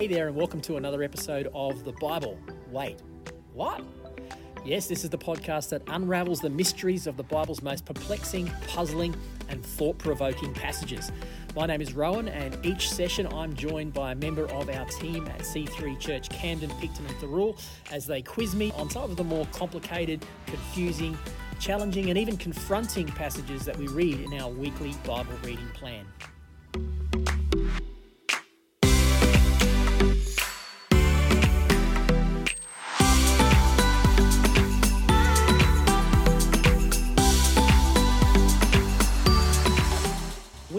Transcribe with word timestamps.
Hey 0.00 0.06
there, 0.06 0.28
and 0.28 0.36
welcome 0.36 0.60
to 0.60 0.76
another 0.76 1.02
episode 1.02 1.48
of 1.52 1.82
The 1.82 1.90
Bible. 1.90 2.38
Wait, 2.70 3.02
what? 3.52 3.82
Yes, 4.64 4.86
this 4.86 5.02
is 5.02 5.10
the 5.10 5.18
podcast 5.18 5.70
that 5.70 5.82
unravels 5.88 6.40
the 6.40 6.50
mysteries 6.50 7.08
of 7.08 7.16
the 7.16 7.24
Bible's 7.24 7.62
most 7.62 7.84
perplexing, 7.84 8.48
puzzling, 8.68 9.16
and 9.48 9.66
thought 9.66 9.98
provoking 9.98 10.54
passages. 10.54 11.10
My 11.56 11.66
name 11.66 11.80
is 11.80 11.94
Rohan, 11.94 12.28
and 12.28 12.64
each 12.64 12.88
session 12.88 13.26
I'm 13.26 13.56
joined 13.56 13.92
by 13.92 14.12
a 14.12 14.14
member 14.14 14.48
of 14.52 14.70
our 14.70 14.84
team 14.84 15.26
at 15.26 15.40
C3 15.40 15.98
Church 15.98 16.28
Camden, 16.28 16.70
Picton, 16.78 17.04
and 17.04 17.16
Thirroul 17.16 17.60
as 17.90 18.06
they 18.06 18.22
quiz 18.22 18.54
me 18.54 18.70
on 18.76 18.88
some 18.88 19.02
of 19.02 19.16
the 19.16 19.24
more 19.24 19.48
complicated, 19.52 20.24
confusing, 20.46 21.18
challenging, 21.58 22.08
and 22.08 22.16
even 22.16 22.36
confronting 22.36 23.08
passages 23.08 23.64
that 23.64 23.76
we 23.76 23.88
read 23.88 24.20
in 24.20 24.32
our 24.34 24.48
weekly 24.48 24.94
Bible 25.04 25.34
reading 25.42 25.68
plan. 25.74 26.06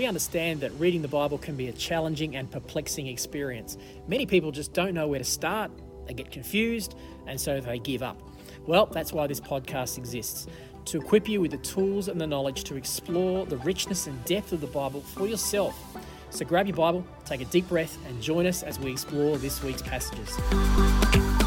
Understand 0.09 0.59
that 0.62 0.72
reading 0.73 1.02
the 1.02 1.08
Bible 1.08 1.38
can 1.38 1.55
be 1.55 1.70
a 1.70 1.72
challenging 1.72 2.36
and 2.36 2.52
perplexing 2.52 3.08
experience. 3.08 3.77
Many 4.08 4.26
people 4.26 4.52
just 4.52 4.73
don't 4.73 4.94
know 4.94 5.08
where 5.08 5.20
to 5.20 5.26
start, 5.26 5.72
they 6.08 6.13
get 6.13 6.32
confused, 6.32 6.95
and 7.27 7.40
so 7.40 7.62
they 7.62 7.80
give 7.80 8.04
up. 8.04 8.22
Well, 8.66 8.88
that's 8.88 9.13
why 9.13 9.27
this 9.27 9.40
podcast 9.40 9.98
exists 9.98 10.48
to 10.85 10.99
equip 10.99 11.30
you 11.30 11.40
with 11.40 11.52
the 11.52 11.58
tools 11.58 12.08
and 12.08 12.20
the 12.20 12.27
knowledge 12.27 12.63
to 12.66 12.76
explore 12.76 13.45
the 13.45 13.58
richness 13.58 14.08
and 14.08 14.26
depth 14.26 14.52
of 14.52 14.62
the 14.62 14.68
Bible 14.68 15.02
for 15.02 15.27
yourself. 15.27 15.80
So 16.32 16.44
grab 16.44 16.68
your 16.68 16.76
Bible, 16.76 17.05
take 17.26 17.41
a 17.41 17.46
deep 17.46 17.70
breath, 17.70 17.98
and 18.07 18.21
join 18.21 18.46
us 18.48 18.63
as 18.63 18.80
we 18.80 18.91
explore 18.91 19.37
this 19.37 19.63
week's 19.63 19.84
passages. 19.84 21.38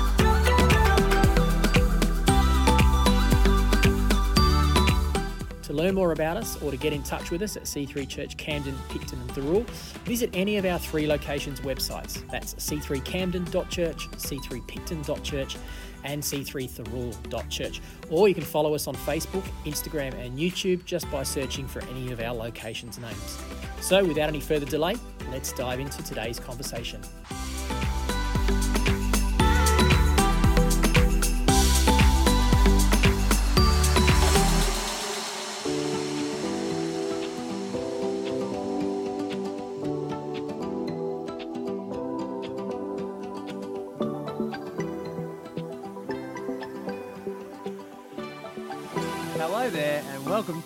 To 5.73 5.79
learn 5.79 5.95
more 5.95 6.13
about 6.13 6.37
us 6.37 6.61
or 6.61 6.71
to 6.71 6.77
get 6.77 6.93
in 6.93 7.03
touch 7.03 7.31
with 7.31 7.41
us 7.41 7.57
at 7.57 7.63
C3 7.63 8.07
Church 8.07 8.37
Camden, 8.37 8.77
Picton 8.91 9.19
and 9.19 9.31
Thirroul, 9.31 9.65
visit 10.05 10.29
any 10.35 10.59
of 10.59 10.67
our 10.67 10.79
three 10.79 11.07
locations 11.07 11.61
websites. 11.61 12.31
That's 12.31 12.53
c3camden.church, 12.57 14.11
c3picton.church 14.11 15.57
and 16.05 16.23
c3thirroul.church. 16.23 17.81
Or 18.11 18.29
you 18.29 18.35
can 18.35 18.45
follow 18.45 18.75
us 18.75 18.87
on 18.87 18.95
Facebook, 18.97 19.45
Instagram 19.65 20.13
and 20.23 20.39
YouTube 20.39 20.85
just 20.85 21.11
by 21.11 21.23
searching 21.23 21.67
for 21.67 21.81
any 21.85 22.13
of 22.13 22.21
our 22.21 22.35
locations' 22.35 22.99
names. 22.99 23.39
So 23.81 24.05
without 24.05 24.29
any 24.29 24.41
further 24.41 24.67
delay, 24.67 24.97
let's 25.31 25.55
dive 25.55 25.81
into 25.81 26.03
today's 26.03 26.39
conversation. 26.39 27.01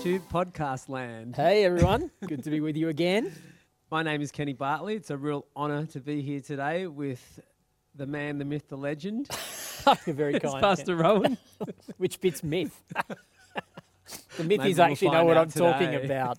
To 0.07 0.21
Podcast 0.21 0.89
Land. 0.89 1.35
Hey 1.35 1.65
everyone, 1.65 2.13
good 2.29 2.45
to 2.45 2.51
be 2.51 2.61
with 2.61 2.77
you 2.77 2.91
again. 2.91 3.33
My 3.91 4.05
name 4.05 4.23
is 4.23 4.31
Kenny 4.31 4.53
Bartley. 4.53 4.95
It's 4.95 5.11
a 5.11 5.17
real 5.17 5.47
honour 5.57 5.87
to 5.87 5.99
be 5.99 6.23
here 6.23 6.39
today 6.39 6.87
with 6.87 7.41
the 7.93 8.07
man, 8.07 8.39
the 8.39 8.45
myth, 8.45 8.69
the 8.69 8.77
legend. 8.77 9.29
You're 10.07 10.15
very 10.15 10.37
It's 10.37 10.45
kind. 10.45 10.61
Pastor 10.63 10.95
Rohan. 10.95 11.37
Which 11.97 12.21
bit's 12.21 12.45
myth? 12.45 12.85
the 12.95 14.45
myth 14.45 14.59
Maybe 14.61 14.71
is 14.71 14.77
we'll 14.79 14.87
actually 14.87 15.11
know 15.11 15.25
what 15.25 15.39
I'm 15.39 15.51
talking 15.51 15.97
about. 15.97 16.39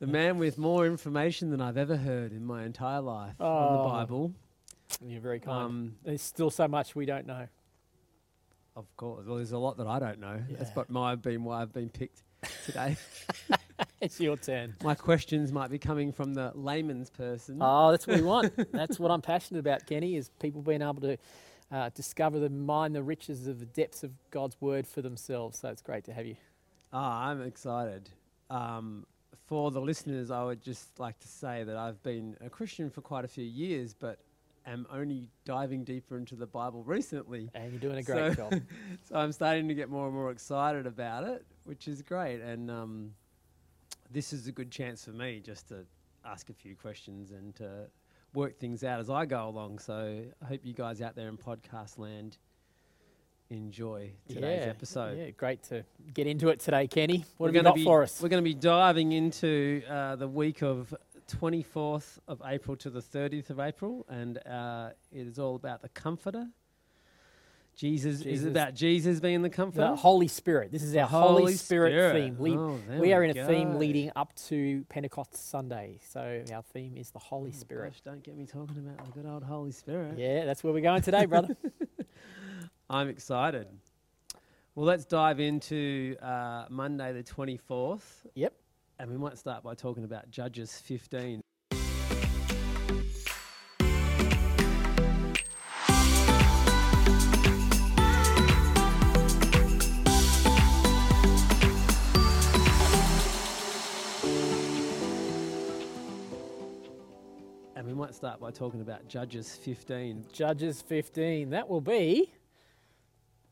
the 0.00 0.06
man 0.08 0.38
with 0.38 0.58
more 0.58 0.86
information 0.86 1.50
than 1.50 1.60
I've 1.60 1.76
ever 1.76 1.96
heard 1.96 2.32
in 2.32 2.44
my 2.44 2.64
entire 2.64 3.02
life 3.02 3.40
on 3.40 3.46
Oh. 3.46 3.84
the 3.84 3.88
Bible. 3.88 4.32
You're 5.06 5.20
very 5.20 5.38
kind. 5.38 5.64
Um, 5.64 5.94
There's 6.04 6.22
still 6.22 6.50
so 6.50 6.66
much 6.66 6.96
we 6.96 7.06
don't 7.06 7.28
know. 7.28 7.46
Of 8.80 8.96
course, 8.96 9.26
well, 9.26 9.36
there's 9.36 9.52
a 9.52 9.58
lot 9.58 9.76
that 9.78 9.86
I 9.86 9.98
don't 9.98 10.18
know. 10.18 10.40
That's 10.50 10.70
Yeah. 10.70 10.74
what 10.74 10.90
my 10.90 11.14
been 11.14 11.44
why 11.44 11.62
I've 11.62 11.72
been 11.72 11.88
picked 11.90 12.22
today. 12.66 12.96
It's 14.02 14.18
your 14.20 14.36
turn. 14.36 14.74
my 14.82 14.94
questions 14.94 15.52
might 15.52 15.70
be 15.70 15.78
coming 15.78 16.10
from 16.12 16.32
the 16.34 16.52
layman's 16.54 17.10
person. 17.10 17.58
Oh, 17.60 17.90
that's 17.90 18.06
what 18.06 18.16
we 18.16 18.22
want. 18.22 18.52
that's 18.72 18.98
what 18.98 19.10
I'm 19.10 19.20
passionate 19.22 19.60
about, 19.60 19.86
Kenny, 19.86 20.16
is 20.16 20.30
people 20.40 20.60
being 20.62 20.80
able 20.82 21.00
to 21.02 21.16
uh, 21.70 21.90
discover 21.94 22.38
the 22.38 22.48
mine 22.50 22.92
the 22.94 23.02
riches 23.02 23.46
of 23.46 23.58
the 23.60 23.66
depths 23.66 24.02
of 24.02 24.10
God's 24.30 24.56
word 24.60 24.86
for 24.86 25.00
themselves. 25.02 25.58
So 25.58 25.68
it's 25.68 25.82
great 25.82 26.04
to 26.04 26.12
have 26.14 26.26
you. 26.26 26.36
Ah, 26.94 27.26
I'm 27.28 27.42
excited. 27.42 28.08
Um, 28.48 29.06
for 29.46 29.70
the 29.70 29.80
listeners, 29.80 30.30
I 30.30 30.44
would 30.44 30.62
just 30.62 30.98
like 30.98 31.18
to 31.20 31.28
say 31.28 31.64
that 31.64 31.76
I've 31.76 32.02
been 32.02 32.36
a 32.40 32.48
Christian 32.50 32.88
for 32.90 33.00
quite 33.02 33.24
a 33.24 33.28
few 33.28 33.44
years, 33.44 33.94
but 33.94 34.18
am 34.66 34.86
only 34.90 35.28
diving 35.44 35.84
deeper 35.84 36.16
into 36.16 36.36
the 36.36 36.46
Bible 36.46 36.82
recently. 36.84 37.50
And 37.54 37.72
you're 37.72 37.80
doing 37.80 37.98
a 37.98 38.02
great 38.02 38.36
So- 38.36 38.50
job. 38.50 38.62
So 39.04 39.16
I'm 39.16 39.32
starting 39.32 39.68
to 39.68 39.74
get 39.74 39.88
more 39.88 40.06
and 40.06 40.14
more 40.14 40.30
excited 40.30 40.86
about 40.86 41.24
it, 41.24 41.44
which 41.64 41.88
is 41.88 42.02
great. 42.02 42.40
And 42.40 42.70
um, 42.70 43.12
this 44.10 44.32
is 44.32 44.46
a 44.46 44.52
good 44.52 44.70
chance 44.70 45.04
for 45.04 45.12
me 45.12 45.40
just 45.40 45.68
to 45.68 45.84
ask 46.24 46.50
a 46.50 46.54
few 46.54 46.76
questions 46.76 47.30
and 47.32 47.54
to 47.56 47.86
work 48.34 48.58
things 48.58 48.84
out 48.84 49.00
as 49.00 49.10
I 49.10 49.26
go 49.26 49.48
along. 49.48 49.78
So 49.78 50.22
I 50.42 50.44
hope 50.44 50.60
you 50.64 50.74
guys 50.74 51.02
out 51.02 51.16
there 51.16 51.28
in 51.28 51.36
podcast 51.36 51.98
land 51.98 52.38
enjoy 53.50 54.12
today's 54.28 54.64
yeah, 54.64 54.70
episode. 54.70 55.18
Yeah, 55.18 55.30
great 55.30 55.62
to 55.64 55.84
get 56.14 56.26
into 56.26 56.48
it 56.48 56.60
today, 56.60 56.86
Kenny. 56.86 57.24
What 57.36 57.52
We're 57.52 57.54
have 57.54 57.54
you 57.56 57.62
got 57.62 57.74
be, 57.74 57.84
for 57.84 58.02
us? 58.02 58.22
We're 58.22 58.28
going 58.28 58.42
to 58.42 58.48
be 58.48 58.54
diving 58.54 59.12
into 59.12 59.82
uh, 59.88 60.16
the 60.16 60.28
week 60.28 60.62
of 60.62 60.94
24th 61.36 62.18
of 62.28 62.40
April 62.44 62.76
to 62.78 62.90
the 62.90 63.00
30th 63.00 63.50
of 63.50 63.60
April, 63.60 64.04
and 64.08 64.38
uh, 64.46 64.90
it 65.12 65.26
is 65.26 65.38
all 65.38 65.54
about 65.56 65.82
the 65.82 65.88
Comforter. 65.90 66.46
Jesus, 67.76 68.16
is 68.18 68.22
Jesus. 68.24 68.46
it 68.46 68.50
about 68.50 68.74
Jesus 68.74 69.20
being 69.20 69.40
the 69.42 69.48
Comforter? 69.48 69.88
The 69.88 69.96
Holy 69.96 70.28
Spirit. 70.28 70.70
This 70.70 70.82
is 70.82 70.94
our 70.96 71.06
Holy, 71.06 71.42
Holy 71.42 71.54
Spirit, 71.54 71.92
Spirit. 71.92 72.12
theme. 72.14 72.36
We, 72.38 72.50
Oh, 72.56 72.78
we 72.90 72.98
we 73.00 73.12
are 73.14 73.22
in 73.24 73.36
a 73.38 73.46
theme 73.46 73.76
leading 73.78 74.10
up 74.16 74.34
to 74.48 74.84
Pentecost 74.90 75.34
Sunday. 75.50 75.98
So 76.10 76.42
our 76.52 76.62
theme 76.74 76.96
is 76.96 77.10
the 77.10 77.18
Holy 77.20 77.50
Oh, 77.54 77.58
Spirit. 77.58 77.92
Gosh, 77.92 78.00
don't 78.02 78.22
get 78.22 78.36
me 78.36 78.44
talking 78.44 78.76
about 78.78 79.04
the 79.06 79.12
good 79.12 79.24
old 79.26 79.44
Holy 79.44 79.72
Spirit. 79.72 80.18
Yeah, 80.18 80.44
that's 80.44 80.62
where 80.62 80.72
we're 80.74 80.80
going 80.82 81.00
today, 81.02 81.24
brother. 81.24 81.56
I'm 82.90 83.08
excited. 83.08 83.66
Well, 84.74 84.86
let's 84.86 85.04
dive 85.06 85.40
into 85.40 86.16
uh, 86.20 86.66
Monday 86.68 87.12
the 87.12 87.22
24th, 87.22 88.02
yep. 88.34 88.52
And 89.00 89.10
we 89.10 89.16
might 89.16 89.38
start 89.38 89.62
by 89.62 89.74
talking 89.74 90.04
about 90.04 90.30
Judges 90.30 90.78
15. 90.78 91.40
And 107.74 107.86
we 107.86 107.94
might 107.94 108.14
start 108.14 108.38
by 108.38 108.50
talking 108.50 108.82
about 108.82 109.08
Judges 109.08 109.56
15. 109.56 110.26
Judges 110.30 110.82
15. 110.82 111.50
That 111.50 111.70
will 111.70 111.80
be 111.80 112.30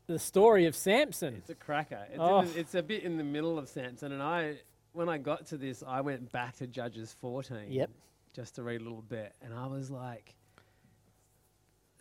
the 0.05 0.19
story 0.19 0.67
of 0.67 0.75
Samson. 0.75 1.35
It's 1.37 1.49
a 1.49 1.55
cracker. 1.55 2.05
It's, 2.11 2.19
Oh. 2.19 2.39
in 2.41 2.53
the, 2.53 2.59
it's 2.59 2.75
a 2.75 2.83
bit 2.83 3.01
in 3.01 3.17
the 3.17 3.23
middle 3.23 3.57
of 3.57 3.67
Samson, 3.67 4.11
and 4.11 4.21
I, 4.21 4.57
when 4.99 5.07
I 5.07 5.17
got 5.17 5.47
to 5.47 5.57
this, 5.57 5.81
I 5.87 6.01
went 6.01 6.29
back 6.31 6.57
to 6.57 6.67
Judges 6.67 7.15
14. 7.21 7.71
Yep. 7.71 7.89
Just 8.35 8.55
to 8.55 8.63
read 8.63 8.81
a 8.81 8.83
little 8.83 9.01
bit, 9.01 9.33
and 9.41 9.53
I 9.53 9.65
was 9.65 9.89
like, 9.89 10.35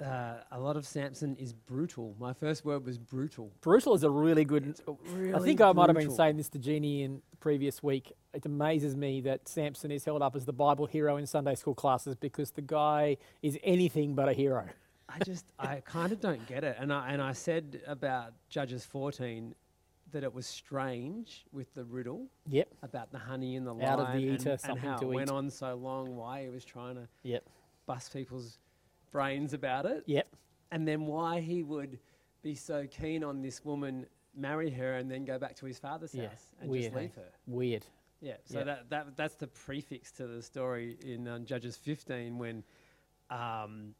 uh, 0.05 0.35
a 0.51 0.59
lot 0.59 0.77
of 0.77 0.85
Samson 0.85 1.37
is 1.37 1.53
brutal. 1.53 2.15
My 2.19 2.33
first 2.33 2.65
word 2.65 2.85
was 2.85 2.99
brutal. 2.99 3.51
Brutal 3.61 3.95
is 3.95 4.03
a 4.03 4.11
really 4.11 4.45
good. 4.45 4.75
I 4.87 4.93
really 5.17 5.45
think 5.45 5.61
I 5.61 5.73
might 5.73 5.89
have 5.89 5.97
been 5.97 6.11
saying 6.11 6.37
this 6.37 6.49
to 6.51 6.59
Jeannie 6.59 7.03
in 7.03 7.23
the 7.31 7.37
previous 7.39 7.83
week. 7.83 8.13
It 8.35 8.45
amazes 8.45 8.95
me 8.95 9.21
that 9.23 9.49
Samson 9.49 9.91
is 9.91 10.05
held 10.05 10.21
up 10.21 10.37
as 10.37 10.45
the 10.45 10.53
Bible 10.53 10.87
hero 10.87 11.17
in 11.17 11.27
Sunday 11.27 11.55
school 11.55 11.75
classes 11.75 12.15
because 12.15 12.51
the 12.51 12.63
guy 12.63 13.17
is 13.43 13.59
anything 13.63 14.15
but 14.15 14.29
a 14.29 14.33
hero. 14.33 14.67
I 15.09 15.21
just, 15.25 15.47
I 15.59 15.83
kind 15.87 16.13
of 16.13 16.21
don't 16.21 16.47
get 16.47 16.65
it. 16.65 16.77
And 16.79 16.93
I, 16.93 17.13
and 17.13 17.23
I 17.23 17.33
said 17.33 17.81
about 17.87 18.35
Judges 18.51 18.85
14 18.85 19.55
that 20.13 20.25
it 20.25 20.33
was 20.33 20.47
strange 20.47 21.45
with 21.53 21.73
the 21.75 21.85
riddle 21.85 22.27
Yep. 22.49 22.69
about 22.83 23.11
the 23.13 23.19
honey 23.19 23.57
and 23.57 23.67
the 23.67 23.75
Out 23.85 24.01
of 24.01 24.13
the 24.13 24.19
eater, 24.19 24.31
and, 24.35 24.47
and 24.47 24.61
something 24.61 24.77
how 24.91 24.97
to 24.97 25.11
it 25.11 25.15
went 25.15 25.31
eat. 25.31 25.35
on 25.35 25.51
so 25.51 25.75
long, 25.75 26.17
why 26.17 26.43
he 26.45 26.49
was 26.49 26.65
trying 26.65 26.95
to 26.97 27.09
Yep. 27.23 27.45
bust 27.87 28.13
people's 28.13 28.59
brains 29.11 29.53
about 29.53 29.87
it. 29.87 30.05
Yep. 30.07 30.29
and 30.71 30.87
then 30.87 31.07
why 31.07 31.41
he 31.41 31.63
would 31.63 31.99
be 32.43 32.55
so 32.55 32.87
keen 32.87 33.25
on 33.25 33.41
this 33.41 33.65
woman, 33.65 34.07
marry 34.35 34.69
her, 34.71 34.97
and 34.97 35.11
then 35.11 35.25
go 35.25 35.39
back 35.39 35.57
to 35.57 35.65
his 35.67 35.79
father's 35.79 36.15
Yeah, 36.15 36.29
house 36.29 36.47
and 36.61 36.69
weird, 36.71 36.85
just 36.85 36.95
hey? 36.95 37.01
leave 37.03 37.15
her. 37.15 37.33
Weird. 37.47 37.87
Yeah, 38.21 38.37
so 38.45 38.59
Yeah. 38.59 38.65
That, 38.65 38.91
that 38.91 39.17
that's 39.17 39.35
the 39.37 39.47
prefix 39.47 40.13
to 40.13 40.27
the 40.27 40.43
story 40.43 40.99
in 41.03 41.27
um, 41.27 41.45
Judges 41.47 41.77
15 41.77 42.37
when 42.37 42.63
um, 43.31 43.95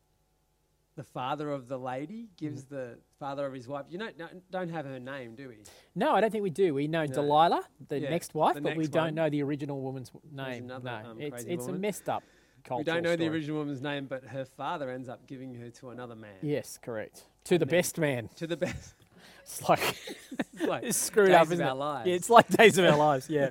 the 0.99 1.05
father 1.05 1.51
of 1.53 1.69
the 1.69 1.79
lady 1.79 2.29
gives 2.37 2.65
Mm. 2.65 2.69
the 2.71 2.99
father 3.21 3.47
of 3.47 3.53
his 3.55 3.69
wife. 3.69 3.87
You 3.89 3.99
know, 3.99 4.09
no, 4.19 4.27
don't 4.51 4.69
have 4.69 4.85
her 4.85 4.99
name, 4.99 5.37
do 5.37 5.49
we? 5.49 5.59
No, 5.95 6.13
I 6.13 6.21
don't 6.21 6.31
think 6.33 6.43
we 6.43 6.51
do. 6.51 6.75
We 6.75 6.89
know 6.89 7.07
No. 7.07 7.15
Delilah, 7.15 7.63
the 7.87 8.01
Yeah, 8.01 8.11
next 8.11 8.35
wife, 8.35 8.57
the 8.57 8.61
but 8.61 8.73
we 8.77 8.83
next 8.83 8.89
don't 8.91 9.05
one. 9.05 9.15
know 9.15 9.31
the 9.31 9.43
original 9.45 9.81
woman's 9.81 10.11
name. 10.33 10.65
another, 10.65 10.85
no, 11.05 11.11
um, 11.13 11.21
it's 11.21 11.45
it's 11.45 11.63
woman. 11.67 11.77
a 11.77 11.79
messed 11.79 12.09
up 12.09 12.25
culture. 12.65 12.81
we 12.81 12.85
don't 12.85 13.03
know 13.05 13.15
the 13.15 13.29
original 13.29 13.59
woman's 13.59 13.81
name, 13.81 14.07
but 14.07 14.25
her 14.25 14.45
father 14.45 14.91
ends 14.91 15.09
up 15.09 15.25
giving 15.29 15.55
her 15.55 15.71
to 15.71 15.91
another 15.91 16.17
man. 16.17 16.35
Yes, 16.43 16.79
correct. 16.83 17.27
To 17.45 17.59
the 17.59 17.67
best 17.67 17.97
man. 17.97 18.29
To 18.37 18.47
the 18.49 18.57
best. 18.57 18.95
It's 19.45 19.67
like 19.69 19.81
It's 20.53 20.63
like 20.67 20.83
it's 20.89 20.99
screwed 20.99 21.29
Days 21.29 21.37
up, 21.37 21.47
of 21.47 21.53
isn't 21.53 21.65
Our 21.65 21.73
it? 21.73 21.79
Lives. 21.79 22.07
Yeah, 22.09 22.15
it's 22.17 22.29
like 22.31 22.49
days 22.49 22.77
of 22.77 22.85
our 22.85 22.97
lives. 22.99 23.31
Yeah. 23.31 23.51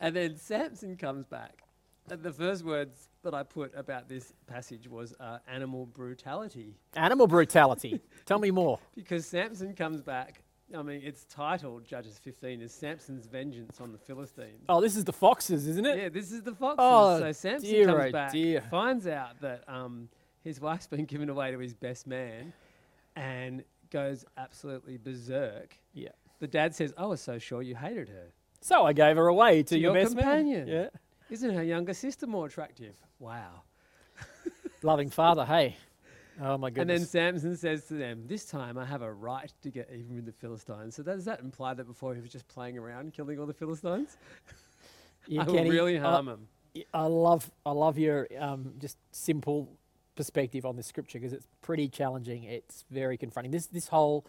And 0.00 0.14
then 0.16 0.36
Samson 0.36 0.96
comes 0.96 1.26
back. 1.26 1.62
And 2.10 2.22
the 2.22 2.32
first 2.32 2.64
words 2.64 3.08
that 3.22 3.34
I 3.34 3.42
put 3.42 3.72
about 3.76 4.08
this 4.08 4.32
passage 4.46 4.88
was 4.88 5.14
uh, 5.18 5.38
animal 5.48 5.86
brutality. 5.86 6.74
Animal 6.94 7.26
brutality. 7.26 8.00
Tell 8.26 8.38
me 8.38 8.50
more. 8.50 8.78
Because 8.94 9.26
Samson 9.26 9.74
comes 9.74 10.02
back. 10.02 10.42
I 10.76 10.82
mean, 10.82 11.00
it's 11.04 11.24
titled, 11.24 11.84
Judges 11.84 12.18
15, 12.18 12.60
as 12.62 12.72
Samson's 12.72 13.26
vengeance 13.26 13.80
on 13.80 13.92
the 13.92 13.98
Philistines. 13.98 14.64
Oh, 14.68 14.80
this 14.80 14.96
is 14.96 15.04
the 15.04 15.12
foxes, 15.12 15.66
isn't 15.68 15.86
it? 15.86 15.96
Yeah, 15.98 16.08
this 16.08 16.32
is 16.32 16.42
the 16.42 16.54
foxes. 16.54 16.76
Oh, 16.80 17.18
so 17.20 17.32
Samson 17.32 17.70
dear, 17.70 17.86
comes 17.86 18.04
oh 18.06 18.12
back, 18.12 18.32
dear. 18.32 18.60
finds 18.62 19.06
out 19.06 19.40
that 19.42 19.62
um, 19.68 20.08
his 20.42 20.60
wife's 20.60 20.88
been 20.88 21.04
given 21.04 21.28
away 21.28 21.52
to 21.52 21.58
his 21.58 21.72
best 21.74 22.06
man, 22.08 22.52
and 23.14 23.62
goes 23.90 24.24
absolutely 24.36 24.96
berserk. 24.96 25.76
Yeah. 25.92 26.08
The 26.40 26.48
dad 26.48 26.74
says, 26.74 26.92
"I 26.98 27.06
was 27.06 27.20
so 27.20 27.38
sure 27.38 27.62
you 27.62 27.76
hated 27.76 28.08
her. 28.08 28.32
So 28.60 28.84
I 28.84 28.92
gave 28.92 29.16
her 29.16 29.28
away 29.28 29.62
to, 29.62 29.68
To 29.74 29.78
your, 29.78 29.94
your 29.94 30.02
best 30.04 30.16
companion. 30.16 30.66
man. 30.66 30.68
Yeah. 30.68 30.88
Isn't 31.30 31.54
her 31.54 31.62
younger 31.62 31.94
sister 31.94 32.26
more 32.26 32.46
attractive?" 32.46 32.94
Wow. 33.18 33.62
Loving 34.82 35.10
father. 35.10 35.44
Hey. 35.44 35.76
Oh 36.40 36.58
my 36.58 36.68
goodness. 36.70 37.14
And 37.14 37.34
then. 37.34 37.40
Samson 37.40 37.56
says 37.56 37.84
to 37.88 37.94
them, 37.94 38.24
"This 38.26 38.44
time 38.44 38.76
I 38.78 38.84
have 38.84 39.02
a 39.02 39.12
right 39.12 39.52
to 39.62 39.70
get 39.70 39.88
even 39.92 40.16
with 40.16 40.26
the 40.26 40.32
Philistines." 40.32 40.94
So 40.96 41.02
does 41.02 41.24
that 41.24 41.40
imply 41.40 41.74
that 41.74 41.84
before 41.86 42.14
he 42.14 42.20
was 42.20 42.30
just 42.30 42.46
playing 42.48 42.76
around, 42.78 43.12
killing 43.14 43.38
all 43.38 43.46
the 43.46 43.54
Philistines? 43.54 44.16
You 45.28 45.40
I 45.40 45.44
will 45.44 45.64
really 45.64 45.98
I- 45.98 46.02
harm 46.02 46.28
him. 46.28 46.48
I 46.94 47.06
love 47.06 47.50
I 47.64 47.72
love 47.72 47.98
your 47.98 48.28
um, 48.38 48.74
just 48.78 48.96
simple 49.10 49.68
perspective 50.14 50.64
on 50.64 50.76
this 50.76 50.86
scripture 50.86 51.18
because 51.18 51.32
it's 51.32 51.48
pretty 51.62 51.88
challenging. 51.88 52.44
It's 52.44 52.84
very 52.92 53.16
confronting. 53.16 53.50
This 53.50 53.66
this 53.66 53.88
whole 53.88 54.24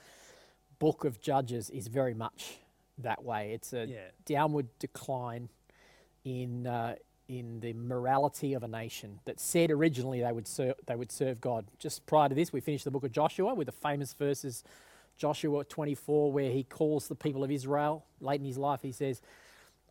book 0.79 1.03
of 1.03 1.21
Judges 1.21 1.69
is 1.69 1.87
very 1.87 2.15
much 2.15 2.57
that 2.97 3.23
way. 3.23 3.51
It's 3.53 3.73
a 3.73 3.85
Yeah. 3.85 3.97
downward 4.25 4.69
decline 4.79 5.49
in 6.27 6.67
uh, 6.67 6.95
in 7.29 7.59
the 7.59 7.73
morality 7.73 8.53
of 8.53 8.63
a 8.63 8.67
nation 8.67 9.19
that 9.25 9.39
said 9.39 9.69
originally 9.71 10.21
they 10.21 10.31
would 10.31 10.47
serve 10.47 10.75
they 10.85 10.95
would 10.95 11.11
serve 11.11 11.39
God. 11.39 11.65
Just 11.79 12.05
prior 12.05 12.29
to 12.29 12.35
this, 12.35 12.51
we 12.51 12.59
finished 12.59 12.83
the 12.83 12.91
book 12.91 13.03
of 13.03 13.11
Joshua 13.11 13.53
with 13.53 13.67
the 13.67 13.71
famous 13.71 14.13
verses, 14.13 14.63
Joshua 15.17 15.63
24, 15.63 16.31
where 16.31 16.51
he 16.51 16.63
calls 16.63 17.07
the 17.07 17.15
people 17.15 17.43
of 17.43 17.51
Israel 17.51 18.05
late 18.19 18.41
in 18.41 18.45
his 18.45 18.57
life. 18.57 18.81
He 18.81 18.91
says, 18.91 19.21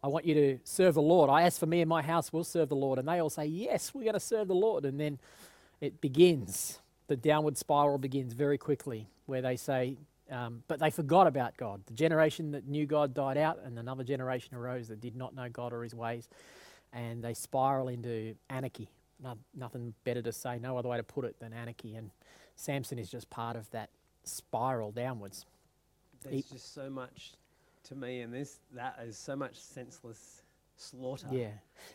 I 0.03 0.09
want 0.09 0.27
you 0.27 0.35
to 0.35 0.59
serve 0.65 0.95
the 0.95 1.03
Lord. 1.03 1.31
I 1.31 1.43
ask 1.43 1.59
for 1.59 1.67
me 1.67 1.81
and 1.81 1.89
my 1.89 2.03
house 2.03 2.33
will 2.33 2.45
serve 2.45 2.69
the 2.69 2.77
Lord. 2.77 2.99
And 2.99 3.09
they 3.09 3.19
all 3.19 3.31
say, 3.31 3.47
Yes, 3.47 3.95
we're 3.95 4.05
going 4.05 4.15
to 4.15 4.21
serve 4.21 4.49
the 4.49 4.55
Lord. 4.55 4.85
And 4.85 5.01
then 5.01 5.19
it 5.81 6.01
begins. 6.01 6.81
The 7.09 7.17
downward 7.17 7.57
spiral 7.57 7.99
begins 7.99 8.35
very 8.35 8.59
quickly, 8.59 9.09
where 9.27 9.41
they 9.41 9.57
say, 9.57 9.97
um, 10.31 10.63
But 10.69 10.81
they 10.81 10.91
forgot 10.91 11.27
about 11.27 11.57
God. 11.57 11.83
The 11.87 11.95
generation 11.95 12.51
that 12.53 12.67
knew 12.67 12.87
God 12.87 13.15
died 13.15 13.37
out, 13.37 13.61
and 13.65 13.79
another 13.79 14.05
generation 14.05 14.57
arose 14.57 14.89
that 14.89 15.01
did 15.01 15.17
not 15.17 15.35
know 15.35 15.49
God 15.49 15.73
or 15.73 15.83
his 15.83 15.95
ways. 15.95 16.29
And 16.93 17.23
they 17.23 17.35
spiral 17.35 17.89
into 17.89 18.35
anarchy. 18.49 18.89
No, 19.23 19.35
nothing 19.55 19.95
better 20.05 20.23
to 20.23 20.33
say, 20.33 20.59
no 20.59 20.77
other 20.77 20.89
way 20.89 20.97
to 20.97 21.03
put 21.03 21.25
it 21.25 21.39
than 21.41 21.53
anarchy. 21.53 21.95
And 21.95 22.11
Samson 22.55 22.99
is 22.99 23.11
just 23.11 23.29
part 23.31 23.57
of 23.57 23.71
that 23.71 23.91
spiral 24.25 24.93
downwards. 24.93 25.47
There's 26.23 26.45
just 26.45 26.75
so 26.75 26.91
much 26.91 27.33
to 27.85 27.95
me, 27.95 28.21
and 28.21 28.33
this 28.33 28.59
that 28.75 28.99
is 29.07 29.17
so 29.17 29.37
much 29.37 29.57
senseless 29.57 30.43
slaughter. 30.77 31.29
Yeah, 31.31 31.51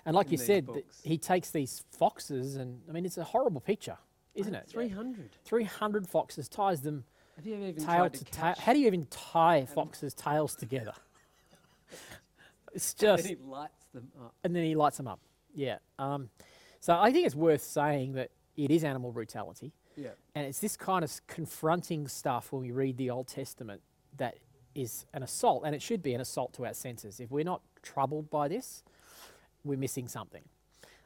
and 0.05 0.15
like 0.15 0.31
you 0.31 0.37
said, 0.37 0.67
th- 0.67 0.85
he 1.03 1.17
takes 1.17 1.51
these 1.51 1.83
foxes, 1.91 2.55
and 2.55 2.81
I 2.89 2.93
mean, 2.93 3.05
it's 3.05 3.17
a 3.17 3.23
horrible 3.23 3.61
picture, 3.61 3.97
isn't 4.35 4.55
it? 4.55 4.67
Three 4.69 4.89
hundred. 4.89 5.31
Three 5.43 5.65
hundred 5.65 6.07
foxes 6.07 6.47
ties 6.47 6.81
them 6.81 7.03
Have 7.41 7.47
you 7.47 7.55
ever 7.55 7.65
even 7.65 7.83
tail 7.83 7.95
tried 7.97 8.13
to 8.13 8.23
to 8.23 8.31
catch? 8.31 8.59
How 8.59 8.73
do 8.73 8.79
you 8.79 8.85
even 8.85 9.07
tie 9.09 9.65
foxes' 9.65 10.13
tails 10.13 10.55
together? 10.55 10.93
it's 12.75 12.93
and 12.93 12.99
just, 13.01 13.25
he 13.27 13.35
lights 13.35 13.85
them 13.95 14.11
up. 14.21 14.35
and 14.43 14.55
then 14.55 14.63
he 14.63 14.75
lights 14.75 14.97
them 14.97 15.07
up. 15.07 15.19
Yeah. 15.55 15.77
Um, 15.97 16.29
so 16.79 16.95
I 16.99 17.11
think 17.11 17.25
it's 17.25 17.33
worth 17.33 17.63
saying 17.63 18.13
that 18.13 18.29
it 18.57 18.69
is 18.69 18.83
animal 18.83 19.11
brutality, 19.11 19.73
Yeah. 19.97 20.09
and 20.35 20.45
it's 20.45 20.59
this 20.59 20.77
kind 20.77 21.03
of 21.03 21.11
confronting 21.25 22.07
stuff 22.07 22.51
when 22.51 22.61
we 22.61 22.69
read 22.71 22.97
the 22.97 23.09
Old 23.09 23.27
Testament 23.27 23.81
that 24.17 24.35
is 24.75 25.07
an 25.11 25.23
assault, 25.23 25.63
and 25.65 25.73
it 25.73 25.81
should 25.81 26.03
be 26.03 26.13
an 26.13 26.21
assault 26.21 26.53
to 26.53 26.65
our 26.67 26.75
senses. 26.75 27.19
If 27.19 27.31
we're 27.31 27.43
not 27.43 27.61
troubled 27.81 28.29
by 28.29 28.49
this, 28.49 28.83
we're 29.63 29.79
missing 29.79 30.07
something. 30.07 30.43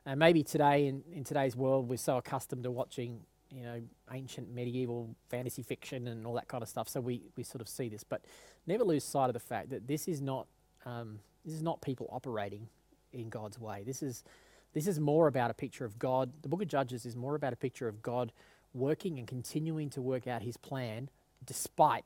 And 0.06 0.20
maybe 0.20 0.44
today, 0.44 0.88
in, 0.88 1.04
in 1.14 1.24
today's 1.24 1.56
world, 1.56 1.88
we're 1.88 1.96
so 1.96 2.18
accustomed 2.18 2.64
to 2.64 2.72
watching, 2.72 3.22
you 3.56 3.64
know, 3.64 3.82
ancient 4.12 4.54
medieval 4.54 5.16
fantasy 5.30 5.64
fiction 5.64 6.08
and 6.08 6.28
all 6.28 6.34
that 6.34 6.48
kind 6.48 6.62
of 6.62 6.68
stuff, 6.68 6.90
so 6.90 7.00
we, 7.00 7.22
we 7.38 7.44
sort 7.44 7.62
of 7.62 7.70
see 7.70 7.88
this. 7.88 8.04
But 8.04 8.22
never 8.68 8.84
lose 8.84 9.04
sight 9.04 9.28
of 9.28 9.34
the 9.34 9.40
fact 9.40 9.70
that 9.70 9.88
this 9.88 10.08
is 10.08 10.22
not 10.22 10.48
um, 10.86 11.20
this 11.46 11.56
is 11.56 11.62
not 11.62 11.82
people 11.82 12.10
operating 12.12 12.68
in 13.14 13.30
God's 13.30 13.58
way. 13.58 13.84
This 13.86 14.04
is 14.04 14.24
this 14.74 14.88
is 14.88 15.00
more 15.00 15.28
about 15.28 15.52
a 15.52 15.54
picture 15.54 15.86
of 15.86 15.98
God. 15.98 16.32
The 16.42 16.50
Book 16.50 16.62
of 16.62 16.68
Judges 16.68 17.06
is 17.06 17.16
more 17.16 17.36
about 17.36 17.54
a 17.54 17.56
picture 17.56 17.88
of 17.88 18.02
God 18.02 18.34
working 18.74 19.18
and 19.20 19.28
continuing 19.28 19.90
to 19.92 20.02
work 20.02 20.28
out 20.28 20.42
His 20.42 20.58
plan 20.58 21.10
despite 21.46 22.04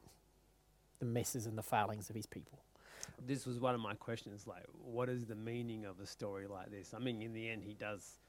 the 1.00 1.06
messes 1.06 1.48
and 1.48 1.58
the 1.58 1.64
failings 1.64 2.12
of 2.12 2.16
His 2.16 2.28
people. 2.28 2.60
This 3.26 3.46
was 3.46 3.60
one 3.60 3.74
of 3.74 3.82
my 3.82 3.96
questions. 3.96 4.46
Like, 4.46 4.66
what 4.84 5.10
is 5.10 5.26
the 5.26 5.36
meaning 5.36 5.86
of 5.86 6.00
a 6.00 6.06
story 6.06 6.46
like 6.48 6.70
this? 6.70 6.94
I 6.94 7.00
mean, 7.00 7.22
in 7.22 7.34
the 7.34 7.50
end, 7.50 7.64
he 7.64 7.74
does 7.74 8.20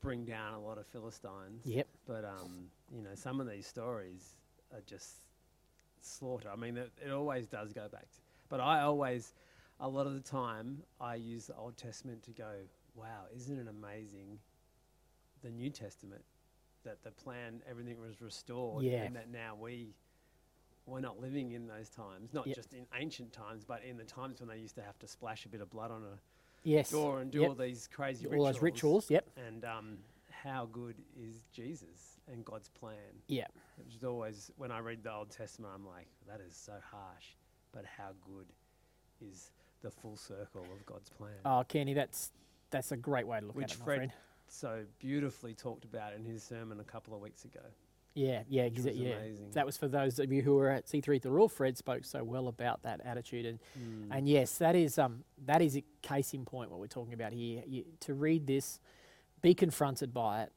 bring 0.00 0.24
down 0.24 0.54
a 0.54 0.60
lot 0.60 0.78
of 0.78 0.86
Philistines. 0.86 1.62
Yep. 1.64 1.88
But 2.06 2.24
um, 2.24 2.66
you 2.94 3.02
know, 3.02 3.14
some 3.14 3.40
of 3.40 3.48
these 3.48 3.66
stories 3.66 4.34
are 4.72 4.82
just 4.86 5.22
slaughter. 6.00 6.50
I 6.52 6.56
mean, 6.56 6.76
it, 6.76 6.92
it 7.04 7.10
always 7.10 7.46
does 7.46 7.72
go 7.72 7.88
back. 7.88 8.02
To, 8.02 8.18
but 8.48 8.60
I 8.60 8.82
always, 8.82 9.34
a 9.80 9.88
lot 9.88 10.06
of 10.06 10.14
the 10.14 10.20
time, 10.20 10.82
I 11.00 11.14
use 11.14 11.46
the 11.46 11.56
Old 11.56 11.76
Testament 11.76 12.22
to 12.24 12.32
go, 12.32 12.52
"Wow, 12.94 13.24
isn't 13.34 13.58
it 13.58 13.66
amazing?" 13.68 14.38
The 15.42 15.50
New 15.50 15.70
Testament, 15.70 16.24
that 16.84 17.02
the 17.02 17.10
plan, 17.10 17.62
everything 17.68 18.00
was 18.00 18.20
restored, 18.20 18.84
Yeah. 18.84 19.04
and 19.04 19.16
that 19.16 19.30
now 19.30 19.56
we. 19.60 19.94
We're 20.86 21.00
not 21.00 21.18
living 21.18 21.52
in 21.52 21.66
those 21.66 21.88
times, 21.88 22.34
not 22.34 22.46
Yep. 22.46 22.56
just 22.56 22.74
in 22.74 22.86
ancient 22.94 23.32
times, 23.32 23.64
but 23.64 23.82
in 23.84 23.96
the 23.96 24.04
times 24.04 24.40
when 24.40 24.50
they 24.50 24.58
used 24.58 24.74
to 24.74 24.82
have 24.82 24.98
to 24.98 25.06
splash 25.08 25.46
a 25.46 25.48
bit 25.48 25.62
of 25.62 25.70
blood 25.70 25.90
on 25.90 26.02
a 26.04 26.18
Yes. 26.64 26.90
door 26.90 27.20
and 27.20 27.30
do 27.30 27.40
Yep. 27.40 27.48
all 27.50 27.54
these 27.54 27.88
crazy 27.92 28.26
all 28.26 28.32
rituals. 28.32 28.54
those 28.54 28.62
rituals. 28.62 29.10
Yep. 29.10 29.30
And 29.46 29.64
um, 29.64 29.98
how 30.30 30.66
good 30.72 30.96
is 31.16 31.36
Jesus 31.52 32.18
and 32.32 32.44
God's 32.44 32.68
plan? 32.70 32.96
Yeah. 33.28 33.46
Which 33.76 33.94
is 33.94 34.02
always, 34.04 34.50
when 34.56 34.70
I 34.72 34.78
read 34.80 35.02
the 35.02 35.12
Old 35.12 35.30
Testament, 35.30 35.72
I'm 35.74 35.86
like, 35.86 36.08
that 36.26 36.40
is 36.40 36.56
so 36.56 36.72
harsh. 36.90 37.26
But 37.72 37.84
how 37.84 38.10
good 38.26 38.46
is 39.20 39.50
the 39.82 39.90
full 39.90 40.16
circle 40.16 40.62
of 40.62 40.86
God's 40.86 41.10
plan? 41.10 41.32
Oh, 41.44 41.64
Kenny, 41.68 41.92
that's 41.94 42.32
that's 42.70 42.90
a 42.92 42.96
great 42.96 43.26
way 43.26 43.38
to 43.40 43.46
look 43.46 43.54
Which 43.56 43.72
at 43.72 43.76
it, 43.76 43.78
my 43.80 43.84
Fred 43.84 43.96
friend. 43.98 44.12
so 44.48 44.84
beautifully 44.98 45.54
talked 45.54 45.84
about 45.84 46.12
in 46.14 46.24
his 46.24 46.42
sermon 46.42 46.80
a 46.80 46.84
couple 46.84 47.14
of 47.14 47.20
weeks 47.20 47.44
ago. 47.44 47.60
Yeah, 48.14 48.42
yeah, 48.48 48.64
which 48.64 48.74
exa- 48.74 48.92
yeah. 48.96 49.14
amazing. 49.14 49.50
That 49.54 49.66
was 49.66 49.76
for 49.76 49.88
those 49.88 50.18
of 50.20 50.32
you 50.32 50.40
who 50.42 50.54
were 50.54 50.70
at 50.70 50.86
C3 50.86 51.16
at 51.16 51.22
the 51.22 51.30
Royal. 51.30 51.48
Fred 51.48 51.76
spoke 51.76 52.04
so 52.04 52.22
well 52.22 52.46
about 52.46 52.82
that 52.84 53.00
attitude, 53.04 53.44
and 53.44 53.58
Hmm. 53.74 54.12
and 54.12 54.28
yes, 54.28 54.56
that 54.58 54.76
is 54.76 54.98
um 54.98 55.24
that 55.46 55.60
is 55.60 55.76
a 55.76 55.82
case 56.02 56.32
in 56.32 56.44
point 56.44 56.70
what 56.70 56.78
we're 56.78 56.86
talking 56.86 57.12
about 57.14 57.32
here. 57.32 57.62
You, 57.66 57.84
to 58.00 58.14
read 58.14 58.46
this, 58.46 58.78
be 59.42 59.52
confronted 59.52 60.14
by 60.14 60.44
it, 60.44 60.52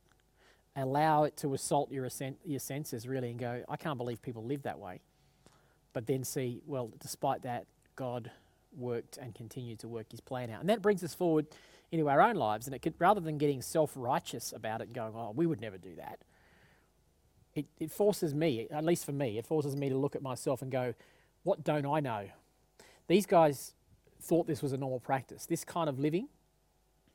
allow 0.76 1.24
it 1.24 1.36
to 1.38 1.56
assault 1.56 1.92
your 1.92 2.06
assen- 2.06 2.38
your 2.46 2.60
senses 2.60 3.08
really, 3.08 3.32
and 3.32 3.40
go, 3.40 3.64
I 3.68 3.76
can't 3.76 3.98
believe 3.98 4.22
people 4.22 4.44
live 4.44 4.62
that 4.64 4.78
way. 4.80 5.02
But 5.94 6.06
then 6.06 6.24
see, 6.24 6.62
well, 6.68 6.92
despite 7.00 7.42
that, 7.42 7.66
God 7.96 8.30
worked 8.78 9.18
and 9.18 9.34
continued 9.34 9.80
to 9.80 9.88
work 9.88 10.12
His 10.12 10.22
plan 10.22 10.52
out, 10.52 10.60
and 10.62 10.70
that 10.70 10.84
brings 10.84 11.04
us 11.04 11.16
forward 11.16 11.48
into 11.92 12.08
our 12.08 12.22
own 12.22 12.36
lives. 12.36 12.68
And 12.68 12.76
it 12.76 12.84
could, 12.84 12.94
rather 13.00 13.20
than 13.20 13.40
getting 13.40 13.64
self 13.64 13.94
righteous 13.96 14.54
about 14.54 14.82
it, 14.82 14.90
and 14.90 14.94
going, 14.94 15.14
oh, 15.16 15.32
we 15.36 15.48
would 15.48 15.60
never 15.60 15.80
do 15.80 15.96
that. 15.96 16.20
It, 17.58 17.66
it 17.80 17.92
forces 17.92 18.36
me, 18.36 18.68
at 18.70 18.86
least 18.86 19.04
for 19.04 19.12
me, 19.12 19.40
it 19.40 19.46
forces 19.46 19.76
me 19.76 19.90
to 19.90 19.98
look 19.98 20.16
at 20.16 20.22
myself 20.22 20.62
and 20.62 20.72
go, 20.72 20.94
what 21.44 21.64
don't 21.64 21.86
I 21.88 22.00
know? 22.00 22.26
These 23.08 23.26
guys 23.26 23.74
thought 24.22 24.46
this 24.48 24.62
was 24.62 24.74
a 24.74 24.78
normal 24.78 25.00
practice. 25.00 25.48
This 25.48 25.64
kind 25.64 25.90
of 25.90 25.98
living, 26.00 26.28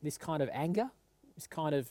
this 0.03 0.19
kind 0.19 0.43
of 0.43 0.49
anger, 0.53 0.91
this 1.37 1.47
kind 1.47 1.75
of 1.75 1.89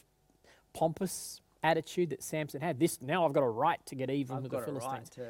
pompous 0.74 1.40
attitude 1.64 2.10
that 2.10 2.24
Samson 2.24 2.60
had. 2.62 2.80
This 2.80 3.02
now 3.02 3.26
I've 3.26 3.34
got 3.34 3.44
a 3.44 3.50
right 3.50 3.80
to 3.86 3.96
get 3.96 4.10
even 4.10 4.38
I've 4.38 4.44
with 4.44 4.52
got 4.52 4.66
the 4.66 4.72
a 4.72 4.74
right 4.76 4.82
Philistines. 4.82 5.10
to 5.12 5.22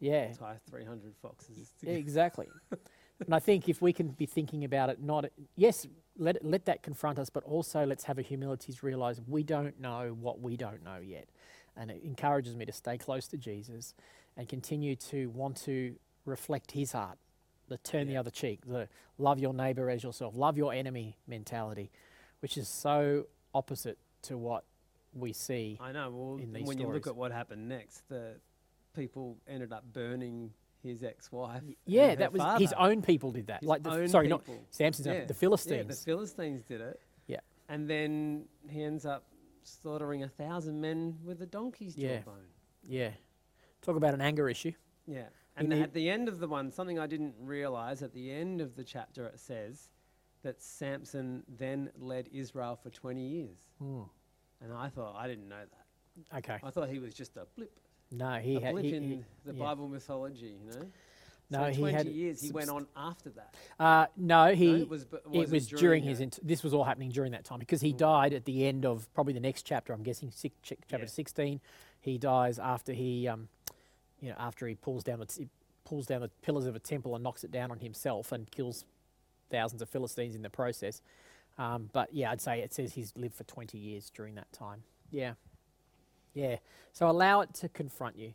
Yeah, 0.00 0.32
tie 0.32 0.56
300 0.70 1.14
foxes 1.20 1.72
yeah, 1.82 1.94
exactly. 1.94 2.46
and 2.70 3.34
I 3.34 3.40
think 3.40 3.68
if 3.68 3.82
we 3.82 3.92
can 3.92 4.08
be 4.08 4.26
thinking 4.26 4.64
about 4.64 4.90
it, 4.90 5.02
not 5.02 5.26
yes, 5.56 5.86
let 6.16 6.44
let 6.44 6.66
that 6.66 6.82
confront 6.82 7.18
us, 7.18 7.30
but 7.30 7.42
also 7.44 7.84
let's 7.86 8.04
have 8.04 8.18
a 8.18 8.22
humility 8.22 8.72
to 8.72 8.86
realize 8.86 9.20
we 9.26 9.42
don't 9.42 9.80
know 9.80 10.16
what 10.20 10.40
we 10.40 10.56
don't 10.56 10.84
know 10.84 10.98
yet. 11.04 11.28
And 11.78 11.90
it 11.90 12.02
encourages 12.04 12.54
me 12.56 12.64
to 12.66 12.72
stay 12.72 12.98
close 12.98 13.26
to 13.28 13.36
Jesus 13.36 13.94
and 14.36 14.48
continue 14.48 14.96
to 14.96 15.28
want 15.30 15.56
to 15.64 15.94
reflect 16.24 16.72
his 16.72 16.92
heart, 16.92 17.18
the 17.68 17.78
turn 17.78 18.06
the 18.06 18.16
other 18.16 18.30
cheek, 18.30 18.60
the 18.66 18.88
love 19.18 19.38
your 19.38 19.54
neighbor 19.54 19.88
as 19.88 20.02
yourself, 20.02 20.34
love 20.36 20.56
your 20.58 20.72
enemy 20.72 21.16
mentality, 21.26 21.90
which 22.40 22.56
is 22.56 22.68
so 22.68 23.26
opposite 23.54 23.98
to 24.22 24.36
what 24.36 24.64
we 25.14 25.32
see. 25.32 25.78
I 25.80 25.92
know. 25.92 26.10
Well, 26.10 26.40
when 26.64 26.78
you 26.78 26.88
look 26.88 27.06
at 27.06 27.16
what 27.16 27.32
happened 27.32 27.68
next, 27.68 28.08
the 28.08 28.34
people 28.94 29.36
ended 29.48 29.72
up 29.72 29.84
burning 29.92 30.52
his 30.82 31.02
ex-wife. 31.02 31.62
Yeah, 31.86 32.14
that 32.16 32.32
was 32.32 32.60
his 32.60 32.72
own 32.74 33.02
people 33.02 33.32
did 33.32 33.46
that. 33.48 33.60
His 33.60 33.68
like 33.68 33.82
the, 33.82 33.90
own 33.90 34.08
sorry, 34.08 34.28
not 34.28 34.44
people. 34.44 34.62
Samson's 34.70 35.06
own, 35.08 35.14
Yeah. 35.14 35.24
the 35.24 35.34
Yeah, 35.34 35.38
Philistines. 35.38 35.98
the 35.98 36.04
Philistines 36.04 36.64
did 36.64 36.80
it. 36.80 37.00
Yeah. 37.26 37.40
And 37.68 37.88
then 37.88 38.44
he 38.68 38.82
ends 38.82 39.04
up 39.04 39.24
slaughtering 39.68 40.22
a 40.22 40.28
thousand 40.28 40.80
men 40.80 41.18
with 41.24 41.42
a 41.42 41.46
donkey's 41.46 41.96
Yeah. 41.96 42.18
jawbone. 42.18 42.46
yeah. 42.82 43.12
Talk 43.82 43.96
about 43.96 44.12
an 44.14 44.20
anger 44.20 44.48
issue. 44.48 44.72
Yeah. 45.06 45.28
And 45.56 45.68
need- 45.68 45.82
at 45.82 45.92
the 45.92 46.08
end 46.10 46.28
of 46.28 46.38
the 46.40 46.48
one, 46.48 46.70
something 46.70 46.98
I 46.98 47.06
didn't 47.06 47.34
realize, 47.38 48.02
at 48.02 48.12
the 48.12 48.30
end 48.30 48.60
of 48.60 48.74
the 48.76 48.84
chapter, 48.84 49.26
it 49.26 49.38
says 49.38 49.88
that 50.42 50.60
Samson 50.60 51.44
then 51.48 51.90
led 51.96 52.28
Israel 52.32 52.76
for 52.76 52.90
20 52.90 53.26
years. 53.26 53.58
Hmm. 53.78 54.02
And 54.60 54.72
I 54.72 54.88
thought, 54.88 55.14
I 55.16 55.26
didn't 55.28 55.48
know 55.48 55.64
that. 55.64 56.38
Okay. 56.38 56.58
I 56.62 56.70
thought 56.70 56.88
he 56.88 56.98
was 56.98 57.14
just 57.14 57.36
a 57.36 57.46
blip, 57.56 57.78
No, 58.10 58.34
he 58.34 58.56
a 58.56 58.60
had. 58.60 58.72
blip 58.72 58.84
He, 58.84 58.94
in 58.96 59.02
he- 59.02 59.24
the 59.44 59.54
yeah. 59.54 59.64
Bible 59.64 59.88
mythology, 59.88 60.56
you 60.62 60.70
know? 60.70 60.90
No, 61.50 61.60
so 61.60 61.70
he 61.72 61.78
20 61.80 61.92
had 61.94 62.06
years, 62.08 62.42
he 62.42 62.50
went 62.52 62.68
on 62.68 62.86
after 62.96 63.30
that. 63.30 63.54
Uh, 63.80 64.06
no, 64.16 64.54
he. 64.54 64.66
No, 64.72 64.76
it 64.82 64.88
was, 64.88 65.06
it 65.32 65.50
was 65.50 65.66
during, 65.66 66.02
his. 66.02 66.20
Int- 66.20 66.38
this 66.46 66.62
was 66.62 66.74
all 66.74 66.84
happening 66.84 67.10
during 67.10 67.32
that 67.32 67.44
time 67.44 67.58
because 67.58 67.80
he 67.80 67.94
Mm. 67.94 67.98
died 67.98 68.34
at 68.34 68.44
the 68.44 68.66
end 68.66 68.84
of 68.84 69.12
probably 69.14 69.32
the 69.32 69.40
next 69.40 69.62
chapter. 69.62 69.92
I'm 69.94 70.02
guessing 70.02 70.30
six, 70.30 70.54
chapter 70.62 70.98
Yeah. 70.98 71.06
16. 71.06 71.60
He 72.00 72.18
dies 72.18 72.58
after 72.58 72.92
he, 72.92 73.26
um, 73.28 73.48
you 74.20 74.28
know, 74.28 74.36
after 74.38 74.66
he 74.68 74.74
pulls 74.74 75.04
down 75.04 75.20
the 75.20 75.26
t- 75.26 75.48
pulls 75.84 76.06
down 76.06 76.20
the 76.20 76.28
pillars 76.42 76.66
of 76.66 76.76
a 76.76 76.78
temple 76.78 77.14
and 77.14 77.24
knocks 77.24 77.44
it 77.44 77.50
down 77.50 77.70
on 77.70 77.78
himself 77.78 78.30
and 78.30 78.50
kills 78.50 78.84
thousands 79.48 79.80
of 79.80 79.88
Philistines 79.88 80.34
in 80.34 80.42
the 80.42 80.50
process. 80.50 81.00
Um, 81.56 81.88
but 81.94 82.12
yeah, 82.12 82.30
I'd 82.30 82.42
say 82.42 82.60
it 82.60 82.74
says 82.74 82.92
he's 82.92 83.14
lived 83.16 83.34
for 83.34 83.44
20 83.44 83.78
years 83.78 84.10
during 84.10 84.34
that 84.34 84.52
time. 84.52 84.82
Yeah, 85.10 85.32
yeah. 86.34 86.58
So 86.92 87.08
allow 87.08 87.40
it 87.40 87.54
to 87.54 87.70
confront 87.70 88.16
you, 88.18 88.34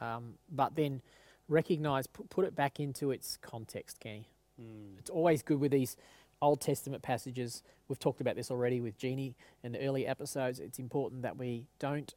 um, 0.00 0.38
but 0.50 0.74
then 0.74 1.02
recognize, 1.48 2.06
put, 2.06 2.30
put 2.30 2.44
it 2.44 2.54
back 2.54 2.80
into 2.80 3.10
its 3.10 3.38
context, 3.40 4.00
Kenny. 4.00 4.28
Mm. 4.60 4.98
It's 4.98 5.10
always 5.10 5.42
good 5.42 5.60
with 5.60 5.72
these 5.72 5.96
Old 6.40 6.60
Testament 6.60 7.02
passages. 7.02 7.62
We've 7.88 7.98
talked 7.98 8.20
about 8.20 8.36
this 8.36 8.50
already 8.50 8.80
with 8.80 8.98
Jeannie 8.98 9.34
in 9.62 9.72
the 9.72 9.80
early 9.80 10.06
episodes. 10.06 10.60
It's 10.60 10.78
important 10.78 11.22
that 11.22 11.36
we 11.36 11.66
don't 11.78 12.14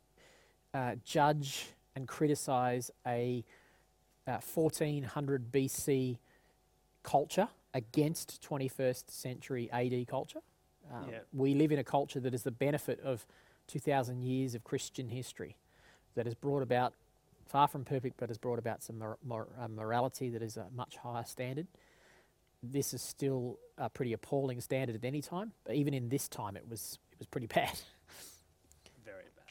uh, 0.73 0.95
judge 1.03 1.67
and 1.95 2.07
criticize 2.07 2.91
a 3.05 3.43
uh, 4.27 4.39
1400 4.53 5.51
BC 5.51 6.17
culture 7.03 7.47
against 7.73 8.45
21st 8.47 9.09
century 9.09 9.69
AD 9.71 10.07
culture. 10.07 10.41
Um. 10.91 11.09
We 11.33 11.53
live 11.53 11.71
in 11.71 11.79
a 11.79 11.83
culture 11.83 12.19
that 12.19 12.33
is 12.33 12.43
the 12.43 12.51
benefit 12.51 12.99
of 13.01 13.25
2,000 13.67 14.23
years 14.23 14.55
of 14.55 14.63
Christian 14.63 15.09
history 15.09 15.57
that 16.15 16.25
has 16.25 16.35
brought 16.35 16.63
about, 16.63 16.93
far 17.47 17.67
from 17.67 17.85
perfect, 17.85 18.17
but 18.17 18.29
has 18.29 18.37
brought 18.37 18.59
about 18.59 18.83
some 18.83 18.99
mor- 18.99 19.17
mor- 19.23 19.49
uh, 19.59 19.67
morality 19.67 20.29
that 20.29 20.41
is 20.41 20.57
a 20.57 20.67
much 20.75 20.97
higher 20.97 21.23
standard 21.23 21.67
this 22.63 22.93
is 22.93 23.01
still 23.01 23.59
a 23.77 23.89
pretty 23.89 24.13
appalling 24.13 24.61
standard 24.61 24.95
at 24.95 25.05
any 25.05 25.21
time, 25.21 25.51
but 25.63 25.75
even 25.75 25.93
in 25.93 26.09
this 26.09 26.27
time, 26.27 26.57
it 26.57 26.67
was 26.67 26.99
it 27.11 27.19
was 27.19 27.27
pretty 27.27 27.47
bad. 27.53 27.79
Very 29.05 29.23
bad. 29.35 29.45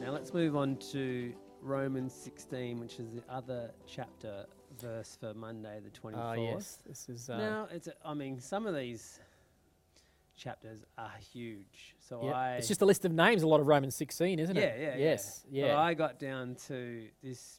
Now 0.00 0.12
let's 0.12 0.32
move 0.32 0.56
on 0.56 0.76
to 0.92 1.32
Romans 1.62 2.12
16, 2.14 2.78
which 2.80 2.98
is 2.98 3.14
the 3.14 3.22
other 3.28 3.70
chapter 3.86 4.46
verse 4.80 5.16
for 5.18 5.34
Monday, 5.34 5.80
the 5.82 5.90
24th. 5.90 6.14
Ah, 6.16 6.32
yes, 6.34 6.78
this 6.86 7.08
is. 7.08 7.30
Uh, 7.30 7.38
Now, 7.38 7.68
it's 7.70 7.88
a, 7.88 7.92
I 8.04 8.14
mean, 8.14 8.40
some 8.40 8.66
of 8.66 8.74
these 8.74 9.20
chapters 10.36 10.84
are 10.96 11.12
huge. 11.32 11.96
So 11.98 12.20
yeah, 12.24 12.32
I 12.32 12.50
it's 12.54 12.68
just 12.68 12.80
a 12.82 12.86
list 12.86 13.04
of 13.04 13.12
names. 13.12 13.42
A 13.42 13.48
lot 13.48 13.60
of 13.60 13.66
Romans 13.66 13.96
sixteen, 13.96 14.38
isn't 14.38 14.56
it? 14.56 14.60
yeah, 14.60 14.66
it? 14.66 14.98
yeah, 14.98 15.04
Yes, 15.04 15.44
yeah. 15.50 15.66
yeah. 15.66 15.74
But 15.74 15.80
I 15.80 15.94
got 15.94 16.18
down 16.18 16.56
to 16.68 17.08
this. 17.22 17.58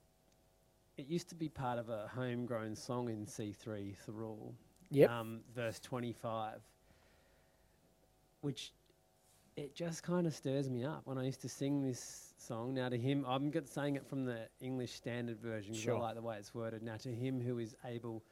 It 0.98 1.08
used 1.08 1.30
to 1.30 1.36
be 1.36 1.50
part 1.50 1.80
of 1.80 1.90
a 1.90 2.10
homegrown 2.14 2.76
song 2.76 3.10
in 3.10 3.26
C3 3.26 3.96
Thirroul, 4.06 4.54
yep. 4.92 5.10
um, 5.10 5.40
verse 5.56 5.80
25, 5.80 6.60
which 8.42 8.74
it 9.60 9.76
just 9.76 10.04
kind 10.04 10.26
of 10.26 10.34
stirs 10.34 10.70
me 10.70 10.86
up 10.86 11.02
when 11.04 11.18
I 11.18 11.26
used 11.26 11.42
to 11.42 11.50
sing 11.50 11.82
this 11.82 12.34
song. 12.38 12.74
Now, 12.74 12.88
to 12.88 12.98
him, 12.98 13.26
I'm 13.28 13.52
saying 13.66 13.98
it 13.98 14.06
from 14.08 14.24
the 14.24 14.48
English 14.62 14.94
Standard 14.94 15.40
Version 15.40 15.74
'cause 15.74 15.82
Sure. 15.82 15.98
I 15.98 16.00
like 16.00 16.16
the 16.16 16.22
way 16.22 16.38
it's 16.38 16.54
worded. 16.56 16.82
Now, 16.82 16.96
to 16.98 17.14
him 17.14 17.42
who 17.42 17.60
is 17.60 17.76
able 17.84 18.24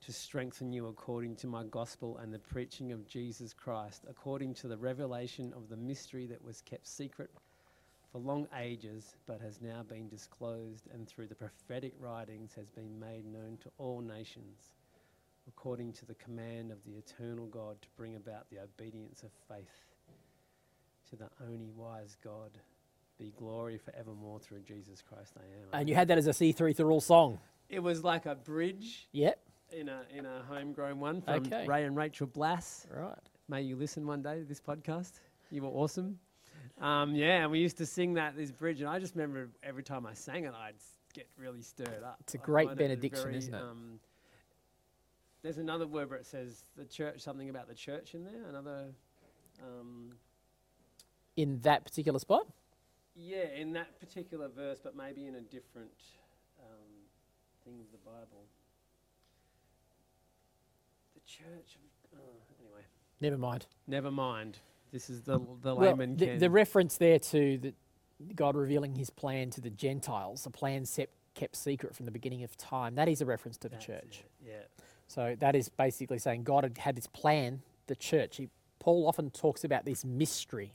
to 0.00 0.12
strengthen 0.12 0.72
you 0.72 0.88
according 0.88 1.36
to 1.36 1.46
my 1.46 1.62
gospel 1.64 2.18
and 2.18 2.34
the 2.34 2.40
preaching 2.40 2.90
of 2.90 3.06
Jesus 3.06 3.54
Christ, 3.54 4.04
according 4.08 4.54
to 4.54 4.68
the 4.68 4.76
revelation 4.76 5.52
of 5.52 5.68
the 5.68 5.76
mystery 5.76 6.26
that 6.26 6.42
was 6.42 6.60
kept 6.60 6.88
secret 6.88 7.30
for 8.10 8.18
long 8.18 8.48
ages, 8.56 9.16
but 9.26 9.40
has 9.40 9.60
now 9.60 9.84
been 9.84 10.08
disclosed 10.08 10.88
and 10.88 11.08
through 11.08 11.28
the 11.28 11.36
prophetic 11.36 11.94
writings 12.00 12.52
has 12.54 12.68
been 12.68 12.98
made 12.98 13.24
known 13.24 13.58
to 13.58 13.70
all 13.78 14.00
nations, 14.00 14.74
according 15.46 15.92
to 15.92 16.04
the 16.04 16.16
command 16.16 16.72
of 16.72 16.82
the 16.84 16.96
eternal 16.96 17.46
God 17.46 17.80
to 17.80 17.88
bring 17.96 18.16
about 18.16 18.50
the 18.50 18.58
obedience 18.58 19.22
of 19.22 19.32
faith 19.32 19.93
to 21.10 21.16
the 21.16 21.28
only 21.46 21.70
wise 21.76 22.16
God. 22.22 22.50
Be 23.18 23.32
glory 23.36 23.78
forevermore 23.78 24.40
through 24.40 24.62
Jesus 24.62 25.00
Christ. 25.02 25.34
I 25.36 25.42
am. 25.42 25.80
and 25.80 25.88
you 25.88 25.94
had 25.94 26.08
that 26.08 26.18
as 26.18 26.26
a 26.26 26.32
C 26.32 26.50
three 26.52 26.74
Thirroul 26.74 27.00
song. 27.02 27.38
it 27.68 27.78
was 27.80 28.02
like 28.02 28.26
a 28.26 28.34
bridge 28.34 29.08
Yep. 29.12 29.38
in 29.72 29.88
a 29.88 30.02
in 30.12 30.26
a 30.26 30.42
homegrown 30.48 30.98
one 30.98 31.22
from 31.22 31.34
Okay. 31.46 31.66
Ray 31.66 31.84
and 31.84 31.96
Rachel 31.96 32.26
Blass. 32.26 32.86
Right. 32.90 33.14
May 33.48 33.62
you 33.62 33.76
listen 33.76 34.06
one 34.06 34.22
day 34.22 34.38
to 34.40 34.44
this 34.44 34.60
podcast. 34.60 35.12
You 35.50 35.62
were 35.62 35.68
awesome. 35.68 36.18
Um, 36.80 37.14
yeah, 37.14 37.42
and 37.42 37.52
we 37.52 37.60
used 37.60 37.76
to 37.78 37.86
sing 37.86 38.14
that 38.14 38.36
this 38.36 38.50
bridge, 38.50 38.80
and 38.80 38.90
I 38.90 38.98
just 38.98 39.14
remember 39.14 39.48
every 39.62 39.84
time 39.84 40.06
I 40.06 40.14
sang 40.14 40.44
it, 40.44 40.52
I'd 40.54 40.74
get 41.12 41.28
really 41.38 41.62
stirred 41.62 42.02
up. 42.02 42.16
It's 42.20 42.34
a 42.34 42.38
great 42.38 42.74
benediction, 42.74 43.24
very, 43.26 43.36
isn't 43.36 43.54
it? 43.54 43.60
Um, 43.62 44.00
there's 45.42 45.58
another 45.58 45.86
word 45.86 46.10
where 46.10 46.18
it 46.18 46.26
says 46.26 46.64
the 46.76 46.84
church, 46.84 47.20
something 47.20 47.48
about 47.48 47.68
the 47.68 47.74
church 47.74 48.14
in 48.14 48.24
there. 48.24 48.42
Another, 48.48 48.86
um, 49.62 50.03
In 51.36 51.60
that 51.62 51.84
particular 51.84 52.18
spot. 52.18 52.46
yeah, 53.16 53.44
in 53.56 53.72
that 53.72 53.98
particular 54.00 54.48
verse, 54.48 54.78
but 54.82 54.96
maybe 54.96 55.26
in 55.26 55.34
a 55.36 55.40
different 55.40 55.90
um, 56.60 56.90
thing 57.64 57.74
of 57.80 57.90
the 57.92 57.98
Bible. 58.04 58.44
The 61.14 61.20
church. 61.26 61.76
Of, 62.12 62.18
oh, 62.20 62.42
anyway. 62.60 62.82
Never 63.20 63.38
mind. 63.38 63.66
Never 63.86 64.10
mind. 64.10 64.58
This 64.92 65.10
is 65.10 65.22
the 65.22 65.38
the 65.62 65.74
Well, 65.74 65.90
layman 65.90 66.16
the, 66.16 66.26
can. 66.26 66.38
the 66.38 66.50
reference 66.50 66.96
there 66.98 67.18
to 67.18 67.58
the, 67.58 67.74
God 68.34 68.54
revealing 68.56 68.94
His 68.94 69.10
plan 69.10 69.50
to 69.50 69.60
the 69.60 69.70
Gentiles, 69.70 70.46
a 70.46 70.50
plan 70.50 70.84
sep- 70.84 71.10
kept 71.34 71.56
secret 71.56 71.94
from 71.96 72.06
the 72.06 72.12
beginning 72.12 72.44
of 72.44 72.56
time. 72.56 72.94
That 72.94 73.08
is 73.08 73.20
a 73.20 73.26
reference 73.26 73.56
to 73.58 73.68
the 73.68 73.74
That's 73.74 73.86
church. 73.86 74.22
it, 74.44 74.48
Yeah. 74.48 74.84
So 75.08 75.36
that 75.40 75.54
is 75.56 75.68
basically 75.68 76.18
saying 76.18 76.44
God 76.44 76.62
had 76.64 76.78
had 76.78 76.96
this 76.96 77.06
plan, 77.08 77.62
the 77.88 77.96
church. 77.96 78.36
He, 78.36 78.48
Paul 78.78 79.06
often 79.08 79.30
talks 79.30 79.64
about 79.64 79.84
this 79.84 80.04
mystery, 80.04 80.72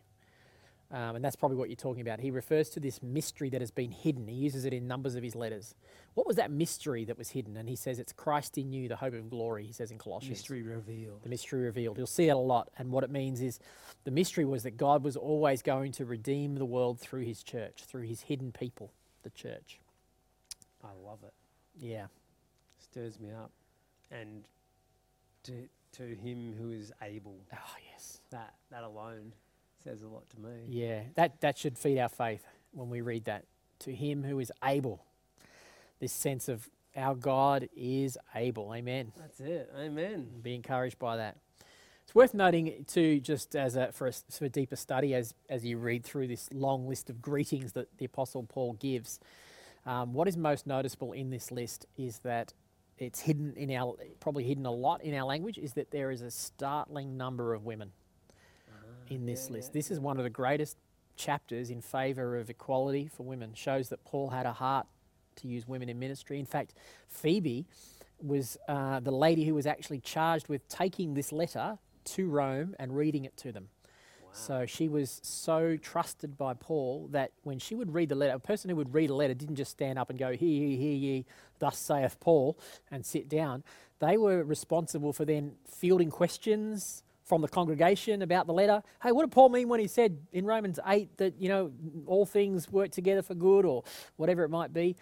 um, 0.92 1.16
and 1.16 1.24
that's 1.24 1.36
probably 1.36 1.58
what 1.58 1.70
you're 1.70 1.76
talking 1.76 2.02
about. 2.02 2.20
He 2.20 2.32
refers 2.32 2.70
to 2.72 2.80
this 2.80 3.04
mystery 3.04 3.50
that 3.52 3.62
has 3.62 3.70
been 3.70 3.92
hidden. 3.92 4.28
He 4.28 4.36
uses 4.36 4.66
it 4.66 4.74
in 4.74 4.88
numbers 4.88 5.16
of 5.16 5.24
his 5.24 5.36
letters. 5.36 5.76
What 6.16 6.26
was 6.26 6.38
that 6.38 6.50
mystery 6.50 7.06
that 7.06 7.18
was 7.18 7.30
hidden? 7.30 7.58
And 7.58 7.70
he 7.70 7.76
says 7.76 8.00
it's 8.00 8.12
Christ 8.12 8.58
in 8.58 8.74
you, 8.74 8.88
the 8.88 8.96
hope 8.96 9.14
of 9.14 9.30
glory. 9.30 9.66
He 9.66 9.72
says 9.72 9.92
in 9.92 10.00
Colossians, 10.00 10.32
Mystery 10.40 10.64
revealed. 10.64 11.22
the 11.22 11.30
mystery 11.30 11.62
revealed. 11.62 11.98
You'll 11.98 12.08
see 12.08 12.28
it 12.28 12.32
a 12.34 12.38
lot, 12.38 12.70
and 12.78 12.92
what 12.92 13.04
it 13.04 13.12
means 13.12 13.42
is 13.42 13.60
the 14.04 14.12
mystery 14.12 14.46
was 14.46 14.64
that 14.64 14.78
God 14.78 15.04
was 15.04 15.16
always 15.16 15.62
going 15.62 15.92
to 15.94 16.06
redeem 16.06 16.56
the 16.56 16.66
world 16.66 17.00
through 17.00 17.24
His 17.24 17.44
church, 17.44 17.84
through 17.86 18.04
His 18.04 18.22
hidden 18.22 18.52
people, 18.52 18.92
the 19.24 19.30
church. 19.30 19.80
I 20.84 20.90
love 21.06 21.20
it. 21.24 21.34
Yeah, 21.80 22.08
Stirs 22.80 23.20
me 23.20 23.30
up. 23.32 23.52
And 24.12 24.44
to 25.44 25.68
to 25.94 26.04
him 26.16 26.54
who 26.60 26.72
is 26.72 26.92
able, 27.02 27.36
oh 27.54 27.76
yes. 27.92 28.22
that 28.32 28.54
that 28.72 28.84
alone 28.84 29.34
says 29.84 30.02
a 30.02 30.08
lot 30.08 30.30
to 30.32 30.40
me. 30.40 30.52
Yeah, 30.68 31.02
that, 31.16 31.42
that 31.42 31.58
should 31.58 31.78
feed 31.78 32.00
our 32.00 32.10
faith 32.10 32.46
when 32.72 32.90
we 32.90 33.02
read 33.02 33.26
that. 33.26 33.46
To 33.80 33.96
him 33.96 34.24
who 34.24 34.40
is 34.40 34.52
able. 34.64 35.06
This 36.00 36.12
sense 36.12 36.50
of 36.50 36.70
our 36.96 37.16
God 37.16 37.70
is 37.76 38.18
able. 38.36 38.74
Amen. 38.74 39.14
That's 39.18 39.40
it. 39.40 39.72
Amen. 39.78 40.28
Be 40.42 40.56
encouraged 40.56 41.00
by 41.00 41.18
that. 41.18 41.38
It's 42.04 42.16
worth 42.16 42.34
noting 42.34 42.86
too, 42.88 43.20
just 43.20 43.56
as 43.56 43.76
a, 43.76 43.92
for 43.92 44.08
a, 44.08 44.12
for 44.12 44.46
a 44.46 44.50
deeper 44.50 44.76
study, 44.76 45.14
as 45.14 45.36
as 45.48 45.64
you 45.64 45.78
read 45.78 46.04
through 46.04 46.28
this 46.28 46.50
long 46.52 46.88
list 46.90 47.10
of 47.10 47.22
greetings 47.22 47.74
that 47.74 48.00
the 48.00 48.06
Apostle 48.06 48.44
Paul 48.44 48.74
gives. 48.74 49.20
Um, 49.86 50.14
what 50.14 50.28
is 50.28 50.36
most 50.36 50.66
noticeable 50.66 51.14
in 51.14 51.30
this 51.30 51.52
list 51.52 51.86
is 51.98 52.20
that 52.20 52.54
it's 52.98 53.22
hidden 53.22 53.54
in 53.56 53.72
our 53.72 53.96
probably 54.20 54.44
hidden 54.44 54.66
a 54.66 54.72
lot 54.72 55.04
in 55.04 55.14
our 55.14 55.26
language 55.26 55.58
is 55.58 55.74
that 55.74 55.92
there 55.92 56.12
is 56.12 56.22
a 56.22 56.32
startling 56.32 57.16
number 57.16 57.54
of 57.54 57.64
women 57.64 57.92
in 59.10 59.26
this 59.26 59.50
list. 59.50 59.74
This 59.74 59.92
is 59.92 60.00
one 60.00 60.18
of 60.18 60.24
the 60.24 60.30
greatest 60.30 60.78
chapters 61.16 61.70
in 61.70 61.82
favour 61.82 62.38
of 62.38 62.50
equality 62.50 63.10
for 63.14 63.24
women. 63.24 63.54
Shows 63.54 63.90
that 63.90 64.04
Paul 64.06 64.30
had 64.30 64.46
a 64.46 64.54
heart 64.54 64.88
to 65.38 65.48
use 65.48 65.68
women 65.68 65.90
in 65.90 66.00
ministry. 66.00 66.40
In 66.40 66.46
fact, 66.46 66.74
Phoebe 67.08 67.66
was 68.22 68.58
uh, 68.68 69.00
the 69.00 69.12
lady 69.12 69.46
who 69.46 69.56
was 69.56 69.66
actually 69.66 70.00
charged 70.00 70.48
with 70.48 70.68
taking 70.68 71.14
this 71.14 71.32
letter 71.32 71.78
to 72.04 72.30
Rome 72.30 72.76
and 72.80 72.96
reading 72.96 73.26
it 73.26 73.38
to 73.38 73.52
them. 73.52 73.70
So 74.32 74.66
she 74.68 74.88
was 74.88 75.20
so 75.24 75.76
trusted 75.76 76.38
by 76.38 76.54
Paul 76.54 77.08
that 77.12 77.32
when 77.44 77.58
she 77.58 77.74
would 77.74 77.94
read 77.94 78.10
the 78.10 78.16
letter, 78.16 78.34
a 78.34 78.40
person 78.40 78.70
who 78.70 78.76
would 78.76 78.94
read 78.94 79.10
a 79.10 79.16
letter 79.16 79.34
didn't 79.34 79.56
just 79.56 79.72
stand 79.72 79.98
up 79.98 80.12
and 80.12 80.20
go, 80.20 80.34
Hear 80.34 80.48
ye, 80.48 80.78
hear 80.78 80.96
ye, 80.96 81.26
thus 81.58 81.80
saith 81.80 82.20
Paul, 82.20 82.58
and 82.92 83.06
sit 83.06 83.28
down. 83.28 83.64
They 84.00 84.18
were 84.18 84.44
responsible 84.44 85.14
for 85.14 85.26
then 85.26 85.54
fielding 85.68 86.12
questions 86.12 87.04
from 87.30 87.42
the 87.42 87.48
congregation 87.48 88.24
about 88.24 88.48
the 88.48 88.54
letter. 88.54 88.82
Hey, 89.04 89.12
what 89.12 89.22
did 89.22 89.32
Paul 89.32 89.50
mean 89.50 89.70
when 89.70 89.80
he 89.80 89.88
said 89.88 90.18
in 90.34 90.46
Romans 90.46 90.80
8 90.86 91.16
that, 91.18 91.40
you 91.40 91.48
know, 91.48 91.72
all 92.08 92.26
things 92.26 92.72
work 92.72 92.90
together 92.90 93.22
for 93.22 93.36
good 93.36 93.66
or 93.66 93.84
whatever 94.18 94.44
it 94.44 94.50
might 94.50 94.74
be? 94.74 94.96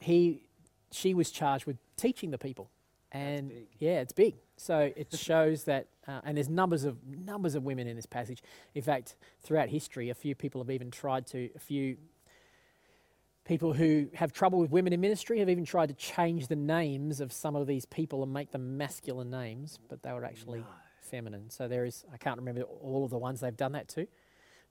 He, 0.00 0.42
she 0.90 1.14
was 1.14 1.30
charged 1.30 1.66
with 1.66 1.76
teaching 1.96 2.32
the 2.32 2.38
people. 2.38 2.68
And 3.12 3.52
yeah, 3.78 4.00
it's 4.00 4.12
big. 4.12 4.34
So 4.56 4.90
it 4.96 5.14
shows 5.14 5.64
that, 5.64 5.86
uh, 6.08 6.20
and 6.24 6.36
there's 6.36 6.48
numbers 6.48 6.82
of 6.82 6.96
numbers 7.06 7.54
of 7.54 7.62
women 7.62 7.86
in 7.86 7.94
this 7.94 8.06
passage. 8.06 8.42
In 8.74 8.82
fact, 8.82 9.14
throughout 9.40 9.68
history, 9.68 10.10
a 10.10 10.14
few 10.14 10.34
people 10.34 10.60
have 10.60 10.70
even 10.70 10.90
tried 10.90 11.28
to, 11.28 11.48
a 11.54 11.60
few 11.60 11.96
people 13.44 13.72
who 13.72 14.08
have 14.14 14.32
trouble 14.32 14.58
with 14.58 14.72
women 14.72 14.92
in 14.92 15.00
ministry 15.00 15.38
have 15.38 15.48
even 15.48 15.64
tried 15.64 15.86
to 15.90 15.94
change 15.94 16.48
the 16.48 16.56
names 16.56 17.20
of 17.20 17.32
some 17.32 17.54
of 17.54 17.68
these 17.68 17.86
people 17.86 18.24
and 18.24 18.32
make 18.32 18.50
them 18.50 18.76
masculine 18.76 19.30
names, 19.30 19.78
but 19.88 20.02
they 20.02 20.12
were 20.12 20.24
actually 20.24 20.64
feminine. 21.08 21.50
So 21.50 21.66
there 21.68 21.84
is, 21.84 22.04
I 22.12 22.16
can't 22.16 22.38
remember 22.38 22.62
all 22.62 23.04
of 23.04 23.10
the 23.10 23.18
ones 23.18 23.40
they've 23.40 23.56
done 23.56 23.72
that 23.72 23.88
to, 23.88 24.06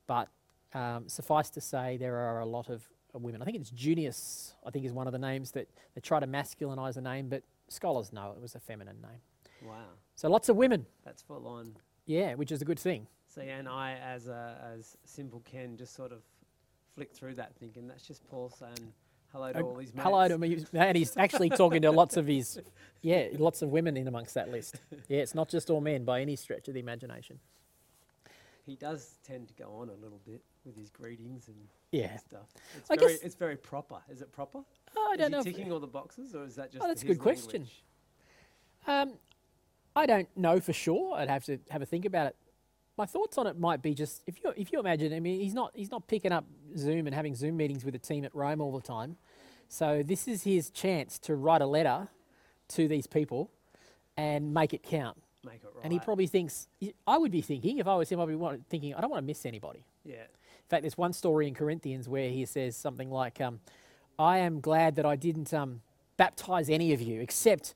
but 0.06 0.29
um, 0.74 1.08
suffice 1.10 1.50
to 1.51 1.62
say, 1.62 1.98
there 1.98 2.15
are 2.17 2.39
a 2.39 2.46
lot 2.46 2.70
of 2.70 2.88
women. 3.13 3.41
I 3.41 3.46
think 3.46 3.58
it's 3.58 3.72
Junius, 3.72 4.53
I 4.65 4.70
think 4.72 4.86
is 4.86 4.94
one 4.94 5.08
of 5.08 5.13
the 5.13 5.20
names 5.20 5.51
that 5.51 5.67
they 5.96 6.01
try 6.01 6.20
to 6.20 6.27
masculinize 6.27 6.98
a 6.98 7.01
name, 7.01 7.29
but 7.29 7.44
scholars 7.67 8.13
know 8.13 8.34
it 8.36 8.41
was 8.41 8.56
a 8.56 8.60
feminine 8.60 8.98
name. 9.01 9.22
Wow, 9.67 9.86
So 10.15 10.29
lots 10.29 10.50
of 10.50 10.56
women, 10.56 10.86
that's 11.03 11.24
full 11.24 11.48
on. 11.48 11.74
yeah, 12.06 12.36
which 12.36 12.51
is 12.51 12.62
a 12.62 12.65
good 12.65 12.79
thing. 12.79 13.08
So 13.27 13.41
yeah, 13.41 13.58
and 13.58 13.67
I, 13.67 13.94
as 14.03 14.27
a, 14.27 14.58
as 14.75 14.96
simple 15.03 15.41
Ken, 15.46 15.77
just 15.77 15.96
sort 15.96 16.12
of 16.12 16.22
flick 16.94 17.12
through 17.13 17.36
that, 17.36 17.56
thinking 17.60 17.88
that's 17.88 18.06
just 18.06 18.24
Paul 18.29 18.50
saying 18.50 18.94
hello 19.31 19.51
to 19.53 19.60
Uh, 19.60 19.63
all 19.63 19.75
these 19.75 19.93
mates. 19.93 20.03
Hello 20.03 20.27
to 20.27 20.38
me, 20.38 20.65
and 20.74 20.98
he's 20.98 21.15
actually 21.17 21.50
talking 21.50 21.81
to 21.81 21.91
lots 21.91 22.17
of 22.17 22.27
his, 22.27 22.60
yeah, 23.01 23.27
lots 23.34 23.62
of 23.62 23.69
women 23.69 23.98
in 23.98 24.07
amongst 24.07 24.34
that 24.36 24.50
list. 24.50 24.79
Yeah, 25.07 25.19
it's 25.19 25.36
not 25.36 25.50
just 25.50 25.69
all 25.69 25.81
men 25.81 26.03
by 26.03 26.22
any 26.22 26.36
stretch 26.36 26.67
of 26.67 26.74
the 26.74 26.79
imagination. 26.79 27.39
He 28.65 28.75
does 28.75 29.17
tend 29.24 29.48
to 29.48 29.53
go 29.53 29.69
on 29.75 29.89
a 29.89 29.93
little 29.93 30.19
bit 30.25 30.41
with 30.65 30.75
his 30.75 30.89
greetings 30.89 31.48
and 31.48 31.55
Yeah, 31.91 32.17
stuff. 32.17 32.48
It's 32.77 32.91
I 32.91 32.96
very, 32.98 33.13
guess- 33.13 33.22
it's 33.22 33.36
very 33.36 33.55
proper. 33.55 34.01
Is 34.10 34.22
it 34.22 34.31
proper? 34.31 34.60
oh, 34.98 35.07
I 35.10 35.13
is 35.13 35.19
don't 35.19 35.31
know. 35.31 35.41
ticking 35.43 35.72
all 35.72 35.79
the 35.79 35.88
boxes, 35.88 36.36
or 36.36 36.43
is 36.46 36.55
that 36.55 36.72
just? 36.72 36.84
Oh, 36.84 36.88
that's 36.88 37.03
a 37.03 37.07
his 37.07 37.17
good 37.17 37.22
question. 37.24 37.67
Um, 38.86 39.13
I 39.96 40.05
don't 40.05 40.27
know 40.38 40.60
for 40.60 40.74
sure. 40.74 41.15
I'd 41.17 41.29
have 41.29 41.43
to 41.46 41.57
have 41.69 41.81
a 41.81 41.86
think 41.86 42.05
about 42.05 42.27
it. 42.27 42.36
My 42.98 43.06
thoughts 43.06 43.38
on 43.38 43.48
it 43.48 43.60
might 43.60 43.82
be 43.82 43.94
just 43.94 44.24
if 44.25 44.44
you 44.44 44.54
if 44.58 44.72
you 44.72 44.80
imagine. 44.80 45.13
I 45.13 45.20
mean, 45.20 45.39
he's 45.39 45.54
not 45.54 45.72
he's 45.75 45.92
not 45.92 46.08
picking 46.08 46.32
up 46.32 46.46
Zoom 46.75 47.06
and 47.06 47.16
having 47.16 47.36
Zoom 47.36 47.57
meetings 47.57 47.86
with 47.86 47.94
the 47.94 48.00
team 48.00 48.25
at 48.25 48.33
Rome 48.33 48.60
all 48.62 48.72
the 48.72 48.86
time. 48.86 49.18
So 49.70 50.01
this 50.03 50.27
is 50.27 50.44
his 50.44 50.70
chance 50.70 51.20
to 51.20 51.36
write 51.36 51.62
a 51.62 51.66
letter 51.66 52.07
to 52.70 52.88
these 52.88 53.05
people 53.05 53.51
and 54.16 54.53
make 54.53 54.74
it 54.74 54.81
count. 54.81 55.18
Make 55.46 55.64
it 55.64 55.70
right. 55.75 55.83
And 55.83 55.94
he 55.94 56.00
probably 56.00 56.27
thinks 56.27 56.68
I 57.05 57.18
would 57.18 57.31
be 57.31 57.42
thinking 57.42 57.77
if 57.77 57.88
I 57.88 57.96
was 57.96 58.10
him, 58.10 58.20
I'd 58.20 58.27
be 58.27 58.64
thinking 58.70 58.96
I 58.96 59.01
don't 59.01 59.12
want 59.12 59.22
to 59.22 59.27
miss 59.27 59.46
anybody. 59.46 59.86
yeah. 60.03 60.16
In 60.68 60.70
fact, 60.70 60.81
there's 60.83 60.98
one 60.98 61.14
story 61.14 61.48
in 61.48 61.53
Corinthians 61.53 62.10
where 62.10 62.29
he 62.29 62.46
says 62.46 62.75
something 62.75 63.10
like, 63.10 63.40
um, 63.40 63.62
I 64.20 64.40
am 64.40 64.60
glad 64.60 64.96
that 64.96 65.05
I 65.05 65.16
didn't 65.16 65.53
um, 65.53 65.79
baptize 66.18 66.70
any 66.70 66.92
of 66.92 67.01
you 67.01 67.22
except 67.22 67.74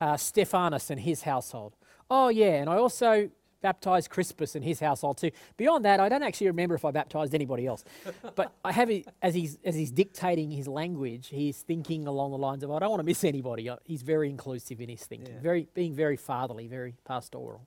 uh, 0.00 0.16
Stephanas 0.16 0.90
and 0.90 1.00
his 1.00 1.22
household. 1.22 1.74
Oh, 2.08 2.28
yeah, 2.28 2.60
and 2.60 2.70
I 2.70 2.76
also 2.76 3.30
baptized 3.60 4.10
Crispus 4.10 4.54
and 4.54 4.64
his 4.64 4.80
household 4.80 5.18
too. 5.18 5.30
Beyond 5.56 5.84
that, 5.84 6.00
I 6.00 6.08
don't 6.08 6.22
actually 6.22 6.48
remember 6.48 6.74
if 6.74 6.84
I 6.84 6.90
baptized 6.90 7.34
anybody 7.34 7.66
else. 7.66 7.84
but 8.34 8.52
I 8.64 8.72
have 8.72 8.90
it, 8.90 9.06
as 9.22 9.34
he's, 9.34 9.58
as 9.64 9.74
he's 9.74 9.90
dictating 9.90 10.50
his 10.50 10.66
language, 10.68 11.28
he's 11.28 11.62
thinking 11.62 12.06
along 12.06 12.30
the 12.32 12.38
lines 12.38 12.62
of, 12.62 12.70
I 12.70 12.78
don't 12.78 12.90
want 12.90 13.00
to 13.00 13.04
miss 13.04 13.24
anybody. 13.24 13.70
He's 13.84 14.02
very 14.02 14.28
inclusive 14.30 14.80
in 14.80 14.88
his 14.88 15.04
thinking, 15.04 15.34
Yeah. 15.34 15.40
very, 15.40 15.68
being 15.74 15.94
very 15.94 16.16
fatherly, 16.16 16.66
very 16.66 16.94
pastoral. 17.04 17.62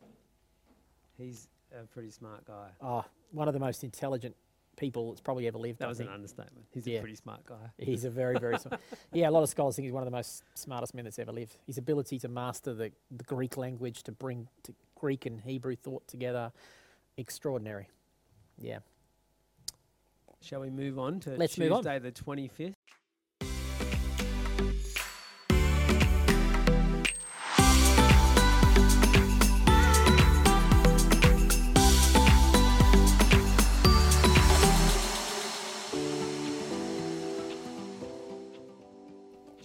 He's 1.17 1.47
a 1.79 1.86
pretty 1.86 2.10
smart 2.10 2.45
guy. 2.45 2.69
Oh, 2.82 3.06
one 3.32 3.47
of 3.47 3.53
the 3.53 3.60
most 3.60 3.84
intelligent 3.84 4.36
people 4.75 5.10
that's 5.10 5.21
probably 5.21 5.47
ever 5.47 5.60
lived. 5.60 5.77
That 5.79 5.86
I 5.86 5.89
was 5.89 5.99
an 5.99 6.08
understatement. 6.08 6.65
He's 6.73 6.88
Yeah. 6.88 6.97
a 6.97 7.01
pretty 7.01 7.15
smart 7.15 7.45
guy. 7.45 7.69
He's 7.77 8.06
a 8.06 8.10
very, 8.10 8.39
very 8.39 8.58
smart. 8.58 8.82
Yeah, 9.13 9.29
a 9.29 9.32
lot 9.32 9.43
of 9.43 9.49
scholars 9.49 9.75
think 9.75 9.86
he's 9.86 9.93
one 9.93 10.01
of 10.01 10.08
the 10.08 10.12
most 10.15 10.43
smartest 10.56 10.95
men 10.95 11.03
that's 11.06 11.19
ever 11.19 11.32
lived. 11.32 11.58
His 11.67 11.77
ability 11.77 12.17
to 12.19 12.27
master 12.27 12.73
the, 12.73 12.91
the 13.15 13.23
Greek 13.23 13.56
language, 13.58 14.01
to 14.03 14.12
bring 14.12 14.47
to 14.63 14.73
Greek 15.03 15.25
and 15.25 15.41
Hebrew 15.41 15.75
thought 15.75 16.07
together, 16.07 16.53
extraordinary. 17.17 17.89
Yeah. 18.57 18.79
Shall 20.41 20.61
we 20.61 20.69
move 20.69 20.97
on 20.97 21.19
to 21.21 21.31
Let's 21.31 21.57
move 21.57 21.73
on. 21.73 21.79
Tuesday 21.79 21.99
the 21.99 22.13
25th? 22.13 22.75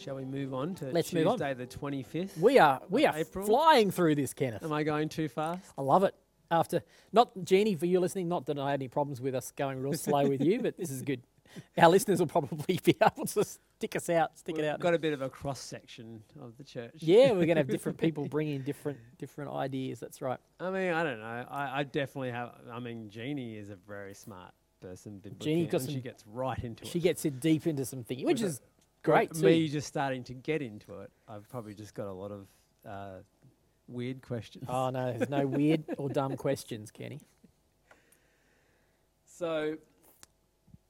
Shall 0.08 0.16
we 0.16 0.24
move 0.24 0.54
on 0.54 0.74
to 0.76 0.86
Let's 0.86 1.12
move 1.12 1.26
on. 1.26 1.34
Tuesday 1.34 1.52
the 1.52 1.66
25th? 1.66 2.38
We 2.38 2.58
are 2.58 2.80
we 2.88 3.04
are 3.04 3.14
April? 3.14 3.44
flying 3.44 3.90
through 3.90 4.14
this, 4.14 4.32
Kenneth. 4.32 4.62
Am 4.64 4.72
I 4.72 4.82
going 4.82 5.10
too 5.10 5.28
fast? 5.28 5.60
I 5.76 5.82
love 5.82 6.02
it. 6.02 6.14
After 6.50 6.82
not 7.12 7.30
Jeannie 7.44 7.74
for 7.74 7.84
you 7.84 8.00
listening, 8.00 8.26
not 8.26 8.46
that 8.46 8.58
I 8.58 8.70
had 8.70 8.80
any 8.80 8.88
problems 8.88 9.20
with 9.20 9.34
us 9.34 9.52
going 9.54 9.82
real 9.82 9.92
slow 9.92 10.26
with 10.26 10.40
you, 10.40 10.62
but 10.62 10.78
this 10.78 10.90
is 10.90 11.02
good. 11.02 11.20
Our 11.78 11.90
listeners 11.90 12.20
will 12.20 12.26
probably 12.26 12.80
be 12.82 12.96
able 13.02 13.26
to 13.26 13.44
stick 13.44 13.96
us 13.96 14.08
out, 14.08 14.38
stick 14.38 14.56
We've 14.56 14.64
it 14.64 14.68
out. 14.68 14.80
got 14.80 14.94
a 14.94 14.98
bit 14.98 15.12
of 15.12 15.20
a 15.20 15.28
cross 15.28 15.60
section 15.60 16.22
of 16.40 16.56
the 16.56 16.64
church. 16.64 16.94
yeah, 17.00 17.32
we're 17.32 17.44
going 17.44 17.56
to 17.56 17.56
have 17.56 17.68
different 17.68 17.98
people 17.98 18.24
bringing 18.30 18.62
different 18.62 18.96
different 19.18 19.50
ideas. 19.50 20.00
That's 20.00 20.22
right. 20.22 20.38
I 20.58 20.70
mean, 20.70 20.90
I 20.90 21.02
don't 21.02 21.20
know. 21.20 21.44
I, 21.50 21.80
I 21.80 21.82
definitely 21.82 22.30
have. 22.30 22.52
I 22.72 22.80
mean, 22.80 23.10
Jeannie 23.10 23.56
is 23.56 23.68
a 23.68 23.76
very 23.86 24.14
smart 24.14 24.54
person. 24.80 25.20
Jeannie 25.38 25.66
got 25.66 25.82
and 25.82 25.90
she 25.90 26.00
gets 26.00 26.24
right 26.26 26.58
into 26.64 26.86
She 26.86 26.88
it. 26.88 26.92
She 26.92 27.00
gets 27.00 27.24
it 27.26 27.40
deep 27.40 27.66
into 27.66 27.84
some 27.84 28.04
things, 28.04 28.22
which 28.24 28.40
is 28.40 28.62
great 29.02 29.30
But. 29.30 29.38
Me 29.42 29.68
just 29.68 29.86
starting 29.88 30.24
to 30.24 30.34
get 30.34 30.62
into 30.62 31.00
it. 31.00 31.10
I've 31.28 31.48
probably 31.48 31.74
just 31.74 31.94
got 31.94 32.06
a 32.06 32.12
lot 32.12 32.30
of 32.30 32.48
uh, 32.88 33.18
weird 33.86 34.22
questions. 34.22 34.64
Oh 34.68 34.90
no, 34.90 35.12
there's 35.12 35.30
no 35.30 35.46
weird 35.58 35.84
or 35.98 36.08
dumb 36.08 36.36
questions, 36.36 36.90
Kenny. 36.90 37.20
So, 39.26 39.76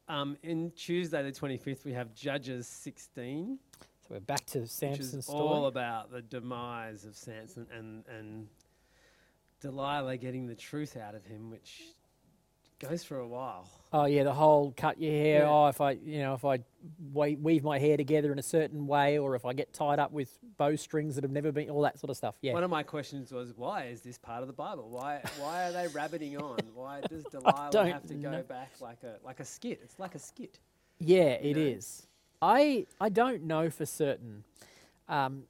um, 0.08 0.36
in 0.42 0.70
Tuesday 0.72 1.22
the 1.22 1.32
twenty 1.32 1.58
fifth, 1.58 1.84
we 1.84 1.92
have 1.92 2.14
Judges 2.14 2.66
sixteen, 2.66 3.58
So 4.02 4.14
we're 4.14 4.20
back 4.20 4.46
to 4.46 4.66
Samson's 4.66 5.26
story. 5.26 5.38
all 5.40 5.66
about 5.66 6.10
the 6.10 6.22
demise 6.22 7.04
of 7.04 7.14
Samson 7.16 7.66
and 7.76 8.04
and 8.08 8.48
Delilah 9.60 10.16
getting 10.16 10.46
the 10.46 10.54
truth 10.54 10.96
out 10.96 11.14
of 11.14 11.24
him, 11.26 11.50
which 11.50 11.82
goes 12.78 13.04
for 13.04 13.18
a 13.18 13.26
while. 13.26 13.68
oh 13.92 14.04
yeah, 14.04 14.22
the 14.22 14.32
whole 14.32 14.72
cut 14.76 15.00
your 15.00 15.12
hair. 15.12 15.42
Yeah. 15.42 15.50
Oh, 15.50 15.66
if 15.66 15.80
I, 15.80 15.92
you 15.92 16.20
know, 16.20 16.34
if 16.34 16.44
I 16.44 16.60
weave 17.12 17.64
my 17.64 17.78
hair 17.78 17.96
together 17.96 18.30
in 18.32 18.38
a 18.38 18.42
certain 18.42 18.86
way, 18.86 19.18
or 19.18 19.34
if 19.34 19.44
I 19.44 19.52
get 19.52 19.72
tied 19.72 19.98
up 19.98 20.12
with 20.12 20.38
bowstrings 20.56 21.14
that 21.16 21.24
have 21.24 21.30
never 21.30 21.50
been, 21.52 21.70
all 21.70 21.82
that 21.82 21.98
sort 21.98 22.10
of 22.10 22.16
stuff. 22.16 22.36
Yeah. 22.40 22.52
One 22.52 22.64
of 22.64 22.70
my 22.70 22.82
questions 22.82 23.32
was, 23.32 23.52
why 23.56 23.86
is 23.86 24.02
this 24.02 24.18
part 24.18 24.42
of 24.42 24.46
the 24.46 24.52
Bible? 24.54 24.88
Why 24.90 25.22
why 25.38 25.64
are 25.68 25.72
they 25.72 25.88
rabbiting 25.88 26.36
on? 26.38 26.58
Why 26.74 27.00
does 27.08 27.24
Delilah 27.32 27.92
have 27.92 28.06
to 28.06 28.14
go 28.14 28.30
know. 28.30 28.42
back 28.42 28.72
like 28.80 29.02
a 29.02 29.16
like 29.24 29.40
a 29.40 29.44
skit? 29.44 29.80
It's 29.82 29.98
like 29.98 30.14
a 30.14 30.18
skit. 30.20 30.58
Yeah, 31.00 31.30
it 31.40 31.56
know? 31.56 31.62
is. 31.62 32.06
I 32.40 32.86
I 33.00 33.08
don't 33.08 33.44
know 33.44 33.70
for 33.70 33.86
certain. 33.86 34.44
Um, 35.08 35.44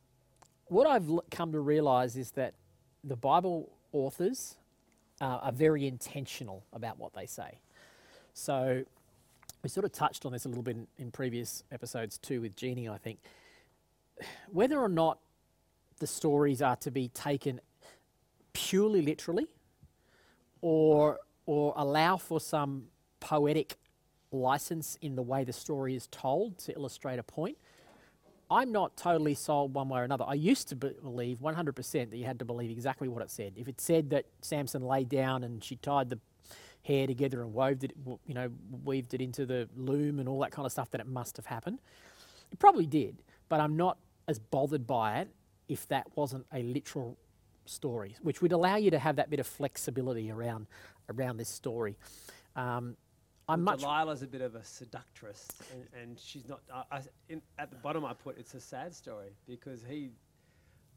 what 0.66 0.86
I've 0.86 1.08
l- 1.08 1.24
come 1.30 1.52
to 1.52 1.60
realize 1.60 2.16
is 2.16 2.30
that 2.32 2.54
the 3.02 3.16
Bible 3.16 3.72
authors 3.92 4.56
uh, 5.20 5.38
are 5.42 5.52
very 5.52 5.86
intentional 5.86 6.64
about 6.72 6.98
what 6.98 7.12
they 7.14 7.26
say. 7.26 7.58
So 8.34 8.84
we 9.62 9.68
sort 9.68 9.84
of 9.84 9.92
touched 9.92 10.24
on 10.24 10.32
this 10.32 10.44
a 10.44 10.48
little 10.48 10.62
bit 10.62 10.76
in, 10.76 10.86
in 10.98 11.10
previous 11.10 11.64
episodes 11.72 12.18
too 12.18 12.40
with 12.40 12.56
Jeannie, 12.56 12.88
I 12.88 12.98
think. 12.98 13.18
Whether 14.50 14.78
or 14.78 14.88
not 14.88 15.18
the 15.98 16.06
stories 16.06 16.62
are 16.62 16.76
to 16.76 16.90
be 16.90 17.08
taken 17.08 17.60
purely 18.52 19.02
literally 19.02 19.46
or 20.60 21.18
or 21.46 21.72
allow 21.76 22.16
for 22.16 22.40
some 22.40 22.84
poetic 23.20 23.76
license 24.30 24.98
in 25.00 25.16
the 25.16 25.22
way 25.22 25.44
the 25.44 25.52
story 25.52 25.94
is 25.94 26.06
told 26.08 26.58
to 26.58 26.74
illustrate 26.74 27.18
a 27.18 27.22
point. 27.22 27.56
I'm 28.50 28.72
not 28.72 28.96
totally 28.96 29.34
sold 29.34 29.74
one 29.74 29.88
way 29.88 30.00
or 30.00 30.04
another. 30.04 30.24
I 30.26 30.34
used 30.34 30.68
to 30.68 30.76
be- 30.76 30.94
believe 31.02 31.38
100% 31.38 32.10
that 32.10 32.16
you 32.16 32.24
had 32.24 32.38
to 32.38 32.44
believe 32.44 32.70
exactly 32.70 33.08
what 33.08 33.22
it 33.22 33.30
said. 33.30 33.52
If 33.56 33.68
it 33.68 33.80
said 33.80 34.10
that 34.10 34.24
Samson 34.40 34.82
lay 34.82 35.04
down 35.04 35.44
and 35.44 35.62
she 35.62 35.76
tied 35.76 36.08
the 36.08 36.18
hair 36.82 37.06
together 37.06 37.42
and 37.42 37.52
wove 37.52 37.84
it, 37.84 37.92
you 38.26 38.34
know, 38.34 38.50
weaved 38.84 39.12
it 39.12 39.20
into 39.20 39.44
the 39.44 39.68
loom 39.76 40.18
and 40.18 40.28
all 40.28 40.40
that 40.40 40.50
kind 40.50 40.64
of 40.64 40.72
stuff, 40.72 40.90
then 40.90 41.00
it 41.00 41.06
must 41.06 41.36
have 41.36 41.46
happened. 41.46 41.78
It 42.50 42.58
probably 42.58 42.86
did, 42.86 43.22
but 43.50 43.60
I'm 43.60 43.76
not 43.76 43.98
as 44.26 44.38
bothered 44.38 44.86
by 44.86 45.20
it 45.20 45.28
if 45.68 45.86
that 45.88 46.06
wasn't 46.16 46.46
a 46.52 46.62
literal 46.62 47.18
story, 47.66 48.16
which 48.22 48.40
would 48.40 48.52
allow 48.52 48.76
you 48.76 48.90
to 48.90 48.98
have 48.98 49.16
that 49.16 49.28
bit 49.28 49.40
of 49.40 49.46
flexibility 49.46 50.30
around 50.30 50.66
around 51.10 51.36
this 51.36 51.48
story. 51.48 51.96
Um, 52.56 52.96
I'm 53.48 53.64
Well, 53.64 53.76
much 53.76 53.82
Delilah's 53.82 54.22
a 54.22 54.26
bit 54.26 54.40
of 54.42 54.54
a 54.54 54.64
seductress, 54.64 55.48
and, 55.72 56.02
and 56.02 56.18
she's 56.18 56.46
not. 56.48 56.60
I 56.72 56.82
I, 56.98 57.02
in, 57.28 57.40
at 57.58 57.70
the 57.70 57.76
bottom, 57.76 58.04
I 58.04 58.12
put 58.14 58.38
it's 58.38 58.54
a 58.54 58.60
sad 58.60 58.94
story 58.94 59.30
because 59.46 59.82
he 59.88 60.10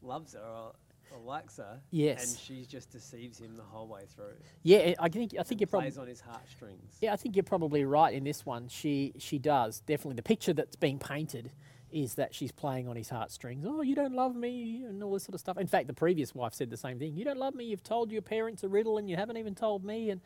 loves 0.02 0.34
her 0.34 0.40
or, 0.40 0.72
or 1.14 1.20
likes 1.24 1.56
her, 1.56 1.80
Yes. 1.90 2.28
and 2.30 2.38
she 2.38 2.66
just 2.66 2.90
deceives 2.90 3.38
him 3.38 3.56
the 3.56 3.62
whole 3.62 3.86
way 3.86 4.02
through. 4.14 4.34
yeah. 4.62 4.94
I 4.98 5.08
think 5.08 5.34
I 5.38 5.42
think 5.44 5.60
you're 5.60 5.66
probably 5.68 5.86
plays 5.90 5.98
on 5.98 6.06
his 6.08 6.20
heartstrings. 6.20 6.96
Yeah, 7.00 7.12
I 7.12 7.16
think 7.16 7.36
you're 7.36 7.42
probably 7.42 7.84
right 7.84 8.12
in 8.14 8.24
this 8.24 8.44
one. 8.44 8.68
She 8.68 9.14
she 9.18 9.38
does 9.38 9.80
definitely. 9.80 10.16
The 10.16 10.22
picture 10.22 10.52
that's 10.52 10.76
being 10.76 10.98
painted 10.98 11.52
is 11.90 12.14
that 12.14 12.34
she's 12.34 12.52
playing 12.52 12.88
on 12.88 12.96
his 12.96 13.10
heartstrings. 13.10 13.66
Oh, 13.68 13.82
you 13.82 13.94
don't 13.94 14.14
love 14.14 14.34
me, 14.34 14.82
and 14.86 15.02
all 15.02 15.12
this 15.12 15.24
sort 15.24 15.34
of 15.34 15.40
stuff. 15.40 15.58
In 15.58 15.66
fact, 15.66 15.86
the 15.88 15.92
previous 15.94 16.34
wife 16.34 16.54
said 16.54 16.70
the 16.70 16.76
same 16.76 16.98
thing. 16.98 17.14
You 17.16 17.24
don't 17.24 17.38
love 17.38 17.54
me. 17.54 17.64
You've 17.66 17.82
told 17.84 18.10
your 18.10 18.22
parents 18.22 18.62
a 18.64 18.68
riddle, 18.68 18.96
and 18.98 19.08
you 19.10 19.16
haven't 19.16 19.36
even 19.38 19.54
told 19.54 19.84
me. 19.84 20.08
And 20.10 20.20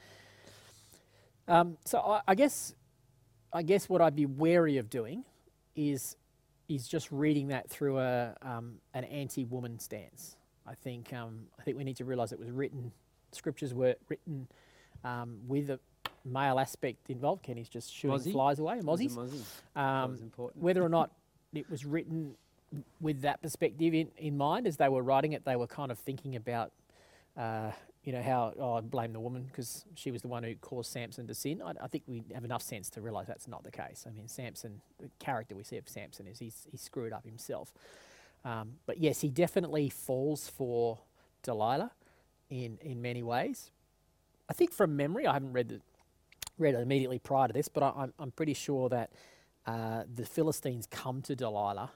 um, 1.49 1.77
so 1.85 1.99
I, 2.01 2.21
I 2.29 2.35
guess 2.35 2.75
I 3.53 3.63
guess 3.63 3.89
what 3.89 4.01
I'd 4.01 4.17
be 4.17 4.27
wary 4.27 4.79
of 4.79 4.91
doing 4.91 5.25
is 5.75 6.17
is 6.69 6.89
just 6.89 7.11
reading 7.13 7.49
that 7.49 7.71
through 7.71 7.99
a 7.99 8.35
um, 8.43 8.75
an 8.95 9.05
anti-woman 9.05 9.79
stance. 9.79 10.37
I 10.67 10.75
think 10.75 11.13
um, 11.13 11.47
I 11.59 11.63
think 11.63 11.77
we 11.77 11.85
need 11.85 11.97
to 11.99 12.05
realise 12.05 12.33
it 12.33 12.39
was 12.39 12.51
written. 12.51 12.93
Scriptures 13.33 13.73
were 13.75 13.95
written 14.09 14.49
um, 15.05 15.39
with 15.47 15.71
a 15.71 15.79
male 16.25 16.59
aspect 16.59 17.09
involved. 17.11 17.43
Kenny's 17.43 17.69
just 17.69 17.93
shooting 17.95 18.19
Mozzie? 18.19 18.33
flies 18.33 18.59
away. 18.59 18.81
Mozzies. 18.81 19.15
Mozzie. 19.15 19.43
that 19.75 19.81
Um, 19.81 20.11
was 20.13 20.21
important. 20.23 20.63
whether 20.63 20.83
or 20.83 20.89
not 20.89 21.11
it 21.55 21.71
was 21.71 21.85
written 21.85 22.35
with 23.01 23.21
that 23.23 23.41
perspective 23.41 23.95
in, 23.95 24.09
in 24.19 24.37
mind 24.37 24.67
as 24.67 24.77
they 24.77 24.89
were 24.89 25.03
writing 25.03 25.33
it, 25.35 25.45
they 25.45 25.55
were 25.55 25.69
kind 25.69 25.93
of 25.93 25.99
thinking 25.99 26.35
about, 26.35 26.73
uh, 27.37 27.71
you 28.07 28.13
know, 28.13 28.23
how 28.23 28.55
oh, 28.61 28.75
I 28.75 28.81
blame 28.83 29.13
the 29.13 29.19
woman 29.19 29.43
because 29.43 29.85
she 29.97 30.13
was 30.13 30.23
the 30.23 30.29
one 30.29 30.45
who 30.45 30.55
caused 30.55 30.93
Samson 30.93 31.27
to 31.27 31.35
sin. 31.35 31.61
I, 31.61 31.73
I 31.83 31.89
think 31.89 32.05
we 32.07 32.23
have 32.33 32.45
enough 32.45 32.63
sense 32.63 32.89
to 32.91 33.01
realise 33.01 33.27
that's 33.27 33.49
not 33.49 33.65
the 33.65 33.73
case. 33.73 34.07
I 34.07 34.13
mean, 34.13 34.29
Samson, 34.29 34.81
the 35.01 35.11
character 35.19 35.57
we 35.57 35.65
see 35.65 35.77
of 35.77 35.89
Samson 35.89 36.29
is 36.29 36.39
he's, 36.39 36.69
he's 36.71 36.81
screwed 36.81 37.13
up 37.13 37.27
himself. 37.27 37.73
Um, 38.45 38.75
but 38.87 38.99
yes, 38.99 39.23
he 39.23 39.29
definitely 39.29 39.91
falls 39.91 40.49
for 40.49 41.01
Delilah 41.43 41.91
in, 42.49 42.79
in 42.81 43.03
many 43.03 43.25
ways. 43.25 43.73
I 44.49 44.53
think 44.53 44.73
from 44.73 44.97
memory, 44.97 45.27
I 45.27 45.33
haven't 45.33 45.53
read 45.53 45.69
the, 45.69 45.81
read 46.59 46.77
it 46.77 46.81
immediately 46.81 47.19
prior 47.19 47.49
to 47.49 47.53
this, 47.53 47.67
but 47.67 47.83
I, 47.83 47.93
I'm, 47.97 48.13
I'm 48.21 48.31
pretty 48.31 48.55
sure 48.55 48.89
that 48.89 49.11
uh, 49.67 50.05
the 50.15 50.25
Philistines 50.25 50.87
come 50.89 51.23
to 51.23 51.35
Delilah. 51.35 51.91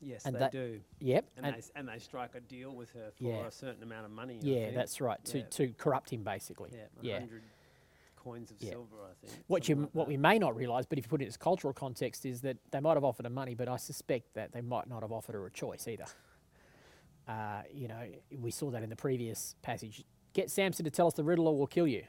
Yes, 0.00 0.24
and 0.26 0.34
they 0.36 0.48
do, 0.50 0.80
Yep. 1.00 1.30
and, 1.36 1.46
and- 1.46 1.54
they, 1.56 1.60
and 1.74 1.88
they 1.88 1.98
strike 1.98 2.34
a 2.34 2.40
deal 2.40 2.74
with 2.74 2.90
her 2.92 3.10
for 3.16 3.24
Yeah. 3.24 3.46
a 3.46 3.50
certain 3.50 3.82
amount 3.82 4.04
of 4.06 4.10
money. 4.12 4.38
Yeah, 4.42 4.64
think. 4.66 4.74
that's 4.76 5.00
right. 5.00 5.22
To, 5.26 5.38
Yeah. 5.38 5.44
to 5.46 5.72
corrupt 5.74 6.10
him, 6.12 6.22
basically. 6.22 6.70
yeah, 6.74 6.86
yeah. 7.00 7.18
hundred 7.20 7.42
coins 8.16 8.50
of 8.50 8.58
silver, 8.60 8.96
I 9.04 9.14
think. 9.26 9.44
What 9.46 9.68
you 9.68 9.76
like 9.76 9.90
what 9.92 10.04
that. 10.04 10.08
we 10.08 10.16
may 10.16 10.38
not 10.38 10.56
realise, 10.56 10.84
but 10.86 10.98
if 10.98 11.04
you 11.04 11.08
put 11.08 11.20
it 11.20 11.24
in 11.24 11.28
its 11.28 11.36
cultural 11.36 11.72
context, 11.72 12.26
is 12.26 12.40
that 12.42 12.56
they 12.72 12.80
might 12.80 12.94
have 12.94 13.04
offered 13.04 13.24
her 13.26 13.30
money, 13.30 13.54
but 13.54 13.68
I 13.68 13.76
suspect 13.76 14.34
that 14.34 14.52
they 14.52 14.60
might 14.62 14.88
not 14.88 15.02
have 15.02 15.12
offered 15.12 15.34
her 15.34 15.46
a 15.46 15.50
choice 15.50 15.86
either. 15.88 16.06
Uh, 17.28 17.62
you 17.72 17.88
know, 17.88 18.06
we 18.38 18.50
saw 18.50 18.70
that 18.70 18.82
in 18.82 18.88
the 18.90 18.96
previous 18.96 19.56
passage. 19.62 20.04
Get 20.32 20.50
Samson 20.50 20.84
to 20.84 20.90
tell 20.90 21.06
us 21.06 21.14
the 21.14 21.24
riddle, 21.24 21.48
or 21.48 21.56
we'll 21.56 21.66
kill 21.66 21.86
you. 21.86 22.04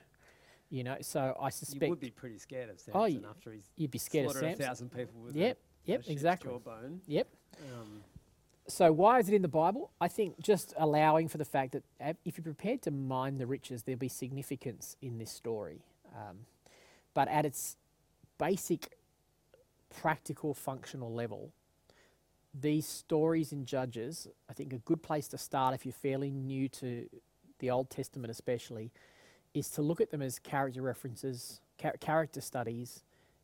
You 0.70 0.84
know, 0.84 0.98
so 1.02 1.36
I 1.40 1.50
suspect 1.50 1.84
you 1.84 1.90
would 1.92 2.00
be 2.00 2.12
pretty 2.12 2.38
scared 2.40 2.70
of 2.70 2.80
Samson 2.80 3.24
Oh, 3.26 3.30
after 3.30 3.54
he's 3.54 3.72
you'd 3.78 3.90
be 3.90 3.98
scared 4.00 4.26
of 4.26 4.34
slaughtered 4.34 4.50
Samson. 4.58 4.64
a 4.64 4.68
thousand 4.68 4.90
people 4.92 5.22
with 5.22 5.36
Yep, 5.36 5.58
a, 5.88 5.90
yep, 5.92 6.04
a 6.06 6.12
exactly. 6.12 6.52
jawbone. 6.52 7.02
Yep. 7.08 7.28
Um, 7.62 8.04
So 8.68 8.92
why 8.92 9.20
is 9.20 9.30
it 9.30 9.34
in 9.34 9.42
the 9.42 9.48
Bible? 9.48 9.92
I 10.02 10.10
think 10.10 10.40
just 10.42 10.74
allowing 10.78 11.30
for 11.30 11.38
the 11.38 11.46
fact 11.46 11.72
that 11.72 12.18
if 12.26 12.38
you're 12.38 12.44
prepared 12.44 12.82
to 12.84 12.92
mine 12.92 13.38
the 13.38 13.48
riches, 13.48 13.84
there'll 13.84 13.98
be 13.98 14.10
significance 14.10 14.98
in 15.02 15.18
this 15.18 15.32
story. 15.32 15.80
Um, 16.14 16.46
but 17.14 17.28
at 17.30 17.46
its 17.46 17.78
basic, 18.38 18.98
practical, 19.90 20.54
functional 20.54 21.14
level, 21.14 21.52
these 22.54 22.86
stories 22.86 23.52
in 23.54 23.66
Judges, 23.66 24.28
I 24.50 24.54
think 24.54 24.74
a 24.74 24.80
good 24.80 25.02
place 25.02 25.28
to 25.30 25.38
start 25.38 25.74
if 25.74 25.86
you're 25.86 25.94
fairly 25.94 26.32
new 26.32 26.68
to 26.70 27.08
the 27.60 27.72
Old 27.72 27.90
Testament, 27.90 28.32
especially, 28.32 28.92
is 29.54 29.70
to 29.72 29.82
look 29.82 30.02
at 30.02 30.12
them 30.12 30.22
as 30.22 30.40
character 30.40 30.82
references, 30.82 31.62
char- 31.82 31.98
character 32.00 32.42
studies 32.42 33.04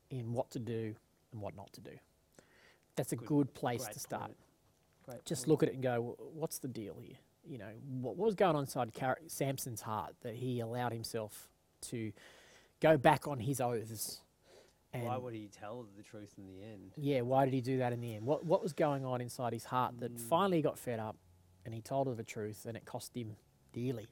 in 0.10 0.34
what 0.34 0.49
to 0.52 0.60
do 0.60 0.95
and 1.32 1.41
what 1.41 1.56
not 1.56 1.71
to 1.73 1.82
do. 1.82 1.97
That's 2.95 3.12
a 3.12 3.15
Good- 3.15 3.27
good, 3.27 3.53
place 3.53 3.86
to 3.88 3.99
start 3.99 4.32
just 5.25 5.41
point. 5.43 5.47
look 5.49 5.63
at 5.63 5.69
it 5.69 5.73
and 5.75 5.84
go, 5.84 6.15
what's 6.34 6.60
the 6.60 6.67
deal 6.67 6.95
here? 7.01 7.15
You 7.45 7.58
know, 7.58 7.71
what, 8.01 8.15
what 8.15 8.25
was 8.25 8.36
going 8.36 8.56
on 8.56 8.62
inside 8.62 8.93
Car- 8.93 9.19
Samson's 9.27 9.82
heart 9.82 10.15
that 10.21 10.36
he 10.36 10.60
allowed 10.62 10.93
himself 10.93 11.49
to 11.89 12.13
go 12.79 12.97
back 12.97 13.27
on 13.27 13.39
his 13.39 13.60
oaths? 13.60 14.21
And 14.93 15.06
Why 15.06 15.17
would 15.17 15.34
he 15.34 15.47
tell 15.47 15.86
the 15.97 16.03
truth 16.03 16.36
in 16.38 16.45
the 16.45 16.62
end? 16.63 16.91
yeah, 16.97 17.21
why 17.21 17.45
did 17.45 17.53
he 17.53 17.62
do 17.62 17.79
that 17.79 17.91
in 17.93 17.99
the 17.99 18.13
end? 18.15 18.25
What 18.25 18.45
what 18.45 18.62
was 18.62 18.73
going 18.73 19.03
on 19.03 19.21
inside 19.21 19.51
his 19.51 19.65
heart 19.65 19.99
that 19.99 20.15
Mm. 20.15 20.19
finally 20.21 20.62
got 20.62 20.77
fed 20.77 20.99
up 20.99 21.17
and 21.65 21.73
he 21.73 21.82
told 21.82 22.06
her 22.08 22.13
the 22.13 22.23
truth 22.23 22.65
and 22.67 22.77
it 22.77 22.86
cost 22.86 23.17
him 23.17 23.36
dearly. 23.73 24.08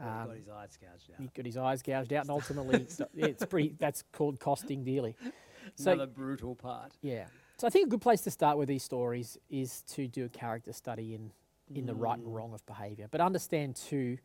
Well, 0.00 0.08
he 0.08 0.14
Um, 0.22 0.26
got 0.26 0.36
his 0.36 0.48
eyes 0.48 0.76
gouged 0.76 1.10
out. 1.12 1.20
He 1.20 1.28
got 1.28 1.46
his 1.46 1.56
eyes 1.56 1.82
gouged 1.82 2.12
out 2.12 2.22
and 2.22 2.30
ultimately 2.38 2.86
it's 3.14 3.44
pretty 3.46 3.76
that's 3.78 4.02
called 4.12 4.40
costing 4.40 4.82
dearly. 4.84 5.14
So 5.76 5.92
Another 5.92 6.10
brutal 6.10 6.56
part. 6.56 6.92
yeah. 7.02 7.28
So 7.58 7.66
I 7.66 7.70
think 7.70 7.86
a 7.86 7.90
good 7.90 8.00
place 8.00 8.22
to 8.22 8.30
start 8.30 8.58
with 8.58 8.68
these 8.68 8.82
stories 8.82 9.38
is 9.48 9.82
to 9.92 10.08
do 10.08 10.24
a 10.24 10.28
character 10.28 10.72
study 10.72 11.14
in 11.14 11.30
in 11.74 11.86
the 11.86 11.94
right 11.94 12.18
and 12.18 12.26
Mm. 12.26 12.34
wrong 12.34 12.52
of 12.52 12.64
behaviour. 12.66 13.08
But 13.10 13.22
understand 13.22 13.76
too, 13.76 14.18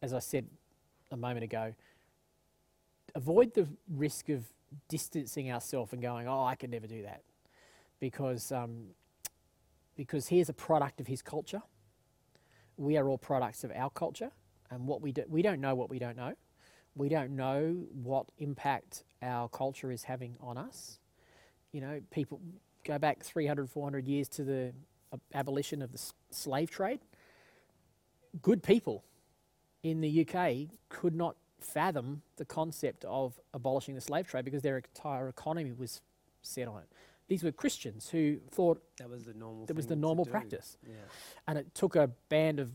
as 0.00 0.14
I 0.14 0.20
said 0.20 0.48
a 1.10 1.16
moment 1.16 1.44
ago, 1.44 1.74
avoid 3.14 3.52
the 3.52 3.68
risk 3.88 4.30
of 4.30 4.50
distancing 4.88 5.50
ourselves 5.50 5.92
and 5.92 6.00
going, 6.00 6.26
"Oh, 6.28 6.44
I 6.44 6.54
can 6.54 6.70
never 6.70 6.86
do 6.86 7.02
that," 7.02 7.22
because 8.00 8.52
um, 8.52 8.94
because 9.96 10.28
he 10.28 10.40
is 10.40 10.48
a 10.48 10.54
product 10.54 11.00
of 11.00 11.08
his 11.08 11.20
culture. 11.20 11.62
We 12.78 12.96
are 12.96 13.08
all 13.08 13.18
products 13.18 13.64
of 13.64 13.70
our 13.72 13.90
culture, 13.90 14.30
and 14.70 14.86
what 14.86 15.00
we 15.02 15.12
do, 15.12 15.24
we 15.28 15.42
don't 15.42 15.60
know 15.60 15.74
what 15.74 15.90
we 15.90 15.98
don't 15.98 16.16
know. 16.16 16.34
We 16.94 17.08
don't 17.10 17.36
know 17.36 17.86
what 17.92 18.26
impact 18.38 19.04
our 19.20 19.48
culture 19.48 19.90
is 19.90 20.04
having 20.04 20.36
on 20.40 20.56
us. 20.56 20.98
You 21.76 21.82
know, 21.82 22.00
people 22.10 22.40
go 22.84 22.98
back 22.98 23.22
300, 23.22 23.68
400 23.68 24.08
years 24.08 24.28
to 24.30 24.44
the 24.44 24.72
abolition 25.34 25.82
of 25.82 25.92
the 25.92 26.00
slave 26.30 26.70
trade. 26.70 27.00
Good 28.40 28.62
people 28.62 29.04
in 29.82 30.00
the 30.00 30.26
UK 30.26 30.74
could 30.88 31.14
not 31.14 31.36
fathom 31.60 32.22
the 32.36 32.46
concept 32.46 33.04
of 33.04 33.38
abolishing 33.52 33.94
the 33.94 34.00
slave 34.00 34.26
trade 34.26 34.46
because 34.46 34.62
their 34.62 34.78
entire 34.78 35.28
economy 35.28 35.70
was 35.70 36.00
set 36.40 36.66
on 36.66 36.78
it. 36.78 36.88
These 37.28 37.42
were 37.42 37.52
Christians 37.52 38.08
who 38.08 38.38
thought 38.50 38.82
That 38.96 39.10
was 39.10 39.24
the 39.24 39.34
normal. 39.34 39.66
that 39.66 39.76
was 39.76 39.86
the 39.86 39.96
normal 39.96 40.24
practice. 40.24 40.78
Yeah. 40.82 40.94
And 41.46 41.58
it 41.58 41.74
took 41.74 41.94
a 41.94 42.06
band 42.30 42.58
of 42.58 42.72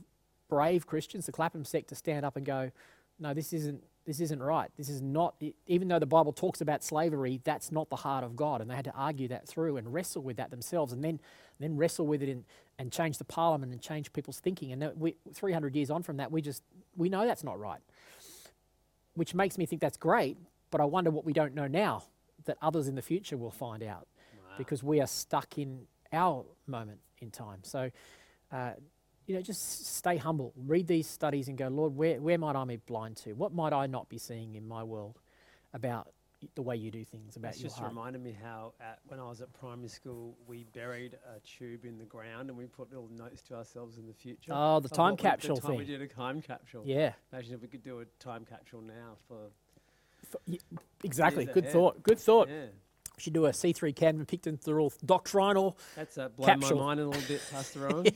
brave 0.47 0.85
Christians, 0.85 1.25
the 1.25 1.31
Clapham 1.31 1.65
sect, 1.65 1.87
to 1.89 1.95
stand 1.95 2.23
up 2.23 2.35
and 2.35 2.45
go, 2.45 2.71
"No, 3.17 3.33
this 3.33 3.51
isn't. 3.51 3.83
This 4.05 4.19
isn't 4.19 4.41
right. 4.41 4.71
This 4.77 4.89
is 4.89 5.01
not. 5.01 5.35
Even 5.67 5.87
though 5.87 5.99
the 5.99 6.05
Bible 6.07 6.33
talks 6.33 6.59
about 6.61 6.83
slavery, 6.83 7.39
that's 7.43 7.71
not 7.71 7.89
the 7.89 7.95
heart 7.97 8.23
of 8.23 8.35
God." 8.35 8.59
And 8.61 8.69
they 8.69 8.75
had 8.75 8.85
to 8.85 8.93
argue 8.93 9.27
that 9.27 9.47
through 9.47 9.77
and 9.77 9.93
wrestle 9.93 10.23
with 10.23 10.37
that 10.37 10.49
themselves, 10.49 10.91
and 10.91 11.03
then 11.03 11.19
then 11.59 11.77
wrestle 11.77 12.07
with 12.07 12.23
it 12.23 12.29
and, 12.29 12.43
and 12.79 12.91
change 12.91 13.19
the 13.19 13.23
Parliament 13.23 13.71
and 13.71 13.79
change 13.81 14.11
people's 14.13 14.39
thinking. 14.39 14.71
And 14.71 14.91
we, 14.99 15.15
300 15.33 15.75
years 15.75 15.91
on 15.91 16.01
from 16.01 16.17
that, 16.17 16.31
we 16.31 16.41
just 16.41 16.63
we 16.97 17.09
know 17.09 17.25
that's 17.27 17.43
not 17.43 17.59
right, 17.59 17.81
which 19.13 19.33
makes 19.35 19.57
me 19.57 19.65
think 19.65 19.81
that's 19.81 19.97
great. 19.97 20.37
But 20.71 20.81
I 20.81 20.85
wonder 20.85 21.11
what 21.11 21.25
we 21.25 21.33
don't 21.33 21.53
know 21.53 21.67
now 21.67 22.03
that 22.45 22.57
others 22.61 22.87
in 22.87 22.95
the 22.95 23.01
future 23.01 23.37
will 23.37 23.51
find 23.51 23.83
out 23.83 24.07
Wow. 24.37 24.55
because 24.57 24.81
we 24.83 24.99
are 25.01 25.07
stuck 25.07 25.57
in 25.57 25.85
our 26.11 26.45
moment 26.65 26.99
in 27.19 27.29
time. 27.29 27.59
So, 27.63 27.91
uh, 28.51 28.71
you 29.31 29.37
know, 29.37 29.41
just 29.41 29.85
stay 29.95 30.17
humble. 30.17 30.51
Read 30.57 30.87
these 30.87 31.07
studies 31.07 31.47
and 31.47 31.57
go, 31.57 31.69
Lord, 31.69 31.95
where, 31.95 32.19
where 32.19 32.37
might 32.37 32.57
I 32.57 32.65
be 32.65 32.75
blind 32.75 33.15
to? 33.17 33.31
What 33.31 33.53
might 33.53 33.71
I 33.71 33.87
not 33.87 34.09
be 34.09 34.17
seeing 34.17 34.55
in 34.55 34.67
my 34.67 34.83
world 34.83 35.19
about 35.73 36.11
the 36.55 36.61
way 36.61 36.75
you 36.75 36.91
do 36.91 37.05
things, 37.05 37.37
about 37.37 37.49
That's 37.53 37.61
your 37.61 37.69
just 37.69 37.79
heart. 37.79 37.91
reminded 37.91 38.21
me 38.21 38.35
how 38.43 38.73
at, 38.81 38.99
when 39.07 39.21
I 39.21 39.23
was 39.23 39.39
at 39.39 39.53
primary 39.53 39.87
school, 39.87 40.35
we 40.47 40.65
buried 40.73 41.17
a 41.33 41.39
tube 41.47 41.85
in 41.85 41.97
the 41.97 42.03
ground 42.03 42.49
and 42.49 42.57
we 42.57 42.65
put 42.65 42.89
little 42.89 43.07
notes 43.15 43.41
to 43.43 43.55
ourselves 43.55 43.97
in 43.97 44.05
the 44.05 44.13
future. 44.13 44.51
Oh, 44.53 44.81
the 44.81 44.89
time 44.89 45.15
capsule 45.15 45.55
the 45.55 45.61
time 45.61 45.77
We 45.77 45.85
did 45.85 46.01
a 46.01 46.07
time 46.07 46.41
capsule. 46.41 46.83
Yeah, 46.85 47.13
Imagine 47.31 47.53
if 47.53 47.61
we 47.61 47.69
could 47.69 47.83
do 47.83 48.01
a 48.01 48.05
time 48.21 48.43
capsule 48.43 48.81
now 48.81 49.13
for. 49.29 49.37
F- 50.23 50.41
y- 50.45 50.57
exactly. 51.05 51.45
Good 51.45 51.63
ahead. 51.63 51.71
thought. 51.71 52.03
Good 52.03 52.19
thought. 52.19 52.49
Yeah, 52.49 52.65
Should 53.21 53.33
do 53.33 53.45
a 53.45 53.51
C3 53.51 53.95
Camden 53.95 54.25
Picton 54.25 54.59
all 54.67 54.91
doctrinal. 55.05 55.77
that's 55.95 56.17
uh, 56.17 56.29
blown 56.29 56.47
Capsule. 56.47 56.77
my 56.77 56.83
mind 56.85 56.99
a 57.01 57.05
little 57.07 57.27
bit, 57.27 57.39
Pastor 57.51 57.87
Owen. 57.93 58.07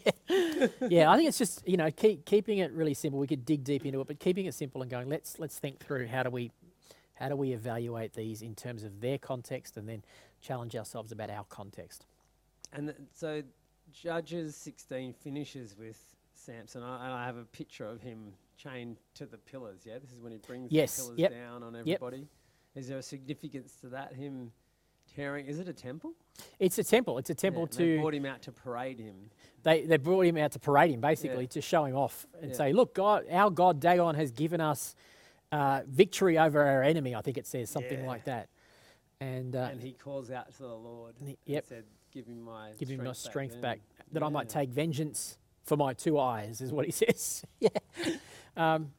yeah, 0.89 1.11
I 1.11 1.15
think 1.15 1.29
it's 1.29 1.37
just 1.37 1.67
you 1.67 1.77
know 1.77 1.91
keep, 1.91 2.25
keeping 2.25 2.57
it 2.57 2.71
really 2.71 2.95
simple. 2.95 3.19
We 3.19 3.27
could 3.27 3.45
dig 3.45 3.63
deep 3.63 3.85
into 3.85 4.01
it, 4.01 4.07
but 4.07 4.19
keeping 4.19 4.47
it 4.47 4.55
simple 4.55 4.81
and 4.81 4.89
going. 4.89 5.07
Let's 5.07 5.37
let's 5.37 5.59
think 5.59 5.79
through 5.79 6.07
how 6.07 6.23
do 6.23 6.31
we 6.31 6.51
how 7.13 7.29
do 7.29 7.35
we 7.35 7.51
evaluate 7.53 8.13
these 8.13 8.41
in 8.41 8.55
terms 8.55 8.83
of 8.83 8.99
their 8.99 9.19
context, 9.19 9.77
and 9.77 9.87
then 9.87 10.03
challenge 10.41 10.75
ourselves 10.75 11.11
about 11.11 11.29
our 11.29 11.43
context. 11.45 12.07
And 12.73 12.87
th- 12.87 12.97
so 13.13 13.43
Judges 13.93 14.55
16 14.57 15.13
finishes 15.13 15.75
with 15.77 16.03
Samson, 16.33 16.81
I- 16.81 17.05
and 17.05 17.13
I 17.13 17.25
have 17.27 17.37
a 17.37 17.45
picture 17.45 17.85
of 17.85 18.01
him 18.01 18.33
chained 18.57 18.97
to 19.13 19.27
the 19.27 19.37
pillars. 19.37 19.81
Yeah, 19.85 19.99
this 19.99 20.11
is 20.11 20.19
when 20.19 20.31
he 20.31 20.39
brings 20.39 20.71
Yes, 20.71 20.95
the 20.97 21.03
pillars 21.03 21.19
yep, 21.19 21.31
down 21.31 21.61
on 21.63 21.73
yep. 21.75 21.81
everybody. 22.01 22.27
Is 22.73 22.87
there 22.87 22.97
a 22.97 23.03
significance 23.03 23.75
to 23.81 23.89
that? 23.89 24.13
Him 24.15 24.51
Is 25.17 25.59
it 25.59 25.67
a 25.67 25.73
temple? 25.73 26.13
It's 26.59 26.77
a 26.77 26.83
temple. 26.83 27.17
It's 27.17 27.29
a 27.29 27.35
temple 27.35 27.63
Yeah, 27.71 27.77
They 27.77 27.85
to 27.95 27.99
brought 28.01 28.13
him 28.15 28.25
out 28.25 28.41
to 28.43 28.51
parade 28.51 28.99
him. 28.99 29.29
they 29.63 29.85
they 29.85 29.97
brought 29.97 30.25
him 30.25 30.37
out 30.37 30.51
to 30.53 30.59
parade 30.59 30.91
him 30.91 30.99
basically 31.01 31.47
to 31.47 31.61
show 31.61 31.85
him 31.85 31.95
off 31.95 32.25
and 32.41 32.51
Yeah. 32.51 32.57
say, 32.57 32.73
look, 32.73 32.93
God, 32.93 33.25
our 33.31 33.49
God 33.49 33.79
Dagon 33.79 34.15
has 34.15 34.31
given 34.31 34.59
us 34.61 34.95
uh, 35.51 35.81
victory 35.87 36.37
over 36.37 36.61
our 36.63 36.83
enemy. 36.83 37.15
I 37.15 37.21
think 37.21 37.37
it 37.37 37.47
says 37.47 37.69
something 37.69 37.99
Yeah. 38.01 38.07
like 38.07 38.25
that. 38.25 38.49
And, 39.21 39.55
uh, 39.55 39.69
and 39.71 39.81
he 39.81 39.93
calls 39.93 40.29
out 40.31 40.51
to 40.53 40.63
the 40.63 40.67
Lord. 40.75 41.15
and 41.19 41.29
he- 41.29 41.37
yep. 41.45 41.65
said, 41.65 41.85
"Give 42.11 42.25
him 42.27 42.41
my 42.41 42.71
give 42.77 42.89
him 42.89 42.97
my 43.03 43.13
strength 43.13 43.17
strength 43.31 43.51
then." 43.53 43.61
back, 43.61 43.79
that 44.11 44.21
I 44.23 44.27
might 44.29 44.49
take 44.49 44.69
vengeance 44.69 45.37
for 45.63 45.77
my 45.77 45.93
two 45.93 46.19
eyes, 46.19 46.59
is 46.61 46.73
what 46.73 46.85
he 46.85 46.91
says. 47.03 47.45
yeah. 47.59 47.69
Um, 48.57 48.91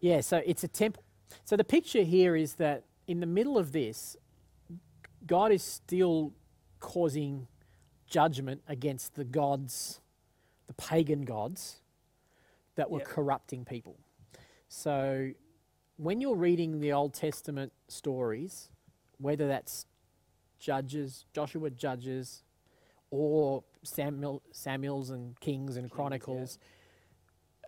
yeah, 0.00 0.20
so 0.20 0.40
it's 0.46 0.62
a 0.62 0.68
temple. 0.68 1.02
So 1.44 1.56
the 1.56 1.64
picture 1.64 2.02
here 2.02 2.36
is 2.36 2.54
that 2.54 2.84
in 3.08 3.20
the 3.20 3.26
middle 3.26 3.58
of 3.58 3.72
this, 3.72 4.16
God 5.26 5.52
is 5.52 5.62
still 5.62 6.32
causing 6.80 7.46
judgment 8.06 8.62
against 8.68 9.14
the 9.14 9.24
gods, 9.24 10.00
the 10.66 10.74
pagan 10.74 11.24
gods 11.24 11.80
that 12.76 12.90
were 12.90 12.98
Yep. 12.98 13.08
corrupting 13.08 13.64
people. 13.64 13.96
So 14.68 15.32
when 15.96 16.20
you're 16.20 16.36
reading 16.36 16.80
the 16.80 16.92
Old 16.92 17.14
Testament 17.14 17.72
stories, 17.88 18.68
whether 19.18 19.46
that's 19.46 19.86
Judges, 20.58 21.26
Joshua 21.32 21.70
Judges, 21.70 22.42
or 23.10 23.62
Samuel, 23.82 24.42
Samuel's 24.50 25.10
and 25.10 25.38
Kings 25.40 25.76
and 25.76 25.84
Kings, 25.84 25.90
yeah. 25.90 25.94
Chronicles, 25.96 26.58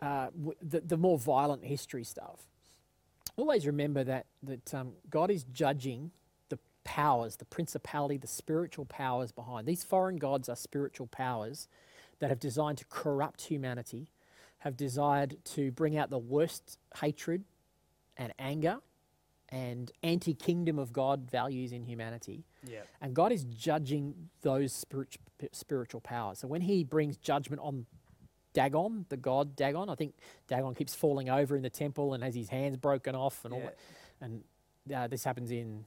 uh, 0.02 0.26
w- 0.30 0.54
the, 0.60 0.80
the 0.80 0.96
more 0.96 1.18
violent 1.18 1.64
history 1.64 2.04
stuff. 2.04 2.40
Always 3.36 3.66
remember 3.66 4.02
that 4.04 4.26
that 4.42 4.74
um, 4.74 4.92
God 5.10 5.30
is 5.30 5.44
judging 5.44 6.10
powers, 6.86 7.36
the 7.36 7.44
principality, 7.44 8.16
the 8.16 8.28
spiritual 8.28 8.84
powers 8.84 9.32
behind 9.32 9.66
these 9.66 9.82
foreign 9.82 10.16
gods 10.16 10.48
are 10.48 10.54
spiritual 10.56 11.08
powers 11.08 11.68
that 12.20 12.30
have 12.30 12.38
designed 12.38 12.78
to 12.78 12.84
corrupt 12.86 13.42
humanity, 13.42 14.08
have 14.58 14.76
desired 14.76 15.36
to 15.44 15.72
bring 15.72 15.98
out 15.98 16.10
the 16.10 16.18
worst 16.18 16.78
hatred 17.00 17.42
and 18.16 18.32
anger 18.38 18.78
and 19.48 19.92
anti-kingdom 20.02 20.78
of 20.78 20.92
God 20.92 21.28
values 21.30 21.72
in 21.72 21.82
humanity. 21.82 22.44
Yeah. 22.64 22.80
And 23.00 23.14
God 23.14 23.32
is 23.32 23.44
judging 23.44 24.30
those 24.42 24.72
spirit, 24.72 25.16
spiritual 25.52 26.00
powers. 26.00 26.38
So 26.38 26.48
when 26.48 26.62
he 26.62 26.84
brings 26.84 27.16
judgment 27.16 27.60
on 27.62 27.86
Dagon, 28.54 29.06
the 29.08 29.16
god 29.16 29.54
Dagon, 29.54 29.90
I 29.90 29.96
think 29.96 30.14
Dagon 30.48 30.74
keeps 30.74 30.94
falling 30.94 31.28
over 31.28 31.56
in 31.56 31.62
the 31.62 31.70
temple 31.70 32.14
and 32.14 32.24
has 32.24 32.34
his 32.34 32.48
hands 32.48 32.76
broken 32.76 33.14
off 33.14 33.44
and 33.44 33.52
all 33.52 33.60
that. 33.60 33.76
And 34.20 34.44
uh, 34.94 35.08
this 35.08 35.24
happens 35.24 35.50
in, 35.50 35.84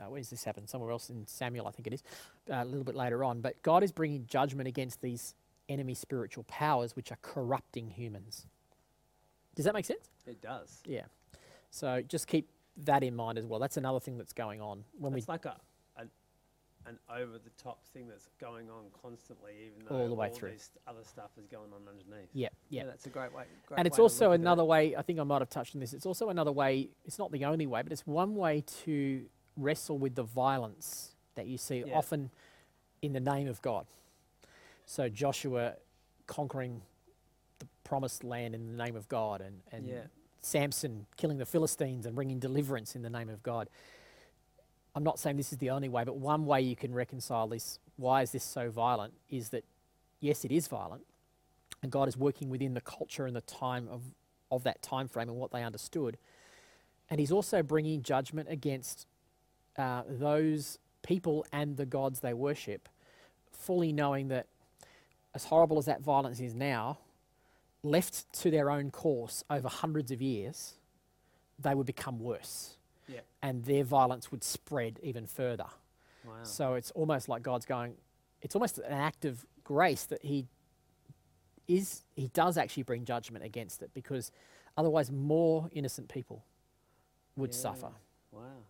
uh, 0.00 0.04
where's 0.08 0.30
this 0.30 0.44
happen? 0.44 0.66
Somewhere 0.66 0.90
else 0.90 1.10
in 1.10 1.26
Samuel, 1.26 1.66
I 1.66 1.70
think 1.70 1.86
it 1.86 1.92
is, 1.94 2.02
uh, 2.50 2.56
a 2.62 2.64
little 2.64 2.84
bit 2.84 2.94
later 2.94 3.24
on. 3.24 3.40
But 3.40 3.62
God 3.62 3.82
is 3.82 3.92
bringing 3.92 4.26
judgment 4.26 4.68
against 4.68 5.00
these 5.00 5.34
enemy 5.68 5.94
spiritual 5.94 6.44
powers 6.44 6.96
which 6.96 7.12
are 7.12 7.18
corrupting 7.22 7.90
humans. 7.90 8.46
Does 9.54 9.64
that 9.64 9.74
make 9.74 9.84
sense? 9.84 10.08
It 10.26 10.40
does. 10.40 10.82
Yeah. 10.86 11.04
So 11.70 12.02
just 12.06 12.26
keep 12.26 12.48
that 12.84 13.02
in 13.02 13.14
mind 13.16 13.38
as 13.38 13.44
well. 13.44 13.58
That's 13.60 13.76
another 13.76 14.00
thing 14.00 14.18
that's 14.18 14.32
going 14.32 14.60
on 14.60 14.84
when 14.98 15.12
we 15.12 15.18
It's 15.18 15.28
like 15.28 15.44
a 15.44 15.56
an, 15.96 16.08
an 16.86 16.98
over 17.10 17.32
the 17.32 17.50
top 17.62 17.84
thing 17.92 18.06
that's 18.08 18.28
going 18.40 18.70
on 18.70 18.84
constantly, 19.02 19.52
even 19.66 19.84
though 19.88 19.96
All 19.96 20.08
the 20.08 20.14
way 20.14 20.30
through. 20.30 20.52
this 20.52 20.70
other 20.86 21.02
stuff 21.04 21.30
is 21.38 21.46
going 21.48 21.72
on 21.72 21.80
underneath. 21.88 22.28
yeah, 22.32 22.48
yeah. 22.70 22.84
that's 22.84 23.06
a 23.06 23.10
great 23.10 23.34
way. 23.34 23.44
Great 23.66 23.78
and 23.78 23.86
it's 23.86 23.98
way 23.98 24.02
also 24.02 24.26
look 24.26 24.34
at 24.34 24.40
it. 24.40 24.42
another 24.42 24.64
way 24.64 24.94
i 24.96 25.02
think 25.02 25.18
i 25.18 25.24
might 25.24 25.40
have 25.40 25.50
touched 25.50 25.74
on 25.74 25.80
this 25.80 25.92
it's 25.92 26.06
also 26.06 26.28
another 26.28 26.52
way 26.52 26.88
it's 27.04 27.18
not 27.18 27.32
the 27.32 27.44
only 27.44 27.66
way 27.66 27.82
but 27.82 27.90
it's 27.92 28.06
one 28.06 28.36
way 28.36 28.62
to 28.84 29.24
wrestle 29.58 29.98
with 29.98 30.14
the 30.14 30.22
violence 30.22 31.12
that 31.34 31.46
you 31.46 31.58
see 31.58 31.84
Yeah. 31.86 31.96
often 31.96 32.30
in 33.02 33.12
the 33.12 33.20
name 33.20 33.48
of 33.48 33.60
god 33.62 33.86
so 34.86 35.08
joshua 35.08 35.74
conquering 36.26 36.82
the 37.58 37.66
promised 37.84 38.24
land 38.24 38.54
in 38.54 38.66
the 38.76 38.82
name 38.84 38.96
of 38.96 39.08
god 39.08 39.40
and, 39.40 39.60
and 39.72 39.86
Yeah. 39.86 40.02
samson 40.40 41.06
killing 41.16 41.38
the 41.38 41.46
philistines 41.46 42.06
and 42.06 42.14
bringing 42.14 42.38
deliverance 42.38 42.94
in 42.96 43.02
the 43.02 43.10
name 43.10 43.28
of 43.28 43.42
god 43.42 43.68
i'm 44.94 45.04
not 45.04 45.18
saying 45.18 45.36
this 45.36 45.52
is 45.52 45.58
the 45.58 45.70
only 45.70 45.88
way 45.88 46.04
but 46.04 46.16
one 46.16 46.46
way 46.46 46.60
you 46.60 46.76
can 46.76 46.94
reconcile 46.94 47.46
this 47.48 47.78
why 47.96 48.22
is 48.22 48.30
this 48.32 48.44
so 48.44 48.70
violent 48.70 49.12
is 49.28 49.50
that 49.50 49.64
yes 50.20 50.44
it 50.44 50.52
is 50.52 50.66
violent 50.68 51.02
and 51.80 51.92
God 51.92 52.08
is 52.08 52.16
working 52.16 52.48
within 52.50 52.74
the 52.74 52.80
culture 52.80 53.24
and 53.26 53.36
the 53.36 53.40
time 53.42 53.86
of, 53.88 54.02
of 54.50 54.64
that 54.64 54.82
time 54.82 55.06
frame 55.06 55.28
and 55.28 55.38
what 55.38 55.52
they 55.52 55.62
understood. 55.62 56.18
And 57.08 57.20
He's 57.20 57.30
also 57.30 57.62
bringing 57.62 58.02
judgment 58.02 58.48
against 58.50 59.06
uh, 59.76 60.02
those 60.08 60.78
people 61.02 61.46
and 61.52 61.76
the 61.76 61.86
gods 61.86 62.20
they 62.20 62.34
worship, 62.34 62.88
fully 63.52 63.92
knowing 63.92 64.28
that, 64.28 64.46
as 65.34 65.44
horrible 65.44 65.78
as 65.78 65.84
that 65.86 66.00
violence 66.00 66.40
is 66.40 66.54
now, 66.54 66.98
left 67.82 68.32
to 68.32 68.50
their 68.50 68.70
own 68.70 68.90
course 68.90 69.44
over 69.50 69.68
hundreds 69.68 70.10
of 70.10 70.20
years, 70.20 70.74
they 71.58 71.74
would 71.74 71.86
become 71.86 72.18
worse. 72.18 72.76
Yeah. 73.06 73.20
And 73.42 73.64
their 73.64 73.84
violence 73.84 74.30
would 74.30 74.42
spread 74.42 74.98
even 75.02 75.26
further. 75.26 75.66
Wow. 76.24 76.32
So 76.42 76.74
it's 76.74 76.90
almost 76.92 77.28
like 77.28 77.42
God's 77.42 77.66
going, 77.66 77.94
it's 78.42 78.54
almost 78.54 78.78
an 78.78 78.92
act 78.92 79.24
of 79.24 79.46
grace 79.64 80.04
that 80.04 80.24
He 80.24 80.46
is, 81.68 82.02
He 82.16 82.28
does 82.28 82.58
actually 82.58 82.82
bring 82.82 83.04
judgment 83.04 83.44
against 83.44 83.82
it 83.82 83.90
because 83.94 84.30
otherwise 84.76 85.10
more 85.10 85.68
innocent 85.72 86.08
people 86.08 86.44
would 87.36 87.52
Yeah. 87.52 87.60
suffer. 87.60 87.90
Wow. 88.32 88.64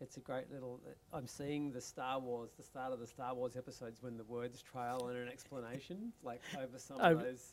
It's 0.00 0.16
a 0.16 0.20
great 0.20 0.50
little. 0.50 0.80
I'm 1.12 1.26
seeing 1.26 1.72
the 1.72 1.80
Star 1.80 2.18
Wars, 2.18 2.50
the 2.56 2.62
start 2.62 2.92
of 2.92 3.00
the 3.00 3.06
Star 3.06 3.34
Wars 3.34 3.56
episodes 3.56 4.02
when 4.02 4.16
the 4.16 4.24
words 4.24 4.62
trail 4.62 5.08
and 5.08 5.18
an 5.18 5.28
explanation, 5.28 6.12
like 6.22 6.40
over 6.56 6.78
some 6.78 6.98
of 7.00 7.12
Over- 7.12 7.24
those, 7.24 7.52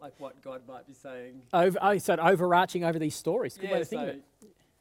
like 0.00 0.12
what 0.18 0.40
God 0.42 0.62
might 0.68 0.86
be 0.86 0.92
saying. 0.92 1.42
Over, 1.52 1.78
oh, 1.80 1.96
so 1.98 2.16
overarching 2.16 2.84
over 2.84 2.98
these 2.98 3.14
stories. 3.14 3.56
Good 3.56 3.70
way 3.70 3.78
to 3.78 3.84
think 3.86 4.02
so 4.02 4.08
of 4.08 4.14
it. 4.16 4.24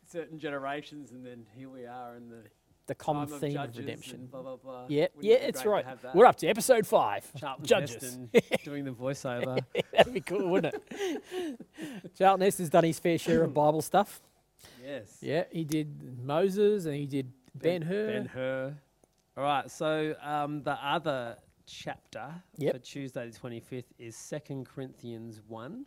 certain 0.06 0.38
generations, 0.38 1.12
and 1.12 1.26
then 1.26 1.46
here 1.56 1.70
we 1.70 1.86
are 1.86 2.15
in 2.17 2.28
the 2.30 2.43
The 2.88 2.96
common 2.96 3.24
of 3.32 3.39
theme 3.39 3.52
of 3.58 3.67
judges 3.67 3.78
redemption. 3.80 4.28
blah 4.30 4.41
blah 4.41 4.58
blah. 4.58 4.86
Yeah, 4.89 5.08
Wouldn't 5.15 5.24
yeah, 5.24 5.36
it 5.36 5.50
it's 5.56 5.65
right. 5.65 5.86
We're 6.13 6.26
up 6.26 6.36
to 6.38 6.48
episode 6.48 6.86
five. 6.86 7.26
Charlton 7.39 7.65
Judges. 7.65 8.17
Doing 8.65 8.84
the 8.84 8.91
voiceover. 8.91 9.60
That'd 9.93 10.13
be 10.13 10.20
cool, 10.22 10.50
wouldn't 10.50 10.76
it? 10.91 11.60
Charlton 12.17 12.41
Heston's 12.46 12.70
done 12.70 12.84
his 12.84 13.00
fair 13.00 13.17
share 13.17 13.43
of 13.43 13.54
Bible 13.54 13.82
stuff. 13.82 14.22
Yes. 14.84 15.17
Yeah, 15.22 15.43
he 15.52 15.63
did 15.63 16.17
Moses 16.24 16.86
and 16.86 16.96
he 16.96 17.06
did 17.06 17.32
Ben 17.56 17.82
Hur. 17.82 18.08
Ben 18.08 18.26
Hur. 18.26 18.76
All 19.38 19.43
right. 19.43 19.70
So 19.70 20.15
um, 20.22 20.63
the 20.63 20.74
other 20.84 21.38
chapter 21.65 22.32
Yep. 22.58 22.74
for 22.74 22.80
Tuesday 22.80 23.30
the 23.30 23.38
25th 23.38 23.84
is 24.00 24.15
Second 24.15 24.65
Corinthians 24.67 25.41
1. 25.48 25.86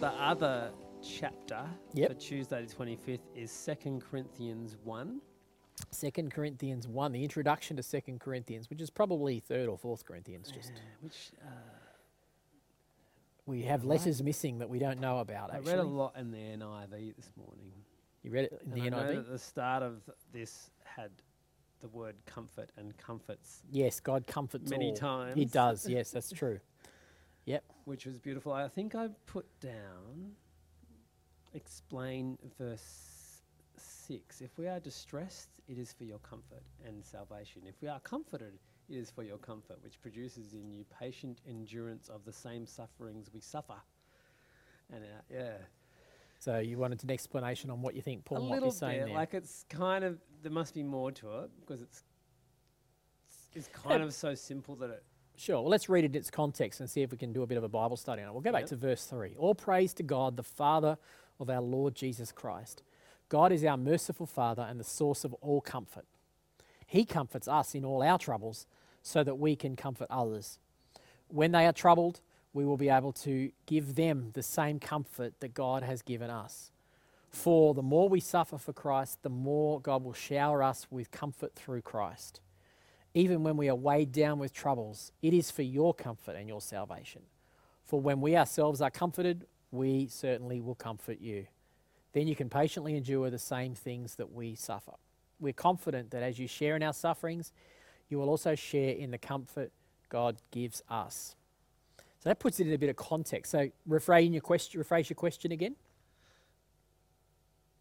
The 0.00 0.08
other 0.08 0.70
chapter 1.20 1.66
Yep. 1.94 2.08
for 2.12 2.14
Tuesday 2.18 2.64
the 2.66 2.74
25th 2.74 3.20
is 3.34 3.50
Second 3.50 4.02
Corinthians 4.02 4.76
1. 4.84 5.20
Second 5.90 6.30
Corinthians 6.32 6.86
one, 6.88 7.12
the 7.12 7.22
introduction 7.22 7.76
to 7.76 7.82
Second 7.82 8.20
Corinthians, 8.20 8.70
which 8.70 8.80
is 8.80 8.88
probably 8.90 9.40
third 9.40 9.68
or 9.68 9.76
fourth 9.76 10.04
Corinthians. 10.06 10.50
Just 10.50 10.72
Which 11.00 11.32
uh, 11.42 11.50
we 13.46 13.62
have 13.62 13.84
letters 13.84 14.22
missing 14.22 14.58
that 14.58 14.68
we 14.70 14.78
don't 14.78 15.00
know 15.00 15.18
about. 15.18 15.52
I 15.52 15.56
Actually, 15.58 15.72
read 15.72 15.80
a 15.80 15.84
lot 15.84 16.14
in 16.18 16.30
the 16.30 16.38
NIV 16.38 17.16
this 17.16 17.30
morning. 17.36 17.72
You 18.22 18.30
read 18.30 18.44
it 18.44 18.60
in 18.64 18.72
And 18.72 18.80
the 18.80 18.86
I 18.86 18.88
know 18.88 19.20
NIV? 19.20 19.28
the 19.30 19.38
start 19.38 19.82
of 19.82 20.00
this 20.32 20.70
had 20.84 21.10
the 21.80 21.88
word 21.88 22.16
comfort 22.24 22.72
and 22.78 22.96
comforts, 22.96 23.62
Yes, 23.70 24.00
God 24.00 24.26
comforts 24.26 24.70
Many 24.70 24.94
all. 25.02 25.26
He 25.34 25.44
does. 25.44 25.86
Yes, 25.88 26.10
that's 26.10 26.30
true. 26.30 26.58
Yep. 27.44 27.64
Which 27.84 28.06
was 28.06 28.18
beautiful. 28.18 28.52
I 28.52 28.68
think 28.68 28.94
I 28.94 29.08
put 29.26 29.46
down 29.60 30.32
explain 31.56 32.38
verse 32.58 33.40
6. 33.78 34.40
If 34.40 34.56
we 34.58 34.68
are 34.68 34.78
distressed, 34.78 35.48
it 35.68 35.78
is 35.78 35.92
for 35.92 36.04
your 36.04 36.18
comfort 36.18 36.62
and 36.86 37.04
salvation. 37.04 37.62
If 37.66 37.74
we 37.80 37.88
are 37.88 37.98
comforted, 38.00 38.52
it 38.88 38.94
is 38.94 39.10
for 39.10 39.24
your 39.24 39.38
comfort, 39.38 39.78
which 39.82 40.00
produces 40.00 40.52
in 40.52 40.70
you 40.70 40.84
patient 41.00 41.40
endurance 41.48 42.08
of 42.08 42.24
the 42.24 42.32
same 42.32 42.66
sufferings 42.66 43.30
we 43.32 43.40
suffer. 43.40 43.80
And 44.92 45.02
uh, 45.02 45.06
yeah, 45.32 45.52
So 46.38 46.58
you 46.58 46.78
wanted 46.78 47.02
an 47.02 47.10
explanation 47.10 47.70
on 47.70 47.82
what 47.82 47.96
you 47.96 48.02
think 48.02 48.24
Paul 48.24 48.42
might 48.48 48.62
be 48.62 48.70
saying 48.70 49.00
bit. 49.00 49.06
there. 49.06 49.14
Like 49.16 49.34
it's 49.34 49.64
kind 49.68 50.04
of 50.04 50.18
there 50.42 50.52
must 50.52 50.74
be 50.74 50.84
more 50.84 51.10
to 51.12 51.38
it 51.40 51.50
because 51.60 51.82
it's 51.82 52.04
it's 53.54 53.68
kind 53.68 54.02
of 54.02 54.14
so 54.14 54.34
simple 54.34 54.76
that 54.76 54.90
it 54.90 55.02
Sure. 55.38 55.60
Well, 55.60 55.68
let's 55.68 55.88
read 55.88 56.04
it 56.04 56.12
in 56.12 56.14
its 56.14 56.30
context 56.30 56.80
and 56.80 56.88
see 56.88 57.02
if 57.02 57.12
we 57.12 57.18
can 57.18 57.32
do 57.32 57.42
a 57.42 57.46
bit 57.46 57.58
of 57.58 57.64
a 57.64 57.68
Bible 57.68 57.96
study 57.96 58.22
on 58.22 58.28
it. 58.28 58.32
We'll 58.32 58.40
go 58.40 58.52
back 58.52 58.66
to 58.66 58.76
verse 58.76 59.04
3. 59.04 59.34
All 59.36 59.54
praise 59.54 59.92
to 59.94 60.02
God, 60.02 60.36
the 60.36 60.42
Father 60.42 60.96
of 61.40 61.50
our 61.50 61.60
Lord 61.60 61.94
Jesus 61.94 62.32
Christ. 62.32 62.82
God 63.28 63.52
is 63.52 63.64
our 63.64 63.76
merciful 63.76 64.26
Father 64.26 64.66
and 64.68 64.78
the 64.78 64.84
source 64.84 65.24
of 65.24 65.34
all 65.34 65.60
comfort. 65.60 66.04
He 66.86 67.04
comforts 67.04 67.48
us 67.48 67.74
in 67.74 67.84
all 67.84 68.02
our 68.02 68.18
troubles 68.18 68.66
so 69.02 69.24
that 69.24 69.38
we 69.38 69.56
can 69.56 69.76
comfort 69.76 70.06
others. 70.10 70.58
When 71.28 71.52
they 71.52 71.66
are 71.66 71.72
troubled, 71.72 72.20
we 72.52 72.64
will 72.64 72.76
be 72.76 72.88
able 72.88 73.12
to 73.12 73.50
give 73.66 73.96
them 73.96 74.30
the 74.34 74.42
same 74.42 74.78
comfort 74.78 75.40
that 75.40 75.54
God 75.54 75.82
has 75.82 76.02
given 76.02 76.30
us. 76.30 76.70
For 77.28 77.74
the 77.74 77.82
more 77.82 78.08
we 78.08 78.20
suffer 78.20 78.56
for 78.56 78.72
Christ, 78.72 79.22
the 79.22 79.28
more 79.28 79.80
God 79.80 80.04
will 80.04 80.14
shower 80.14 80.62
us 80.62 80.86
with 80.90 81.10
comfort 81.10 81.54
through 81.54 81.82
Christ 81.82 82.40
even 83.16 83.42
when 83.42 83.56
we 83.56 83.70
are 83.70 83.74
weighed 83.74 84.12
down 84.12 84.38
with 84.38 84.52
troubles, 84.52 85.10
it 85.22 85.32
is 85.32 85.50
for 85.50 85.62
your 85.62 85.94
comfort 85.94 86.36
and 86.36 86.46
your 86.46 86.60
salvation. 86.60 87.22
For 87.82 87.98
when 87.98 88.20
we 88.20 88.36
ourselves 88.36 88.82
are 88.82 88.90
comforted, 88.90 89.46
we 89.70 90.06
certainly 90.08 90.60
will 90.60 90.74
comfort 90.74 91.20
you. 91.20 91.46
Then 92.12 92.28
you 92.28 92.36
can 92.36 92.48
patiently 92.48 92.96
endure 92.96 93.30
the 93.30 93.38
same 93.38 93.74
things 93.74 94.14
that 94.16 94.32
we 94.32 94.54
suffer. 94.54 94.92
We're 95.38 95.52
confident 95.52 96.10
that 96.12 96.22
as 96.22 96.38
you 96.38 96.48
share 96.48 96.76
in 96.76 96.82
our 96.82 96.94
sufferings, 96.94 97.52
you 98.08 98.18
will 98.18 98.28
also 98.28 98.54
share 98.54 98.94
in 98.94 99.10
the 99.10 99.18
comfort 99.18 99.70
God 100.08 100.36
gives 100.50 100.82
us. 100.88 101.34
So 102.20 102.30
that 102.30 102.38
puts 102.38 102.60
it 102.60 102.66
in 102.66 102.72
a 102.72 102.78
bit 102.78 102.88
of 102.88 102.96
context. 102.96 103.52
So 103.52 103.68
rephrase 103.88 104.32
your 104.32 104.40
question, 104.40 104.82
rephrase 104.82 105.10
your 105.10 105.14
question 105.14 105.52
again. 105.52 105.76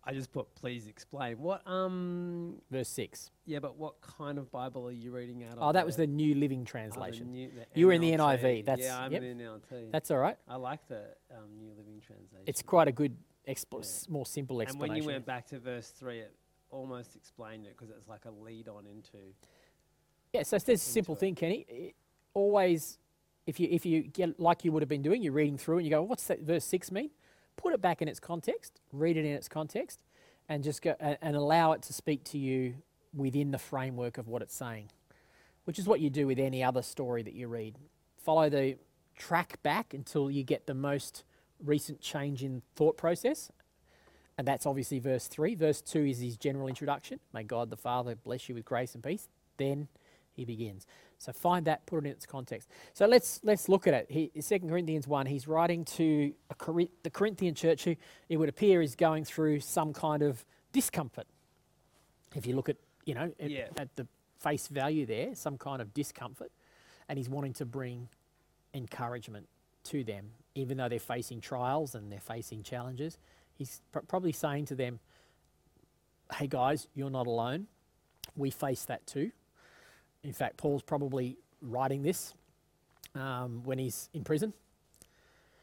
I 0.07 0.13
just 0.13 0.31
put 0.31 0.53
please 0.55 0.87
explain. 0.87 1.39
What 1.39 1.65
um 1.67 2.61
Verse 2.69 2.89
6. 2.89 3.31
yeah, 3.45 3.59
but 3.59 3.75
what 3.77 3.99
kind 4.01 4.37
of 4.37 4.51
Bible 4.51 4.87
are 4.87 4.91
you 4.91 5.11
reading 5.11 5.43
out 5.43 5.53
of? 5.57 5.63
Oh, 5.63 5.71
that 5.71 5.85
was 5.85 5.95
the 5.95 6.05
there? 6.05 6.15
New 6.15 6.35
Living 6.35 6.59
Oh, 6.59 6.63
the 6.63 6.69
Translation. 6.69 7.31
new- 7.31 7.49
the 7.49 7.65
You 7.79 7.87
were 7.87 7.93
in 7.93 8.01
the 8.01 8.11
NIV, 8.11 8.65
that's- 8.65 8.85
yeah, 8.85 8.99
I'm 8.99 9.11
yep. 9.11 9.23
in 9.23 9.37
the 9.37 9.43
NLT. 9.43 9.91
That's 9.91 10.11
all 10.11 10.17
right. 10.19 10.37
I 10.47 10.57
like 10.57 10.87
the 10.87 11.03
um, 11.31 11.57
New 11.57 11.71
Living 11.75 11.99
Translation. 12.05 12.43
It's 12.45 12.61
quite 12.61 12.87
a 12.87 12.91
good, 12.91 13.17
expl- 13.47 13.73
Yeah. 13.73 13.79
s- 13.79 14.07
more 14.09 14.25
simple 14.25 14.59
and 14.59 14.67
explanation. 14.67 14.93
when 14.93 15.01
you 15.01 15.07
went 15.07 15.25
back 15.25 15.47
to 15.47 15.59
verse 15.59 15.89
three, 15.89 16.19
it 16.19 16.35
almost 16.69 17.15
explained 17.15 17.65
it 17.65 17.75
because 17.77 17.89
it's 17.89 18.07
like 18.07 18.25
a 18.25 18.31
lead 18.31 18.67
on 18.67 18.85
into. 18.85 19.17
Yeah, 20.33 20.43
so 20.43 20.57
there's 20.59 20.81
a 20.81 20.83
simple 20.83 21.15
into 21.15 21.25
it. 21.25 21.27
thing, 21.27 21.35
Kenny. 21.35 21.65
I- 21.71 21.93
always, 22.35 22.99
if 23.47 23.59
you 23.59 23.67
if 23.71 23.85
you 23.85 24.03
get 24.03 24.39
like 24.39 24.63
you 24.65 24.71
would 24.71 24.81
have 24.83 24.89
been 24.89 25.01
doing, 25.01 25.23
you're 25.23 25.33
reading 25.33 25.57
through 25.57 25.77
and 25.77 25.85
you 25.85 25.89
go, 25.89 26.03
"What's 26.03 26.27
that 26.27 26.41
verse 26.41 26.65
six 26.65 26.91
mean?" 26.91 27.09
Put 27.57 27.73
it 27.73 27.81
back 27.81 28.01
in 28.01 28.07
its 28.07 28.19
context, 28.19 28.79
read 28.91 29.17
it 29.17 29.25
in 29.25 29.33
its 29.33 29.47
context, 29.47 29.99
and 30.47 30.63
just 30.63 30.81
go 30.81 30.95
and, 30.99 31.35
allow 31.35 31.71
it 31.71 31.81
to 31.83 31.93
speak 31.93 32.23
to 32.25 32.37
you 32.37 32.75
within 33.13 33.51
the 33.51 33.57
framework 33.57 34.17
of 34.17 34.27
what 34.27 34.41
it's 34.41 34.55
saying, 34.55 34.89
which 35.63 35.79
is 35.79 35.87
what 35.87 35.99
you 35.99 36.09
do 36.09 36.27
with 36.27 36.37
any 36.37 36.63
other 36.63 36.81
story 36.81 37.23
that 37.23 37.33
you 37.33 37.47
read. 37.47 37.77
Follow 38.17 38.49
the 38.49 38.77
track 39.15 39.61
back 39.63 39.93
until 39.93 40.29
you 40.29 40.43
get 40.43 40.67
the 40.67 40.73
most 40.73 41.23
recent 41.63 42.01
change 42.01 42.43
in 42.43 42.61
thought 42.75 42.97
process. 42.97 43.51
And 44.37 44.45
that's 44.45 44.65
obviously 44.65 44.99
verse 44.99 45.27
3. 45.27 45.55
Verse 45.55 45.81
2 45.81 46.05
is 46.05 46.19
his 46.19 46.37
general 46.37 46.67
introduction. 46.67 47.19
May 47.33 47.43
God 47.43 47.69
the 47.69 47.77
Father 47.77 48.15
bless 48.15 48.49
you 48.49 48.55
with 48.55 48.65
grace 48.65 48.93
and 48.93 49.03
peace. 49.03 49.29
Then 49.57 49.87
he 50.33 50.43
begins. 50.43 50.85
So 51.25 51.31
find 51.33 51.65
that, 51.65 51.85
put 51.87 51.97
it 51.97 52.05
in 52.05 52.11
its 52.11 52.25
context. 52.27 52.69
So 52.93 53.07
let's 53.07 53.39
let's 53.43 53.67
look 53.67 53.87
at 53.87 53.93
it. 53.95 54.05
He, 54.09 54.27
2 54.39 54.59
Corinthians 54.59 55.07
1, 55.07 55.25
he's 55.25 55.47
writing 55.47 55.83
to 55.85 56.33
a, 56.51 56.87
the 57.01 57.09
Corinthian 57.09 57.55
church 57.55 57.83
who 57.85 57.95
it 58.29 58.37
would 58.37 58.47
appear 58.49 58.81
is 58.81 58.95
going 58.95 59.25
through 59.25 59.61
some 59.61 59.91
kind 59.91 60.21
of 60.21 60.45
discomfort. 60.71 61.25
If 62.35 62.45
you 62.45 62.55
look 62.55 62.69
at, 62.69 62.77
you 63.05 63.15
know, 63.15 63.31
at, 63.39 63.49
Yeah. 63.49 63.69
at 63.77 63.95
the 63.95 64.07
face 64.39 64.67
value 64.67 65.07
there, 65.07 65.33
some 65.33 65.57
kind 65.57 65.81
of 65.81 65.95
discomfort. 65.95 66.51
And 67.09 67.17
he's 67.17 67.29
wanting 67.29 67.53
to 67.53 67.65
bring 67.65 68.07
encouragement 68.75 69.47
to 69.85 70.03
them, 70.03 70.31
even 70.53 70.77
though 70.77 70.89
they're 70.89 70.99
facing 70.99 71.41
trials 71.41 71.95
and 71.95 72.11
they're 72.11 72.19
facing 72.19 72.61
challenges. 72.61 73.17
He's 73.55 73.81
pr- 73.91 73.99
probably 73.99 74.31
saying 74.31 74.65
to 74.65 74.75
them, 74.75 74.99
hey 76.35 76.45
guys, 76.47 76.87
you're 76.93 77.09
not 77.09 77.25
alone. 77.25 77.65
We 78.35 78.51
face 78.51 78.85
that 78.85 79.07
too. 79.07 79.31
In 80.25 80.33
fact, 80.33 80.57
Paul's 80.57 80.81
probably 80.81 81.37
writing 81.61 82.01
this 82.01 82.33
um, 83.13 83.61
when 83.63 83.77
he's 83.77 84.09
in 84.15 84.23
prison. 84.23 84.53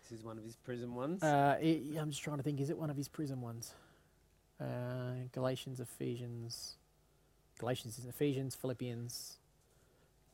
This 0.03 0.21
is 0.21 0.25
one 0.25 0.39
of 0.39 0.45
his 0.45 0.55
prison 0.55 0.95
ones. 0.95 1.21
Uh, 1.21 1.57
i 1.61 1.81
I'm 1.99 2.11
just 2.11 2.23
trying 2.23 2.37
to 2.37 2.45
think, 2.45 2.61
is 2.61 2.71
it 2.71 2.79
one 2.79 2.89
of 2.89 2.97
his 2.97 3.09
prison 3.09 3.41
ones? 3.41 3.75
Uh, 4.61 5.15
Galatians, 5.33 5.81
Ephesians, 5.81 6.77
Galatians, 7.59 8.01
Ephesians, 8.09 8.55
Philippians, 8.55 9.39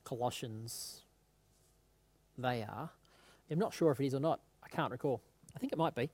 Colossians. 0.04 1.00
They 2.36 2.62
are. 2.62 2.90
I'm 3.50 3.58
not 3.58 3.72
sure 3.72 3.90
if 3.92 4.00
it 4.00 4.06
is 4.06 4.14
or 4.14 4.20
not. 4.20 4.40
I 4.62 4.68
can't 4.68 4.92
recall. 4.92 5.22
I 5.56 5.58
think 5.58 5.72
it 5.72 5.78
might 5.78 5.94
be. 5.94 6.10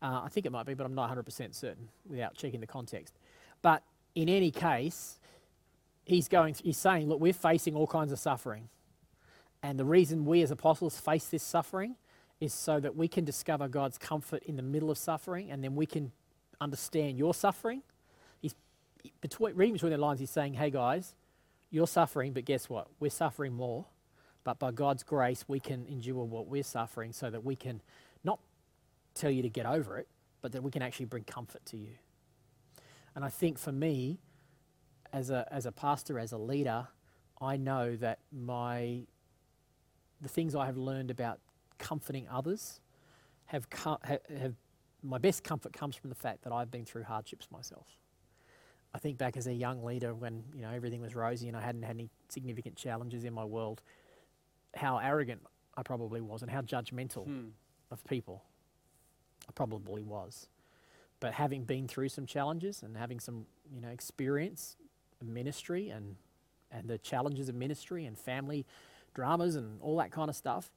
Uh, 0.00 0.22
I 0.24 0.28
think 0.30 0.46
it 0.46 0.52
might 0.52 0.64
be, 0.64 0.72
but 0.72 0.86
I'm 0.86 0.94
not 0.94 1.14
100% 1.14 1.54
certain 1.54 1.90
without 2.08 2.34
checking 2.34 2.60
the 2.60 2.66
context. 2.66 3.18
But 3.60 3.82
in 4.14 4.30
any 4.30 4.50
case, 4.50 5.19
he's 6.10 6.28
going. 6.28 6.54
He's 6.62 6.76
saying, 6.76 7.08
look, 7.08 7.20
we're 7.20 7.32
facing 7.32 7.74
all 7.74 7.86
kinds 7.86 8.12
of 8.12 8.18
suffering, 8.18 8.68
and 9.62 9.78
the 9.78 9.84
reason 9.84 10.26
we 10.26 10.42
as 10.42 10.50
apostles 10.50 10.98
face 10.98 11.26
this 11.28 11.42
suffering 11.42 11.96
is 12.40 12.52
so 12.52 12.80
that 12.80 12.96
we 12.96 13.08
can 13.08 13.24
discover 13.24 13.68
God's 13.68 13.98
comfort 13.98 14.42
in 14.44 14.56
the 14.56 14.62
middle 14.62 14.90
of 14.90 14.98
suffering, 14.98 15.50
and 15.50 15.62
then 15.62 15.74
we 15.74 15.86
can 15.86 16.12
understand 16.60 17.18
your 17.18 17.32
suffering. 17.32 17.82
He's 18.40 18.54
between 19.20 19.54
reading 19.54 19.74
between 19.74 19.92
the 19.92 19.98
lines. 19.98 20.20
He's 20.20 20.30
saying, 20.30 20.54
"Hey 20.54 20.70
guys, 20.70 21.14
you're 21.70 21.86
suffering, 21.86 22.32
but 22.32 22.44
guess 22.44 22.68
what? 22.68 22.88
We're 22.98 23.10
suffering 23.10 23.54
more. 23.54 23.86
But 24.42 24.58
by 24.58 24.70
God's 24.72 25.02
grace, 25.02 25.44
we 25.48 25.60
can 25.60 25.86
endure 25.86 26.24
what 26.24 26.46
we're 26.46 26.62
suffering, 26.62 27.12
so 27.12 27.30
that 27.30 27.44
we 27.44 27.56
can 27.56 27.82
not 28.24 28.40
tell 29.14 29.30
you 29.30 29.42
to 29.42 29.50
get 29.50 29.66
over 29.66 29.98
it, 29.98 30.08
but 30.40 30.52
that 30.52 30.62
we 30.62 30.70
can 30.70 30.82
actually 30.82 31.06
bring 31.06 31.24
comfort 31.24 31.64
to 31.66 31.76
you." 31.76 31.98
And 33.14 33.24
I 33.24 33.28
think 33.28 33.58
for 33.58 33.72
me, 33.72 34.18
as 35.12 35.30
a 35.30 35.46
as 35.52 35.66
a 35.66 35.72
pastor, 35.72 36.18
as 36.18 36.32
a 36.32 36.38
leader, 36.38 36.88
I 37.40 37.56
know 37.56 37.96
that 37.96 38.18
my 38.32 39.02
the 40.20 40.28
things 40.28 40.54
I 40.54 40.66
have 40.66 40.76
learned 40.76 41.10
about 41.10 41.40
comforting 41.78 42.28
others 42.28 42.80
have, 43.46 43.70
co- 43.70 43.96
ha- 44.04 44.18
have 44.38 44.54
my 45.02 45.16
best 45.16 45.42
comfort 45.42 45.72
comes 45.72 45.96
from 45.96 46.10
the 46.10 46.14
fact 46.14 46.42
that 46.42 46.52
I've 46.52 46.70
been 46.70 46.84
through 46.84 47.04
hardships 47.04 47.48
myself. 47.50 47.86
I 48.92 48.98
think 48.98 49.16
back 49.16 49.36
as 49.38 49.46
a 49.46 49.54
young 49.54 49.82
leader 49.82 50.14
when 50.14 50.44
you 50.54 50.62
know 50.62 50.70
everything 50.70 51.00
was 51.00 51.14
rosy 51.14 51.48
and 51.48 51.56
I 51.56 51.62
hadn't 51.62 51.82
had 51.82 51.96
any 51.96 52.10
significant 52.28 52.76
challenges 52.76 53.24
in 53.24 53.32
my 53.32 53.44
world, 53.44 53.82
how 54.74 54.98
arrogant 54.98 55.40
I 55.76 55.82
probably 55.82 56.20
was 56.20 56.42
and 56.42 56.50
how 56.50 56.60
judgmental 56.60 57.24
Hmm. 57.24 57.48
of 57.90 58.04
people 58.04 58.42
I 59.48 59.52
probably 59.52 60.02
was. 60.02 60.48
But 61.18 61.32
having 61.34 61.64
been 61.64 61.88
through 61.88 62.08
some 62.10 62.26
challenges 62.26 62.82
and 62.82 62.96
having 62.96 63.20
some 63.20 63.46
you 63.72 63.80
know 63.80 63.88
experience 63.88 64.76
ministry 65.24 65.90
and 65.90 66.16
and 66.72 66.88
the 66.88 66.98
challenges 66.98 67.48
of 67.48 67.54
ministry 67.54 68.06
and 68.06 68.18
family 68.18 68.64
dramas 69.14 69.56
and 69.56 69.80
all 69.80 69.96
that 69.96 70.10
kind 70.12 70.28
of 70.28 70.36
stuff, 70.36 70.70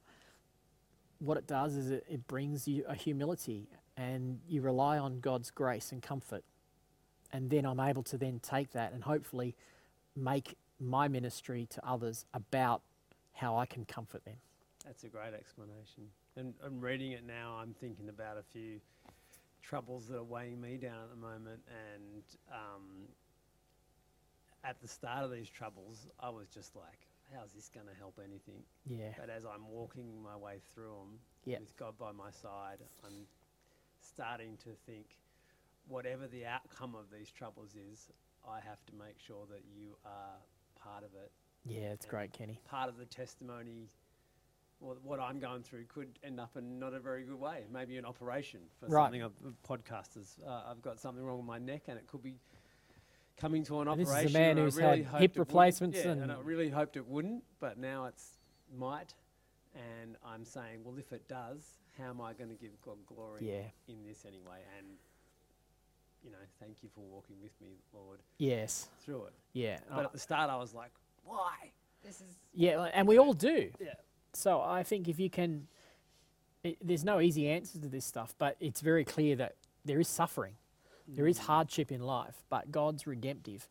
what 1.18 1.36
it 1.36 1.46
does 1.46 1.76
is 1.76 1.90
it, 1.90 2.04
it 2.08 2.26
brings 2.26 2.66
you 2.66 2.84
a 2.88 2.94
humility 2.94 3.68
and 3.96 4.40
you 4.48 4.60
rely 4.60 4.98
on 4.98 5.20
God's 5.20 5.50
grace 5.50 5.92
and 5.92 6.02
comfort. 6.02 6.44
And 7.32 7.50
then 7.50 7.64
I'm 7.64 7.80
able 7.80 8.02
to 8.04 8.18
then 8.18 8.40
take 8.40 8.72
that 8.72 8.92
and 8.92 9.04
hopefully 9.04 9.54
make 10.16 10.56
my 10.80 11.08
ministry 11.08 11.66
to 11.70 11.86
others 11.86 12.24
about 12.34 12.82
how 13.32 13.56
I 13.56 13.66
can 13.66 13.84
comfort 13.84 14.24
them. 14.24 14.36
That's 14.84 15.04
a 15.04 15.08
great 15.08 15.34
explanation. 15.34 16.08
And 16.36 16.54
I'm 16.64 16.80
reading 16.80 17.12
it 17.12 17.24
now. 17.26 17.58
I'm 17.60 17.74
thinking 17.74 18.08
about 18.08 18.36
a 18.36 18.42
few 18.42 18.80
troubles 19.62 20.08
that 20.08 20.18
are 20.18 20.24
weighing 20.24 20.60
me 20.60 20.76
down 20.76 21.02
at 21.04 21.10
the 21.10 21.16
moment. 21.16 21.60
And 21.68 22.22
um, 22.52 23.08
at 24.64 24.80
the 24.80 24.88
start 24.88 25.24
of 25.24 25.30
these 25.30 25.48
troubles, 25.48 26.08
I 26.18 26.30
was 26.30 26.48
just 26.48 26.74
like, 26.74 27.06
how's 27.34 27.52
this 27.52 27.68
going 27.68 27.86
to 27.86 27.94
help 27.94 28.18
anything? 28.22 28.62
Yeah. 28.86 29.12
But 29.18 29.30
as 29.30 29.44
I'm 29.44 29.68
walking 29.68 30.22
my 30.22 30.36
way 30.36 30.60
through 30.74 30.94
them 30.98 31.18
Yep. 31.44 31.60
with 31.60 31.76
God 31.76 31.98
by 31.98 32.12
my 32.12 32.30
side, 32.30 32.78
I'm 33.04 33.26
starting 34.00 34.56
to 34.64 34.70
think, 34.86 35.06
whatever 35.88 36.26
the 36.26 36.46
outcome 36.46 36.94
of 36.94 37.10
these 37.16 37.30
troubles 37.30 37.74
is, 37.92 38.08
I 38.48 38.60
have 38.60 38.84
to 38.86 38.92
make 38.94 39.18
sure 39.18 39.46
that 39.50 39.62
you 39.76 39.96
are 40.04 40.36
part 40.82 41.04
of 41.04 41.10
it. 41.14 41.30
Yeah, 41.66 41.92
it's 41.92 42.06
great, 42.06 42.32
Kenny. 42.32 42.60
Part 42.64 42.88
of 42.88 42.96
the 42.98 43.06
testimony, 43.06 43.88
or 44.80 44.96
what 45.02 45.20
I'm 45.20 45.38
going 45.38 45.62
through, 45.62 45.84
could 45.86 46.18
end 46.22 46.40
up 46.40 46.56
in 46.56 46.78
not 46.78 46.92
a 46.94 47.00
very 47.00 47.24
good 47.24 47.38
way. 47.40 47.64
Maybe 47.70 47.96
an 47.98 48.04
operation 48.04 48.60
for 48.80 48.86
Right. 48.86 49.04
something. 49.04 49.22
Of, 49.22 49.32
of 49.44 49.54
podcasters, 49.62 50.36
uh, 50.46 50.62
I've 50.70 50.82
got 50.82 50.98
something 51.00 51.22
wrong 51.24 51.38
with 51.38 51.46
my 51.46 51.58
neck, 51.58 51.84
and 51.88 51.98
it 51.98 52.06
could 52.06 52.22
be 52.22 52.36
coming 53.36 53.64
to 53.64 53.80
an 53.80 53.88
And 53.88 54.00
this 54.00 54.08
is 54.08 54.34
a 54.34 54.38
man 54.38 54.56
who's 54.56 54.76
really 54.76 55.02
had 55.02 55.20
hip 55.20 55.38
replacements 55.38 55.98
Yeah, 56.04 56.12
and 56.12 56.30
I 56.32 56.36
really 56.42 56.68
hoped 56.70 56.96
it 56.96 57.06
wouldn't, 57.06 57.42
but 57.60 57.78
now 57.78 58.06
it's 58.06 58.38
might. 58.76 59.14
And 59.74 60.16
I'm 60.24 60.44
saying, 60.44 60.80
well, 60.84 60.96
if 60.98 61.12
it 61.12 61.26
does, 61.28 61.62
how 61.98 62.10
am 62.10 62.20
I 62.20 62.32
going 62.32 62.50
to 62.50 62.54
give 62.56 62.70
God 62.84 62.96
glory 63.06 63.40
Yeah. 63.42 63.92
in 63.92 64.04
this 64.06 64.24
anyway? 64.24 64.60
And 64.78 64.86
you 66.22 66.30
know, 66.30 66.38
thank 66.58 66.82
you 66.82 66.88
for 66.94 67.00
walking 67.00 67.36
with 67.42 67.52
me, 67.60 67.76
Lord, 67.92 68.20
Yes. 68.38 68.88
through 69.00 69.26
it. 69.26 69.32
Yeah. 69.52 69.80
But 69.90 69.98
Uh, 69.98 70.04
at 70.04 70.12
the 70.12 70.18
start, 70.18 70.48
I 70.48 70.56
was 70.56 70.72
like, 70.72 70.90
why? 71.24 71.72
This 72.02 72.20
is 72.20 72.36
yeah, 72.54 72.82
and 72.94 73.06
we 73.08 73.18
all 73.18 73.32
do. 73.34 73.70
yeah. 73.80 73.94
So 74.32 74.60
I 74.60 74.82
think 74.84 75.08
if 75.08 75.18
you 75.20 75.28
can, 75.30 75.68
it, 76.62 76.76
there's 76.80 77.04
no 77.04 77.20
easy 77.20 77.48
answers 77.48 77.80
to 77.82 77.88
this 77.88 78.04
stuff, 78.04 78.34
but 78.38 78.56
it's 78.60 78.80
very 78.80 79.04
clear 79.04 79.36
that 79.36 79.56
there 79.84 80.00
is 80.00 80.08
suffering, 80.08 80.54
there 81.08 81.26
is 81.26 81.38
hardship 81.38 81.92
in 81.92 82.00
life, 82.00 82.42
but 82.48 82.70
God's 82.72 83.06
redemptive. 83.06 83.68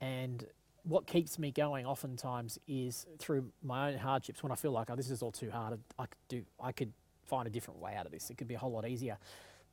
And 0.00 0.46
what 0.84 1.06
keeps 1.06 1.38
me 1.38 1.50
going 1.52 1.86
oftentimes 1.86 2.58
is 2.66 3.06
through 3.18 3.52
my 3.62 3.92
own 3.92 3.98
hardships 3.98 4.42
when 4.42 4.50
I 4.50 4.56
feel 4.56 4.72
like, 4.72 4.90
oh, 4.90 4.96
this 4.96 5.10
is 5.10 5.22
all 5.22 5.30
too 5.32 5.50
hard. 5.50 5.78
I 5.98 6.06
could 6.06 6.18
do, 6.28 6.42
I 6.60 6.72
could 6.72 6.92
find 7.24 7.46
a 7.46 7.50
different 7.50 7.80
way 7.80 7.94
out 7.94 8.04
of 8.06 8.12
this. 8.12 8.30
It 8.30 8.36
could 8.36 8.48
be 8.48 8.54
a 8.54 8.58
whole 8.58 8.72
lot 8.72 8.86
easier. 8.88 9.16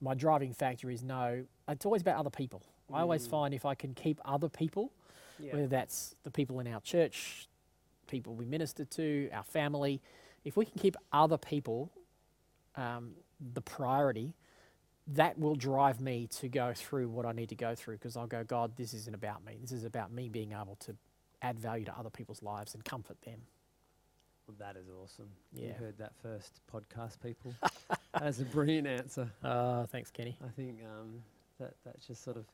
My 0.01 0.13
driving 0.13 0.53
factor 0.53 0.89
is 0.89 1.03
no, 1.03 1.45
it's 1.67 1.85
always 1.85 2.01
about 2.03 2.17
other 2.17 2.29
people. 2.29 2.61
I 2.93 3.01
always 3.01 3.27
Mm. 3.27 3.31
find 3.31 3.53
if 3.53 3.65
I 3.65 3.75
can 3.75 3.93
keep 3.93 4.19
other 4.25 4.49
people 4.49 4.91
Yeah. 5.39 5.53
whether 5.55 5.67
that's 5.67 6.15
the 6.23 6.31
people 6.31 6.59
in 6.59 6.67
our 6.67 6.81
church, 6.81 7.47
people 8.07 8.35
we 8.35 8.45
minister 8.45 8.85
to, 8.85 9.29
our 9.31 9.43
family, 9.43 10.01
if 10.43 10.55
we 10.57 10.65
can 10.65 10.79
keep 10.79 10.95
other 11.11 11.37
people 11.37 11.91
um, 12.75 13.15
the 13.53 13.61
priority, 13.61 14.33
that 15.13 15.39
will 15.39 15.55
drive 15.55 15.99
me 15.99 16.27
to 16.27 16.47
go 16.47 16.73
through 16.73 17.09
what 17.09 17.25
I 17.25 17.31
need 17.31 17.49
to 17.49 17.55
go 17.55 17.75
through 17.75 17.95
because 17.95 18.15
I'll 18.15 18.27
go, 18.27 18.43
God, 18.43 18.73
this 18.75 18.93
isn't 18.93 19.15
about 19.15 19.43
me. 19.45 19.57
This 19.59 19.71
is 19.71 19.83
about 19.83 20.11
me 20.11 20.29
being 20.29 20.51
able 20.51 20.77
to 20.81 20.95
add 21.41 21.59
value 21.59 21.85
to 21.85 21.97
other 21.97 22.09
people's 22.09 22.43
lives 22.43 22.75
and 22.75 22.83
comfort 22.85 23.17
them. 23.21 23.41
Well, 24.47 24.55
that 24.59 24.75
is 24.79 24.87
awesome. 24.89 25.29
Yeah. 25.53 25.67
You 25.67 25.73
heard 25.73 25.97
that 25.99 26.13
first, 26.21 26.59
podcast 26.71 27.21
people. 27.21 27.53
That's 28.19 28.39
a 28.39 28.45
brilliant 28.45 28.87
answer. 28.87 29.29
Uh, 29.43 29.85
thanks, 29.91 30.11
Kenny. 30.11 30.37
I 30.43 30.49
think 30.49 30.79
um, 30.83 31.21
that 31.59 31.73
that 31.85 31.99
just 32.05 32.23
sort 32.23 32.37
of 32.37 32.45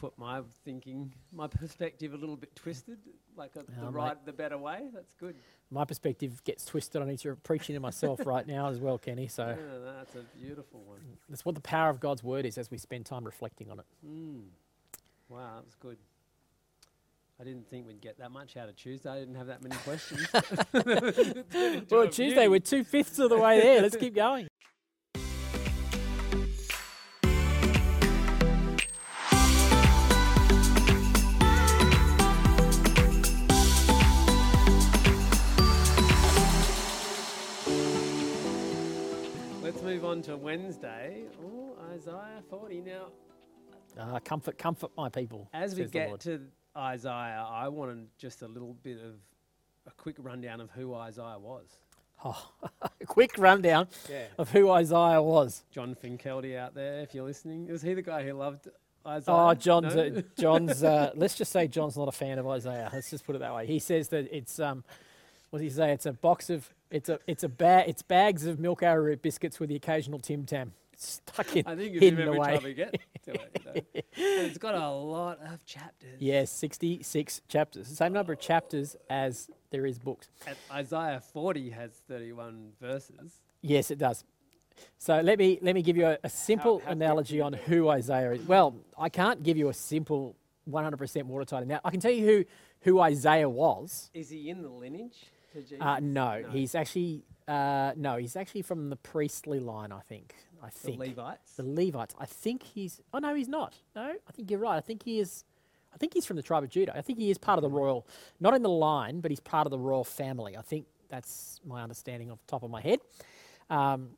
put 0.00 0.16
my 0.16 0.40
thinking, 0.64 1.12
my 1.30 1.46
perspective 1.46 2.14
a 2.14 2.16
little 2.16 2.36
bit 2.36 2.56
twisted, 2.56 2.98
like 3.36 3.54
a, 3.56 3.60
Oh, 3.60 3.64
the 3.80 3.84
mate. 3.86 3.92
right, 3.92 4.24
the 4.24 4.32
better 4.32 4.56
way. 4.56 4.88
That's 4.94 5.12
good. 5.14 5.34
My 5.70 5.84
perspective 5.84 6.42
gets 6.44 6.64
twisted. 6.64 7.02
I 7.02 7.04
need 7.04 7.18
to 7.20 7.36
preaching 7.36 7.74
to 7.74 7.80
myself 7.80 8.24
right 8.24 8.46
now 8.46 8.70
as 8.70 8.78
well, 8.80 8.96
Kenny. 8.96 9.24
Yeah, 9.24 9.28
So 9.28 9.56
that's 9.84 10.14
a 10.16 10.22
beautiful 10.38 10.80
one. 10.86 11.00
that's 11.28 11.44
what 11.44 11.54
the 11.54 11.60
power 11.60 11.90
of 11.90 12.00
God's 12.00 12.24
word 12.24 12.46
is 12.46 12.56
as 12.56 12.70
we 12.70 12.78
spend 12.78 13.04
time 13.04 13.24
reflecting 13.24 13.70
on 13.70 13.78
it. 13.80 13.84
Mm. 14.06 14.44
Wow, 15.28 15.56
that 15.56 15.64
was 15.66 15.74
good. 15.76 15.98
I 17.38 17.44
didn't 17.44 17.68
think 17.70 17.86
we'd 17.86 18.00
get 18.00 18.18
that 18.18 18.30
much 18.30 18.56
out 18.56 18.68
of 18.68 18.76
Tuesday. 18.76 19.10
I 19.10 19.18
didn't 19.20 19.34
have 19.36 19.46
that 19.48 19.62
many 19.62 19.76
questions. 19.76 20.26
Well, 21.90 22.08
Tuesday, 22.08 22.48
we're 22.48 22.60
two 22.60 22.84
fifths 22.84 23.18
of 23.18 23.30
the 23.30 23.38
way 23.38 23.60
there. 23.60 23.82
Let's 23.82 23.96
keep 23.96 24.14
going. 24.14 24.46
Move 39.90 40.04
on 40.04 40.22
to 40.22 40.36
Wednesday. 40.36 41.24
Oh, 41.44 41.76
Isaiah 41.92 42.42
40. 42.48 42.80
Now, 42.82 43.06
Uh, 43.98 44.20
comfort, 44.20 44.56
comfort 44.56 44.90
my 44.96 45.08
people. 45.08 45.48
as 45.52 45.74
we 45.74 45.84
get 45.86 46.20
to 46.20 46.40
Isaiah, 46.76 47.44
I 47.48 47.66
wanted 47.68 48.06
just 48.16 48.42
a 48.42 48.46
little 48.48 48.74
bit 48.84 48.98
of 48.98 49.14
a 49.86 49.90
quick 49.96 50.14
rundown 50.20 50.60
of 50.60 50.70
who 50.70 50.94
Isaiah 50.94 51.38
was. 51.40 51.66
Oh, 52.24 52.50
a 52.82 52.90
quick 53.06 53.36
rundown 53.36 53.88
Yeah. 54.08 54.26
of 54.38 54.50
who 54.50 54.70
Isaiah 54.70 55.20
was. 55.20 55.64
John 55.72 55.96
Finkeldy 55.96 56.56
out 56.56 56.74
there, 56.74 57.00
if 57.00 57.12
you're 57.14 57.24
listening. 57.24 57.66
Was 57.66 57.82
he 57.82 57.94
the 57.94 58.02
guy 58.02 58.24
who 58.24 58.34
loved 58.34 58.68
Isaiah? 59.04 59.34
Oh, 59.36 59.54
John's, 59.54 59.94
No? 59.96 60.02
uh, 60.02 60.22
John's. 60.38 60.84
Uh, 60.84 61.10
let's 61.16 61.34
just 61.34 61.50
say 61.50 61.66
John's 61.66 61.96
not 61.96 62.06
a 62.06 62.12
fan 62.12 62.38
of 62.38 62.46
Isaiah. 62.46 62.90
Let's 62.92 63.10
just 63.10 63.24
put 63.26 63.34
it 63.34 63.40
that 63.40 63.52
way. 63.54 63.66
He 63.66 63.80
says 63.80 64.08
that 64.10 64.28
it's 64.32 64.60
um, 64.60 64.84
what 65.50 65.58
does 65.60 65.72
he 65.72 65.76
say? 65.76 65.92
It's 65.92 66.06
a 66.06 66.12
box 66.12 66.50
of 66.50 66.68
it's 66.90 67.08
a 67.08 67.18
it's 67.26 67.44
a 67.44 67.48
bag 67.48 67.88
it's 67.88 68.02
bags 68.02 68.46
of 68.46 68.58
milk 68.58 68.82
arrowroot 68.82 69.22
biscuits 69.22 69.60
with 69.60 69.68
the 69.68 69.76
occasional 69.76 70.18
Tim 70.18 70.44
Tam 70.44 70.72
stuck 70.96 71.56
in. 71.56 71.66
I 71.66 71.74
think 71.76 71.94
it's 71.94 72.02
hidden 72.02 72.20
every 72.20 72.36
away. 72.36 72.54
time 72.54 72.64
we 72.64 72.74
get 72.74 72.92
to 73.24 73.32
it. 73.32 73.62
You 73.64 73.72
know. 73.72 74.02
it's 74.16 74.58
got 74.58 74.74
a 74.74 74.90
lot 74.90 75.38
of 75.40 75.64
chapters. 75.64 76.16
Yes, 76.18 76.50
sixty 76.50 77.02
six 77.02 77.42
chapters. 77.48 77.88
The 77.88 77.96
same 77.96 78.12
number 78.12 78.32
of 78.32 78.40
chapters 78.40 78.96
as 79.08 79.48
there 79.70 79.86
is 79.86 79.98
books. 79.98 80.28
And 80.46 80.56
Isaiah 80.72 81.22
40 81.32 81.70
has 81.70 81.92
31 82.08 82.72
verses. 82.80 83.40
Yes, 83.62 83.92
it 83.92 83.98
does. 83.98 84.24
So 84.98 85.20
let 85.20 85.38
me 85.38 85.58
let 85.62 85.74
me 85.74 85.82
give 85.82 85.96
you 85.96 86.06
a, 86.06 86.18
a 86.24 86.28
simple 86.28 86.80
how 86.80 86.86
big 86.86 86.96
analogy 86.96 87.40
on 87.40 87.52
you 87.52 87.58
do 87.58 87.64
it? 87.64 87.68
who 87.68 87.88
Isaiah 87.88 88.32
is. 88.32 88.42
Well, 88.42 88.74
I 88.98 89.08
can't 89.08 89.42
give 89.42 89.56
you 89.56 89.68
a 89.68 89.74
simple 89.74 90.36
100% 90.68 91.24
watertight. 91.24 91.66
Now 91.66 91.80
I 91.84 91.90
can 91.90 92.00
tell 92.00 92.10
you 92.10 92.24
who 92.26 92.44
who 92.82 93.00
Isaiah 93.00 93.48
was. 93.48 94.10
Is 94.14 94.30
he 94.30 94.48
in 94.48 94.62
the 94.62 94.70
lineage? 94.70 95.26
Uh, 95.80 95.98
no, 96.00 96.40
No. 96.42 96.48
he's 96.50 96.74
actually 96.74 97.24
uh, 97.48 97.92
no, 97.96 98.16
he's 98.16 98.36
actually 98.36 98.62
from 98.62 98.90
the 98.90 98.96
priestly 98.96 99.58
line. 99.60 99.92
I 99.92 100.00
think. 100.00 100.34
I 100.62 100.68
think 100.68 101.00
the 101.00 101.08
Levites. 101.08 101.52
the 101.54 101.62
Levites. 101.64 102.14
I 102.18 102.26
think 102.26 102.62
he's. 102.62 103.00
Oh 103.12 103.18
no, 103.18 103.34
he's 103.34 103.48
not. 103.48 103.74
No, 103.96 104.02
I 104.28 104.32
think 104.32 104.50
you're 104.50 104.60
right. 104.60 104.76
I 104.76 104.80
think 104.80 105.02
he 105.04 105.18
is. 105.18 105.44
I 105.92 105.96
think 105.96 106.14
he's 106.14 106.24
from 106.26 106.36
the 106.36 106.42
tribe 106.42 106.62
of 106.62 106.70
Judah. 106.70 106.96
I 106.96 107.00
think 107.00 107.18
he 107.18 107.30
is 107.30 107.38
part 107.38 107.58
of 107.58 107.62
the 107.62 107.68
royal, 107.70 108.06
not 108.38 108.54
in 108.54 108.62
the 108.62 108.68
line, 108.68 109.20
but 109.20 109.30
he's 109.32 109.40
part 109.40 109.66
of 109.66 109.70
the 109.72 109.78
royal 109.78 110.04
family. 110.04 110.56
I 110.56 110.62
think 110.62 110.86
that's 111.08 111.60
my 111.66 111.82
understanding 111.82 112.30
off 112.30 112.38
the 112.46 112.50
top 112.50 112.62
of 112.62 112.70
my 112.70 112.80
head. 112.80 113.00
Um, 113.68 114.10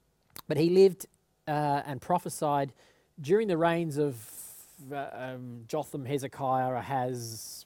but 0.49 0.59
he 0.59 0.69
lived 0.69 1.07
uh, 1.49 1.81
and 1.87 2.01
prophesied 2.01 2.73
during 3.21 3.49
the 3.49 3.57
reigns 3.57 3.97
of 3.97 4.17
uh, 4.93 5.07
um, 5.15 5.63
Jotham, 5.67 6.05
Hezekiah, 6.05 6.75
Ahaz, 6.75 7.65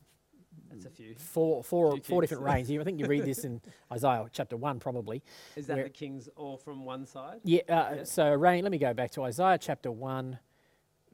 That's 0.70 0.86
a 0.86 0.90
few. 0.90 1.14
four, 1.16 1.62
four, 1.62 1.92
Few 1.92 2.02
four 2.02 2.20
different 2.20 2.42
reigns. 2.42 2.70
I 2.70 2.82
think 2.84 3.00
you 3.00 3.06
read 3.06 3.24
this 3.24 3.44
in 3.44 3.60
Isaiah 3.92 4.24
chapter 4.32 4.56
one, 4.56 4.78
probably. 4.80 5.22
Is 5.56 5.66
that 5.68 5.82
the 5.82 5.90
kings 5.90 6.28
all 6.36 6.56
from 6.56 6.84
one 6.84 7.06
side? 7.06 7.40
Yeah. 7.44 7.60
Uh, 7.68 7.94
Yeah. 7.96 8.04
So 8.04 8.32
reign. 8.34 8.62
Let 8.62 8.72
me 8.72 8.78
go 8.78 8.92
back 8.94 9.10
to 9.12 9.22
Isaiah 9.24 9.58
chapter 9.58 9.90
one, 9.92 10.38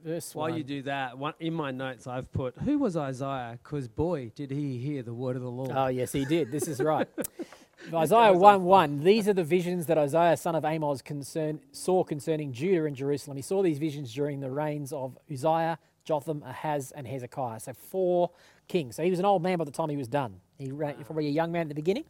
verse 0.03 0.33
While 0.35 0.49
one. 0.49 0.57
you 0.57 0.63
do 0.63 0.81
that, 0.83 1.17
one, 1.17 1.33
in 1.39 1.53
my 1.53 1.71
notes 1.71 2.07
I've 2.07 2.31
put, 2.31 2.57
who 2.59 2.77
was 2.79 2.97
Isaiah? 2.97 3.59
Because 3.63 3.87
boy, 3.87 4.31
did 4.35 4.51
he 4.51 4.77
hear 4.77 5.03
the 5.03 5.13
word 5.13 5.35
of 5.35 5.41
the 5.41 5.51
Lord. 5.51 5.71
Oh, 5.73 5.87
yes, 5.87 6.11
he 6.11 6.25
did. 6.25 6.51
This 6.51 6.67
is 6.67 6.79
right. 6.81 7.07
Isaiah 7.93 8.31
on 8.31 8.39
1 8.39 8.63
1. 8.63 8.99
These 9.03 9.27
are 9.27 9.33
the 9.33 9.43
visions 9.43 9.87
that 9.87 9.97
Isaiah, 9.97 10.37
son 10.37 10.55
of 10.55 10.63
Amos, 10.63 11.01
concern, 11.01 11.59
saw 11.73 12.03
concerning 12.03 12.53
Judah 12.53 12.85
and 12.85 12.95
Jerusalem. 12.95 13.35
He 13.35 13.43
saw 13.43 13.61
these 13.61 13.77
visions 13.77 14.13
during 14.13 14.39
the 14.39 14.49
reigns 14.49 14.93
of 14.93 15.17
Uzziah, 15.29 15.77
Jotham, 16.03 16.43
Ahaz, 16.45 16.91
and 16.91 17.07
Hezekiah. 17.07 17.59
So 17.59 17.73
four 17.73 18.31
kings. 18.67 18.95
So 18.95 19.03
he 19.03 19.09
was 19.09 19.19
an 19.19 19.25
old 19.25 19.41
man 19.43 19.57
by 19.57 19.65
the 19.65 19.71
time 19.71 19.89
he 19.89 19.97
was 19.97 20.07
done. 20.07 20.39
He 20.57 20.71
ran, 20.71 20.95
probably 21.03 21.27
a 21.27 21.31
young 21.31 21.51
man 21.51 21.61
at 21.63 21.69
the 21.69 21.75
beginning. 21.75 22.05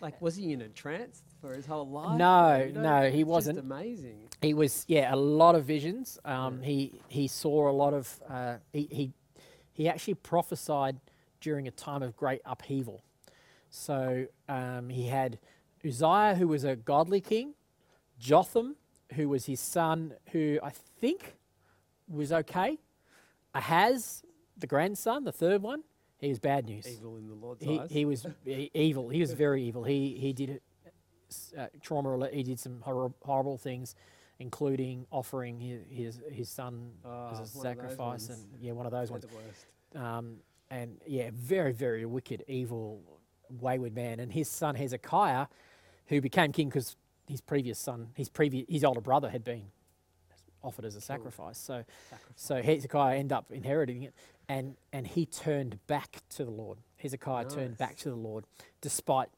Like, 0.00 0.20
was 0.20 0.36
he 0.36 0.52
in 0.52 0.60
a 0.60 0.68
trance 0.68 1.22
for 1.40 1.54
his 1.54 1.64
whole 1.66 1.88
life? 1.88 2.18
No, 2.18 2.64
You 2.66 2.72
know, 2.72 2.82
no, 3.00 3.10
he 3.10 3.24
wasn't. 3.24 3.58
amazing. 3.58 4.18
He 4.42 4.52
was, 4.52 4.84
yeah, 4.88 5.14
a 5.14 5.16
lot 5.16 5.54
of 5.54 5.64
visions. 5.64 6.18
Um, 6.24 6.60
He 6.62 7.00
he 7.08 7.26
saw 7.28 7.70
a 7.70 7.72
lot 7.72 7.94
of. 7.94 8.20
Uh, 8.28 8.56
he 8.72 8.88
he 8.90 9.12
he 9.72 9.88
actually 9.88 10.14
prophesied 10.14 11.00
during 11.40 11.66
a 11.66 11.70
time 11.70 12.02
of 12.02 12.16
great 12.16 12.42
upheaval. 12.44 13.02
So 13.70 14.26
um, 14.48 14.88
he 14.90 15.06
had 15.08 15.38
Uzziah, 15.84 16.34
who 16.38 16.48
was 16.48 16.64
a 16.64 16.76
godly 16.76 17.20
king, 17.20 17.54
Jotham, 18.18 18.76
who 19.14 19.28
was 19.28 19.46
his 19.46 19.60
son, 19.60 20.14
who 20.32 20.58
I 20.62 20.70
think 20.70 21.34
was 22.08 22.32
okay, 22.32 22.78
Ahaz, 23.54 24.22
the 24.56 24.66
grandson, 24.66 25.24
the 25.24 25.32
third 25.32 25.62
one, 25.62 25.82
he 26.18 26.28
was 26.28 26.38
bad 26.38 26.66
news. 26.66 26.86
Evil 26.88 27.16
in 27.16 27.28
the 27.28 27.34
Lord's 27.34 27.62
He, 27.64 27.78
eyes. 27.78 27.90
he 27.90 28.04
was 28.04 28.26
evil. 28.74 29.08
He 29.08 29.20
was 29.20 29.32
very 29.32 29.62
evil. 29.62 29.84
He 29.84 30.16
he 30.18 30.32
did 30.32 30.60
uh, 31.58 31.66
trauma. 31.82 32.08
rela- 32.10 32.32
He 32.32 32.42
did 32.42 32.58
some 32.58 32.80
horror, 32.80 33.12
horrible 33.22 33.58
things, 33.58 33.94
including 34.38 35.06
offering 35.10 35.60
his 35.60 35.82
his, 35.90 36.20
his 36.30 36.48
son 36.48 36.92
Oh, 37.04 37.30
as 37.32 37.40
a 37.40 37.46
sacrifice, 37.46 38.28
and 38.28 38.38
yeah, 38.60 38.72
one 38.72 38.86
of 38.86 38.92
those 38.92 39.08
They're 39.08 39.18
ones. 39.18 39.26
the 39.26 39.34
worst. 39.36 40.04
Um, 40.04 40.36
and 40.70 40.98
yeah, 41.06 41.30
very 41.32 41.72
very 41.72 42.06
wicked, 42.06 42.44
evil, 42.48 43.00
wayward 43.50 43.94
man. 43.94 44.20
And 44.20 44.32
his 44.32 44.48
son 44.48 44.74
Hezekiah, 44.76 45.46
who 46.06 46.20
became 46.20 46.52
king 46.52 46.68
because 46.68 46.96
his 47.28 47.40
previous 47.40 47.78
son, 47.78 48.08
his 48.14 48.28
previous 48.28 48.66
his 48.68 48.84
older 48.84 49.00
brother 49.00 49.28
had 49.30 49.44
been 49.44 49.64
offered 50.64 50.84
as 50.84 50.96
a 50.96 51.00
sacrifice. 51.00 51.58
So, 51.58 51.84
Sacrifice. 52.10 52.32
so 52.36 52.62
Hezekiah 52.62 53.16
ended 53.18 53.32
up 53.32 53.52
inheriting 53.52 54.02
it, 54.02 54.14
and 54.48 54.76
and 54.92 55.06
he 55.06 55.26
turned 55.26 55.78
back 55.86 56.22
to 56.30 56.44
the 56.44 56.50
Lord. 56.50 56.78
Hezekiah 56.96 57.46
turned 57.48 57.78
back 57.78 57.96
to 57.98 58.10
the 58.10 58.16
Lord, 58.16 58.44
despite 58.80 59.28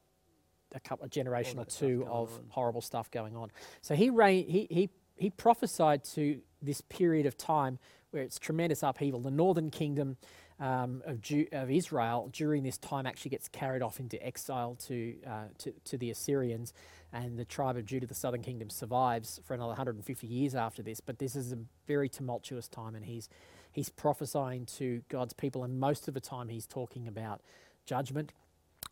a 0.73 0.79
couple 0.79 1.05
a 1.05 1.09
generation 1.09 1.59
or 1.59 1.65
two 1.65 2.05
of 2.09 2.33
on. 2.33 2.45
horrible 2.49 2.81
stuff 2.81 3.09
going 3.11 3.35
on. 3.35 3.51
So 3.81 3.95
he 3.95 4.09
he 4.43 4.67
he 4.69 4.89
he 5.15 5.29
prophesied 5.29 6.03
to 6.15 6.39
this 6.61 6.81
period 6.81 7.25
of 7.25 7.37
time 7.37 7.79
where 8.11 8.23
it's 8.23 8.39
tremendous 8.39 8.83
upheaval. 8.83 9.19
The 9.19 9.31
northern 9.31 9.69
kingdom 9.69 10.17
um, 10.59 11.03
of, 11.05 11.21
Ju- 11.21 11.47
of 11.51 11.69
Israel 11.69 12.29
during 12.33 12.63
this 12.63 12.77
time 12.77 13.05
actually 13.05 13.29
gets 13.29 13.47
carried 13.47 13.81
off 13.81 13.99
into 13.99 14.23
exile 14.25 14.75
to, 14.87 15.15
uh, 15.25 15.43
to 15.59 15.73
to 15.85 15.97
the 15.97 16.09
Assyrians, 16.09 16.73
and 17.13 17.37
the 17.37 17.45
tribe 17.45 17.77
of 17.77 17.85
Judah, 17.85 18.07
the 18.07 18.15
southern 18.15 18.41
kingdom, 18.41 18.69
survives 18.69 19.39
for 19.45 19.53
another 19.53 19.69
150 19.69 20.27
years 20.27 20.55
after 20.55 20.81
this. 20.81 20.99
But 20.99 21.19
this 21.19 21.35
is 21.35 21.51
a 21.53 21.57
very 21.87 22.09
tumultuous 22.09 22.67
time, 22.67 22.95
and 22.95 23.05
he's 23.05 23.29
he's 23.71 23.89
prophesying 23.89 24.65
to 24.77 25.03
God's 25.09 25.33
people, 25.33 25.63
and 25.63 25.79
most 25.79 26.07
of 26.07 26.13
the 26.13 26.21
time 26.21 26.49
he's 26.49 26.65
talking 26.65 27.07
about 27.07 27.41
judgment 27.85 28.33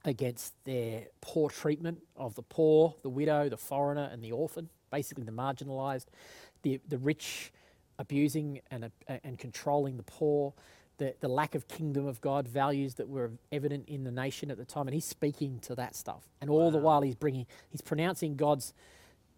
against 0.04 0.54
their 0.66 1.08
poor 1.22 1.50
treatment 1.50 2.00
of 2.16 2.36
the 2.36 2.44
poor, 2.44 2.94
the 3.02 3.10
widow, 3.10 3.50
the 3.50 3.58
foreigner, 3.58 4.08
and 4.12 4.24
the 4.24 4.32
orphan, 4.32 4.70
basically 4.92 5.24
the 5.24 5.32
marginalised, 5.32 6.06
the 6.62 6.80
the 6.88 7.00
rich 7.00 7.52
abusing 7.98 8.62
and 8.70 8.86
uh, 8.86 9.18
and 9.24 9.40
controlling 9.40 9.98
the 9.98 10.04
poor, 10.04 10.54
the 10.98 11.16
the 11.20 11.28
lack 11.28 11.56
of 11.56 11.68
kingdom 11.68 12.08
of 12.08 12.22
God 12.22 12.48
values 12.48 12.96
that 12.96 13.10
were 13.10 13.32
evident 13.52 13.88
in 13.90 14.04
the 14.04 14.12
nation 14.12 14.52
at 14.52 14.58
the 14.58 14.66
time, 14.66 14.88
and 14.88 14.94
he's 14.94 15.06
speaking 15.06 15.60
to 15.60 15.76
that 15.76 15.96
stuff, 15.96 16.30
and 16.42 16.50
all 16.50 16.72
the 16.72 16.78
while 16.78 17.02
he's 17.02 17.16
bringing 17.16 17.46
he's 17.70 17.82
pronouncing 17.82 18.36
God's 18.36 18.74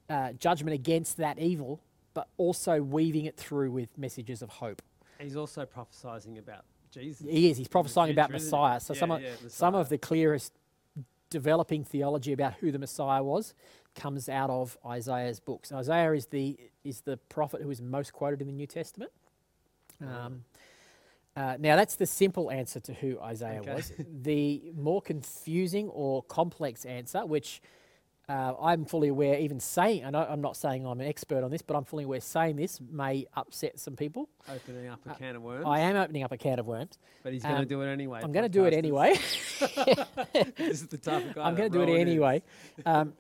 uh, 0.10 0.34
judgment 0.34 0.74
against 0.74 1.18
that 1.18 1.39
evil, 1.39 1.82
but 2.14 2.28
also 2.38 2.82
weaving 2.82 3.26
it 3.26 3.38
through 3.38 3.72
with 3.72 3.97
messages 3.97 4.41
of 4.41 4.49
hope. 4.49 4.82
He's 5.20 5.36
also 5.36 5.66
prophesying 5.66 6.38
about 6.38 6.64
Jesus. 6.91 7.26
He 7.28 7.49
is. 7.49 7.58
He's 7.58 7.68
prophesying 7.68 8.12
about 8.12 8.30
future, 8.30 8.38
isn't 8.38 8.49
he? 8.49 8.55
Messiah. 8.55 8.80
So 8.80 8.93
Yeah, 8.93 8.99
some 8.99 9.12
of 9.12 9.22
yeah, 9.22 9.30
some 9.49 9.76
of 9.76 9.89
the 9.89 9.97
clearest 9.97 10.53
developing 11.30 11.84
theology 11.84 12.32
about 12.34 12.53
who 12.55 12.72
the 12.72 12.80
Messiah 12.80 13.24
was 13.24 13.53
comes 13.95 14.30
out 14.30 14.49
of 14.49 14.78
Isaiah's 14.86 15.39
books. 15.39 15.72
Isaiah 15.72 16.14
is 16.14 16.28
the 16.28 16.58
is 16.84 17.01
the 17.01 17.18
prophet 17.18 17.62
who 17.62 17.70
is 17.72 17.82
most 17.82 18.14
quoted 18.14 18.41
in 18.41 18.47
the 18.47 18.53
New 18.53 18.68
Testament. 18.68 19.12
Um, 20.01 20.45
uh, 21.38 21.55
now 21.59 21.75
that's 21.75 21.95
the 21.95 22.07
simple 22.07 22.49
answer 22.49 22.79
to 22.79 22.93
who 22.95 23.19
Isaiah 23.19 23.59
Okay. 23.59 23.75
was. 23.75 23.93
The 24.23 24.71
more 24.75 25.03
confusing 25.03 25.88
or 25.89 26.23
complex 26.23 26.83
answer, 26.83 27.27
which 27.27 27.61
uh, 28.27 28.55
I'm 28.59 28.85
fully 28.85 29.09
aware, 29.09 29.38
even 29.39 29.59
saying, 29.59 30.03
I, 30.03 30.31
I'm 30.33 30.41
not 30.41 30.57
saying 30.57 30.85
I'm 30.85 30.99
an 30.99 31.07
expert 31.07 31.43
on 31.43 31.51
this, 31.51 31.61
but 31.61 31.77
I'm 31.77 31.85
fully 31.85 32.05
aware 32.05 32.19
saying 32.21 32.55
this 32.55 32.81
may 32.81 33.27
upset 33.35 33.79
some 33.79 33.95
people. 33.95 34.29
opening 34.51 34.88
up 34.88 34.99
a 35.05 35.11
Uh, 35.11 35.13
can 35.13 35.35
of 35.35 35.43
worms. 35.43 35.65
I 35.67 35.79
am 35.81 35.95
opening 35.95 36.23
up 36.23 36.31
a 36.31 36.38
can 36.38 36.57
of 36.57 36.65
worms. 36.65 36.97
but 37.21 37.33
he's 37.33 37.43
going 37.43 37.55
to 37.55 37.61
um, 37.61 37.67
do 37.67 37.81
it 37.83 37.88
anyway. 37.88 38.19
I'm 38.23 38.31
going 38.31 38.43
to 38.43 38.49
do 38.49 38.65
it 38.65 38.73
anyway. 38.73 39.13
this 40.57 40.81
is 40.81 40.88
the 40.88 40.97
type 40.97 41.23
of 41.23 41.35
guy. 41.35 41.43
I'm 41.43 41.55
going 41.55 41.71
to 41.71 41.77
do 41.77 41.83
it 41.83 41.99
anyway. 41.99 42.41
Um, 42.83 43.13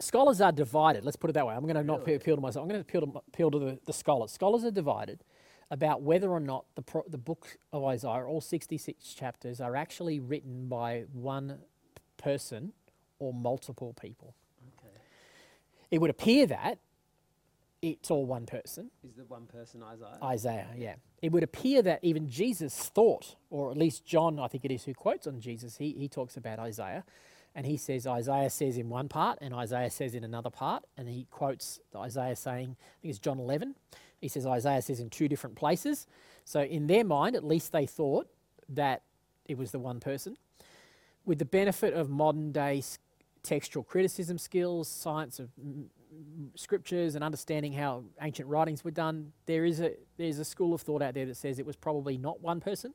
scholars 0.00 0.40
are 0.40 0.52
divided. 0.52 1.04
Let's 1.04 1.16
put 1.16 1.30
it 1.30 1.34
that 1.34 1.46
way. 1.46 1.54
I'm 1.54 1.62
going 1.62 1.76
to 1.76 1.84
not 1.84 2.00
appeal 2.06 2.34
to 2.34 2.42
myself. 2.42 2.64
I'm 2.64 2.68
going 2.68 2.82
to 2.82 2.88
appeal 2.88 3.02
to, 3.02 3.22
appeal 3.28 3.50
to 3.52 3.58
the, 3.60 3.78
the 3.86 3.92
scholars. 3.92 4.32
Scholars 4.32 4.64
are 4.64 4.72
divided 4.72 5.22
about 5.70 6.02
whether 6.02 6.30
or 6.30 6.40
not 6.40 6.64
the, 6.74 6.82
pro, 6.82 7.02
the 7.08 7.18
book 7.18 7.58
of 7.72 7.84
Isaiah, 7.84 8.24
all 8.24 8.40
66 8.40 9.14
chapters, 9.14 9.60
are 9.60 9.76
actually 9.76 10.18
written 10.18 10.68
by 10.68 11.04
one 11.12 11.58
person 12.16 12.72
or 13.18 13.32
multiple 13.32 13.94
people. 14.00 14.34
Okay. 14.78 14.92
It 15.90 16.00
would 16.00 16.10
appear 16.10 16.46
that 16.46 16.78
it's 17.82 18.10
all 18.10 18.26
one 18.26 18.44
person, 18.44 18.90
Is 19.02 19.14
the 19.16 19.24
one 19.24 19.46
person 19.46 19.82
Isaiah? 19.82 20.18
Isaiah, 20.22 20.68
yeah. 20.76 20.94
It 21.22 21.32
would 21.32 21.42
appear 21.42 21.80
that 21.82 22.00
even 22.02 22.28
Jesus 22.28 22.74
thought, 22.74 23.36
or 23.48 23.70
at 23.70 23.76
least 23.78 24.04
John, 24.04 24.38
I 24.38 24.48
think 24.48 24.64
it 24.64 24.70
is 24.70 24.84
who 24.84 24.92
quotes 24.92 25.26
on 25.26 25.40
Jesus, 25.40 25.76
he, 25.76 25.92
he 25.92 26.08
talks 26.08 26.36
about 26.36 26.58
Isaiah. 26.58 27.04
And 27.54 27.66
he 27.66 27.76
says, 27.76 28.06
Isaiah 28.06 28.50
says 28.50 28.76
in 28.76 28.88
one 28.88 29.08
part, 29.08 29.38
and 29.40 29.52
Isaiah 29.52 29.90
says 29.90 30.14
in 30.14 30.22
another 30.24 30.50
part. 30.50 30.84
And 30.96 31.08
he 31.08 31.26
quotes 31.30 31.80
Isaiah 31.96 32.36
saying, 32.36 32.76
I 32.78 32.94
think 33.02 33.10
it's 33.10 33.18
John 33.18 33.38
11. 33.38 33.74
He 34.20 34.28
says 34.28 34.46
Isaiah 34.46 34.82
says 34.82 35.00
in 35.00 35.10
two 35.10 35.28
different 35.28 35.56
places. 35.56 36.06
So 36.44 36.62
in 36.62 36.86
their 36.86 37.04
mind, 37.04 37.36
at 37.36 37.44
least 37.44 37.72
they 37.72 37.86
thought 37.86 38.28
that 38.68 39.02
it 39.46 39.58
was 39.58 39.70
the 39.70 39.78
one 39.78 40.00
person. 40.00 40.36
With 41.24 41.38
the 41.38 41.44
benefit 41.44 41.94
of 41.94 42.08
modern 42.08 42.52
day 42.52 42.82
textual 43.42 43.82
criticism 43.82 44.38
skills, 44.38 44.88
science 44.88 45.38
of 45.38 45.50
scriptures 46.54 47.14
and 47.14 47.24
understanding 47.24 47.72
how 47.72 48.04
ancient 48.20 48.48
writings 48.48 48.84
were 48.84 48.90
done, 48.90 49.32
there 49.46 49.64
is 49.64 49.80
a 49.80 49.92
there's 50.16 50.38
a 50.38 50.44
school 50.44 50.74
of 50.74 50.80
thought 50.82 51.02
out 51.02 51.14
there 51.14 51.26
that 51.26 51.36
says 51.36 51.58
it 51.58 51.66
was 51.66 51.76
probably 51.76 52.18
not 52.18 52.40
one 52.40 52.60
person. 52.60 52.94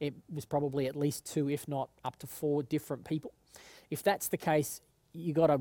It 0.00 0.14
was 0.32 0.44
probably 0.44 0.86
at 0.86 0.96
least 0.96 1.24
two, 1.24 1.48
if 1.48 1.68
not 1.68 1.88
up 2.04 2.18
to 2.18 2.26
four 2.26 2.62
different 2.62 3.04
people. 3.04 3.32
If 3.90 4.02
that's 4.02 4.28
the 4.28 4.36
case, 4.36 4.80
you 5.12 5.32
got 5.32 5.46
to 5.46 5.58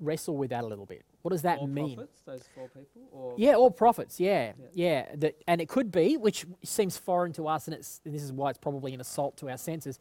wrestle 0.00 0.36
with 0.36 0.50
that 0.50 0.64
a 0.64 0.66
little 0.66 0.86
bit. 0.86 1.02
What 1.26 1.32
does 1.32 1.42
that 1.42 1.58
Four 1.58 1.66
mean? 1.66 1.96
prophets, 1.96 2.20
those 2.24 2.44
four 2.54 2.68
people? 2.68 3.02
Or 3.10 3.34
Yeah, 3.36 3.54
all 3.54 3.68
prophets. 3.72 4.20
Yeah, 4.20 4.52
yeah. 4.72 5.06
that, 5.16 5.34
and 5.48 5.60
it 5.60 5.68
could 5.68 5.90
be, 5.90 6.16
which 6.16 6.46
seems 6.62 6.96
foreign 6.96 7.32
to 7.32 7.48
us, 7.48 7.66
and 7.66 7.74
it's 7.74 8.00
and 8.04 8.14
this 8.14 8.22
is 8.22 8.32
why 8.32 8.50
it's 8.50 8.58
probably 8.60 8.94
an 8.94 9.00
assault 9.00 9.36
to 9.38 9.50
our 9.50 9.56
senses. 9.58 9.98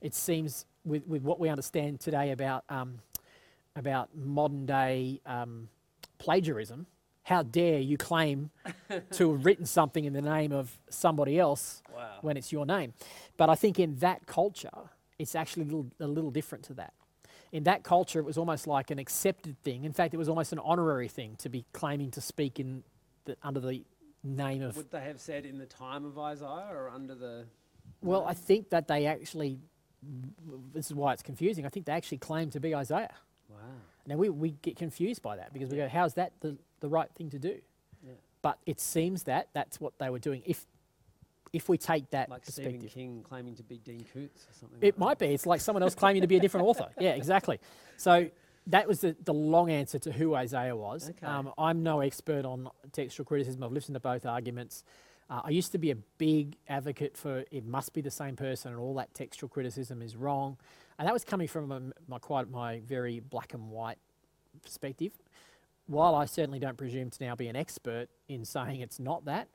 It 0.00 0.14
seems 0.14 0.66
with, 0.84 1.04
with 1.08 1.22
what 1.22 1.40
we 1.40 1.48
understand 1.48 1.98
today 1.98 2.30
about 2.30 2.62
um, 2.68 3.00
about 3.74 4.10
modern 4.14 4.66
day 4.66 5.20
um, 5.26 5.68
plagiarism. 6.18 6.86
How 7.24 7.42
dare 7.42 7.80
you 7.80 7.96
claim 7.98 8.50
to 9.10 9.32
have 9.32 9.44
written 9.44 9.66
something 9.66 10.04
in 10.04 10.12
the 10.12 10.22
name 10.22 10.52
of 10.52 10.78
somebody 10.90 11.40
else 11.40 11.82
Wow. 11.92 12.18
when 12.20 12.36
it's 12.36 12.52
your 12.52 12.66
name? 12.66 12.92
But 13.36 13.50
I 13.50 13.56
think 13.56 13.80
in 13.80 13.96
that 13.96 14.26
culture, 14.26 14.70
it's 15.18 15.34
actually 15.34 15.64
a 15.64 15.66
little, 15.66 15.86
a 15.98 16.06
little 16.06 16.30
different 16.30 16.62
to 16.66 16.74
that. 16.74 16.92
In 17.52 17.64
that 17.64 17.82
culture, 17.82 18.18
it 18.18 18.24
was 18.24 18.36
almost 18.36 18.66
like 18.66 18.90
an 18.90 18.98
accepted 18.98 19.56
thing. 19.62 19.84
In 19.84 19.92
fact, 19.92 20.12
it 20.14 20.16
was 20.18 20.28
almost 20.28 20.52
an 20.52 20.58
honorary 20.58 21.08
thing 21.08 21.36
to 21.38 21.48
be 21.48 21.64
claiming 21.72 22.10
to 22.12 22.20
speak 22.20 22.60
in 22.60 22.82
the, 23.24 23.36
under 23.42 23.60
the 23.60 23.84
name 24.22 24.62
of. 24.62 24.76
Would 24.76 24.90
they 24.90 25.00
have 25.00 25.20
said 25.20 25.46
in 25.46 25.58
the 25.58 25.66
time 25.66 26.04
of 26.04 26.18
Isaiah 26.18 26.68
or 26.70 26.90
under 26.90 27.14
the. 27.14 27.46
Well, 28.02 28.24
I 28.26 28.34
think 28.34 28.70
that 28.70 28.88
they 28.88 29.06
actually. 29.06 29.60
This 30.72 30.86
is 30.86 30.94
why 30.94 31.12
it's 31.12 31.22
confusing. 31.22 31.66
I 31.66 31.70
think 31.70 31.86
they 31.86 31.92
actually 31.92 32.18
claim 32.18 32.50
to 32.50 32.60
be 32.60 32.74
Isaiah. 32.74 33.14
Wow. 33.48 33.56
Now 34.06 34.16
we, 34.16 34.28
we 34.30 34.50
get 34.62 34.76
confused 34.76 35.22
by 35.22 35.36
that 35.36 35.52
because 35.52 35.70
we 35.70 35.76
go, 35.76 35.88
how's 35.88 36.14
that 36.14 36.32
the, 36.40 36.56
the 36.80 36.88
right 36.88 37.08
thing 37.16 37.30
to 37.30 37.38
do? 37.38 37.58
Yeah. 38.06 38.12
But 38.40 38.58
it 38.64 38.80
seems 38.80 39.24
that 39.24 39.48
that's 39.52 39.80
what 39.80 39.98
they 39.98 40.08
were 40.08 40.20
doing. 40.20 40.42
If 40.46 40.66
if 41.52 41.68
we 41.68 41.78
take 41.78 42.10
that 42.10 42.28
Like 42.28 42.44
perspective, 42.44 42.74
Stephen 42.80 42.88
King 42.88 43.22
claiming 43.22 43.54
to 43.56 43.62
be 43.62 43.78
Dean 43.78 44.04
Koontz 44.12 44.42
or 44.44 44.52
something. 44.58 44.78
it 44.80 44.94
like 44.94 44.98
might 44.98 45.18
be. 45.18 45.26
It's 45.34 45.46
like 45.46 45.60
someone 45.60 45.82
else 45.82 45.94
claiming 45.94 46.22
to 46.22 46.28
be 46.28 46.36
a 46.36 46.40
different 46.40 46.66
author. 46.66 46.88
Yeah, 47.00 47.10
exactly. 47.10 47.58
So 47.96 48.28
that 48.66 48.86
was 48.86 49.00
the, 49.00 49.16
the 49.24 49.32
long 49.32 49.70
answer 49.70 49.98
to 50.00 50.12
who 50.12 50.34
Isaiah 50.34 50.76
was. 50.76 51.10
Okay. 51.10 51.26
Um, 51.26 51.52
I'm 51.56 51.82
no 51.82 52.00
expert 52.00 52.44
on 52.44 52.68
textual 52.92 53.24
criticism. 53.24 53.62
I've 53.64 53.72
listened 53.72 53.94
to 53.94 54.00
both 54.00 54.26
arguments. 54.26 54.84
Uh, 55.30 55.42
I 55.44 55.50
used 55.50 55.72
to 55.72 55.78
be 55.78 55.90
a 55.90 55.94
big 55.94 56.56
advocate 56.68 57.16
for 57.16 57.44
it 57.50 57.64
must 57.66 57.92
be 57.92 58.00
the 58.00 58.10
same 58.10 58.36
person 58.36 58.72
and 58.72 58.80
all 58.80 58.94
that 58.94 59.14
textual 59.14 59.48
criticism 59.48 60.02
is 60.02 60.16
wrong. 60.16 60.56
And 60.98 61.06
that 61.06 61.12
was 61.12 61.24
coming 61.24 61.48
from 61.48 61.70
a, 61.72 61.80
my 62.08 62.18
quite 62.18 62.50
my 62.50 62.80
very 62.80 63.20
black 63.20 63.54
and 63.54 63.70
white 63.70 63.98
perspective. 64.62 65.12
While 65.86 66.14
I 66.14 66.26
certainly 66.26 66.58
don't 66.58 66.76
presume 66.76 67.10
to 67.10 67.24
now 67.24 67.34
be 67.34 67.48
an 67.48 67.56
expert 67.56 68.08
in 68.28 68.44
saying 68.44 68.80
it's 68.80 68.98
not 68.98 69.24
that, 69.24 69.48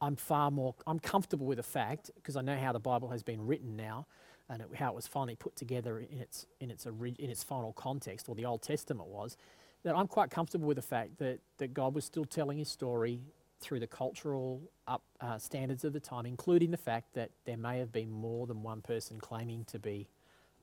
I'm 0.00 0.16
far 0.16 0.50
more 0.50 0.74
I'm 0.86 0.98
comfortable 0.98 1.46
with 1.46 1.56
the 1.56 1.62
fact 1.62 2.10
because 2.16 2.36
I 2.36 2.42
know 2.42 2.56
how 2.56 2.72
the 2.72 2.80
Bible 2.80 3.08
has 3.10 3.22
been 3.22 3.46
written 3.46 3.76
now 3.76 4.06
and 4.48 4.62
it, 4.62 4.68
how 4.76 4.90
it 4.90 4.94
was 4.94 5.06
finally 5.06 5.36
put 5.36 5.56
together 5.56 5.98
in 5.98 6.20
its 6.20 6.46
in 6.60 6.70
its 6.70 6.86
ori- 6.86 7.16
in 7.18 7.30
its 7.30 7.42
final 7.42 7.72
context 7.72 8.28
or 8.28 8.34
the 8.34 8.44
Old 8.44 8.62
Testament 8.62 9.08
was 9.08 9.36
that 9.84 9.94
I'm 9.96 10.08
quite 10.08 10.30
comfortable 10.30 10.66
with 10.66 10.76
the 10.76 10.82
fact 10.82 11.18
that 11.18 11.40
that 11.58 11.72
God 11.74 11.94
was 11.94 12.04
still 12.04 12.24
telling 12.24 12.58
his 12.58 12.68
story 12.68 13.20
through 13.60 13.80
the 13.80 13.86
cultural 13.86 14.60
up, 14.86 15.02
uh, 15.20 15.38
standards 15.38 15.82
of 15.84 15.92
the 15.94 16.00
time, 16.00 16.26
including 16.26 16.70
the 16.70 16.76
fact 16.76 17.14
that 17.14 17.30
there 17.46 17.56
may 17.56 17.78
have 17.78 17.90
been 17.90 18.10
more 18.10 18.46
than 18.46 18.62
one 18.62 18.82
person 18.82 19.18
claiming 19.18 19.64
to 19.64 19.78
be 19.78 20.06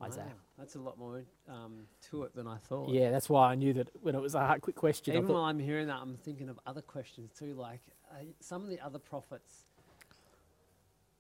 Isaiah. 0.02 0.26
Wow, 0.26 0.32
that's 0.58 0.76
a 0.76 0.80
lot 0.80 0.98
more 0.98 1.24
um, 1.48 1.86
to 2.10 2.24
it 2.24 2.36
than 2.36 2.48
I 2.48 2.58
thought. 2.58 2.90
Yeah, 2.90 3.12
that's 3.12 3.30
why 3.30 3.52
I 3.52 3.56
knew 3.56 3.74
that 3.74 3.90
when 4.02 4.16
it 4.16 4.22
was 4.22 4.36
a 4.36 4.40
hard, 4.46 4.62
quick 4.62 4.76
question. 4.76 5.16
Even 5.16 5.28
while 5.28 5.44
I'm 5.44 5.60
hearing 5.60 5.88
that, 5.88 6.00
I'm 6.02 6.18
thinking 6.18 6.50
of 6.50 6.60
other 6.66 6.82
questions 6.82 7.32
too. 7.38 7.54
Like 7.54 7.82
uh, 8.12 8.16
some 8.40 8.64
of 8.64 8.70
the 8.70 8.80
other 8.82 9.00
prophets, 9.00 9.66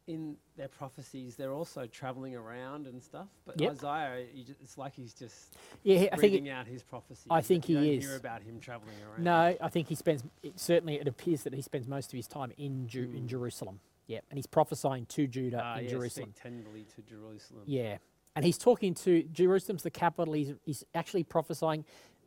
in 0.05 0.35
their 0.57 0.67
prophecies, 0.67 1.37
they're 1.37 1.53
also 1.53 1.85
traveling 1.87 2.35
around 2.35 2.87
and 2.87 3.01
stuff. 3.01 3.27
But 3.45 3.61
Yep. 3.61 3.71
Isaiah, 3.71 4.25
you 4.33 4.43
ju- 4.43 4.55
it's 4.61 4.77
like 4.77 4.93
he's 4.93 5.13
just 5.13 5.55
yeah, 5.83 6.07
I 6.11 6.17
think 6.17 6.21
reading 6.33 6.47
it, 6.47 6.51
out 6.51 6.67
his 6.67 6.83
prophecies. 6.83 7.27
I 7.29 7.39
think 7.41 7.63
he 7.65 7.73
don't 7.75 7.83
is. 7.85 8.03
Hear 8.05 8.17
about 8.17 8.41
him 8.43 8.59
traveling 8.59 8.95
around. 9.01 9.23
No, 9.23 9.55
I 9.61 9.69
think 9.69 9.87
he 9.87 9.95
spends. 9.95 10.23
It, 10.41 10.59
certainly, 10.59 10.95
it 10.95 11.07
appears 11.07 11.43
that 11.43 11.53
he 11.53 11.61
spends 11.61 11.87
most 11.87 12.11
of 12.11 12.17
his 12.17 12.27
time 12.27 12.51
in 12.57 12.87
Ju- 12.87 13.03
in 13.15 13.23
Mm. 13.23 13.27
Jerusalem. 13.27 13.79
Yeah, 14.07 14.19
and 14.29 14.37
he's 14.37 14.45
prophesying 14.47 15.05
to 15.05 15.25
Judah 15.27 15.61
Ah, 15.63 15.77
in 15.77 15.85
yeah, 15.85 15.91
Jerusalem. 15.91 16.31
Speak 16.35 16.43
tenderly 16.43 16.85
to 16.95 17.01
Jerusalem. 17.03 17.63
Yeah, 17.65 17.99
and 18.35 18.43
he's 18.45 18.57
talking 18.57 18.93
to 18.95 19.23
Jerusalem's 19.23 19.83
the 19.83 19.91
capital. 19.91 20.33
He's 20.33 20.53
he's 20.65 20.83
actually 20.95 21.23
prophesying 21.23 21.85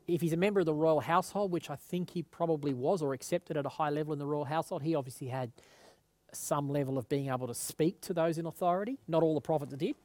if 0.08 0.20
he's 0.20 0.32
a 0.32 0.36
member 0.36 0.60
of 0.60 0.66
the 0.66 0.74
royal 0.74 1.00
household, 1.00 1.50
which 1.50 1.68
I 1.68 1.76
think 1.76 2.10
he 2.10 2.22
probably 2.22 2.72
was 2.72 3.02
or 3.02 3.12
accepted 3.12 3.56
at 3.56 3.66
a 3.66 3.68
high 3.68 3.90
level 3.90 4.12
in 4.12 4.18
the 4.18 4.26
royal 4.26 4.44
household, 4.44 4.82
he 4.82 4.94
obviously 4.94 5.28
had 5.28 5.50
some 6.32 6.68
level 6.68 6.98
of 6.98 7.08
being 7.08 7.28
able 7.28 7.46
to 7.46 7.54
speak 7.54 8.00
to 8.02 8.14
those 8.14 8.38
in 8.38 8.46
authority. 8.46 8.98
Not 9.08 9.22
all 9.22 9.34
the 9.34 9.40
prophets 9.40 9.74
did. 9.74 9.96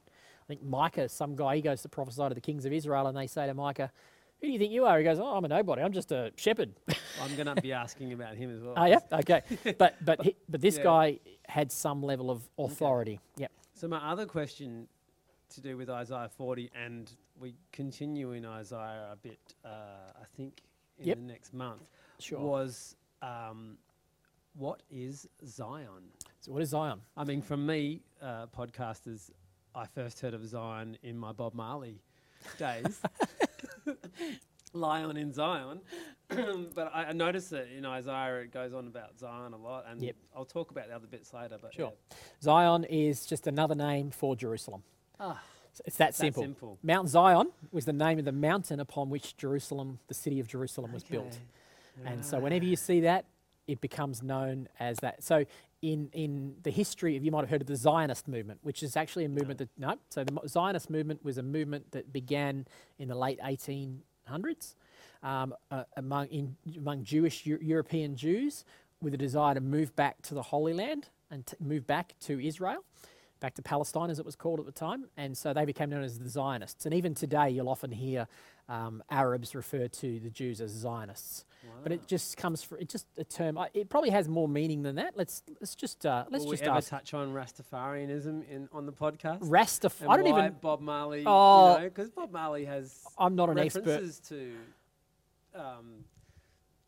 I 0.44 0.48
think 0.48 0.64
Micah, 0.64 1.08
some 1.10 1.36
guy, 1.36 1.58
he 1.58 1.62
goes 1.62 1.82
to 1.84 1.90
prophesy 1.90 2.28
to 2.30 2.34
the 2.34 2.42
kings 2.42 2.66
of 2.66 2.74
Israel, 2.74 3.08
and 3.08 3.16
they 3.18 3.28
say 3.28 3.46
to 3.46 3.54
Micah, 3.54 3.92
Who 4.40 4.48
do 4.48 4.54
you 4.54 4.60
think 4.60 4.72
you 4.74 4.86
are? 4.86 4.98
He 4.98 5.04
goes, 5.04 5.20
Oh, 5.20 5.36
I'm 5.36 5.46
a 5.46 5.48
nobody. 5.48 5.82
I'm 5.84 5.94
just 5.94 6.12
a 6.12 6.32
shepherd. 6.36 6.72
I'm 7.22 7.36
going 7.36 7.54
to 7.54 7.62
be 7.62 7.72
asking 7.74 8.12
about 8.14 8.36
him 8.36 8.56
as 8.56 8.62
well. 8.64 8.74
oh, 8.78 8.86
yeah? 8.86 9.00
Okay. 9.12 9.42
But, 9.78 10.04
but, 10.04 10.22
he, 10.24 10.36
but 10.50 10.62
this 10.62 10.78
Yeah. 10.78 10.84
guy 10.84 11.20
had 11.48 11.72
some 11.72 12.02
level 12.02 12.32
of 12.32 12.42
authority. 12.58 13.20
Yep. 13.38 13.52
So 13.76 13.88
my 13.88 13.98
other 13.98 14.26
question 14.26 14.88
to 15.52 15.62
do 15.62 15.78
with 15.78 15.90
Isaiah 15.90 16.30
40, 16.36 16.72
and 16.76 17.12
we 17.40 17.56
continue 17.72 18.32
in 18.32 18.46
Isaiah 18.46 19.10
a 19.12 19.16
bit, 19.16 19.40
uh, 19.66 19.70
I 20.20 20.26
think, 20.36 20.62
in 20.98 21.08
Yep. 21.08 21.18
the 21.18 21.24
next 21.24 21.54
month, 21.54 21.90
Sure. 22.20 22.40
was 22.40 22.96
um, 23.22 23.78
what 24.54 24.82
is 24.90 25.28
Zion? 25.46 26.12
So, 26.40 26.52
what 26.52 26.62
is 26.62 26.70
Zion? 26.70 27.02
I 27.16 27.24
mean, 27.24 27.42
from 27.42 27.66
me, 27.66 28.02
uh, 28.22 28.48
podcasters, 28.48 29.30
I 29.76 29.86
first 29.86 30.20
heard 30.20 30.34
of 30.34 30.46
Zion 30.46 30.98
in 31.04 31.18
my 31.18 31.32
Bob 31.32 31.54
Marley 31.54 32.02
days. 32.58 33.02
Lion 34.74 35.18
in 35.18 35.34
Zion. 35.34 35.82
but 36.30 36.90
I, 36.94 37.06
I 37.06 37.12
noticed 37.14 37.50
that 37.52 37.68
in 37.76 37.86
Isaiah 37.86 38.36
it 38.42 38.52
goes 38.52 38.74
on 38.74 38.88
about 38.88 39.20
Zion 39.20 39.54
a 39.54 39.58
lot, 39.58 39.86
and 39.90 40.02
Yep. 40.02 40.16
I'll 40.36 40.46
talk 40.46 40.72
about 40.72 40.88
the 40.88 40.96
other 40.96 41.08
bits 41.08 41.34
later. 41.34 41.58
But 41.62 41.74
Sure. 41.74 41.94
Zion 42.42 42.86
is 42.86 43.26
just 43.26 43.48
another 43.48 43.76
name 43.76 44.12
for 44.12 44.36
Jerusalem. 44.36 44.84
Ah, 45.22 45.42
So 45.74 45.84
It's 45.86 45.98
that 45.98 46.08
that 46.08 46.16
simple. 46.16 46.44
simple. 46.44 46.78
Mount 46.84 47.08
Zion 47.08 47.48
was 47.72 47.86
the 47.86 47.94
name 47.94 48.20
of 48.20 48.26
the 48.26 48.32
mountain 48.34 48.80
upon 48.80 49.10
which 49.10 49.38
Jerusalem, 49.38 50.00
the 50.08 50.14
city 50.14 50.40
of 50.40 50.48
Jerusalem, 50.48 50.92
was 50.92 51.04
built. 51.04 51.40
Okay. 52.02 52.10
And 52.12 52.26
so 52.26 52.40
whenever 52.40 52.66
you 52.66 52.76
see 52.76 53.02
that, 53.02 53.26
it 53.68 53.80
becomes 53.80 54.22
known 54.24 54.68
as 54.80 54.98
that. 54.98 55.24
So 55.24 55.46
in, 55.82 56.10
in 56.14 56.56
the 56.64 56.72
history 56.72 57.16
of, 57.16 57.24
you 57.24 57.32
might 57.32 57.42
have 57.42 57.50
heard 57.50 57.62
of 57.62 57.68
the 57.68 57.76
Zionist 57.76 58.28
movement, 58.28 58.60
which 58.64 58.84
is 58.84 58.98
actually 58.98 59.26
a 59.26 59.30
movement 59.30 59.60
that, 59.60 59.70
no, 59.78 59.96
so 60.10 60.24
the 60.24 60.42
Zionist 60.48 60.90
movement 60.90 61.24
was 61.24 61.38
a 61.38 61.44
movement 61.44 61.92
that 61.92 62.12
began 62.12 62.66
in 63.00 63.08
the 63.08 63.16
late 63.16 63.40
1800s 63.40 64.76
um, 65.24 65.54
uh, 65.70 65.84
among, 65.98 66.28
in, 66.28 66.56
among 66.78 67.04
Jewish, 67.04 67.46
Eu- 67.46 67.60
European 67.62 68.16
Jews 68.16 68.66
with 69.02 69.14
a 69.14 69.18
desire 69.18 69.54
to 69.54 69.62
move 69.62 69.96
back 69.96 70.22
to 70.24 70.34
the 70.34 70.42
Holy 70.44 70.74
Land 70.74 71.10
and 71.30 71.46
to 71.48 71.56
move 71.60 71.88
back 71.88 72.16
to 72.22 72.46
Israel 72.46 72.84
back 73.42 73.56
to 73.56 73.62
Palestine, 73.62 74.10
as 74.10 74.20
it 74.20 74.26
was 74.26 74.38
called 74.38 74.60
at 74.62 74.66
the 74.66 74.72
time, 74.72 75.06
and 75.18 75.38
so 75.38 75.52
they 75.54 75.66
became 75.66 75.90
known 75.90 76.04
as 76.04 76.18
the 76.20 76.30
Zionists. 76.30 76.86
And 76.86 76.94
even 76.96 77.14
today, 77.14 77.50
you'll 77.50 77.68
often 77.68 77.92
hear 77.92 78.28
um, 78.70 79.04
Arabs 79.10 79.54
refer 79.54 79.90
to 79.90 80.20
the 80.22 80.30
Jews 80.30 80.62
as 80.62 80.72
Zionists. 80.72 81.44
But 81.84 81.92
it 81.92 82.08
just 82.08 82.38
comes 82.38 82.64
from 82.64 82.80
it 82.80 82.90
just 82.90 83.06
a 83.18 83.24
term. 83.24 83.56
I- 83.58 83.70
It 83.74 83.90
probably 83.90 84.10
has 84.12 84.28
more 84.30 84.48
meaning 84.48 84.82
than 84.82 84.96
that. 84.96 85.16
Let's 85.16 85.44
let's 85.60 85.76
just 85.76 86.06
uh, 86.08 86.26
let's 86.32 86.44
Will 86.46 86.52
just 86.54 86.64
we 86.64 86.70
ever 86.70 86.78
ask 86.78 86.90
touch 86.90 87.14
on 87.14 87.34
Rastafarianism 87.34 88.50
in 88.50 88.68
on 88.72 88.86
the 88.88 88.92
podcast? 88.94 89.42
Rastaf. 89.44 89.94
I 90.10 90.18
don't 90.18 90.26
even. 90.28 90.56
Bob 90.62 90.82
Marley. 90.82 91.24
Oh. 91.26 91.74
you 91.76 91.82
know, 91.84 91.90
because 91.90 92.10
Bob 92.10 92.32
Marley 92.32 92.66
has 92.66 93.04
I'm 93.18 93.36
not 93.36 93.50
an 93.52 93.60
expert. 93.60 93.86
references 93.86 94.20
to 94.30 94.54
um, 95.54 96.06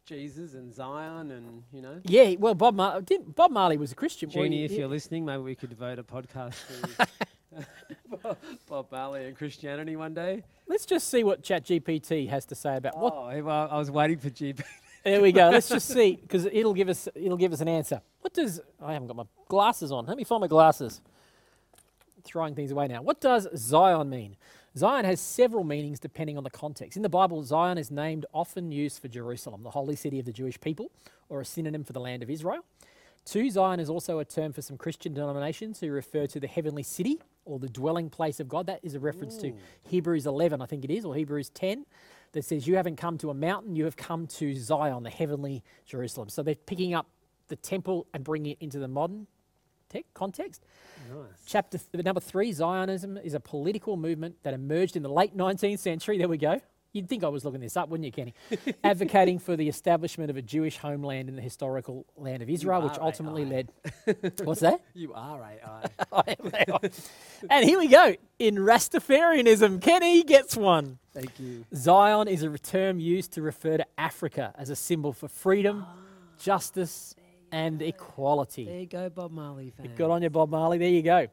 Jesus 0.05 0.53
and 0.53 0.73
Zion, 0.73 1.31
and 1.31 1.63
you 1.71 1.81
know. 1.81 1.99
Yeah, 2.03 2.35
well, 2.37 2.53
Bob 2.55 2.75
Mar- 2.75 3.01
didn't, 3.01 3.35
Bob 3.35 3.51
Marley 3.51 3.77
was 3.77 3.91
a 3.91 3.95
Christian. 3.95 4.29
Jeannie, 4.29 4.57
he- 4.59 4.65
if 4.65 4.71
you're 4.73 4.87
listening, 4.87 5.23
maybe 5.25 5.41
we 5.41 5.55
could 5.55 5.69
devote 5.69 5.97
a 5.99 6.03
podcast 6.03 6.55
to 6.67 7.07
Bob- 8.21 8.37
Bob 8.67 8.91
Marley 8.91 9.25
and 9.25 9.37
Christianity 9.37 9.95
one 9.95 10.13
day. 10.13 10.43
let's 10.67 10.85
just 10.85 11.09
see 11.09 11.23
what 11.23 11.41
ChatGPT 11.41 12.27
has 12.29 12.45
to 12.47 12.55
say 12.55 12.75
about 12.77 12.97
what. 12.97 13.13
Oh, 13.13 13.41
well, 13.43 13.67
I 13.71 13.77
was 13.77 13.89
waiting 13.91 14.17
for 14.17 14.29
GP. 14.29 14.61
There 15.05 15.21
we 15.21 15.31
go. 15.31 15.49
Let's 15.49 15.69
just 15.69 15.87
see 15.93 16.15
because 16.21 16.45
it'll 16.45 16.73
give 16.73 16.89
us 16.89 17.07
it'll 17.15 17.37
give 17.37 17.53
us 17.53 17.61
an 17.61 17.67
answer. 17.67 18.01
What 18.21 18.33
does 18.33 18.59
I 18.81 18.93
haven't 18.93 19.07
got 19.07 19.15
my 19.17 19.25
glasses 19.47 19.91
on? 19.91 20.05
Let 20.05 20.17
me 20.17 20.23
find 20.23 20.41
my 20.41 20.47
glasses. 20.47 21.01
Throwing 22.23 22.55
things 22.55 22.71
away 22.71 22.87
now. 22.87 23.01
What 23.01 23.19
does 23.19 23.47
Zion 23.55 24.09
mean? 24.09 24.37
Zion 24.75 25.05
has 25.05 25.19
several 25.19 25.63
meanings 25.63 25.99
depending 25.99 26.37
on 26.37 26.43
the 26.43 26.49
context. 26.49 26.97
In 26.97 27.03
the 27.03 27.09
Bible, 27.09 27.43
Zion 27.43 27.77
is 27.77 27.91
named 27.91 28.25
often 28.33 28.71
used 28.71 28.99
for 29.01 29.07
Jerusalem, 29.07 29.61
the 29.61 29.71
holy 29.71 29.95
city 29.95 30.19
of 30.19 30.25
the 30.25 30.33
Jewish 30.33 30.59
people, 30.59 30.91
or 31.29 31.41
a 31.41 31.45
synonym 31.45 31.83
for 31.83 31.93
the 31.93 31.99
land 31.99 32.23
of 32.23 32.29
Israel. 32.29 32.65
Two, 33.23 33.49
Zion 33.49 33.79
is 33.79 33.89
also 33.89 34.19
a 34.19 34.25
term 34.25 34.51
for 34.51 34.61
some 34.61 34.77
Christian 34.77 35.13
denominations 35.13 35.79
who 35.79 35.91
refer 35.91 36.25
to 36.27 36.39
the 36.39 36.47
heavenly 36.47 36.83
city 36.83 37.21
or 37.45 37.59
the 37.59 37.69
dwelling 37.69 38.09
place 38.09 38.39
of 38.39 38.49
God. 38.49 38.65
That 38.65 38.79
is 38.83 38.95
a 38.95 38.99
reference 38.99 39.37
to 39.37 39.53
Hebrews 39.83 40.25
11, 40.25 40.61
I 40.61 40.65
think 40.65 40.83
it 40.83 40.91
is, 40.91 41.05
or 41.05 41.15
Hebrews 41.15 41.49
10, 41.49 41.85
that 42.33 42.43
says, 42.43 42.67
You 42.67 42.75
haven't 42.75 42.97
come 42.97 43.17
to 43.19 43.29
a 43.29 43.33
mountain, 43.33 43.75
you 43.75 43.85
have 43.85 43.95
come 43.95 44.27
to 44.27 44.55
Zion, 44.55 45.03
the 45.03 45.09
heavenly 45.09 45.63
Jerusalem. 45.85 46.29
So 46.29 46.43
they're 46.43 46.55
picking 46.55 46.93
up 46.93 47.07
the 47.47 47.55
temple 47.55 48.07
and 48.13 48.23
bringing 48.23 48.53
it 48.53 48.57
into 48.59 48.79
the 48.79 48.87
modern 48.87 49.27
context. 50.13 50.63
Nice. 51.09 51.25
Chapter 51.45 51.77
th- 51.77 52.03
number 52.03 52.21
three 52.21 52.51
Zionism 52.51 53.17
is 53.17 53.33
a 53.33 53.39
political 53.39 53.97
movement 53.97 54.35
that 54.43 54.53
emerged 54.53 54.95
in 54.95 55.03
the 55.03 55.09
late 55.09 55.35
19th 55.35 55.79
century. 55.79 56.17
There 56.17 56.27
we 56.27 56.37
go. 56.37 56.61
You'd 56.93 57.09
think 57.09 57.23
I 57.23 57.27
was 57.27 57.43
looking 57.43 57.59
this 57.59 57.75
up, 57.75 57.89
wouldn't 57.89 58.05
you, 58.05 58.11
Kenny? 58.11 58.35
Advocating 58.83 59.39
for 59.39 59.55
the 59.55 59.67
establishment 59.67 60.29
of 60.29 60.37
a 60.37 60.43
Jewish 60.43 60.77
homeland 60.77 61.27
in 61.27 61.35
the 61.35 61.41
historical 61.41 62.05
land 62.15 62.43
of 62.43 62.49
Israel, 62.51 62.83
which 62.83 62.99
ultimately 62.99 63.41
AI. 63.41 63.49
led. 63.49 63.71
What's 64.43 64.61
that? 64.61 64.79
You 64.93 65.11
are 65.15 65.41
AI. 65.41 65.85
I 66.11 66.35
am 66.39 66.51
AI. 66.53 66.89
and 67.49 67.65
here 67.67 67.79
we 67.79 67.87
go. 67.87 68.13
In 68.37 68.57
Rastafarianism, 68.57 69.81
Kenny 69.81 70.23
gets 70.23 70.55
one. 70.55 70.99
Thank 71.15 71.39
you. 71.39 71.65
Zion 71.73 72.27
is 72.27 72.43
a 72.43 72.55
term 72.59 72.99
used 72.99 73.31
to 73.33 73.41
refer 73.41 73.77
to 73.77 73.85
Africa 73.97 74.53
as 74.55 74.69
a 74.69 74.75
symbol 74.75 75.13
for 75.13 75.27
freedom, 75.27 75.87
ah. 75.87 75.95
justice, 76.39 77.15
and 77.53 77.81
equality. 77.81 78.65
There 78.65 78.79
you 78.79 78.85
go, 78.87 79.09
Bob 79.09 79.31
Marley 79.31 79.69
fan. 79.69 79.91
Good 79.95 80.09
on 80.09 80.23
you, 80.23 80.29
Bob 80.29 80.49
Marley. 80.49 80.77
There 80.79 80.89
you 80.89 81.03
go. 81.03 81.27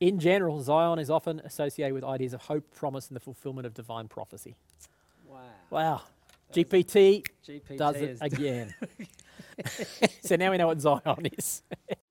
In 0.00 0.18
general, 0.18 0.60
Zion 0.62 0.98
is 0.98 1.10
often 1.10 1.40
associated 1.40 1.94
with 1.94 2.04
ideas 2.04 2.32
of 2.32 2.42
hope, 2.42 2.74
promise, 2.74 3.08
and 3.08 3.16
the 3.16 3.20
fulfillment 3.20 3.66
of 3.66 3.74
divine 3.74 4.08
prophecy. 4.08 4.56
Wow. 5.28 5.40
Wow. 5.70 6.02
GPT 6.52 7.26
GPT 7.46 7.76
does 7.76 7.96
it 7.96 8.18
again. 8.20 8.74
so 10.22 10.36
now 10.36 10.50
we 10.50 10.56
know 10.56 10.66
what 10.66 10.80
Zion 10.80 11.28
is. 11.36 11.62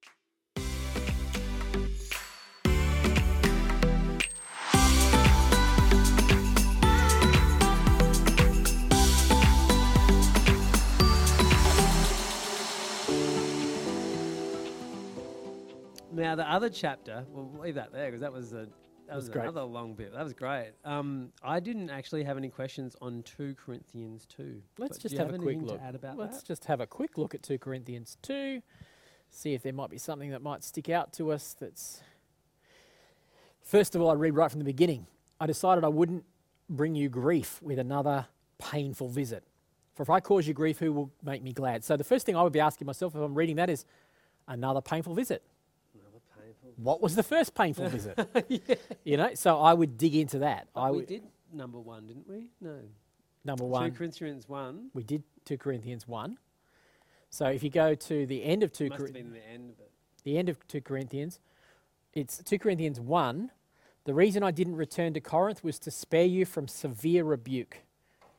Now 16.16 16.36
the 16.36 16.50
other 16.50 16.70
chapter, 16.70 17.26
we'll 17.30 17.52
leave 17.60 17.76
that 17.76 17.92
there 17.92 18.08
because 18.08 18.22
that 18.22 18.32
was 18.32 18.54
a 18.54 18.68
that 19.08 19.16
was 19.16 19.28
was, 19.28 19.36
another 19.36 19.64
long 19.64 19.94
bit. 19.94 20.14
That 20.14 20.24
was 20.24 20.34
great. 20.34 20.72
Um, 20.84 21.32
I 21.44 21.60
didn't 21.60 21.90
actually 21.90 22.24
have 22.24 22.38
any 22.38 22.50
questions 22.50 22.96
on 23.02 23.24
two 23.24 23.56
Corinthians 23.56 24.26
two. 24.26 24.62
Let's 24.78 24.98
just 24.98 25.14
you 25.14 25.20
have 25.20 25.34
a 25.34 25.38
quick 25.38 25.62
look. 25.62 25.78
To 25.80 25.84
add 25.84 25.96
about 25.96 26.18
Let's 26.18 26.38
that? 26.38 26.48
just 26.48 26.66
have 26.66 26.80
a 26.80 26.88
quick 26.88 27.18
look 27.18 27.36
at 27.36 27.44
2 27.44 27.60
Corinthians 27.60 28.18
2, 28.24 28.62
see 29.30 29.54
if 29.54 29.62
there 29.62 29.74
might 29.74 29.90
be 29.90 29.98
something 29.98 30.32
that 30.32 30.42
might 30.42 30.64
stick 30.64 30.90
out 30.90 31.14
to 31.14 31.32
us 31.32 31.56
that's. 31.60 32.02
First 33.62 33.96
of 33.96 34.02
all, 34.02 34.12
I 34.12 34.14
read 34.14 34.36
right 34.36 34.50
from 34.50 34.60
the 34.60 34.66
beginning. 34.66 35.08
I 35.40 35.48
decided 35.48 35.84
I 35.84 35.90
wouldn't 35.90 36.24
bring 36.70 36.96
you 36.96 37.10
grief 37.10 37.60
with 37.62 37.80
another 37.80 38.28
painful 38.58 39.10
visit. 39.10 39.44
For 39.96 40.04
if 40.04 40.10
I 40.10 40.20
cause 40.20 40.48
you 40.48 40.54
grief, 40.54 40.78
who 40.80 40.94
will 40.94 41.12
make 41.24 41.42
me 41.42 41.52
glad? 41.52 41.84
So 41.84 41.98
the 41.98 42.04
first 42.04 42.26
thing 42.26 42.36
I 42.36 42.44
would 42.44 42.54
be 42.54 42.60
asking 42.60 42.86
myself 42.86 43.16
if 43.16 43.22
I'm 43.22 43.34
reading 43.34 43.56
that 43.56 43.70
is 43.70 43.86
another 44.48 44.82
painful 44.82 45.16
visit. 45.16 45.42
What 46.78 47.02
was 47.02 47.16
the 47.16 47.24
first 47.24 47.54
painful 47.56 47.88
visit? 47.90 48.18
You 49.04 49.18
know, 49.18 49.34
so 49.34 49.60
I 49.60 49.74
would 49.74 49.98
dig 49.98 50.16
into 50.16 50.40
that. 50.40 50.68
But 50.74 50.82
I 50.82 50.92
we 50.92 50.98
would, 50.98 51.08
did 51.08 51.24
number 51.54 51.80
one, 51.80 52.08
didn't 52.08 52.28
we? 52.28 52.48
No. 52.62 52.80
number 53.44 53.64
one. 53.66 53.92
Two 53.92 53.98
Corinthians 53.98 54.48
one. 54.50 54.90
we 54.94 55.04
did 55.04 55.24
2 55.46 55.58
Corinthians 55.58 56.08
1. 56.08 56.38
So 57.30 57.46
if 57.48 57.64
you 57.64 57.70
go 57.70 57.94
to 57.96 58.26
the 58.26 58.44
end 58.44 58.64
of 58.64 58.72
2 58.72 58.86
Must 58.90 58.94
have 58.94 59.00
Corinthians. 59.02 59.34
the 59.34 59.50
end 59.52 59.70
of 59.72 59.80
it. 59.80 59.92
the 60.24 60.38
end 60.38 60.50
of 60.50 60.68
2 60.68 60.82
Corinthians. 60.82 61.40
It's 62.14 62.38
2 62.44 62.58
Corinthians 62.60 63.00
1. 63.00 63.52
The 64.06 64.14
reason 64.14 64.44
I 64.44 64.52
didn't 64.52 64.76
return 64.76 65.14
to 65.14 65.20
Corinth 65.22 65.64
was 65.64 65.78
to 65.80 65.92
spare 65.92 66.26
you 66.26 66.46
from 66.46 66.68
severe 66.68 67.24
rebuke. 67.24 67.80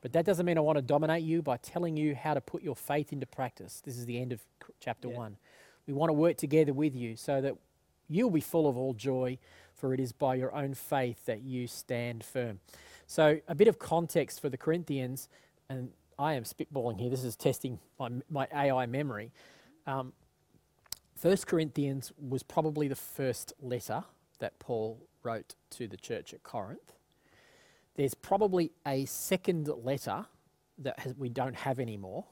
But 0.00 0.12
that 0.12 0.24
doesn't 0.24 0.46
mean 0.46 0.56
I 0.58 0.60
want 0.62 0.76
to 0.76 0.82
dominate 0.82 1.22
you 1.24 1.42
by 1.42 1.56
telling 1.58 1.96
you 1.96 2.14
how 2.14 2.34
to 2.34 2.40
put 2.40 2.62
your 2.62 2.76
faith 2.76 3.12
into 3.12 3.26
practice. 3.26 3.80
This 3.84 3.96
is 3.98 4.06
the 4.06 4.20
end 4.20 4.32
of 4.32 4.40
chapter 4.80 5.08
Yeah. 5.08 5.16
1. 5.16 5.36
We 5.86 5.94
want 5.94 6.08
to 6.10 6.14
work 6.14 6.36
together 6.36 6.72
with 6.72 6.94
you 6.96 7.16
so 7.16 7.40
that 7.40 7.54
you'll 8.08 8.30
be 8.30 8.40
full 8.40 8.68
of 8.68 8.76
all 8.76 8.94
joy, 8.94 9.38
for 9.74 9.92
it 9.94 10.00
is 10.00 10.12
by 10.12 10.34
your 10.34 10.54
own 10.54 10.74
faith 10.74 11.26
that 11.26 11.42
you 11.42 11.66
stand 11.66 12.24
firm. 12.24 12.60
So, 13.06 13.40
a 13.46 13.54
bit 13.54 13.68
of 13.68 13.78
context 13.78 14.40
for 14.40 14.48
the 14.48 14.56
Corinthians, 14.56 15.28
and 15.68 15.90
I 16.18 16.34
am 16.34 16.44
spitballing 16.44 17.00
here, 17.00 17.10
this 17.10 17.24
is 17.24 17.36
testing 17.36 17.78
my, 17.98 18.10
my 18.30 18.48
AI 18.52 18.86
memory. 18.86 19.32
Um, 19.86 20.12
First 21.16 21.46
Corinthians 21.46 22.12
was 22.18 22.42
probably 22.42 22.88
the 22.88 22.96
first 22.96 23.54
letter 23.60 24.04
that 24.38 24.58
Paul 24.58 25.00
wrote 25.22 25.54
to 25.70 25.88
the 25.88 25.96
church 25.96 26.34
at 26.34 26.42
Corinth. 26.42 26.92
There's 27.94 28.14
probably 28.14 28.72
a 28.86 29.06
second 29.06 29.68
letter 29.68 30.26
that 30.78 30.98
has, 31.00 31.14
we 31.16 31.30
don't 31.30 31.56
have 31.56 31.80
anymore, 31.80 32.26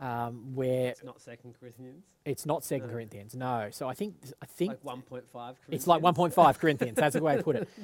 um, 0.00 0.54
where 0.54 0.90
It's 0.90 1.04
not 1.04 1.20
Second 1.20 1.54
Corinthians. 1.58 2.04
it's 2.24 2.44
not 2.46 2.64
Second 2.64 2.88
No. 2.88 2.92
Corinthians. 2.92 3.34
No, 3.34 3.68
so 3.70 3.88
I 3.88 3.94
think 3.94 4.14
I 4.42 4.46
think 4.46 4.78
Like 4.84 5.04
1.5. 5.04 5.54
it's 5.70 5.86
like 5.86 6.02
1.5 6.02 6.58
Corinthians. 6.58 6.96
That's 6.96 7.14
the 7.14 7.22
way 7.22 7.36
to 7.36 7.42
put 7.42 7.56
it. 7.56 7.68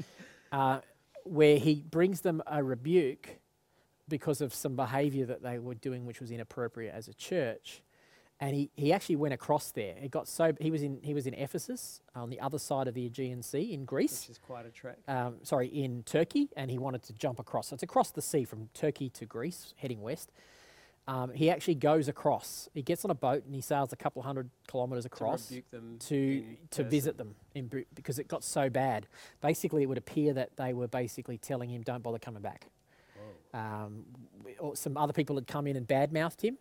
Uh, 0.53 0.81
where 1.25 1.57
he 1.59 1.77
brings 1.77 2.21
them 2.21 2.43
a 2.47 2.63
rebuke 2.63 3.39
because 4.07 4.43
of 4.43 4.53
some 4.53 4.77
behaviour 4.77 5.25
that 5.25 5.43
they 5.43 5.59
were 5.59 5.75
doing, 5.75 6.05
which 6.05 6.21
was 6.21 6.31
inappropriate 6.31 6.95
as 6.95 7.09
a 7.09 7.15
church. 7.15 7.83
And 8.39 8.55
he, 8.55 8.71
he 8.75 8.93
actually 8.93 9.17
went 9.17 9.33
across 9.33 9.71
there. 9.71 9.95
It 10.03 10.11
got 10.11 10.29
so 10.29 10.53
he 10.61 10.71
was 10.71 10.83
in 10.83 10.99
he 11.03 11.15
was 11.15 11.27
in 11.27 11.33
Ephesus 11.33 12.03
on 12.15 12.29
the 12.29 12.39
other 12.41 12.59
side 12.59 12.87
of 12.87 12.93
the 12.93 13.07
Aegean 13.07 13.43
Sea 13.43 13.73
in 13.73 13.87
Greece. 13.87 14.25
Which 14.25 14.31
is 14.31 14.39
quite 14.39 14.67
a 14.67 14.71
trek. 14.71 14.99
Um, 15.09 15.37
sorry, 15.43 15.69
in 15.69 16.03
Turkey, 16.03 16.51
and 16.55 16.71
he 16.71 16.77
wanted 16.77 17.03
to 17.05 17.15
jump 17.15 17.39
across. 17.39 17.69
So 17.69 17.75
it's 17.75 17.83
across 17.83 18.11
the 18.11 18.21
sea 18.21 18.45
from 18.45 18.69
Turkey 18.75 19.09
to 19.11 19.25
Greece, 19.25 19.73
heading 19.79 20.03
west. 20.03 20.33
Um, 21.09 21.33
he 21.33 21.51
actually 21.51 21.75
goes 21.75 22.07
across. 22.07 22.69
He 22.75 22.83
gets 22.83 23.05
on 23.05 23.11
a 23.11 23.15
boat 23.15 23.45
and 23.45 23.55
he 23.55 23.61
sails 23.61 23.93
a 23.93 23.97
couple 23.97 24.23
hundred 24.23 24.51
kilometres 24.69 25.05
across 25.05 25.49
to 25.49 25.63
to 25.99 26.45
to 26.71 26.85
visit 26.85 27.19
them 27.19 27.35
in 27.55 27.69
because 27.95 28.21
it 28.21 28.29
got 28.29 28.45
so 28.45 28.71
bad. 28.71 29.09
Basically, 29.41 29.83
it 29.83 29.87
would 29.87 29.99
appear 29.99 30.33
that 30.35 30.57
they 30.57 30.73
were 30.73 30.87
basically 30.87 31.39
telling 31.39 31.71
him, 31.71 31.83
"Don't 31.83 32.03
bother 32.05 32.21
coming 32.21 32.43
back." 32.43 32.69
Um, 33.53 34.05
or 34.61 34.77
some 34.77 34.97
other 34.97 35.13
people 35.13 35.37
had 35.37 35.47
come 35.47 35.67
in 35.67 35.77
and 35.77 35.87
badmouthed 35.87 36.41
him, 36.41 36.57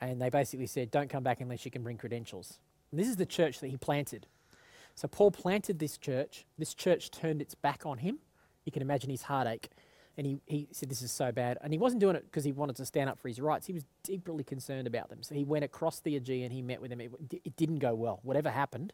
and 0.00 0.20
they 0.20 0.30
basically 0.30 0.66
said, 0.66 0.90
"Don't 0.90 1.10
come 1.10 1.22
back 1.22 1.42
unless 1.42 1.66
you 1.66 1.70
can 1.70 1.82
bring 1.82 1.98
credentials." 1.98 2.58
And 2.90 2.98
this 2.98 3.08
is 3.08 3.16
the 3.16 3.26
church 3.26 3.60
that 3.60 3.68
he 3.68 3.76
planted. 3.76 4.26
So 4.94 5.08
Paul 5.08 5.30
planted 5.30 5.78
this 5.78 5.98
church. 5.98 6.46
This 6.56 6.72
church 6.72 7.10
turned 7.10 7.42
its 7.42 7.54
back 7.54 7.84
on 7.84 7.98
him. 7.98 8.18
You 8.64 8.72
can 8.72 8.80
imagine 8.80 9.10
his 9.10 9.22
heartache. 9.22 9.68
And 10.16 10.26
he, 10.26 10.40
he 10.46 10.68
said, 10.70 10.88
This 10.88 11.02
is 11.02 11.10
so 11.10 11.32
bad. 11.32 11.58
And 11.62 11.72
he 11.72 11.78
wasn't 11.78 12.00
doing 12.00 12.16
it 12.16 12.24
because 12.24 12.44
he 12.44 12.52
wanted 12.52 12.76
to 12.76 12.86
stand 12.86 13.10
up 13.10 13.18
for 13.18 13.28
his 13.28 13.40
rights. 13.40 13.66
He 13.66 13.72
was 13.72 13.84
deeply 14.02 14.44
concerned 14.44 14.86
about 14.86 15.08
them. 15.08 15.22
So 15.22 15.34
he 15.34 15.44
went 15.44 15.64
across 15.64 16.00
the 16.00 16.16
Aegean, 16.16 16.50
he 16.50 16.62
met 16.62 16.80
with 16.80 16.90
them. 16.90 17.00
It, 17.00 17.12
it 17.44 17.56
didn't 17.56 17.78
go 17.78 17.94
well. 17.94 18.20
Whatever 18.22 18.50
happened, 18.50 18.92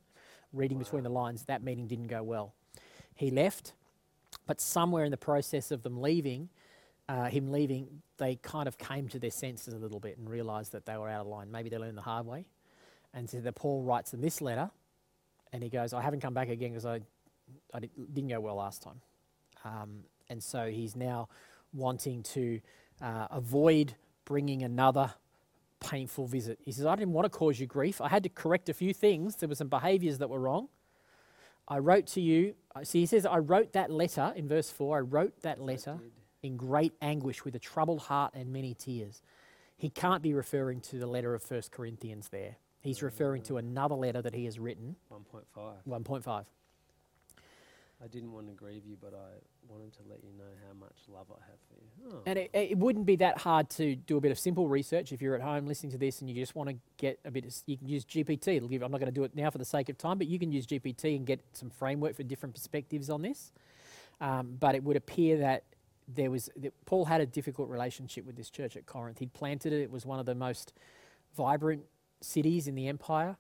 reading 0.53 0.79
between 0.79 1.03
the 1.03 1.11
lines, 1.11 1.45
that 1.45 1.63
meeting 1.63 1.87
didn't 1.87 2.09
go 2.09 2.23
well. 2.23 2.55
He 3.15 3.31
left, 3.31 3.75
but 4.47 4.61
somewhere 4.61 5.05
in 5.05 5.11
the 5.11 5.17
process 5.17 5.71
of 5.71 5.83
them 5.83 6.01
leaving, 6.01 6.49
uh, 7.09 7.25
him 7.25 7.51
leaving, 7.51 8.03
they 8.19 8.37
kind 8.37 8.67
of 8.67 8.79
came 8.79 9.09
to 9.09 9.19
their 9.19 9.31
senses 9.31 9.75
a 9.75 9.79
little 9.79 10.01
bit 10.01 10.17
and 10.17 10.29
realised 10.29 10.73
that 10.73 10.87
they 10.87 10.97
were 10.97 11.09
out 11.09 11.23
of 11.23 11.27
line. 11.27 11.51
Maybe 11.51 11.69
they 11.69 11.77
learned 11.77 11.99
the 11.99 12.03
hard 12.03 12.25
way. 12.25 12.47
And 13.13 13.29
so 13.29 13.41
that 13.41 13.55
Paul 13.55 13.83
writes 13.83 14.13
them 14.13 14.21
this 14.21 14.41
letter, 14.41 14.71
and 15.53 15.63
he 15.63 15.69
goes, 15.69 15.93
I 15.93 16.01
haven't 16.01 16.21
come 16.21 16.35
back 16.35 16.49
again 16.49 16.71
because 16.71 16.87
I, 16.87 17.01
I 17.75 17.81
did, 17.81 17.91
didn't 18.15 18.31
go 18.31 18.41
well 18.41 18.55
last 18.55 18.83
time. 18.83 19.01
Um, 19.65 20.05
and 20.31 20.43
so 20.43 20.71
he's 20.71 20.97
now 20.97 21.29
wanting 21.75 22.23
to 22.23 22.61
uh, 23.03 23.27
avoid 23.31 23.95
bringing 24.25 24.63
another 24.63 25.13
painful 25.81 26.27
visit. 26.27 26.59
He 26.65 26.73
says, 26.73 26.87
I 26.87 26.95
didn't 26.97 27.13
want 27.13 27.31
to 27.31 27.39
cause 27.39 27.59
you 27.61 27.67
grief. 27.67 28.01
I 28.01 28.09
had 28.09 28.23
to 28.23 28.29
correct 28.29 28.69
a 28.69 28.75
few 28.75 28.95
things. 28.95 29.37
There 29.37 29.49
were 29.49 29.55
some 29.55 29.69
behaviors 29.69 30.19
that 30.19 30.29
were 30.31 30.41
wrong. 30.41 30.69
I 31.69 31.79
wrote 31.79 32.07
to 32.09 32.21
you. 32.21 32.55
uh, 32.75 32.85
See, 32.85 33.01
he 33.01 33.07
says, 33.07 33.25
I 33.27 33.39
wrote 33.39 33.73
that 33.73 33.91
letter 33.91 34.33
in 34.37 34.49
verse 34.49 34.71
4. 34.71 34.99
I 34.99 35.01
wrote 35.01 35.43
that 35.43 35.61
letter 35.61 35.99
in 36.43 36.57
great 36.57 36.93
anguish 37.01 37.45
with 37.45 37.55
a 37.55 37.59
troubled 37.59 38.01
heart 38.03 38.33
and 38.35 38.53
many 38.53 38.75
tears. 38.75 39.23
He 39.77 39.89
can't 39.89 40.23
be 40.23 40.35
referring 40.35 40.81
to 40.83 40.99
the 40.99 41.07
letter 41.07 41.35
of 41.35 41.43
First 41.43 41.71
Corinthians 41.73 42.29
there. 42.29 42.57
He's 42.83 43.03
referring 43.03 43.43
to 43.43 43.57
another 43.59 43.95
letter 43.95 44.21
that 44.23 44.35
he 44.35 44.47
has 44.47 44.59
written, 44.59 44.97
1.5. 45.13 45.75
1.5. 45.89 46.45
I 48.03 48.09
didn't 48.09 48.33
want 48.33 48.47
to 48.47 48.55
grieve 48.55 48.87
you, 48.87 48.97
but 48.99 49.13
I 49.15 49.39
wanted 49.71 49.93
to 49.95 49.99
let 50.09 50.21
you 50.25 50.33
know 50.37 50.51
how 50.67 50.75
much 50.75 50.97
love 51.09 51.27
I 51.31 51.41
have 51.47 51.59
for 51.69 51.75
you. 51.81 52.17
Oh. 52.17 52.23
And 52.27 52.39
it, 52.39 52.51
it 52.55 52.79
wouldn't 52.79 53.05
be 53.05 53.17
that 53.17 53.39
hard 53.39 53.69
to 53.71 53.95
do 53.95 54.17
a 54.17 54.21
bit 54.21 54.31
of 54.31 54.39
simple 54.39 54.69
research 54.69 55.13
if 55.13 55.21
you're 55.21 55.35
at 55.35 55.43
home 55.43 55.67
listening 55.67 55.93
to 55.93 55.99
this 55.99 56.21
and 56.21 56.31
you 56.31 56.35
just 56.35 56.55
want 56.55 56.71
to 56.71 56.77
get 56.97 57.21
a 57.25 57.31
bit. 57.31 57.45
Of, 57.45 57.55
you 57.67 57.77
can 57.77 57.89
use 57.89 58.05
GPT. 58.07 58.57
It'll 58.57 58.69
give, 58.69 58.83
I'm 58.83 58.91
not 58.91 59.01
going 59.01 59.13
to 59.13 59.15
do 59.15 59.25
it 59.25 59.37
now 59.37 59.51
for 59.51 59.59
the 59.59 59.65
sake 59.65 59.91
of 59.91 59.99
time, 59.99 60.17
but 60.17 60.29
you 60.29 60.39
can 60.39 60.51
use 60.51 60.67
GPT 60.67 61.17
and 61.17 61.27
get 61.27 61.41
some 61.53 61.69
framework 61.69 62.17
for 62.17 62.23
different 62.23 62.55
perspectives 62.55 63.11
on 63.11 63.21
this. 63.21 63.53
Um, 64.21 64.57
but 64.59 64.75
it 64.75 64.83
would 64.83 64.97
appear 64.97 65.39
that 65.39 65.65
there 66.09 66.31
was 66.31 66.51
that 66.57 66.73
Paul 66.87 67.05
had 67.05 67.21
a 67.21 67.27
difficult 67.27 67.69
relationship 67.69 68.27
with 68.27 68.37
this 68.37 68.51
church 68.51 68.77
at 68.77 68.87
Corinth. 68.87 69.19
He'd 69.19 69.33
planted 69.33 69.73
it. 69.73 69.81
It 69.81 69.91
was 69.91 70.07
one 70.07 70.19
of 70.19 70.27
the 70.27 70.35
most 70.35 70.73
vibrant 71.37 71.85
cities 72.21 72.67
in 72.67 72.75
the 72.75 72.89
empire, 72.89 73.37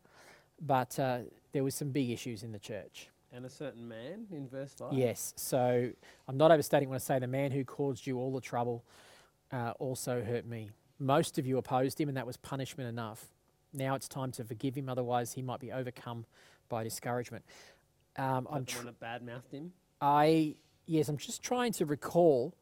but 0.60 0.98
uh, 0.98 1.20
there 1.52 1.64
was 1.64 1.74
some 1.74 1.90
big 1.90 2.10
issues 2.10 2.42
in 2.42 2.52
the 2.52 2.58
church. 2.58 3.09
And 3.32 3.44
a 3.44 3.50
certain 3.50 3.86
man 3.86 4.26
in 4.32 4.48
verse 4.48 4.74
5. 4.78 4.92
Yes. 4.92 5.32
So 5.36 5.90
I'm 6.28 6.36
not 6.36 6.50
overstating 6.50 6.88
when 6.88 6.96
I 6.96 7.00
say 7.00 7.18
the 7.18 7.26
man 7.26 7.50
who 7.50 7.64
caused 7.64 8.06
you 8.06 8.18
all 8.18 8.32
the 8.32 8.40
trouble 8.40 8.84
uh, 9.52 9.72
also 9.78 10.22
hurt 10.22 10.46
me. 10.46 10.70
Most 10.98 11.38
of 11.38 11.46
you 11.46 11.58
opposed 11.58 12.00
him, 12.00 12.08
and 12.08 12.16
that 12.16 12.26
was 12.26 12.36
punishment 12.36 12.88
enough. 12.88 13.26
Now 13.72 13.94
it's 13.94 14.08
time 14.08 14.32
to 14.32 14.44
forgive 14.44 14.74
him, 14.74 14.88
otherwise, 14.88 15.32
he 15.32 15.42
might 15.42 15.60
be 15.60 15.72
overcome 15.72 16.26
by 16.68 16.84
discouragement. 16.84 17.44
Um, 18.16 18.46
I'm 18.50 18.64
tr- 18.64 18.84
one 18.84 18.86
that 18.86 19.00
badmouthed 19.00 19.52
him. 19.52 19.72
I, 20.00 20.56
yes, 20.86 21.08
I'm 21.08 21.16
just 21.16 21.42
trying 21.42 21.72
to 21.74 21.86
recall 21.86 22.54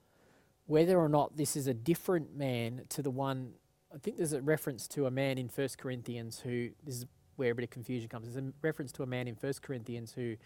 whether 0.67 0.99
or 0.99 1.09
not 1.09 1.37
this 1.37 1.57
is 1.57 1.67
a 1.67 1.75
different 1.75 2.37
man 2.37 2.83
to 2.91 3.03
the 3.03 3.11
one. 3.11 3.53
I 3.93 3.99
think 3.99 4.19
there's 4.19 4.35
a 4.35 4.43
reference 4.43 4.87
to 4.89 5.07
a 5.07 5.11
man 5.11 5.39
in 5.39 5.49
First 5.49 5.79
Corinthians 5.79 6.41
who, 6.41 6.71
this 6.85 6.97
is 6.97 7.07
where 7.39 7.53
a 7.53 7.55
bit 7.55 7.65
of 7.65 7.71
confusion 7.71 8.09
comes. 8.09 8.33
There's 8.33 8.45
a 8.45 8.53
reference 8.63 8.93
to 8.93 9.03
a 9.03 9.07
man 9.07 9.29
in 9.29 9.35
First 9.35 9.63
Corinthians 9.63 10.13
who 10.13 10.37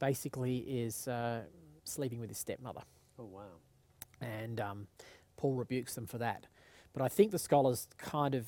basically 0.00 0.58
is 0.58 1.06
uh, 1.08 1.42
sleeping 1.84 2.20
with 2.20 2.28
his 2.28 2.38
stepmother. 2.38 2.82
Oh, 3.18 3.24
wow. 3.24 3.42
and 4.20 4.60
um, 4.60 4.86
Paul 5.36 5.54
rebukes 5.54 5.94
them 5.94 6.06
for 6.06 6.18
that. 6.18 6.46
But 6.92 7.02
I 7.02 7.08
think 7.08 7.30
the 7.30 7.38
scholars 7.38 7.88
kind 7.98 8.34
of 8.34 8.46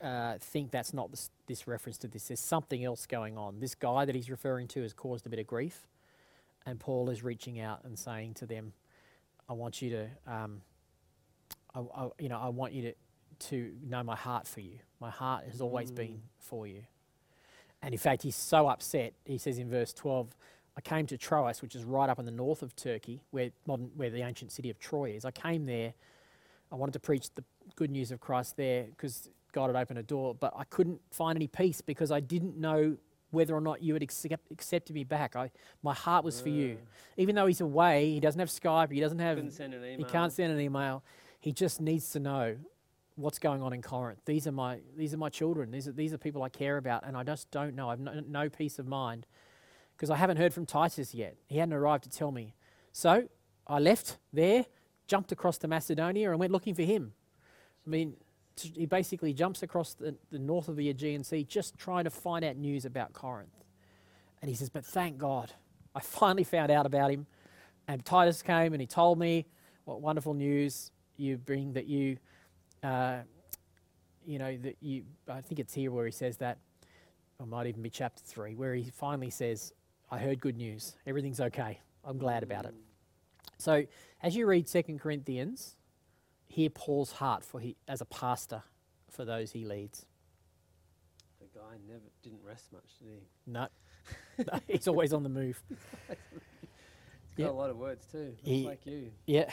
uh, 0.00 0.38
think 0.38 0.70
that's 0.70 0.94
not 0.94 1.10
this, 1.10 1.30
this 1.46 1.66
reference 1.66 1.98
to 1.98 2.08
this. 2.08 2.28
There's 2.28 2.40
something 2.40 2.84
else 2.84 3.06
going 3.06 3.36
on. 3.36 3.60
This 3.60 3.74
guy 3.74 4.04
that 4.04 4.14
he's 4.14 4.30
referring 4.30 4.68
to 4.68 4.82
has 4.82 4.94
caused 4.94 5.26
a 5.26 5.28
bit 5.28 5.38
of 5.38 5.46
grief, 5.46 5.86
and 6.64 6.80
Paul 6.80 7.10
is 7.10 7.22
reaching 7.22 7.60
out 7.60 7.80
and 7.84 7.98
saying 7.98 8.34
to 8.34 8.46
them, 8.46 8.72
"I 9.48 9.52
want 9.52 9.82
you 9.82 9.90
to, 9.90 10.08
um, 10.26 10.62
I, 11.74 11.80
I, 11.80 12.08
you 12.18 12.28
know, 12.30 12.38
I 12.38 12.48
want 12.48 12.72
you 12.72 12.82
to 12.82 12.94
to 13.40 13.72
know 13.86 14.02
my 14.02 14.16
heart 14.16 14.46
for 14.46 14.60
you. 14.60 14.78
My 15.00 15.10
heart 15.10 15.44
has 15.50 15.60
always 15.60 15.90
been 15.90 16.08
mm. 16.08 16.20
for 16.38 16.66
you." 16.66 16.82
And 17.82 17.94
in 17.94 17.98
fact, 17.98 18.22
he's 18.22 18.36
so 18.36 18.68
upset. 18.68 19.14
He 19.24 19.38
says 19.38 19.58
in 19.58 19.70
verse 19.70 19.92
12, 19.92 20.36
I 20.76 20.80
came 20.80 21.06
to 21.06 21.16
Troas, 21.16 21.62
which 21.62 21.74
is 21.74 21.84
right 21.84 22.08
up 22.08 22.18
in 22.18 22.24
the 22.24 22.30
north 22.30 22.62
of 22.62 22.76
Turkey, 22.76 23.22
where 23.30 23.50
modern, 23.66 23.90
where 23.96 24.10
the 24.10 24.22
ancient 24.22 24.52
city 24.52 24.70
of 24.70 24.78
Troy 24.78 25.10
is. 25.10 25.24
I 25.24 25.30
came 25.30 25.66
there. 25.66 25.94
I 26.70 26.76
wanted 26.76 26.92
to 26.92 27.00
preach 27.00 27.34
the 27.34 27.44
good 27.76 27.90
news 27.90 28.10
of 28.10 28.20
Christ 28.20 28.56
there 28.56 28.84
because 28.84 29.28
God 29.52 29.66
had 29.66 29.76
opened 29.76 29.98
a 29.98 30.02
door, 30.02 30.34
but 30.34 30.52
I 30.56 30.64
couldn't 30.64 31.00
find 31.10 31.36
any 31.36 31.48
peace 31.48 31.80
because 31.80 32.12
I 32.12 32.20
didn't 32.20 32.56
know 32.56 32.96
whether 33.30 33.54
or 33.54 33.60
not 33.60 33.82
you 33.82 33.94
had 33.94 34.02
accept, 34.02 34.50
accepted 34.50 34.94
me 34.94 35.04
back. 35.04 35.36
I, 35.36 35.50
my 35.82 35.94
heart 35.94 36.24
was 36.24 36.40
for 36.40 36.48
you. 36.48 36.78
Even 37.16 37.34
though 37.34 37.46
he's 37.46 37.60
away, 37.60 38.12
he 38.12 38.20
doesn't 38.20 38.38
have 38.38 38.48
Skype, 38.48 38.90
he 38.90 39.00
doesn't 39.00 39.18
have, 39.18 39.38
send 39.52 39.74
an 39.74 39.84
email. 39.84 39.98
he 39.98 40.04
can't 40.04 40.32
send 40.32 40.52
an 40.52 40.60
email. 40.60 41.02
He 41.40 41.52
just 41.52 41.80
needs 41.80 42.10
to 42.10 42.20
know 42.20 42.56
what's 43.16 43.38
going 43.38 43.62
on 43.62 43.72
in 43.72 43.82
Corinth. 43.82 44.20
These 44.24 44.46
are 44.46 44.52
my 44.52 44.80
these 44.96 45.12
are 45.14 45.18
my 45.18 45.28
children. 45.28 45.70
These 45.70 45.88
are 45.88 45.92
these 45.92 46.12
are 46.12 46.18
people 46.18 46.42
I 46.42 46.48
care 46.48 46.76
about, 46.76 47.04
and 47.06 47.16
I 47.16 47.22
just 47.22 47.50
don't 47.50 47.74
know. 47.74 47.90
I've 47.90 48.00
no, 48.00 48.20
no 48.26 48.48
peace 48.48 48.78
of 48.78 48.86
mind 48.86 49.26
because 49.96 50.10
I 50.10 50.16
haven't 50.16 50.38
heard 50.38 50.54
from 50.54 50.66
Titus 50.66 51.14
yet. 51.14 51.36
He 51.48 51.58
hadn't 51.58 51.74
arrived 51.74 52.04
to 52.04 52.10
tell 52.10 52.32
me. 52.32 52.54
So 52.92 53.28
I 53.66 53.78
left 53.78 54.18
there, 54.32 54.64
jumped 55.06 55.32
across 55.32 55.58
to 55.58 55.68
Macedonia, 55.68 56.30
and 56.30 56.40
went 56.40 56.52
looking 56.52 56.74
for 56.74 56.82
him. 56.82 57.12
I 57.86 57.90
mean, 57.90 58.14
t- 58.56 58.72
he 58.74 58.86
basically 58.86 59.32
jumps 59.32 59.62
across 59.62 59.94
the, 59.94 60.16
the 60.30 60.38
north 60.38 60.68
of 60.68 60.76
the 60.76 60.88
Aegean 60.88 61.22
Sea, 61.22 61.44
just 61.44 61.78
trying 61.78 62.04
to 62.04 62.10
find 62.10 62.44
out 62.44 62.56
news 62.56 62.84
about 62.84 63.12
Corinth. 63.12 63.64
And 64.40 64.48
he 64.48 64.56
says, 64.56 64.70
"But 64.70 64.86
thank 64.86 65.18
God, 65.18 65.52
I 65.94 66.00
finally 66.00 66.44
found 66.44 66.70
out 66.70 66.86
about 66.86 67.10
him." 67.10 67.26
And 67.86 68.04
Titus 68.04 68.40
came 68.42 68.72
and 68.72 68.80
he 68.80 68.86
told 68.86 69.18
me 69.18 69.46
what 69.84 70.00
wonderful 70.00 70.34
news 70.34 70.92
you 71.16 71.36
bring 71.36 71.72
that 71.74 71.86
you, 71.86 72.18
uh, 72.82 73.18
you 74.24 74.38
know, 74.38 74.56
that 74.58 74.76
you. 74.80 75.04
I 75.28 75.40
think 75.40 75.58
it's 75.60 75.74
here 75.74 75.90
where 75.90 76.06
he 76.06 76.12
says 76.12 76.36
that, 76.38 76.58
or 77.38 77.46
might 77.46 77.66
even 77.66 77.82
be 77.82 77.90
chapter 77.90 78.22
three, 78.24 78.54
where 78.54 78.74
he 78.74 78.90
finally 78.90 79.30
says, 79.30 79.72
"I 80.10 80.18
heard 80.18 80.40
good 80.40 80.56
news. 80.56 80.96
Everything's 81.06 81.40
okay. 81.40 81.80
I'm 82.04 82.18
glad 82.18 82.42
about 82.42 82.64
it." 82.66 82.74
So 83.58 83.84
as 84.22 84.36
you 84.36 84.46
read 84.46 84.68
Second 84.68 85.00
Corinthians, 85.00 85.76
hear 86.46 86.70
Paul's 86.70 87.12
heart 87.12 87.44
for 87.44 87.60
he 87.60 87.76
as 87.88 88.00
a 88.00 88.06
pastor 88.06 88.62
for 89.10 89.24
those 89.24 89.52
he 89.52 89.64
leads. 89.64 90.06
The 91.40 91.46
guy 91.58 91.76
never 91.86 92.04
didn't 92.22 92.40
rest 92.44 92.72
much, 92.72 92.98
did 92.98 93.08
he? 93.08 93.26
No, 93.46 93.68
he's 94.68 94.88
always 94.88 95.12
on 95.12 95.22
the 95.22 95.28
move. 95.28 95.62
He's 97.26 97.36
got 97.36 97.44
Yep. 97.44 97.50
a 97.50 97.56
lot 97.56 97.70
of 97.70 97.76
words 97.76 98.06
too, 98.10 98.34
He- 98.42 98.66
like 98.66 98.84
you. 98.86 99.12
Yeah. 99.26 99.52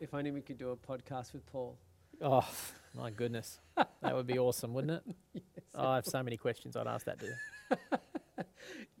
If 0.00 0.12
only 0.12 0.32
we 0.32 0.40
could 0.40 0.58
do 0.58 0.70
a 0.70 0.76
podcast 0.76 1.32
with 1.32 1.46
Paul. 1.46 1.78
Oh 2.22 2.46
my 2.94 3.10
goodness, 3.10 3.58
that 3.76 4.14
would 4.14 4.26
be 4.26 4.38
awesome, 4.38 4.72
wouldn't 4.74 5.02
it? 5.34 5.42
Oh, 5.74 5.88
I 5.88 5.94
have 5.94 6.04
so 6.04 6.22
many 6.22 6.36
questions 6.36 6.76
I'd 6.76 6.86
ask 6.86 7.06
that 7.06 7.18
to. 7.20 7.26
you. 7.26 7.78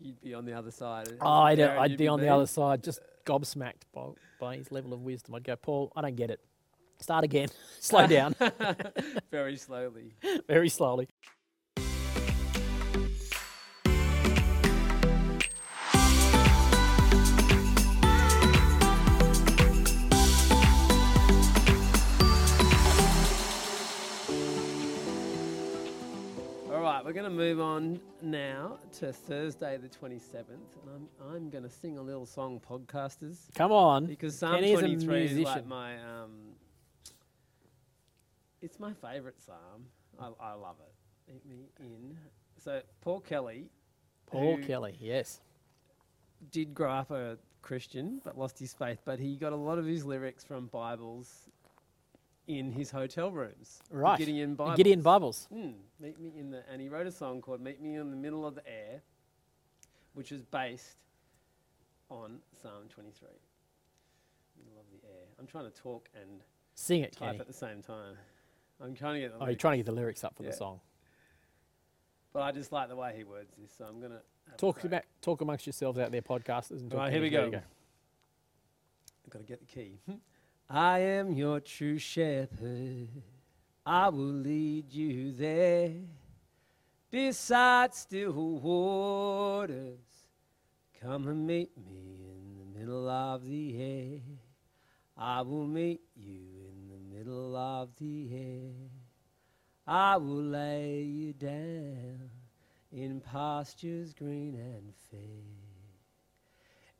You'd 0.00 0.20
be 0.22 0.32
on 0.32 0.46
the 0.46 0.54
other 0.54 0.70
side. 0.70 1.06
Oh, 1.20 1.28
I'd, 1.42 1.58
Darren, 1.58 1.78
I'd 1.78 1.98
be 1.98 2.08
on 2.08 2.18
the 2.18 2.30
other 2.30 2.46
side, 2.46 2.82
just 2.82 3.00
gobsmacked 3.26 3.82
by, 3.92 4.06
by 4.40 4.56
his 4.56 4.72
level 4.72 4.94
of 4.94 5.02
wisdom. 5.02 5.34
I'd 5.34 5.44
go, 5.44 5.54
Paul, 5.54 5.92
I 5.94 6.00
don't 6.00 6.16
get 6.16 6.30
it. 6.30 6.40
Start 6.98 7.24
again. 7.24 7.48
Slow 7.80 8.06
down. 8.06 8.34
Very 9.30 9.58
slowly. 9.58 10.14
Very 10.48 10.70
slowly. 10.70 11.08
Right, 27.02 27.06
we're 27.06 27.20
going 27.20 27.30
to 27.30 27.36
move 27.36 27.60
on 27.60 28.00
now 28.20 28.78
to 28.98 29.12
Thursday 29.12 29.76
the 29.76 29.88
27th. 29.88 30.46
And 30.48 31.08
I'm, 31.20 31.34
I'm 31.34 31.50
going 31.50 31.64
to 31.64 31.70
sing 31.70 31.98
a 31.98 32.02
little 32.02 32.26
song, 32.26 32.60
podcasters, 32.68 33.52
Come 33.54 33.72
on. 33.72 34.06
because 34.06 34.38
Psalm 34.38 34.56
Kenny's 34.56 34.78
23 34.78 35.24
is 35.24 35.38
like 35.40 35.66
my. 35.66 35.96
Um, 35.96 36.30
it's 38.60 38.78
my 38.78 38.92
favourite 38.92 39.40
psalm. 39.44 39.86
I, 40.20 40.30
I 40.40 40.52
love 40.54 40.76
it. 40.80 41.32
Eat 41.34 41.48
me 41.48 41.70
in. 41.80 42.16
So, 42.62 42.80
Paul 43.00 43.20
Kelly. 43.20 43.66
Paul 44.26 44.58
Kelly, 44.58 44.96
yes. 45.00 45.40
did 46.52 46.72
grow 46.72 46.90
up 46.90 47.10
a 47.10 47.36
Christian 47.60 48.20
but 48.24 48.38
lost 48.38 48.58
his 48.58 48.72
faith, 48.72 49.00
but 49.04 49.18
he 49.18 49.36
got 49.36 49.52
a 49.52 49.56
lot 49.56 49.78
of 49.78 49.84
his 49.84 50.04
lyrics 50.04 50.44
from 50.44 50.66
Bibles 50.66 51.48
in 52.46 52.72
his 52.72 52.90
hotel 52.90 53.30
rooms. 53.30 53.80
the 53.90 53.96
Right. 53.96 54.18
Gideon 54.18 54.54
Bibles. 54.54 54.76
Gideon 54.76 55.00
Bibles. 55.02 55.48
Mm, 55.52 55.74
meet 56.00 56.18
me 56.18 56.32
in 56.36 56.50
the, 56.50 56.62
and 56.68 56.80
he 56.80 56.88
wrote 56.88 57.06
a 57.06 57.12
song 57.12 57.40
called 57.40 57.60
"Meet 57.60 57.80
Me 57.80 57.94
in 57.96 58.10
the 58.10 58.16
Middle 58.16 58.44
of 58.46 58.54
the 58.54 58.66
Air," 58.68 59.02
which 60.14 60.32
is 60.32 60.42
based 60.44 60.96
on 62.10 62.40
Psalm 62.60 62.88
23. 62.88 63.28
Middle 64.64 64.80
of 64.80 64.86
the 64.90 65.06
air. 65.08 65.24
I'm 65.38 65.46
trying 65.46 65.64
to 65.70 65.70
talk 65.82 66.08
and 66.20 66.42
Sing 66.74 67.02
it, 67.02 67.12
type 67.12 67.28
Kenny. 67.28 67.40
at 67.40 67.46
the 67.46 67.52
same 67.52 67.80
time. 67.82 68.16
I'm 68.80 68.94
trying 68.94 69.14
to 69.14 69.20
get. 69.20 69.28
The 69.30 69.36
Oh, 69.36 69.38
you're 69.40 69.46
lyrics, 69.46 69.60
trying 69.60 69.72
to 69.72 69.76
get 69.78 69.86
the 69.86 69.92
lyrics 69.92 70.24
up 70.24 70.34
for 70.36 70.42
Yeah. 70.42 70.50
the 70.50 70.56
song. 70.56 70.80
but 72.32 72.42
I 72.42 72.50
just 72.52 72.72
like 72.72 72.88
the 72.88 72.96
way 72.96 73.14
he 73.16 73.24
words 73.24 73.52
this, 73.58 73.72
so 73.76 73.84
I'm 73.84 74.00
gonna 74.00 74.22
Talk 74.56 74.82
about 74.84 75.04
talk 75.20 75.40
amongst 75.40 75.66
yourselves 75.66 75.98
out 75.98 76.10
there, 76.10 76.22
podcasters. 76.22 76.80
And 76.80 76.90
talk 76.90 76.98
Right, 77.00 77.12
here 77.12 77.20
we 77.22 77.26
you 77.28 77.30
go. 77.30 77.44
I've 79.24 79.30
got 79.30 79.38
to 79.38 79.44
get 79.44 79.60
the 79.60 79.66
key. 79.66 80.00
I 80.68 81.00
am 81.00 81.32
your 81.32 81.60
true 81.60 81.98
shepherd. 81.98 83.08
I 83.84 84.08
will 84.08 84.18
lead 84.18 84.92
you 84.92 85.32
there 85.32 85.92
beside 87.10 87.94
still 87.94 88.32
waters. 88.32 89.98
Come 91.00 91.26
and 91.28 91.46
meet 91.46 91.76
me 91.76 92.16
in 92.32 92.56
the 92.58 92.78
middle 92.78 93.08
of 93.08 93.44
the 93.44 93.82
air. 93.82 94.20
I 95.16 95.42
will 95.42 95.66
meet 95.66 96.00
you 96.16 96.40
in 96.70 96.88
the 96.88 97.16
middle 97.16 97.56
of 97.56 97.90
the 97.96 98.28
air. 98.32 98.72
I 99.86 100.16
will 100.16 100.42
lay 100.42 101.02
you 101.02 101.32
down 101.32 102.30
in 102.92 103.20
pastures 103.20 104.14
green 104.14 104.54
and 104.54 104.94
fair. 105.10 105.61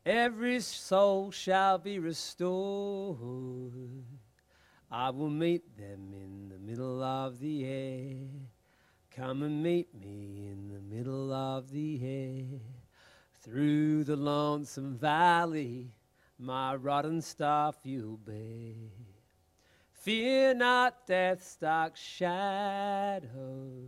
Every 0.04 0.58
soul 0.58 1.30
shall 1.30 1.78
be 1.78 2.00
restored. 2.00 3.18
I 4.90 5.10
will 5.10 5.30
meet 5.30 5.76
them 5.76 6.12
in 6.12 6.48
the 6.48 6.58
middle 6.58 7.02
of 7.02 7.38
the 7.38 7.64
air. 7.64 8.26
Come 9.14 9.44
and 9.44 9.62
meet 9.62 9.94
me 9.94 10.48
in 10.50 10.68
the 10.68 10.80
middle 10.80 11.32
of 11.32 11.70
the 11.70 12.00
air. 12.02 12.60
Through 13.42 14.04
the 14.04 14.16
lonesome 14.16 14.98
valley, 14.98 15.92
my 16.36 16.74
and 16.74 17.22
staff 17.22 17.76
you'll 17.84 18.16
bear. 18.16 18.74
Fear 19.92 20.54
not 20.54 21.06
death's 21.06 21.54
dark 21.54 21.96
shadow. 21.96 23.86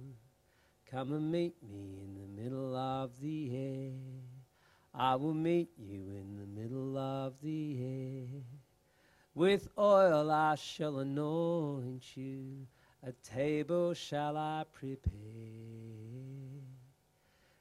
Come 0.89 1.13
and 1.13 1.33
meet 1.33 1.57
me 1.69 1.99
in 2.05 2.15
the 2.15 2.43
middle 2.43 2.77
of 2.77 3.19
the 3.21 3.51
air. 3.53 4.14
I 4.97 5.17
will 5.17 5.35
meet 5.35 5.71
you 5.77 6.15
in 6.17 6.37
the 6.37 6.47
middle 6.47 6.97
of 6.97 7.35
the 7.43 7.79
air. 7.81 8.43
With 9.35 9.69
oil 9.77 10.31
I 10.31 10.55
shall 10.55 11.01
anoint 11.01 12.17
you, 12.17 12.69
a 13.03 13.11
table 13.13 13.95
shall 13.95 14.37
I 14.37 14.65
prepare. 14.73 15.13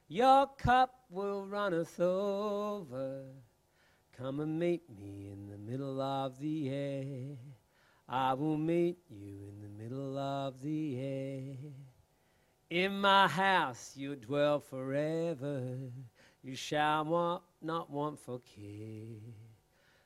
Your 0.07 0.45
cup 0.57 1.05
will 1.09 1.47
runneth 1.47 1.99
over. 1.99 3.23
Come 4.15 4.39
and 4.39 4.59
meet 4.59 4.83
me 4.95 5.31
in 5.31 5.47
the 5.49 5.57
middle 5.57 5.99
of 5.99 6.37
the 6.37 6.69
air. 6.69 7.35
I 8.07 8.33
will 8.35 8.57
meet 8.57 8.99
you 9.09 9.39
in 9.49 9.59
the 9.59 9.83
middle 9.83 10.19
of 10.19 10.61
the 10.61 10.99
air. 10.99 11.55
In 12.69 13.01
my 13.01 13.27
house 13.27 13.93
you'll 13.95 14.17
dwell 14.17 14.59
forever. 14.59 15.79
You 16.43 16.55
shall 16.55 17.05
want, 17.05 17.41
not 17.61 17.89
want 17.89 18.19
for 18.19 18.39
care. 18.39 19.15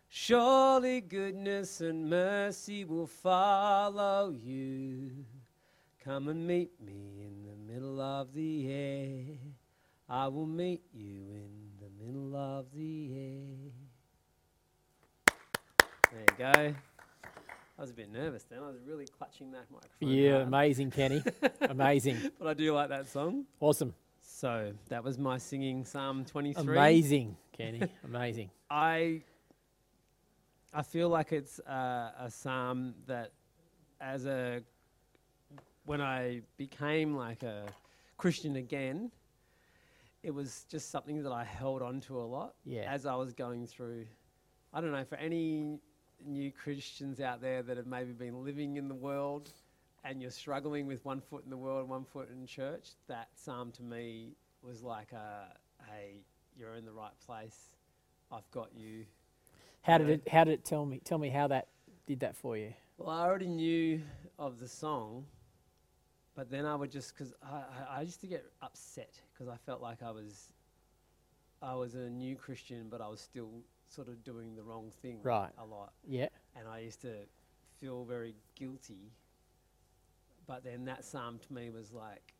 Surely 0.07 1.01
goodness 1.01 1.81
and 1.81 2.07
mercy 2.07 2.85
will 2.85 3.07
follow 3.07 4.29
you. 4.29 5.25
Come 6.03 6.27
and 6.27 6.45
meet 6.45 6.71
me 6.79 7.25
in 7.25 7.43
the 7.43 7.73
middle 7.73 7.99
of 7.99 8.33
the 8.33 8.71
air. 8.71 9.37
I 10.07 10.27
will 10.27 10.45
meet 10.45 10.83
you 10.93 11.23
in 11.31 11.71
the 11.81 12.05
middle 12.05 12.35
of 12.35 12.67
the 12.71 13.09
air. 13.13 13.71
There 16.11 16.21
you 16.21 16.37
go. 16.37 16.75
I 17.77 17.81
was 17.81 17.89
a 17.89 17.93
bit 17.93 18.11
nervous 18.11 18.43
then. 18.43 18.59
I 18.63 18.67
was 18.67 18.77
really 18.85 19.07
clutching 19.07 19.51
that 19.51 19.65
microphone. 19.71 20.09
Yeah, 20.09 20.33
hard. 20.33 20.47
amazing, 20.47 20.91
Kenny. 20.91 21.23
amazing. 21.61 22.31
But 22.39 22.47
I 22.47 22.53
do 22.53 22.73
like 22.73 22.89
that 22.89 23.09
song. 23.09 23.45
Awesome. 23.59 23.93
So 24.39 24.71
that 24.89 25.03
was 25.03 25.17
my 25.17 25.39
singing 25.39 25.83
Psalm 25.83 26.23
23. 26.23 26.61
Amazing, 26.61 27.35
Kenny. 27.53 27.81
Amazing. 28.03 28.51
I 28.69 29.23
I 30.71 30.83
feel 30.83 31.09
like 31.09 31.31
it's 31.31 31.59
uh, 31.61 32.11
a 32.19 32.29
psalm 32.29 32.93
that, 33.07 33.31
as 33.99 34.27
a 34.27 34.61
when 35.85 36.01
I 36.01 36.41
became 36.55 37.15
like 37.15 37.41
a 37.41 37.65
Christian 38.17 38.57
again, 38.57 39.09
it 40.21 40.29
was 40.29 40.67
just 40.69 40.91
something 40.91 41.23
that 41.23 41.31
I 41.31 41.43
held 41.43 41.81
on 41.81 41.99
to 42.01 42.19
a 42.19 42.27
lot 42.37 42.53
Yeah. 42.63 42.83
as 42.93 43.07
I 43.07 43.15
was 43.15 43.33
going 43.33 43.65
through. 43.65 44.05
I 44.71 44.81
don't 44.81 44.91
know 44.91 45.03
for 45.03 45.15
any 45.15 45.79
new 46.23 46.51
Christians 46.51 47.21
out 47.21 47.41
there 47.41 47.63
that 47.63 47.75
have 47.75 47.87
maybe 47.87 48.11
been 48.11 48.43
living 48.43 48.77
in 48.77 48.87
the 48.87 48.93
world 49.09 49.51
and 50.07 50.21
you're 50.21 50.31
struggling 50.31 50.87
with 50.87 51.03
one 51.05 51.21
foot 51.21 51.43
in 51.43 51.49
the 51.49 51.57
world, 51.57 51.89
one 51.89 52.05
foot 52.05 52.29
in 52.31 52.45
church. 52.45 52.89
That 53.07 53.29
psalm 53.35 53.71
to 53.73 53.83
me 53.83 54.35
was 54.61 54.81
like 54.81 55.11
a, 55.11 55.53
hey, 55.89 56.21
you're 56.57 56.75
in 56.75 56.85
the 56.85 56.91
right 56.91 57.11
place. 57.25 57.69
I've 58.31 58.49
got 58.51 58.69
you. 58.75 59.05
How 59.81 59.97
did 59.97 60.09
it? 60.09 60.27
How 60.29 60.43
did 60.43 60.53
it 60.53 60.65
tell 60.65 60.85
me? 60.85 60.99
Tell 61.03 61.17
me 61.17 61.29
how 61.29 61.47
that 61.47 61.67
did 62.05 62.19
that 62.21 62.35
for 62.35 62.57
you. 62.57 62.73
Well, 62.97 63.09
I 63.09 63.21
already 63.25 63.47
knew 63.47 64.01
of 64.37 64.59
the 64.59 64.67
song, 64.67 65.25
but 66.35 66.49
then 66.49 66.65
I 66.65 66.75
would 66.75 66.91
just 66.91 67.13
because 67.13 67.33
I, 67.41 67.55
I, 67.55 67.97
I 67.97 68.01
used 68.01 68.19
to 68.21 68.27
get 68.27 68.45
upset 68.61 69.13
because 69.33 69.47
I 69.47 69.55
felt 69.65 69.81
like 69.81 70.03
I 70.03 70.11
was 70.11 70.51
I 71.61 71.73
was 71.75 71.95
a 71.95 72.09
new 72.09 72.35
Christian, 72.35 72.87
but 72.89 73.01
I 73.01 73.07
was 73.07 73.21
still 73.21 73.49
sort 73.87 74.09
of 74.09 74.23
doing 74.25 74.55
the 74.55 74.63
wrong 74.63 74.91
thing 75.01 75.19
Right. 75.23 75.51
a 75.57 75.65
lot, 75.65 75.93
Yeah. 76.05 76.27
and 76.57 76.67
I 76.67 76.79
used 76.79 77.01
to 77.03 77.13
feel 77.79 78.03
very 78.03 78.35
guilty. 78.55 79.11
But 80.47 80.63
then 80.63 80.85
that 80.85 81.03
psalm 81.03 81.39
to 81.39 81.53
me 81.53 81.69
was 81.69 81.91
like, 81.91 82.33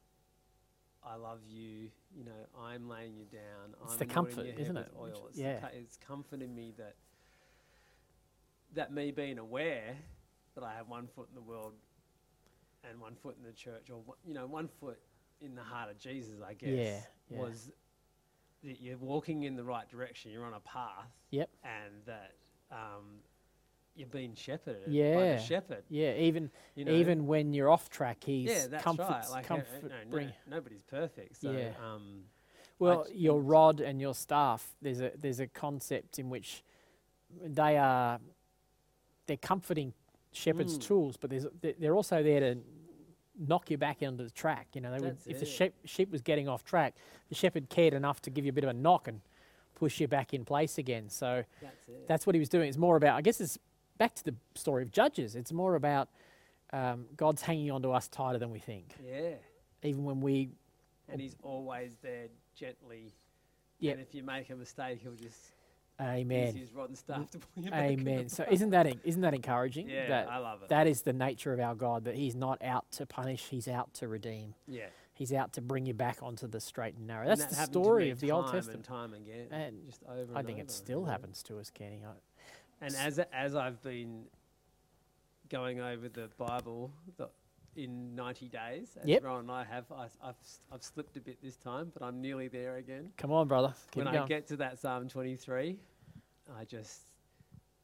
"I 1.03 1.16
love 1.16 1.39
you. 1.45 1.89
You 2.16 2.24
know, 2.24 2.45
I'm 2.58 2.88
laying 2.88 3.16
you 3.16 3.26
down. 3.26 3.76
It's 3.84 3.93
I'm 3.93 3.99
the 3.99 4.05
comfort, 4.05 4.45
isn't 4.58 4.78
it? 4.78 4.91
Oil. 4.99 5.28
It's, 5.30 5.38
yeah. 5.38 5.68
it's 5.74 5.97
comforting 5.97 6.55
me 6.55 6.74
that 6.78 6.95
that 8.74 8.93
me 8.93 9.12
being 9.12 9.38
aware 9.39 9.95
that 10.55 10.64
I 10.64 10.74
have 10.74 10.88
one 10.88 11.08
foot 11.08 11.28
in 11.30 11.36
the 11.36 11.41
world 11.41 11.74
and 12.89 12.99
one 12.99 13.16
foot 13.16 13.36
in 13.38 13.43
the 13.45 13.53
church, 13.53 13.89
or 13.89 14.01
you 14.26 14.34
know, 14.34 14.47
one 14.47 14.68
foot 14.80 14.99
in 15.41 15.55
the 15.55 15.64
heart 15.64 15.89
of 15.89 15.99
Jesus, 15.99 16.36
I 16.45 16.53
guess, 16.53 16.70
Yeah, 16.70 16.99
yeah. 17.30 17.39
was 17.39 17.72
that 18.64 18.82
you're 18.82 18.97
walking 18.97 19.43
in 19.43 19.55
the 19.55 19.64
right 19.64 19.88
direction. 19.89 20.32
You're 20.32 20.45
on 20.45 20.53
a 20.53 20.60
path, 20.62 21.12
Yep. 21.32 21.49
and 21.64 21.93
that 22.05 22.34
um, 22.72 23.20
you're 23.98 24.08
being 24.08 24.36
shepherded 24.36 24.86
by 24.86 24.91
Yeah. 24.91 25.36
the 25.36 25.41
shepherd. 25.41 25.84
Yeah. 25.89 26.14
Even 26.16 26.52
You 26.76 26.86
know? 26.86 26.91
even 26.93 27.26
when 27.28 27.54
you're 27.54 27.70
off 27.70 27.89
track, 27.89 28.24
he's 28.24 28.50
yeah, 28.50 28.68
that's 28.68 28.84
comfort, 28.84 29.04
right. 29.10 29.30
Like, 29.30 29.45
uh, 29.45 29.56
comfort 29.56 29.84
uh, 29.86 29.88
no, 29.88 30.04
no, 30.04 30.10
bring. 30.10 30.34
nobody's 30.48 30.84
perfect. 30.84 31.38
So, 31.41 31.52
Yeah. 31.52 31.72
um, 31.84 32.26
Well, 32.80 33.06
j- 33.06 33.16
your 33.16 33.39
rod 33.41 33.80
and 33.82 34.00
your 34.00 34.14
staff. 34.14 34.76
There's 34.82 35.02
a 35.02 35.12
there's 35.18 35.39
a 35.39 35.48
concept 35.48 36.20
in 36.20 36.30
which 36.30 36.64
they 37.43 37.78
are 37.78 38.20
they're 39.26 39.38
comforting 39.38 39.93
shepherds' 40.32 40.78
Mm. 40.78 40.82
tools, 40.84 41.18
but 41.18 41.30
there's 41.30 41.45
they- 41.62 41.74
they're 41.74 41.95
also 41.95 42.22
there 42.24 42.39
to 42.39 42.62
knock 43.39 43.70
you 43.70 43.78
back 43.78 44.02
onto 44.02 44.24
the 44.24 44.30
track. 44.32 44.68
You 44.74 44.82
know, 44.82 44.91
they 44.91 45.00
would, 45.06 45.18
if 45.26 45.39
the 45.39 45.45
sheep 45.45 45.74
sheep 45.86 46.12
was 46.12 46.22
getting 46.22 46.48
off 46.48 46.64
track, 46.64 46.95
the 47.30 47.36
shepherd 47.36 47.70
cared 47.70 47.93
enough 47.93 48.22
to 48.24 48.30
give 48.30 48.45
you 48.45 48.50
a 48.50 48.54
bit 48.54 48.64
of 48.64 48.70
a 48.70 48.74
knock 48.74 49.08
and 49.08 49.22
push 49.76 50.00
you 50.00 50.08
back 50.08 50.34
in 50.34 50.43
place 50.43 50.78
again. 50.80 51.08
So 51.10 51.43
that's 51.62 51.88
it. 51.88 52.08
that's 52.08 52.26
what 52.26 52.34
he 52.36 52.39
was 52.39 52.50
doing. 52.50 52.68
It's 52.68 52.78
more 52.80 52.95
about, 52.95 53.16
I 53.16 53.22
guess, 53.22 53.39
it's 53.41 53.60
back 53.98 54.16
to 54.16 54.24
the 54.24 54.36
story 54.56 54.84
of 54.84 54.91
Judges. 54.91 55.36
It's 55.36 55.52
more 55.52 55.76
about 55.76 56.10
um, 56.74 57.06
God's 57.16 57.41
hanging 57.41 57.72
on 57.72 57.82
to 57.84 57.91
us 57.91 58.08
tighter 58.08 58.38
than 58.39 58.52
we 58.52 58.60
think, 58.60 58.95
Yeah. 59.04 59.36
even 59.84 60.04
when 60.04 60.22
we. 60.22 60.50
And 61.10 61.22
he's 61.22 61.36
always 61.41 61.95
there 62.02 62.28
gently. 62.56 63.14
Yep. 63.80 63.93
And 63.93 64.02
if 64.02 64.14
you 64.14 64.24
make 64.24 64.50
a 64.50 64.56
mistake, 64.56 65.00
he'll 65.02 65.14
just 65.14 65.52
Amen. 66.02 66.48
use 66.48 66.56
his 66.56 66.74
rotten 66.74 66.95
staff 66.95 67.30
to 67.32 67.39
pull 67.39 67.64
you 67.64 67.72
back. 67.72 67.84
Amen. 67.91 68.30
So 68.30 68.45
isn't 68.52 68.72
that 68.72 68.93
isn't 69.04 69.22
that 69.22 69.34
encouraging? 69.34 69.89
Yeah, 69.89 70.08
that, 70.10 70.30
I 70.30 70.38
love 70.38 70.64
it. 70.64 70.70
that 70.70 70.88
is 70.88 71.04
the 71.04 71.14
nature 71.14 71.54
of 71.54 71.60
our 71.60 71.76
God. 71.76 72.06
That 72.06 72.16
He's 72.16 72.36
not 72.36 72.62
out 72.64 72.91
to 72.93 73.06
punish; 73.06 73.45
He's 73.50 73.68
out 73.68 73.93
to 73.95 74.08
redeem. 74.08 74.54
yeah. 74.68 74.88
He's 75.14 75.34
out 75.34 75.54
to 75.54 75.62
bring 75.62 75.88
you 75.88 75.95
back 75.95 76.20
onto 76.22 76.45
the 76.48 76.60
straight 76.60 76.93
and 76.95 77.08
narrow. 77.08 77.28
And 77.28 77.32
That's 77.41 77.56
that 77.58 77.74
the 77.74 77.82
story 77.82 78.12
of 78.12 78.20
the 78.20 78.30
Old 78.32 78.45
time 78.45 78.54
Testament. 78.54 78.76
And 78.78 78.86
time 78.86 79.14
again. 79.16 79.48
And 79.50 79.84
just 79.88 80.04
over 80.08 80.36
I 80.36 80.39
and 80.39 80.48
think 80.48 80.60
it 80.60 80.70
still 80.70 81.06
yeah. 81.06 81.12
happens 81.12 81.41
to 81.43 81.58
us, 81.58 81.72
Kenny. 81.72 82.04
I, 82.06 82.12
And 82.82 82.95
as 82.95 83.19
as 83.34 83.55
I've 83.55 83.82
been 83.82 84.25
going 85.49 85.80
over 85.80 86.09
the 86.09 86.30
Bible 86.38 86.91
the, 87.17 87.30
in 87.75 88.15
90 88.15 88.49
days, 88.49 88.97
as 89.01 89.07
Yep. 89.07 89.23
Ron 89.23 89.39
and 89.41 89.51
I 89.51 89.63
have, 89.63 89.86
I, 89.91 90.07
have 90.23 90.36
I've 90.71 90.84
slipped 90.84 91.15
a 91.17 91.21
bit 91.21 91.38
this 91.41 91.55
time, 91.55 91.91
but 91.93 92.03
I'm 92.03 92.21
nearly 92.21 92.47
there 92.47 92.78
again. 92.78 93.11
come 93.17 93.32
on, 93.32 93.47
brother. 93.47 93.73
Keep 93.91 94.03
when 94.05 94.07
I 94.07 94.17
going. 94.17 94.28
get 94.28 94.47
to 94.47 94.57
that 94.57 94.80
Psalm 94.80 95.07
23, 95.07 95.78
I 96.59 96.65
just 96.65 97.01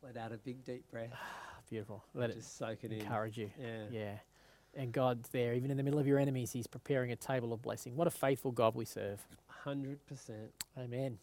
let 0.02 0.18
out 0.18 0.32
a 0.32 0.38
big 0.38 0.64
deep 0.66 0.90
breath, 0.92 1.12
Beautiful. 1.70 2.04
Let 2.14 2.30
it 2.32 2.36
just 2.38 2.58
soak 2.58 2.84
it 2.84 2.92
in. 2.92 3.02
encourage 3.02 3.38
you. 3.38 3.50
Yeah. 3.60 3.84
Yeah. 3.92 4.12
And 4.76 4.92
God's 4.92 5.30
there, 5.30 5.54
even 5.54 5.70
in 5.72 5.78
the 5.78 5.84
middle 5.84 6.00
of 6.00 6.08
your 6.08 6.18
enemies, 6.20 6.52
He's 6.52 6.68
preparing 6.68 7.12
a 7.12 7.16
table 7.16 7.54
of 7.54 7.62
blessing. 7.62 7.96
What 7.96 8.08
a 8.08 8.12
faithful 8.12 8.52
God 8.52 8.74
we 8.76 8.86
serve. 8.86 9.26
100%. 9.66 9.98
Amen. 10.78 11.18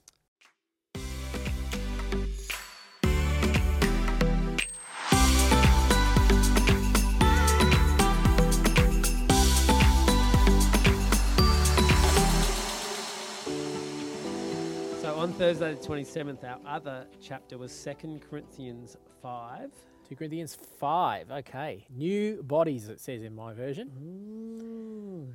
Thursday 15.51 15.75
the 15.75 15.85
27th, 15.85 16.45
our 16.45 16.61
other 16.65 17.07
chapter 17.21 17.59
was 17.59 17.73
2 17.83 18.21
Corinthians 18.31 18.97
5. 19.21 19.73
2 20.09 20.15
Corinthians 20.15 20.57
5. 20.79 21.33
Okay. 21.33 21.85
New 21.91 22.41
bodies, 22.45 22.89
it 22.89 23.01
says 23.01 23.25
in 23.25 23.35
my 23.35 23.53
version. 23.53 25.35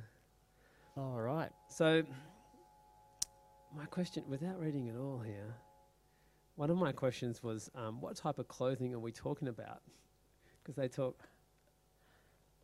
All 0.96 1.20
right. 1.20 1.50
So, 1.68 2.02
my 3.76 3.84
question, 3.84 4.24
without 4.26 4.58
reading 4.58 4.86
it 4.86 4.96
all 4.96 5.18
here, 5.18 5.54
one 6.54 6.70
of 6.70 6.78
my 6.78 6.92
questions 6.92 7.42
was, 7.42 7.70
um, 7.74 8.00
what 8.00 8.16
type 8.16 8.38
of 8.38 8.48
clothing 8.48 8.94
are 8.94 8.98
we 8.98 9.12
talking 9.12 9.48
about? 9.48 9.82
Because 10.62 10.76
they 10.76 10.88
talk. 10.88 11.20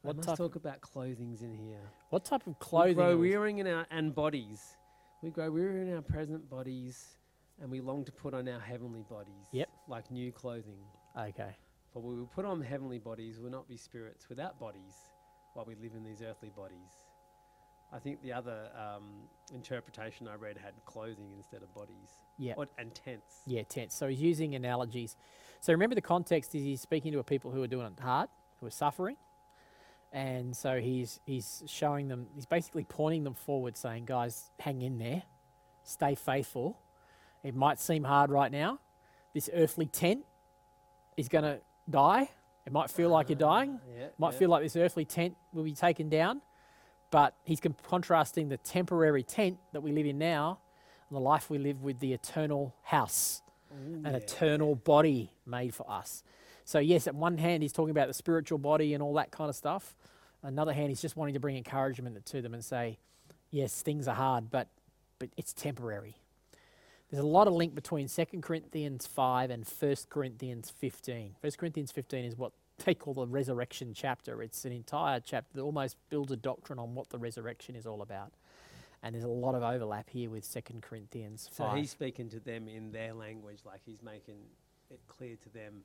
What 0.00 0.16
must 0.16 0.38
talk 0.38 0.56
about 0.56 0.80
clothings 0.80 1.42
in 1.42 1.52
here. 1.54 1.82
What 2.08 2.24
type 2.24 2.46
of 2.46 2.54
We 2.54 2.54
clothing? 2.60 2.94
grow 2.94 3.14
we- 3.14 3.28
weary 3.28 3.58
in 3.60 3.66
our 3.66 3.86
and 3.90 4.14
bodies. 4.14 4.74
We 5.20 5.28
grow 5.28 5.50
weary 5.50 5.82
in 5.82 5.94
our 5.94 6.00
present 6.00 6.48
bodies, 6.48 7.18
and 7.60 7.70
we 7.70 7.80
long 7.80 8.04
to 8.04 8.12
put 8.12 8.34
on 8.34 8.48
our 8.48 8.60
heavenly 8.60 9.04
bodies. 9.08 9.48
Yep. 9.52 9.68
Like 9.88 10.10
new 10.10 10.32
clothing. 10.32 10.78
Okay. 11.18 11.56
For 11.92 12.00
we 12.00 12.16
will 12.16 12.26
put 12.26 12.44
on 12.44 12.62
heavenly 12.62 12.98
bodies, 12.98 13.38
will 13.38 13.50
not 13.50 13.68
be 13.68 13.76
spirits 13.76 14.28
without 14.28 14.58
bodies, 14.58 14.96
while 15.54 15.66
we 15.66 15.74
live 15.74 15.92
in 15.94 16.02
these 16.04 16.22
earthly 16.22 16.50
bodies. 16.50 16.90
I 17.92 17.98
think 17.98 18.22
the 18.22 18.32
other 18.32 18.70
um, 18.74 19.04
interpretation 19.52 20.26
I 20.26 20.36
read 20.36 20.56
had 20.56 20.72
clothing 20.86 21.30
instead 21.36 21.62
of 21.62 21.74
bodies. 21.74 22.22
Yeah. 22.38 22.54
And 22.78 22.94
tents. 22.94 23.42
Yeah, 23.46 23.62
tents. 23.64 23.94
So 23.94 24.08
he's 24.08 24.22
using 24.22 24.54
analogies. 24.54 25.16
So 25.60 25.72
remember 25.74 25.94
the 25.94 26.00
context 26.00 26.54
is 26.54 26.62
he's 26.62 26.80
speaking 26.80 27.12
to 27.12 27.18
a 27.18 27.24
people 27.24 27.50
who 27.50 27.62
are 27.62 27.66
doing 27.66 27.86
it 27.86 28.00
hard, 28.02 28.30
who 28.60 28.66
are 28.66 28.70
suffering. 28.70 29.16
And 30.10 30.56
so 30.56 30.80
he's 30.80 31.20
he's 31.24 31.62
showing 31.66 32.08
them 32.08 32.26
he's 32.34 32.46
basically 32.46 32.84
pointing 32.84 33.24
them 33.24 33.34
forward 33.34 33.76
saying, 33.76 34.06
guys, 34.06 34.50
hang 34.58 34.82
in 34.82 34.98
there. 34.98 35.22
Stay 35.84 36.14
faithful. 36.14 36.78
It 37.44 37.54
might 37.54 37.80
seem 37.80 38.04
hard 38.04 38.30
right 38.30 38.50
now. 38.52 38.78
This 39.34 39.50
earthly 39.52 39.86
tent 39.86 40.24
is 41.16 41.28
going 41.28 41.44
to 41.44 41.60
die. 41.88 42.30
It 42.66 42.72
might 42.72 42.90
feel 42.90 43.10
like 43.10 43.28
you're 43.28 43.36
uh, 43.36 43.50
dying. 43.50 43.80
Yeah. 43.96 44.06
Might 44.18 44.32
yeah. 44.34 44.38
feel 44.38 44.50
like 44.50 44.62
this 44.62 44.76
earthly 44.76 45.04
tent 45.04 45.34
will 45.52 45.64
be 45.64 45.72
taken 45.72 46.08
down, 46.08 46.40
but 47.10 47.34
he's 47.44 47.60
con- 47.60 47.74
contrasting 47.88 48.48
the 48.48 48.58
temporary 48.58 49.22
tent 49.22 49.58
that 49.72 49.80
we 49.80 49.92
live 49.92 50.06
in 50.06 50.18
now 50.18 50.60
and 51.08 51.16
the 51.16 51.20
life 51.20 51.50
we 51.50 51.58
live 51.58 51.82
with 51.82 51.98
the 51.98 52.12
eternal 52.12 52.74
house, 52.82 53.42
Ooh, 53.72 53.96
an 54.04 54.12
yeah. 54.12 54.12
eternal 54.12 54.76
body 54.76 55.32
made 55.44 55.74
for 55.74 55.90
us. 55.90 56.22
So, 56.64 56.78
yes, 56.78 57.08
at 57.08 57.14
one 57.14 57.38
hand, 57.38 57.62
he's 57.62 57.72
talking 57.72 57.90
about 57.90 58.06
the 58.06 58.14
spiritual 58.14 58.58
body 58.58 58.94
and 58.94 59.02
all 59.02 59.14
that 59.14 59.32
kind 59.32 59.50
of 59.50 59.56
stuff. 59.56 59.96
Another 60.44 60.72
hand, 60.72 60.90
he's 60.90 61.02
just 61.02 61.16
wanting 61.16 61.34
to 61.34 61.40
bring 61.40 61.56
encouragement 61.56 62.24
to 62.26 62.42
them 62.42 62.54
and 62.54 62.64
say, 62.64 62.98
yes, 63.50 63.82
things 63.82 64.06
are 64.06 64.14
hard, 64.14 64.50
but, 64.50 64.68
but 65.18 65.28
it's 65.36 65.52
temporary. 65.52 66.16
There's 67.12 67.22
a 67.22 67.26
lot 67.26 67.46
of 67.46 67.52
link 67.52 67.74
between 67.74 68.08
2 68.08 68.24
Corinthians 68.40 69.06
5 69.06 69.50
and 69.50 69.68
1 69.68 69.96
Corinthians 70.08 70.70
15. 70.70 71.36
1 71.42 71.52
Corinthians 71.58 71.92
15 71.92 72.24
is 72.24 72.38
what 72.38 72.52
they 72.86 72.94
call 72.94 73.12
the 73.12 73.26
resurrection 73.26 73.92
chapter. 73.94 74.42
It's 74.42 74.64
an 74.64 74.72
entire 74.72 75.20
chapter 75.20 75.50
that 75.56 75.60
almost 75.60 75.98
builds 76.08 76.32
a 76.32 76.36
doctrine 76.36 76.78
on 76.78 76.94
what 76.94 77.10
the 77.10 77.18
resurrection 77.18 77.76
is 77.76 77.86
all 77.86 78.00
about. 78.00 78.32
And 79.02 79.14
there's 79.14 79.26
a 79.26 79.28
lot 79.28 79.54
of 79.54 79.62
overlap 79.62 80.08
here 80.08 80.30
with 80.30 80.50
2 80.50 80.60
Corinthians 80.80 81.50
So 81.52 81.68
he's 81.68 81.90
speaking 81.90 82.30
to 82.30 82.40
them 82.40 82.66
in 82.66 82.92
their 82.92 83.12
language, 83.12 83.58
like 83.66 83.82
he's 83.84 84.02
making 84.02 84.38
it 84.90 85.00
clear 85.06 85.36
to 85.36 85.48
them 85.50 85.82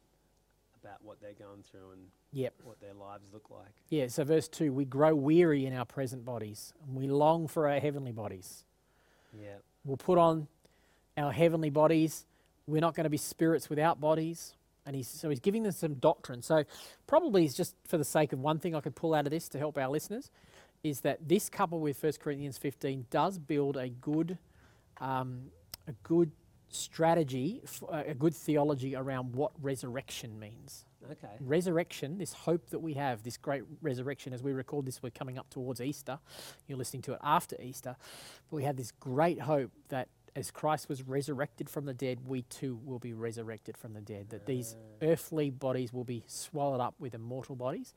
about 0.81 1.03
what 1.03 1.19
they're 1.19 1.33
going 1.33 1.63
through 1.69 1.91
and 1.91 2.03
Yep. 2.31 2.53
what 2.63 2.79
their 2.79 2.93
lives 2.93 3.33
look 3.33 3.49
like. 3.49 3.73
Yeah, 3.89 4.07
so 4.07 4.23
verse 4.23 4.47
2 4.47 4.71
we 4.71 4.85
grow 4.85 5.13
weary 5.13 5.65
in 5.65 5.73
our 5.73 5.85
present 5.85 6.23
bodies, 6.23 6.73
and 6.85 6.95
we 6.95 7.07
long 7.07 7.49
for 7.49 7.67
our 7.67 7.81
heavenly 7.81 8.13
bodies. 8.13 8.63
Yeah. 9.37 9.57
We'll 9.83 9.97
put 9.97 10.17
on 10.17 10.47
our 11.17 11.31
heavenly 11.31 11.69
bodies. 11.69 12.25
We're 12.67 12.81
not 12.81 12.95
going 12.95 13.05
to 13.05 13.09
be 13.09 13.17
spirits 13.17 13.69
without 13.69 13.99
bodies. 13.99 14.53
And 14.85 14.95
he's, 14.95 15.07
so 15.07 15.29
he's 15.29 15.41
giving 15.41 15.63
them 15.63 15.73
some 15.73 15.95
doctrine. 15.95 16.41
So, 16.41 16.63
probably 17.07 17.43
it's 17.43 17.55
just 17.55 17.75
for 17.85 17.97
the 17.97 18.05
sake 18.05 18.31
of 18.31 18.39
one 18.39 18.57
thing 18.59 18.73
I 18.73 18.79
could 18.79 18.95
pull 18.95 19.13
out 19.13 19.25
of 19.25 19.31
this 19.31 19.49
to 19.49 19.57
help 19.57 19.77
our 19.77 19.89
listeners 19.89 20.31
is 20.83 21.01
that 21.01 21.27
this 21.27 21.49
coupled 21.49 21.81
with 21.81 22.01
1 22.01 22.13
Corinthians 22.19 22.57
15 22.57 23.07
does 23.09 23.37
build 23.37 23.75
a 23.75 23.89
good, 23.89 24.37
um, 25.01 25.51
a 25.87 25.91
good 26.03 26.31
strategy, 26.69 27.61
a 27.91 28.13
good 28.13 28.35
theology 28.35 28.95
around 28.95 29.33
what 29.33 29.51
resurrection 29.61 30.39
means. 30.39 30.85
Okay. 31.11 31.33
Resurrection, 31.39 32.17
this 32.17 32.33
hope 32.33 32.69
that 32.69 32.79
we 32.79 32.93
have, 32.93 33.23
this 33.23 33.37
great 33.37 33.63
resurrection, 33.81 34.33
as 34.33 34.43
we 34.43 34.51
record 34.51 34.85
this, 34.85 35.01
we're 35.01 35.09
coming 35.09 35.37
up 35.37 35.49
towards 35.49 35.79
Easter. 35.79 36.19
You're 36.67 36.77
listening 36.77 37.01
to 37.03 37.13
it 37.13 37.19
after 37.23 37.55
Easter. 37.61 37.95
But 38.49 38.55
we 38.55 38.63
have 38.63 38.75
this 38.75 38.91
great 38.91 39.41
hope 39.41 39.71
that 39.89 40.09
as 40.37 40.51
Christ 40.51 40.87
was 40.87 41.01
resurrected 41.01 41.67
from 41.67 41.85
the 41.85 41.95
dead, 41.95 42.19
we 42.27 42.43
too 42.43 42.79
will 42.85 42.99
be 42.99 43.11
resurrected 43.11 43.75
from 43.75 43.93
the 43.93 44.01
dead. 44.01 44.29
That 44.29 44.45
these 44.45 44.75
earthly 45.01 45.49
bodies 45.49 45.91
will 45.91 46.03
be 46.03 46.23
swallowed 46.27 46.79
up 46.79 46.93
with 46.99 47.15
immortal 47.15 47.55
bodies. 47.55 47.95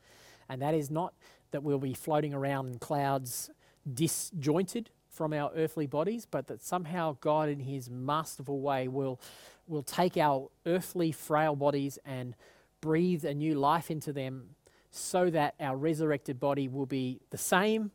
And 0.48 0.62
that 0.62 0.72
is 0.72 0.90
not 0.90 1.12
that 1.50 1.62
we'll 1.62 1.78
be 1.78 1.92
floating 1.92 2.32
around 2.32 2.68
in 2.68 2.78
clouds 2.78 3.50
disjointed 3.92 4.88
from 5.10 5.34
our 5.34 5.52
earthly 5.54 5.86
bodies, 5.86 6.26
but 6.30 6.46
that 6.46 6.62
somehow 6.62 7.18
God, 7.20 7.50
in 7.50 7.60
His 7.60 7.90
masterful 7.90 8.60
way, 8.60 8.88
will, 8.88 9.20
will 9.68 9.82
take 9.82 10.16
our 10.16 10.48
earthly, 10.64 11.12
frail 11.12 11.54
bodies 11.54 11.98
and 12.06 12.34
breathe 12.80 13.22
a 13.26 13.34
new 13.34 13.54
life 13.54 13.90
into 13.90 14.14
them 14.14 14.54
so 14.90 15.28
that 15.28 15.54
our 15.60 15.76
resurrected 15.76 16.40
body 16.40 16.68
will 16.68 16.86
be 16.86 17.20
the 17.28 17.38
same 17.38 17.90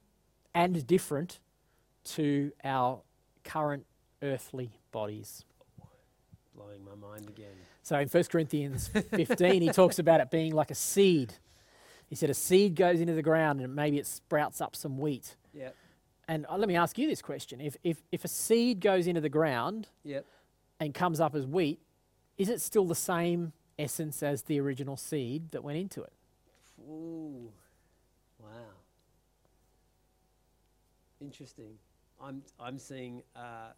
and 0.54 0.86
different 0.86 1.40
to 2.04 2.52
our 2.64 3.02
current 3.44 3.88
earthly 4.26 4.72
bodies. 4.92 5.46
Blowing 6.56 6.84
my 6.84 6.96
mind 6.96 7.28
again. 7.30 7.56
So 7.84 8.00
in 8.00 8.08
1 8.08 8.24
Corinthians 8.26 8.88
15, 8.88 9.62
he 9.62 9.70
talks 9.70 10.00
about 10.00 10.22
it 10.22 10.32
being 10.32 10.54
like 10.54 10.72
a 10.72 10.76
seed. 10.76 11.34
He 12.08 12.16
said 12.16 12.30
a 12.30 12.34
seed 12.34 12.76
goes 12.76 13.00
into 13.00 13.14
the 13.14 13.22
ground 13.22 13.62
and 13.62 13.76
maybe 13.76 13.98
it 14.00 14.08
sprouts 14.08 14.62
up 14.62 14.76
some 14.76 14.98
wheat. 14.98 15.36
Yep. 15.54 15.76
And 16.28 16.46
uh, 16.50 16.58
let 16.58 16.68
me 16.68 16.76
ask 16.76 16.98
you 16.98 17.08
this 17.08 17.22
question. 17.22 17.62
If, 17.62 17.76
if, 17.84 18.02
if 18.12 18.24
a 18.26 18.28
seed 18.28 18.80
goes 18.80 19.06
into 19.08 19.22
the 19.22 19.30
ground 19.30 19.88
Yep. 20.04 20.26
and 20.80 20.94
comes 20.94 21.20
up 21.20 21.36
as 21.36 21.46
wheat, 21.46 21.80
is 22.38 22.50
it 22.50 22.62
still 22.62 22.86
the 22.86 22.96
same 22.96 23.54
essence 23.78 24.24
as 24.24 24.44
the 24.44 24.60
original 24.60 24.98
seed 24.98 25.52
that 25.52 25.64
went 25.64 25.78
into 25.78 26.02
it? 26.02 26.14
Ooh. 26.90 27.50
Wow. 28.40 28.50
Interesting. 31.22 31.74
I'm 32.22 32.42
I'm 32.60 32.78
seeing 32.78 33.22
uh, 33.36 33.72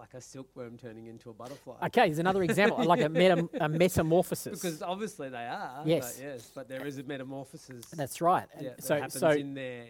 like 0.00 0.14
a 0.14 0.20
silkworm 0.20 0.78
turning 0.78 1.06
into 1.06 1.28
a 1.28 1.32
butterfly. 1.34 1.76
Okay, 1.84 2.06
there's 2.06 2.18
another 2.18 2.42
example, 2.42 2.82
like 2.84 3.02
a, 3.02 3.08
metam- 3.08 3.50
a 3.60 3.68
metamorphosis. 3.68 4.60
Because 4.60 4.80
obviously 4.82 5.28
they 5.28 5.46
are. 5.46 5.82
Yes. 5.84 6.16
But 6.16 6.24
yes, 6.24 6.50
but 6.54 6.68
there 6.68 6.86
is 6.86 6.98
a 6.98 7.02
metamorphosis. 7.02 7.84
That's 7.90 8.20
right. 8.22 8.46
Yeah, 8.58 8.70
that 8.70 8.82
so, 8.82 8.94
happens 8.94 9.18
so 9.18 9.30
in 9.30 9.54
there 9.54 9.84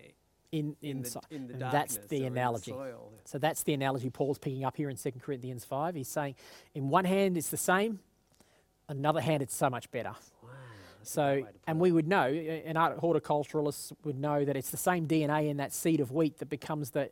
in, 0.52 0.76
in, 0.82 0.90
in, 0.90 1.02
the, 1.02 1.10
so- 1.10 1.20
in 1.30 1.46
the 1.46 1.54
darkness. 1.54 1.94
that's 1.94 2.06
the 2.08 2.24
analogy. 2.24 2.72
soil. 2.72 3.12
So 3.24 3.38
that's 3.38 3.62
the 3.62 3.72
analogy 3.72 4.10
Paul's 4.10 4.38
picking 4.38 4.64
up 4.64 4.76
here 4.76 4.90
in 4.90 4.96
2 4.96 5.12
Corinthians 5.22 5.64
5. 5.64 5.94
He's 5.94 6.08
saying, 6.08 6.34
in 6.74 6.88
one 6.88 7.04
hand, 7.04 7.36
it's 7.36 7.50
the 7.50 7.56
same, 7.56 8.00
another 8.88 9.20
hand, 9.20 9.42
it's 9.42 9.54
so 9.54 9.70
much 9.70 9.90
better. 9.92 10.14
Wow. 10.42 10.48
So, 11.02 11.22
great 11.22 11.34
way 11.34 11.40
to 11.40 11.52
put 11.52 11.60
and 11.68 11.80
we 11.80 11.92
would 11.92 12.08
know, 12.08 12.26
and 12.26 12.76
art- 12.76 13.00
horticulturalists 13.00 13.92
would 14.04 14.18
know 14.18 14.44
that 14.44 14.56
it's 14.56 14.70
the 14.70 14.76
same 14.76 15.06
DNA 15.06 15.48
in 15.48 15.58
that 15.58 15.72
seed 15.72 16.00
of 16.00 16.10
wheat 16.10 16.38
that 16.38 16.50
becomes 16.50 16.90
the, 16.90 17.10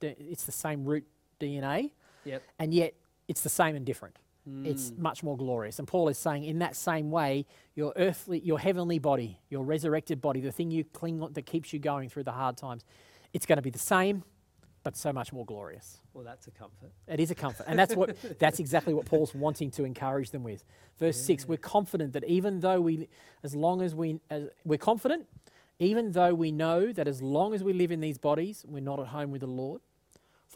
the- 0.00 0.20
it's 0.20 0.44
the 0.44 0.52
same 0.52 0.84
root 0.84 1.04
DNA, 1.40 1.92
Yep. 2.26 2.42
and 2.58 2.74
yet 2.74 2.94
it's 3.28 3.40
the 3.40 3.48
same 3.48 3.74
and 3.76 3.86
different. 3.86 4.16
It's 4.64 4.90
Mm. 4.92 4.98
much 4.98 5.24
more 5.24 5.36
glorious. 5.36 5.80
And 5.80 5.88
Paul 5.88 6.08
is 6.08 6.18
saying, 6.18 6.44
in 6.44 6.60
that 6.60 6.76
same 6.76 7.10
way, 7.10 7.46
your 7.74 7.92
earthly, 7.96 8.38
your 8.38 8.60
heavenly 8.60 9.00
body, 9.00 9.40
your 9.50 9.64
resurrected 9.64 10.20
body, 10.20 10.40
the 10.40 10.52
thing 10.52 10.70
you 10.70 10.84
cling 10.84 11.20
on 11.20 11.32
that 11.32 11.46
keeps 11.46 11.72
you 11.72 11.80
going 11.80 12.08
through 12.08 12.22
the 12.22 12.30
hard 12.32 12.56
times, 12.56 12.84
it's 13.32 13.44
going 13.44 13.56
to 13.56 13.62
be 13.62 13.70
the 13.70 13.78
same, 13.80 14.22
but 14.84 14.96
so 14.96 15.12
much 15.12 15.32
more 15.32 15.44
glorious. 15.44 16.00
Well, 16.14 16.22
that's 16.22 16.46
a 16.46 16.52
comfort. 16.52 16.92
It 17.08 17.18
is 17.18 17.32
a 17.32 17.34
comfort, 17.34 17.64
and 17.66 17.76
that's 17.76 17.96
what 17.96 18.16
that's 18.38 18.60
exactly 18.60 18.94
what 18.94 19.04
Paul's 19.04 19.34
wanting 19.34 19.72
to 19.72 19.84
encourage 19.84 20.30
them 20.30 20.44
with. 20.44 20.64
Verse 20.96 21.16
six: 21.20 21.48
We're 21.48 21.56
confident 21.58 22.12
that 22.12 22.22
even 22.24 22.60
though 22.60 22.80
we, 22.80 23.08
as 23.42 23.56
long 23.56 23.82
as 23.82 23.96
we, 23.96 24.20
as, 24.30 24.44
we're 24.64 24.78
confident, 24.78 25.26
even 25.80 26.12
though 26.12 26.34
we 26.34 26.52
know 26.52 26.92
that 26.92 27.08
as 27.08 27.20
long 27.20 27.52
as 27.52 27.64
we 27.64 27.72
live 27.72 27.90
in 27.90 27.98
these 27.98 28.16
bodies, 28.16 28.64
we're 28.68 28.78
not 28.78 29.00
at 29.00 29.08
home 29.08 29.32
with 29.32 29.40
the 29.40 29.48
Lord, 29.48 29.80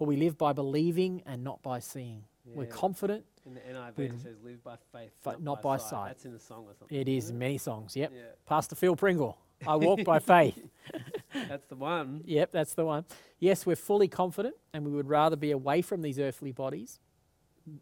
for 0.00 0.06
we 0.06 0.16
live 0.16 0.38
by 0.38 0.54
believing 0.54 1.22
and 1.26 1.44
not 1.44 1.62
by 1.62 1.78
seeing. 1.78 2.22
We're 2.46 2.64
confident. 2.64 3.22
In 3.44 3.52
the 3.52 3.60
NIV, 3.60 3.98
it 3.98 4.20
says, 4.22 4.36
"Live 4.42 4.64
by 4.64 4.76
faith, 4.90 5.10
Fa- 5.20 5.32
not, 5.32 5.42
not 5.42 5.62
by, 5.62 5.76
by 5.76 5.82
sight. 5.82 6.08
That's 6.08 6.24
in 6.24 6.32
the 6.32 6.38
song 6.38 6.64
or 6.66 6.74
something. 6.74 6.96
It 6.96 7.06
is 7.06 7.28
in 7.28 7.38
many 7.38 7.58
songs. 7.58 7.94
Yep. 7.94 8.12
Yeah, 8.14 8.22
Pastor 8.46 8.76
Phil 8.76 8.96
Pringle. 8.96 9.36
I 9.66 9.76
walk 9.88 10.02
by 10.02 10.18
faith. 10.18 10.58
that's 11.34 11.66
the 11.66 11.74
one. 11.74 12.22
Yep, 12.24 12.50
that's 12.50 12.72
the 12.72 12.86
one. 12.86 13.04
Yes, 13.40 13.66
we're 13.66 13.76
fully 13.76 14.08
confident, 14.08 14.54
and 14.72 14.86
we 14.86 14.90
would 14.90 15.06
rather 15.06 15.36
be 15.36 15.50
away 15.50 15.82
from 15.82 16.00
these 16.00 16.18
earthly 16.18 16.52
bodies 16.52 16.98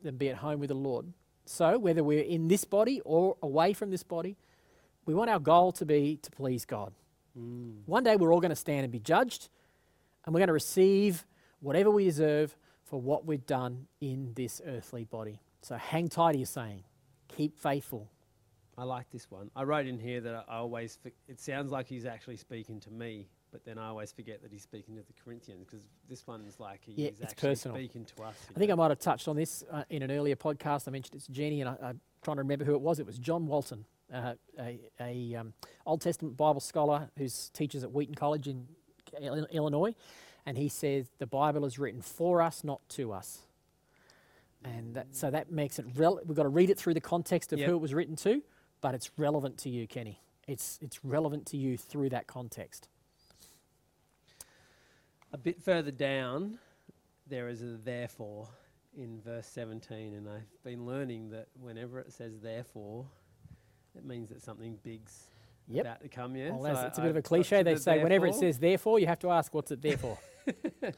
than 0.02 0.16
be 0.16 0.28
at 0.28 0.38
home 0.38 0.58
with 0.58 0.70
the 0.70 0.74
Lord. 0.74 1.12
So, 1.44 1.78
whether 1.78 2.02
we're 2.02 2.24
in 2.24 2.48
this 2.48 2.64
body 2.64 3.00
or 3.04 3.36
away 3.44 3.74
from 3.74 3.90
this 3.92 4.02
body, 4.02 4.36
we 5.06 5.14
want 5.14 5.30
our 5.30 5.38
goal 5.38 5.70
to 5.70 5.86
be 5.86 6.18
to 6.22 6.32
please 6.32 6.64
God. 6.64 6.92
Mm. 7.38 7.82
One 7.86 8.02
day 8.02 8.16
we're 8.16 8.32
all 8.32 8.40
going 8.40 8.50
to 8.50 8.56
stand 8.56 8.82
and 8.82 8.90
be 8.90 8.98
judged, 8.98 9.50
and 10.26 10.34
we're 10.34 10.40
going 10.40 10.48
to 10.48 10.52
receive 10.52 11.24
whatever 11.60 11.90
we 11.90 12.04
deserve 12.04 12.56
for 12.84 13.00
what 13.00 13.26
we've 13.26 13.46
done 13.46 13.86
in 14.00 14.32
this 14.34 14.60
earthly 14.66 15.04
body. 15.04 15.40
So, 15.62 15.76
hang 15.76 16.08
tight, 16.08 16.34
he's 16.34 16.50
saying. 16.50 16.84
Keep 17.28 17.58
faithful. 17.58 18.08
I 18.76 18.84
like 18.84 19.10
this 19.10 19.30
one. 19.30 19.50
I 19.56 19.64
wrote 19.64 19.86
in 19.86 19.98
here 19.98 20.20
that 20.20 20.44
I 20.48 20.56
always, 20.58 20.98
it 21.26 21.40
sounds 21.40 21.72
like 21.72 21.86
he's 21.88 22.06
actually 22.06 22.36
speaking 22.36 22.78
to 22.80 22.90
me, 22.92 23.26
but 23.50 23.64
then 23.64 23.76
I 23.76 23.88
always 23.88 24.12
forget 24.12 24.40
that 24.42 24.52
he's 24.52 24.62
speaking 24.62 24.94
to 24.96 25.02
the 25.02 25.12
Corinthians 25.24 25.64
because 25.64 25.84
this 26.08 26.26
one's 26.28 26.60
like 26.60 26.80
he's 26.84 26.96
Yeah, 26.96 27.10
actually 27.22 27.48
personal. 27.50 27.76
speaking 27.76 28.04
to 28.04 28.22
us. 28.22 28.36
I 28.54 28.58
think 28.58 28.70
I 28.70 28.74
might 28.76 28.90
have 28.90 29.00
touched 29.00 29.26
on 29.26 29.34
this 29.34 29.64
uh, 29.70 29.82
in 29.90 30.02
an 30.02 30.12
earlier 30.12 30.36
podcast. 30.36 30.86
I 30.86 30.92
mentioned 30.92 31.16
it's 31.16 31.26
Jenny, 31.26 31.60
and 31.60 31.70
I, 31.70 31.76
I'm 31.82 32.00
trying 32.22 32.36
to 32.36 32.42
remember 32.42 32.64
who 32.64 32.74
it 32.74 32.80
was. 32.80 33.00
It 33.00 33.06
was 33.06 33.18
John 33.18 33.46
Walton, 33.48 33.84
uh, 34.14 34.34
a, 34.60 34.78
a 35.00 35.34
um, 35.34 35.52
Old 35.84 36.00
Testament 36.00 36.36
Bible 36.36 36.60
scholar 36.60 37.10
who 37.18 37.26
teaches 37.52 37.82
at 37.82 37.90
Wheaton 37.92 38.14
College 38.14 38.46
in 38.46 38.68
Illinois, 39.20 39.94
and 40.48 40.56
he 40.56 40.70
says 40.70 41.10
the 41.18 41.26
Bible 41.26 41.66
is 41.66 41.78
written 41.78 42.00
for 42.00 42.40
us, 42.40 42.64
not 42.64 42.80
to 42.88 43.12
us. 43.12 43.40
And 44.64 44.94
that, 44.94 45.08
so 45.14 45.30
that 45.30 45.52
makes 45.52 45.78
it 45.78 45.84
rel- 45.94 46.20
we've 46.24 46.38
got 46.38 46.44
to 46.44 46.48
read 46.48 46.70
it 46.70 46.78
through 46.78 46.94
the 46.94 47.02
context 47.02 47.52
of 47.52 47.58
Yep. 47.58 47.68
who 47.68 47.74
it 47.74 47.80
was 47.80 47.92
written 47.92 48.16
to, 48.16 48.42
but 48.80 48.94
it's 48.94 49.10
relevant 49.18 49.58
to 49.58 49.68
you, 49.68 49.86
Kenny. 49.86 50.22
It's 50.46 50.78
it's 50.80 51.04
relevant 51.04 51.44
to 51.48 51.58
you 51.58 51.76
through 51.76 52.08
that 52.08 52.26
context. 52.28 52.88
A 55.34 55.36
bit 55.36 55.62
further 55.62 55.90
down, 55.90 56.58
there 57.26 57.48
is 57.50 57.60
a 57.60 57.76
therefore 57.76 58.48
in 58.96 59.20
verse 59.20 59.46
17, 59.48 60.14
and 60.14 60.26
I've 60.26 60.62
been 60.64 60.86
learning 60.86 61.28
that 61.28 61.48
whenever 61.60 62.00
it 62.00 62.10
says 62.10 62.40
therefore, 62.40 63.04
it 63.94 64.06
means 64.06 64.30
that 64.30 64.40
something 64.40 64.78
big's 64.82 65.26
Yep. 65.70 65.84
about 65.84 66.00
to 66.00 66.08
come. 66.08 66.36
Yeah, 66.36 66.50
Well, 66.52 66.74
So 66.74 66.80
I- 66.80 66.86
it's 66.86 66.98
a 66.98 67.02
bit 67.02 67.10
of 67.10 67.16
a 67.16 67.22
cliche. 67.22 67.62
They 67.62 67.74
the 67.74 67.80
say 67.80 68.02
whenever 68.02 68.26
it 68.26 68.34
says 68.34 68.58
therefore, 68.58 68.98
you 68.98 69.06
have 69.06 69.18
to 69.20 69.30
ask 69.30 69.52
what's 69.54 69.70
it 69.70 69.82
there 69.82 69.98
for. 69.98 70.18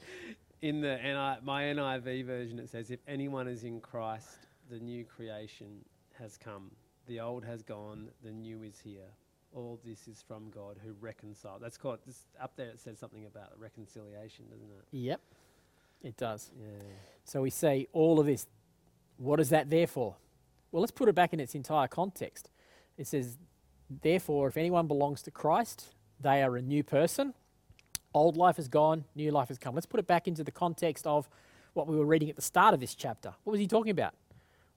in 0.62 0.80
the 0.80 0.96
NI, 1.02 1.38
my 1.42 1.64
NIV 1.64 2.24
version, 2.24 2.58
it 2.58 2.68
says, 2.68 2.90
"If 2.90 3.00
anyone 3.08 3.48
is 3.48 3.64
in 3.64 3.80
Christ, 3.80 4.46
the 4.68 4.78
new 4.78 5.04
creation 5.04 5.84
has 6.18 6.36
come. 6.36 6.70
The 7.06 7.20
old 7.20 7.44
has 7.44 7.62
gone. 7.62 8.10
The 8.22 8.30
new 8.30 8.62
is 8.62 8.78
here. 8.80 9.10
All 9.52 9.80
this 9.84 10.06
is 10.06 10.22
from 10.22 10.50
God, 10.50 10.78
who 10.84 10.92
reconciled." 11.00 11.62
That's 11.62 11.76
called 11.78 11.98
this, 12.06 12.26
up 12.40 12.54
there. 12.56 12.68
It 12.68 12.80
says 12.80 12.98
something 12.98 13.26
about 13.26 13.58
reconciliation, 13.58 14.46
doesn't 14.50 14.70
it? 14.70 14.84
Yep, 14.92 15.20
it 16.02 16.16
does. 16.16 16.52
Yeah. 16.56 16.66
So 17.24 17.42
we 17.42 17.50
say 17.50 17.88
all 17.92 18.20
of 18.20 18.26
this. 18.26 18.46
What 19.16 19.40
is 19.40 19.50
that 19.50 19.68
there 19.68 19.86
for? 19.86 20.16
Well, 20.72 20.80
let's 20.80 20.92
put 20.92 21.08
it 21.08 21.14
back 21.14 21.32
in 21.32 21.40
its 21.40 21.54
entire 21.54 21.88
context. 21.88 22.50
It 22.96 23.06
says, 23.06 23.38
therefore, 24.02 24.48
if 24.48 24.56
anyone 24.56 24.86
belongs 24.86 25.22
to 25.22 25.30
Christ, 25.30 25.94
they 26.20 26.42
are 26.42 26.56
a 26.56 26.62
new 26.62 26.82
person. 26.82 27.34
Old 28.14 28.36
life 28.36 28.58
is 28.58 28.68
gone, 28.68 29.04
new 29.14 29.30
life 29.30 29.48
has 29.48 29.58
come. 29.58 29.74
Let's 29.74 29.86
put 29.86 30.00
it 30.00 30.06
back 30.06 30.26
into 30.28 30.42
the 30.44 30.50
context 30.50 31.06
of 31.06 31.28
what 31.74 31.86
we 31.86 31.96
were 31.96 32.04
reading 32.06 32.28
at 32.28 32.36
the 32.36 32.42
start 32.42 32.74
of 32.74 32.80
this 32.80 32.94
chapter. 32.94 33.32
What 33.44 33.52
was 33.52 33.60
he 33.60 33.66
talking 33.68 33.90
about? 33.92 34.14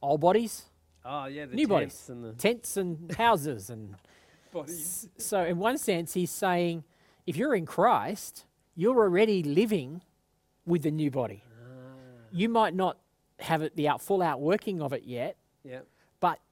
Old 0.01 0.22
bodies, 0.22 0.66
Oh 1.05 1.26
yeah, 1.26 1.45
the 1.45 1.55
New 1.55 1.68
bodies. 1.68 1.93
tents 1.93 2.09
and 2.09 2.24
the 2.24 2.32
tents, 2.34 2.78
and 2.78 3.11
houses. 3.18 3.70
And 3.70 3.95
bodies. 4.53 5.09
so, 5.18 5.43
in 5.43 5.57
one 5.57 5.78
sense, 5.78 6.14
he's 6.14 6.32
saying, 6.32 6.84
if 7.28 7.36
you're 7.36 7.55
in 7.55 7.66
Christ, 7.66 8.45
you're 8.76 8.97
already 8.97 9.43
living 9.43 10.01
with 10.66 10.84
the 10.84 10.91
new 10.91 11.11
body. 11.11 11.43
Ah. 11.45 11.66
You 12.32 12.47
might 12.49 12.74
not 12.74 12.99
have 13.39 13.61
it, 13.64 13.76
the 13.76 13.88
out, 13.89 14.01
full 14.01 14.22
outworking 14.22 14.82
of 14.82 14.93
it 14.93 15.03
yet, 15.03 15.36
Yeah. 15.64 15.80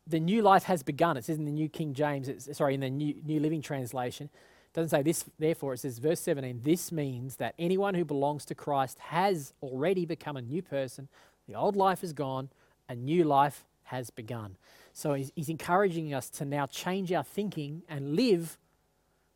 The 0.08 0.20
new 0.20 0.42
life 0.42 0.64
has 0.64 0.84
begun. 0.84 1.18
It 1.18 1.26
says 1.26 1.38
in 1.38 1.46
the 1.46 1.52
New 1.52 1.70
King 1.70 1.94
James, 1.94 2.28
it's, 2.28 2.58
sorry, 2.58 2.74
in 2.74 2.82
the 2.82 2.90
New, 2.90 3.16
new 3.24 3.40
Living 3.40 3.62
Translation, 3.62 4.30
it 4.72 4.74
doesn't 4.74 4.90
say 4.90 5.02
this, 5.02 5.26
therefore, 5.38 5.74
it 5.74 5.80
says, 5.80 6.00
verse 6.00 6.20
17, 6.22 6.62
this 6.64 6.92
means 6.92 7.36
that 7.38 7.56
anyone 7.60 7.94
who 7.94 8.06
belongs 8.06 8.46
to 8.46 8.56
Christ 8.56 9.00
has 9.00 9.54
already 9.62 10.06
become 10.06 10.38
a 10.38 10.42
new 10.42 10.62
person. 10.62 11.10
The 11.48 11.56
old 11.56 11.76
life 11.76 12.04
is 12.04 12.14
gone, 12.14 12.50
a 12.88 12.96
new 12.96 13.24
life 13.24 13.66
has 13.84 14.10
begun. 14.10 14.58
So 14.94 15.14
he's, 15.14 15.32
he's 15.36 15.50
encouraging 15.50 16.14
us 16.14 16.30
to 16.32 16.46
now 16.46 16.66
change 16.66 17.12
our 17.12 17.24
thinking 17.24 17.84
and 17.90 18.16
live 18.16 18.58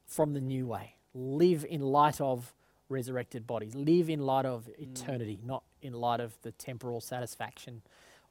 from 0.08 0.34
the 0.34 0.42
new 0.42 0.68
way, 0.68 0.96
live 1.14 1.66
in 1.70 1.82
light 1.82 2.22
of 2.22 2.54
resurrected 2.90 3.46
bodies, 3.46 3.76
live 3.76 4.10
in 4.10 4.22
light 4.22 4.46
of 4.46 4.68
mm. 4.68 4.80
eternity, 4.80 5.40
not 5.44 5.64
in 5.82 5.94
light 5.94 6.20
of 6.20 6.38
the 6.42 6.52
temporal 6.52 7.02
satisfaction 7.02 7.82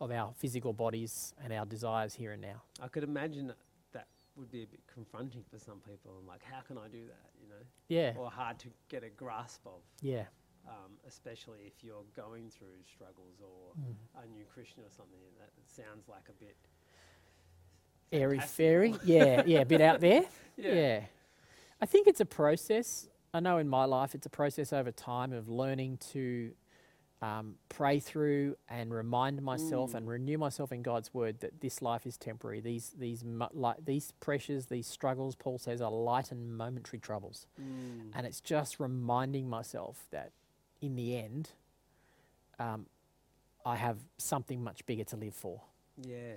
of 0.01 0.11
our 0.11 0.33
physical 0.37 0.73
bodies 0.73 1.35
and 1.43 1.53
our 1.53 1.65
desires 1.67 2.15
here 2.15 2.33
and 2.33 2.43
now. 2.43 2.63
I 2.83 2.89
could 2.89 3.05
imagine 3.05 3.47
that, 3.49 3.57
that 3.93 4.07
would 4.37 4.51
be 4.51 4.63
a 4.63 4.67
bit 4.67 4.81
confronting 4.93 5.45
for 5.51 5.59
some 5.59 5.79
people. 5.81 6.13
I'm 6.21 6.27
like, 6.27 6.43
how 6.43 6.61
can 6.61 6.77
I 6.79 6.89
do 6.89 7.05
that? 7.07 7.31
You 7.43 7.49
know, 7.49 7.65
Yeah, 7.89 8.13
or 8.19 8.31
hard 8.31 8.59
to 8.61 8.69
get 8.89 9.05
a 9.05 9.09
grasp 9.11 9.67
of. 9.67 9.81
yeah, 10.03 10.25
um, 10.69 10.93
especially 11.07 11.61
if 11.67 11.85
you're 11.85 12.05
going 12.17 12.51
through 12.51 12.83
struggles 12.93 13.41
or 13.43 13.73
Mm. 13.81 13.95
a 14.25 14.27
new 14.29 14.45
Christian 14.53 14.83
or 14.83 14.91
something. 14.91 15.19
That 15.39 15.51
sounds 15.66 16.09
like 16.09 16.29
a 16.29 16.33
bit. 16.33 16.57
airy 18.12 18.39
fairy. 18.41 18.95
Yeah, 19.05 19.43
yeah, 19.47 19.61
a 19.61 19.65
bit 19.65 19.81
out 19.81 20.01
there. 20.01 20.23
Yeah. 20.57 20.73
yeah. 20.75 21.01
I 21.81 21.87
think 21.87 22.07
it's 22.07 22.21
a 22.21 22.25
process. 22.27 23.09
I 23.35 23.41
know 23.41 23.59
in 23.59 23.69
my 23.69 23.85
life 23.87 24.15
it's 24.15 24.25
a 24.27 24.31
process 24.31 24.73
over 24.73 24.93
time 24.93 25.33
of 25.33 25.49
learning 25.49 25.99
to 26.12 26.53
um, 27.25 27.55
pray 27.71 28.01
through 28.01 28.55
and 28.69 28.93
remind 28.93 29.41
myself 29.41 29.95
and 29.95 30.07
renew 30.07 30.37
myself 30.37 30.73
in 30.73 30.83
God's 30.83 31.15
word 31.15 31.41
that 31.41 31.63
this 31.63 31.81
life 31.81 32.07
is 32.07 32.19
temporary. 32.19 32.61
These 32.61 32.95
these 32.99 33.25
mu- 33.25 33.47
li- 33.55 33.81
these 33.83 34.13
pressures, 34.21 34.67
these 34.67 34.87
struggles, 34.87 35.35
Paul 35.35 35.59
says, 35.59 35.81
are 35.81 35.91
light 35.91 36.31
and 36.31 36.55
momentary 36.55 36.99
troubles. 36.99 37.47
Mm. 37.59 38.11
And 38.15 38.27
it's 38.27 38.43
just 38.43 38.79
reminding 38.79 39.49
myself 39.49 40.05
that 40.11 40.33
in 40.83 40.97
the 40.97 41.17
end, 41.17 41.53
um, 42.59 42.87
I 43.65 43.77
have 43.77 44.01
something 44.19 44.63
much 44.63 44.85
bigger 44.85 45.05
to 45.05 45.17
live 45.17 45.35
for. 45.35 45.63
Yeah. 45.97 46.35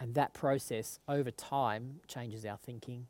And 0.00 0.14
that 0.14 0.32
process 0.32 0.98
over 1.06 1.30
time 1.30 2.00
changes 2.08 2.46
our 2.46 2.56
thinking 2.56 3.06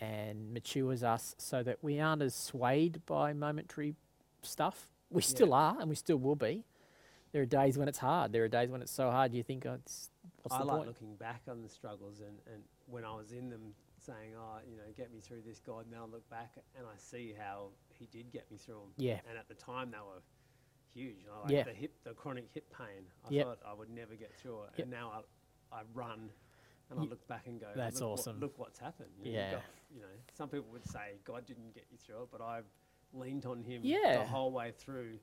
and 0.00 0.54
matures 0.54 1.02
us 1.02 1.34
so 1.36 1.62
that 1.62 1.78
we 1.82 2.00
aren't 2.00 2.22
as 2.22 2.34
swayed 2.34 3.04
by 3.04 3.34
momentary 3.34 3.96
stuff. 4.40 4.88
We 5.10 5.22
still 5.22 5.54
are 5.54 5.76
and 5.80 5.88
we 5.88 5.96
still 5.96 6.18
will 6.18 6.36
be. 6.36 6.64
There 7.32 7.42
are 7.42 7.46
days 7.46 7.76
when 7.78 7.88
it's 7.88 7.98
hard. 7.98 8.32
There 8.32 8.44
are 8.44 8.48
days 8.48 8.70
when 8.70 8.80
it's 8.82 8.92
so 8.92 9.10
hard 9.10 9.34
you 9.34 9.42
think, 9.42 9.66
oh, 9.66 9.74
it's, 9.74 10.10
what's 10.42 10.54
I 10.54 10.58
the 10.60 10.64
like 10.64 10.76
point? 10.78 10.88
looking 10.88 11.14
back 11.16 11.42
on 11.48 11.62
the 11.62 11.68
struggles 11.68 12.20
and, 12.20 12.38
and 12.52 12.62
when 12.86 13.04
I 13.04 13.14
was 13.14 13.32
in 13.32 13.50
them 13.50 13.74
saying, 13.98 14.32
oh, 14.38 14.58
you 14.70 14.76
know, 14.76 14.84
get 14.96 15.12
me 15.12 15.20
through 15.20 15.42
this, 15.46 15.60
God. 15.60 15.84
Now 15.90 16.04
I 16.08 16.10
look 16.12 16.28
back 16.30 16.52
and 16.76 16.86
I 16.86 16.96
see 16.96 17.34
how 17.38 17.68
He 17.98 18.06
did 18.06 18.32
get 18.32 18.50
me 18.50 18.56
through 18.56 18.76
them. 18.76 18.92
Yeah. 18.96 19.18
And 19.28 19.36
at 19.38 19.48
the 19.48 19.54
time 19.54 19.90
they 19.90 19.98
were 19.98 20.22
huge. 20.94 21.16
You 21.20 21.26
know, 21.26 21.42
like 21.42 21.52
Yeah. 21.52 21.64
the 21.64 21.72
hip, 21.74 21.92
the 22.04 22.12
chronic 22.14 22.48
hip 22.54 22.64
pain. 22.76 23.04
I 23.28 23.32
Yep. 23.32 23.46
thought 23.46 23.58
I 23.66 23.74
would 23.74 23.90
never 23.90 24.14
get 24.14 24.34
through 24.38 24.62
it. 24.64 24.70
Yep. 24.76 24.84
And 24.84 24.90
now 24.90 25.24
I, 25.72 25.78
I 25.78 25.82
run 25.92 26.30
and 26.90 26.98
I 26.98 27.02
look 27.02 27.26
back 27.28 27.46
and 27.46 27.60
go, 27.60 27.66
That's 27.76 28.00
look 28.00 28.08
what- 28.10 28.18
awesome. 28.20 28.40
look 28.40 28.58
what's 28.58 28.78
happened. 28.78 29.10
You 29.22 29.32
know, 29.32 29.38
Yeah. 29.38 29.60
You 29.94 30.00
know, 30.00 30.06
some 30.34 30.48
people 30.48 30.68
would 30.72 30.86
say 30.86 31.18
God 31.24 31.44
didn't 31.46 31.74
get 31.74 31.84
you 31.90 31.98
through 31.98 32.22
it, 32.22 32.28
but 32.32 32.40
I've 32.40 32.64
leaned 33.12 33.46
on 33.46 33.62
Him 33.62 33.80
Yeah. 33.84 34.18
the 34.18 34.24
whole 34.26 34.52
way 34.52 34.72
through 34.76 35.18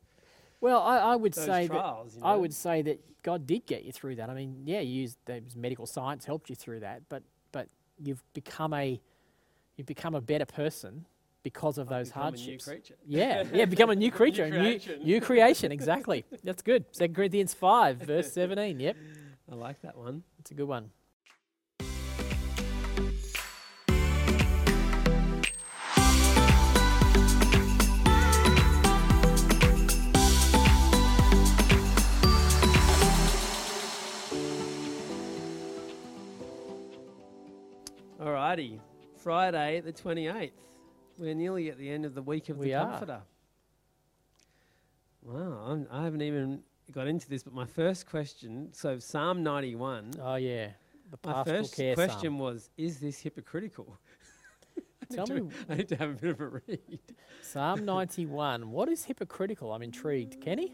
Well, 0.61 0.81
I, 0.81 0.97
I 0.97 1.15
would 1.15 1.33
those 1.33 1.45
say 1.45 1.67
that 1.67 1.73
trials. 1.73 2.15
you 2.17 2.23
I 2.23 2.35
would 2.35 2.53
say 2.53 2.81
that 2.83 2.99
God 3.23 3.45
did 3.47 3.65
get 3.65 3.83
you 3.83 3.91
through 3.91 4.15
that. 4.17 4.29
I 4.29 4.33
mean, 4.33 4.61
yeah, 4.65 4.79
you 4.81 5.01
used 5.01 5.17
was 5.27 5.55
medical 5.55 5.85
science 5.85 6.25
helped 6.25 6.49
you 6.49 6.55
through 6.55 6.81
that, 6.81 7.03
but 7.09 7.23
but 7.51 7.67
you've 8.03 8.23
become 8.33 8.73
a 8.73 8.99
you've 9.75 9.87
become 9.87 10.15
a 10.15 10.21
better 10.21 10.45
person 10.45 11.05
because 11.43 11.77
of 11.77 11.87
those 11.89 12.09
a 12.11 12.15
new 12.15 12.21
hardships. 12.21 12.65
creature. 12.65 12.95
Yeah, 13.05 13.43
yeah, 13.53 13.65
become 13.65 13.89
a 13.91 13.95
new 13.95 14.11
creature, 14.19 14.45
new, 14.49 14.57
creation. 14.59 15.03
new 15.03 15.21
creation. 15.21 15.71
Exactly. 15.71 16.25
That's 16.43 16.61
good. 16.63 16.85
Second 16.91 17.15
Corinthians 17.15 17.53
five, 17.53 17.97
verse 17.97 18.31
seventeen. 18.31 18.79
Yep, 18.79 18.95
I 19.51 19.55
like 19.55 19.81
that 19.81 19.97
one. 19.97 20.23
it's 20.39 20.51
a 20.51 20.53
good 20.55 20.67
one. 20.67 20.89
Friday 39.17 39.81
the 39.81 39.91
28th. 39.91 40.51
We're 41.17 41.35
nearly 41.35 41.69
at 41.69 41.77
the 41.77 41.89
end 41.89 42.05
of 42.05 42.15
the 42.15 42.21
week 42.21 42.47
of 42.47 42.57
We 42.57 42.67
the 42.67 42.75
are. 42.75 42.89
Comforter. 42.89 43.21
Wow, 45.23 45.65
I'm, 45.67 45.87
I 45.91 46.03
haven't 46.03 46.21
even 46.21 46.61
got 46.91 47.07
into 47.07 47.27
this, 47.27 47.43
but 47.43 47.53
my 47.53 47.65
first 47.65 48.09
question 48.09 48.69
so, 48.71 48.97
Psalm 48.99 49.43
91. 49.43 50.11
Oh 50.21 50.35
yeah, 50.35 50.69
the 51.11 51.17
my 51.25 51.43
first 51.43 51.75
question 51.75 52.21
psalm. 52.21 52.39
was 52.39 52.69
Is 52.77 52.99
this 52.99 53.19
hypocritical? 53.19 53.97
Tell 55.11 55.27
me, 55.27 55.49
I 55.69 55.75
need 55.75 55.89
to 55.89 55.97
have 55.97 56.11
a 56.11 56.13
bit 56.13 56.31
of 56.31 56.39
a 56.39 56.47
read. 56.47 56.99
Psalm 57.41 57.83
ninety-one. 57.83 58.71
What 58.71 58.87
is 58.87 59.03
hypocritical? 59.03 59.73
I'm 59.73 59.81
intrigued. 59.81 60.39
Kenny, 60.39 60.73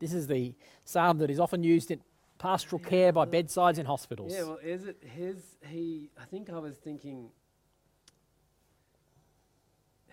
this 0.00 0.12
is 0.12 0.26
the 0.26 0.54
psalm 0.84 1.16
that 1.18 1.30
is 1.30 1.40
often 1.40 1.64
used 1.64 1.90
in 1.90 2.00
pastoral 2.38 2.80
care 2.80 3.12
by 3.12 3.24
bedsides 3.24 3.78
in 3.78 3.86
hospitals. 3.86 4.32
Yeah, 4.32 4.44
well, 4.44 4.58
is 4.62 4.84
it 4.84 5.02
his? 5.02 5.36
He, 5.66 6.10
I 6.20 6.24
think 6.24 6.50
I 6.50 6.58
was 6.58 6.76
thinking, 6.76 7.30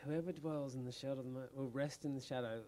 whoever 0.06 0.32
dwells 0.32 0.76
in 0.76 0.86
the 0.86 0.92
shadow 0.92 1.20
of 1.20 1.26
the 1.26 1.32
Mo- 1.32 1.50
will 1.56 1.70
rest 1.70 2.06
in 2.06 2.14
the 2.14 2.22
shadow 2.22 2.62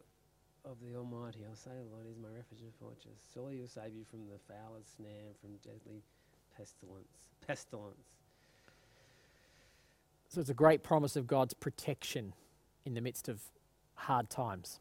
of 0.65 0.77
the 0.81 0.95
Almighty. 0.95 1.39
I'll 1.47 1.55
say, 1.55 1.71
the 1.71 1.95
Lord 1.95 2.07
is 2.09 2.17
my 2.17 2.29
refuge 2.29 2.61
and 2.61 2.73
fortress. 2.79 3.19
Surely 3.33 3.57
He'll 3.57 3.67
save 3.67 3.93
you 3.93 4.05
from 4.09 4.27
the 4.27 4.39
fowler's 4.47 4.85
snare, 4.95 5.33
from 5.41 5.51
deadly 5.63 6.03
pestilence. 6.57 7.29
Pestilence. 7.45 8.17
So 10.29 10.41
it's 10.41 10.49
a 10.49 10.53
great 10.55 10.83
promise 10.83 11.15
of 11.15 11.27
God's 11.27 11.53
protection 11.53 12.33
in 12.85 12.95
the 12.95 13.01
midst 13.01 13.29
of 13.29 13.41
hard 13.95 14.29
times. 14.29 14.79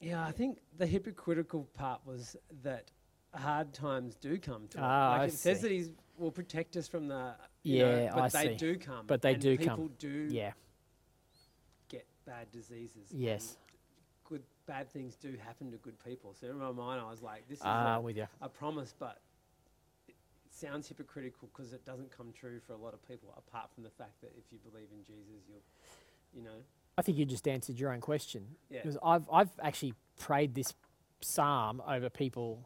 Yeah, 0.00 0.24
I 0.24 0.32
think 0.32 0.58
the 0.76 0.86
hypocritical 0.86 1.64
part 1.74 2.00
was 2.04 2.36
that 2.62 2.90
hard 3.34 3.72
times 3.72 4.14
do 4.16 4.38
come 4.38 4.68
to 4.68 4.78
us. 4.78 4.84
Ah, 4.84 5.10
Like 5.12 5.20
I 5.20 5.24
it 5.26 5.32
says 5.32 5.60
that 5.62 5.70
He 5.70 5.86
will 6.18 6.30
protect 6.30 6.76
us 6.76 6.86
from 6.88 7.08
the. 7.08 7.34
you 7.62 7.78
know, 7.80 7.96
Yeah, 7.96 8.10
but 8.14 8.34
I 8.34 8.44
they 8.44 8.48
see. 8.52 8.56
do 8.56 8.78
come. 8.78 9.06
But 9.06 9.22
they 9.22 9.34
do 9.34 9.56
people 9.56 9.66
come. 9.66 9.76
People 9.88 9.96
do 9.98 10.28
Yeah. 10.34 10.52
get 11.88 12.06
bad 12.24 12.50
diseases. 12.52 13.10
Yes. 13.12 13.56
Good 14.24 14.42
bad 14.66 14.90
things 14.90 15.14
do 15.16 15.36
happen 15.36 15.70
to 15.70 15.76
good 15.78 15.98
people. 16.04 16.34
So 16.34 16.48
in 16.48 16.58
my 16.58 16.72
mind, 16.72 17.00
I 17.00 17.08
was 17.10 17.22
like, 17.22 17.46
this 17.48 17.58
is 17.58 17.64
Ah, 17.64 18.00
you. 18.06 18.26
a 18.40 18.48
promise, 18.48 18.94
but 18.98 19.20
it 20.08 20.14
sounds 20.50 20.88
hypocritical 20.88 21.48
because 21.52 21.72
it 21.72 21.84
doesn't 21.84 22.10
come 22.10 22.32
true 22.32 22.58
for 22.60 22.72
a 22.72 22.76
lot 22.76 22.92
of 22.92 23.06
people. 23.06 23.32
Apart 23.36 23.70
from 23.74 23.84
the 23.84 23.90
fact 23.90 24.20
that 24.22 24.32
if 24.36 24.44
you 24.52 24.58
believe 24.70 24.88
in 24.92 25.04
Jesus, 25.04 25.44
you'll, 25.48 25.62
you 26.34 26.42
know, 26.42 26.58
I 26.98 27.02
think 27.02 27.18
you 27.18 27.24
just 27.24 27.46
answered 27.46 27.78
your 27.78 27.92
own 27.92 28.00
question. 28.00 28.46
Yeah. 28.70 28.80
Because 28.82 28.98
I've, 29.02 29.28
I've 29.30 29.50
actually 29.62 29.94
prayed 30.18 30.54
this 30.54 30.74
psalm 31.20 31.82
over 31.86 32.08
people 32.08 32.62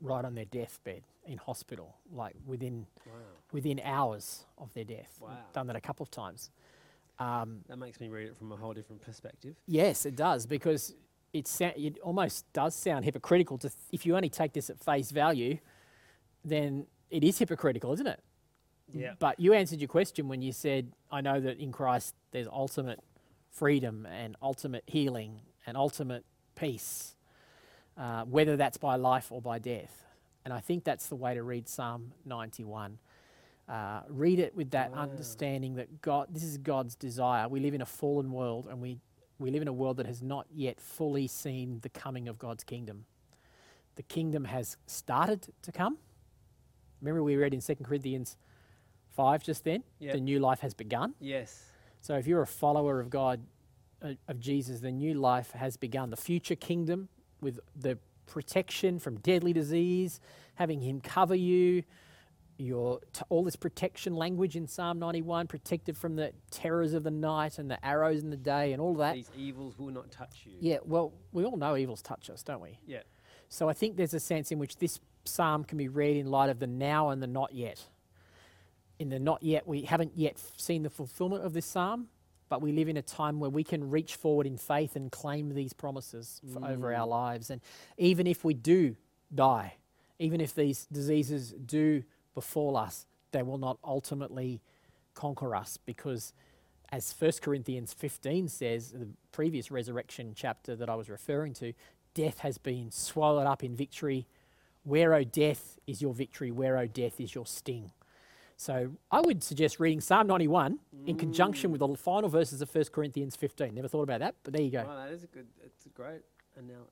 right 0.00 0.24
on 0.24 0.34
their 0.34 0.44
deathbed 0.44 1.02
in 1.26 1.38
hospital, 1.38 1.96
like 2.12 2.34
within 2.46 2.86
wow, 3.06 3.12
within 3.52 3.80
hours 3.82 4.44
of 4.58 4.72
their 4.74 4.84
death. 4.84 5.18
Wow. 5.20 5.30
Done 5.52 5.66
that 5.66 5.76
a 5.76 5.80
couple 5.80 6.04
of 6.04 6.10
times. 6.10 6.50
Um, 7.18 7.60
that 7.68 7.78
makes 7.78 7.98
me 7.98 8.08
read 8.08 8.28
it 8.28 8.36
from 8.36 8.52
a 8.52 8.56
whole 8.56 8.74
different 8.74 9.02
perspective. 9.02 9.56
yes, 9.66 10.04
it 10.06 10.14
does 10.16 10.46
because 10.46 10.94
it 11.32 11.48
sa- 11.48 11.72
it 11.74 11.98
almost 12.02 12.44
does 12.52 12.74
sound 12.74 13.04
hypocritical 13.04 13.56
to 13.58 13.68
th- 13.68 13.78
if 13.90 14.04
you 14.06 14.14
only 14.16 14.28
take 14.28 14.52
this 14.52 14.68
at 14.70 14.78
face 14.78 15.10
value, 15.10 15.58
then 16.44 16.86
it 17.10 17.24
is 17.24 17.38
hypocritical, 17.38 17.92
isn't 17.94 18.06
it? 18.06 18.20
Yeah. 18.92 19.14
But 19.18 19.40
you 19.40 19.52
answered 19.54 19.80
your 19.80 19.88
question 19.88 20.28
when 20.28 20.42
you 20.42 20.52
said, 20.52 20.92
I 21.10 21.20
know 21.22 21.40
that 21.40 21.58
in 21.58 21.72
Christ 21.72 22.14
there's 22.30 22.46
ultimate 22.46 23.00
freedom 23.56 24.06
and 24.06 24.36
ultimate 24.42 24.84
healing 24.86 25.40
and 25.66 25.76
ultimate 25.76 26.24
peace, 26.54 27.16
uh, 27.96 28.24
whether 28.24 28.56
that's 28.56 28.76
by 28.76 28.96
life 28.96 29.32
or 29.32 29.40
by 29.40 29.58
death. 29.58 30.04
And 30.44 30.52
I 30.52 30.60
think 30.60 30.84
that's 30.84 31.06
the 31.08 31.16
way 31.16 31.34
to 31.34 31.42
read 31.42 31.68
Psalm 31.68 32.12
91. 32.24 32.98
Uh, 33.68 34.02
read 34.08 34.38
it 34.38 34.54
with 34.54 34.70
that 34.70 34.92
Wow. 34.92 34.98
understanding 34.98 35.74
that 35.74 36.00
God, 36.02 36.28
this 36.30 36.44
is 36.44 36.58
God's 36.58 36.94
desire. 36.94 37.48
We 37.48 37.58
live 37.60 37.74
in 37.74 37.80
a 37.80 37.86
fallen 37.86 38.30
world 38.30 38.68
and 38.70 38.80
we, 38.80 38.98
we 39.38 39.50
live 39.50 39.62
in 39.62 39.68
a 39.68 39.72
world 39.72 39.96
that 39.96 40.06
has 40.06 40.22
not 40.22 40.46
yet 40.54 40.80
fully 40.80 41.26
seen 41.26 41.80
the 41.80 41.88
coming 41.88 42.28
of 42.28 42.38
God's 42.38 42.62
kingdom. 42.62 43.06
The 43.96 44.02
kingdom 44.02 44.44
has 44.44 44.76
started 44.86 45.48
to 45.62 45.72
come. 45.72 45.98
Remember, 47.00 47.22
we 47.22 47.36
read 47.36 47.54
in 47.54 47.60
2 47.60 47.74
Corinthians 47.82 48.36
5 49.16 49.42
just 49.42 49.64
then? 49.64 49.82
Yep. 49.98 50.14
The 50.14 50.20
new 50.20 50.38
life 50.38 50.60
has 50.60 50.74
begun. 50.74 51.14
Yes. 51.18 51.64
So 52.06 52.14
if 52.14 52.28
you're 52.28 52.42
a 52.42 52.46
follower 52.46 53.00
of 53.00 53.10
God, 53.10 53.40
uh, 54.00 54.12
of 54.28 54.38
Jesus, 54.38 54.78
the 54.78 54.92
new 54.92 55.14
life 55.14 55.50
has 55.50 55.76
begun. 55.76 56.10
The 56.10 56.16
future 56.16 56.54
kingdom 56.54 57.08
with 57.40 57.58
the 57.74 57.98
protection 58.26 59.00
from 59.00 59.16
deadly 59.16 59.52
disease, 59.52 60.20
having 60.54 60.80
Him 60.82 61.00
cover 61.00 61.34
you, 61.34 61.82
your 62.58 63.00
t- 63.12 63.22
all 63.28 63.42
this 63.42 63.56
protection 63.56 64.14
language 64.14 64.54
in 64.54 64.68
Psalm 64.68 65.00
91, 65.00 65.48
protected 65.48 65.98
from 65.98 66.14
the 66.14 66.30
terrors 66.52 66.94
of 66.94 67.02
the 67.02 67.10
night 67.10 67.58
and 67.58 67.68
the 67.68 67.84
arrows 67.84 68.22
in 68.22 68.30
the 68.30 68.36
day 68.36 68.72
and 68.72 68.80
all 68.80 68.94
that. 68.94 69.14
These 69.14 69.30
evils 69.36 69.76
will 69.76 69.90
not 69.90 70.12
touch 70.12 70.42
you. 70.44 70.52
Yeah, 70.60 70.78
well, 70.84 71.12
we 71.32 71.44
all 71.44 71.56
know 71.56 71.76
evils 71.76 72.02
touch 72.02 72.30
us, 72.30 72.44
don't 72.44 72.60
we? 72.60 72.78
Yeah. 72.86 73.02
So 73.48 73.68
I 73.68 73.72
think 73.72 73.96
there's 73.96 74.14
a 74.14 74.20
sense 74.20 74.52
in 74.52 74.60
which 74.60 74.76
this 74.76 75.00
psalm 75.24 75.64
can 75.64 75.76
be 75.76 75.88
read 75.88 76.16
in 76.16 76.30
light 76.30 76.50
of 76.50 76.60
the 76.60 76.68
now 76.68 77.08
and 77.08 77.20
the 77.20 77.26
not 77.26 77.52
yet. 77.52 77.84
In 78.98 79.10
the 79.10 79.18
not 79.18 79.42
yet, 79.42 79.66
we 79.66 79.82
haven't 79.82 80.12
yet 80.16 80.38
seen 80.56 80.82
the 80.82 80.90
fulfillment 80.90 81.44
of 81.44 81.52
this 81.52 81.66
psalm, 81.66 82.08
but 82.48 82.62
we 82.62 82.72
live 82.72 82.88
in 82.88 82.96
a 82.96 83.02
time 83.02 83.40
where 83.40 83.50
we 83.50 83.64
can 83.64 83.90
reach 83.90 84.16
forward 84.16 84.46
in 84.46 84.56
faith 84.56 84.96
and 84.96 85.10
claim 85.10 85.54
these 85.54 85.72
promises 85.72 86.40
for 86.52 86.64
over 86.64 86.94
our 86.94 87.06
mm. 87.06 87.10
lives. 87.10 87.50
And 87.50 87.60
even 87.98 88.26
if 88.26 88.44
we 88.44 88.54
do 88.54 88.96
die, 89.34 89.74
even 90.18 90.40
if 90.40 90.54
these 90.54 90.86
diseases 90.90 91.52
do 91.52 92.04
befall 92.34 92.76
us, 92.76 93.06
they 93.32 93.42
will 93.42 93.58
not 93.58 93.78
ultimately 93.84 94.62
conquer 95.14 95.54
us 95.54 95.78
because 95.84 96.32
as 96.90 97.14
1 97.18 97.32
Corinthians 97.42 97.92
15 97.92 98.48
says, 98.48 98.92
the 98.92 99.08
previous 99.32 99.70
resurrection 99.70 100.32
chapter 100.34 100.76
that 100.76 100.88
I 100.88 100.94
was 100.94 101.08
referring 101.08 101.52
to, 101.54 101.72
death 102.14 102.38
has 102.38 102.58
been 102.58 102.90
swallowed 102.90 103.46
up 103.46 103.64
in 103.64 103.74
victory. 103.74 104.26
Where, 104.84 105.14
O 105.14 105.24
death, 105.24 105.78
is 105.86 106.00
your 106.00 106.14
victory? 106.14 106.50
Where, 106.50 106.78
O 106.78 106.86
death, 106.86 107.20
is 107.20 107.34
your 107.34 107.46
sting? 107.46 107.90
So 108.56 108.92
I 109.10 109.20
would 109.20 109.42
suggest 109.42 109.78
reading 109.78 110.00
Psalm 110.00 110.26
91 110.26 110.78
in 111.06 111.16
conjunction 111.16 111.70
with 111.70 111.80
the 111.80 111.94
final 111.94 112.28
verses 112.30 112.62
of 112.62 112.74
1 112.74 112.84
Corinthians 112.86 113.36
15. 113.36 113.74
Never 113.74 113.88
thought 113.88 114.02
about 114.02 114.20
that, 114.20 114.34
but 114.42 114.54
there 114.54 114.62
you 114.62 114.70
go. 114.70 114.84
Well, 114.86 114.96
that 114.96 115.12
is 115.12 115.24
a 115.24 115.26
good. 115.26 115.46
It's 115.62 115.84
a 115.84 115.90
great 115.90 116.22
analogy. 116.56 116.90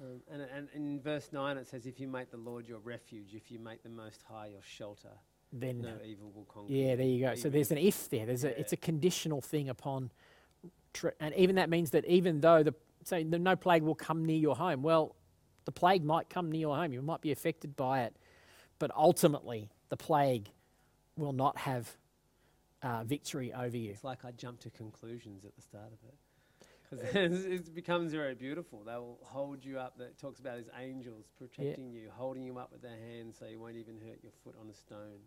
Um, 0.00 0.22
and, 0.32 0.42
and 0.56 0.68
in 0.74 1.00
verse 1.00 1.28
nine 1.32 1.58
it 1.58 1.68
says, 1.68 1.84
"If 1.84 2.00
you 2.00 2.08
make 2.08 2.30
the 2.30 2.38
Lord 2.38 2.66
your 2.66 2.78
refuge, 2.78 3.34
if 3.34 3.50
you 3.50 3.58
make 3.58 3.82
the 3.82 3.90
Most 3.90 4.22
High 4.22 4.46
your 4.46 4.62
shelter, 4.62 5.10
Then, 5.52 5.82
no 5.82 5.96
evil 6.02 6.32
will 6.34 6.46
conquer." 6.46 6.72
yeah, 6.72 6.96
there 6.96 7.06
you 7.06 7.26
go. 7.26 7.34
So 7.34 7.50
there's 7.50 7.70
an 7.70 7.78
if 7.78 8.08
there. 8.08 8.24
There's 8.24 8.44
a, 8.44 8.58
it's 8.58 8.72
a 8.72 8.78
conditional 8.78 9.42
thing 9.42 9.68
upon, 9.68 10.10
tr- 10.94 11.08
and 11.20 11.34
even 11.34 11.56
that 11.56 11.68
means 11.68 11.90
that 11.90 12.06
even 12.06 12.40
though 12.40 12.62
the 12.62 12.74
say 13.04 13.22
the 13.22 13.38
no 13.38 13.54
plague 13.54 13.82
will 13.82 13.94
come 13.94 14.24
near 14.24 14.38
your 14.38 14.56
home, 14.56 14.82
well, 14.82 15.14
the 15.66 15.72
plague 15.72 16.04
might 16.04 16.30
come 16.30 16.50
near 16.50 16.62
your 16.62 16.76
home. 16.76 16.94
You 16.94 17.02
might 17.02 17.20
be 17.20 17.30
affected 17.30 17.76
by 17.76 18.04
it, 18.04 18.16
but 18.78 18.90
ultimately 18.96 19.68
the 19.90 19.98
plague 19.98 20.50
will 21.16 21.32
not 21.32 21.56
have 21.58 21.90
uh, 22.82 23.04
victory 23.04 23.52
over 23.52 23.76
you. 23.76 23.90
It's 23.90 24.04
like 24.04 24.24
I 24.24 24.32
jumped 24.32 24.62
to 24.62 24.70
conclusions 24.70 25.44
at 25.44 25.54
the 25.54 25.62
start 25.62 25.92
of 25.92 25.98
it. 26.08 26.14
Because 26.90 27.44
it 27.44 27.74
becomes 27.74 28.12
very 28.12 28.34
beautiful. 28.34 28.82
They 28.84 28.94
will 28.94 29.18
hold 29.22 29.64
you 29.64 29.78
up. 29.78 29.98
That 29.98 30.18
talks 30.18 30.40
about 30.40 30.58
his 30.58 30.68
angels 30.78 31.26
protecting 31.38 31.90
you, 31.90 32.10
holding 32.14 32.42
you 32.42 32.58
up 32.58 32.70
with 32.72 32.82
their 32.82 32.96
hands 32.96 33.36
so 33.38 33.46
you 33.46 33.58
won't 33.58 33.76
even 33.76 33.96
hurt 33.96 34.18
your 34.22 34.32
foot 34.44 34.54
on 34.60 34.68
a 34.68 34.74
stone. 34.74 35.20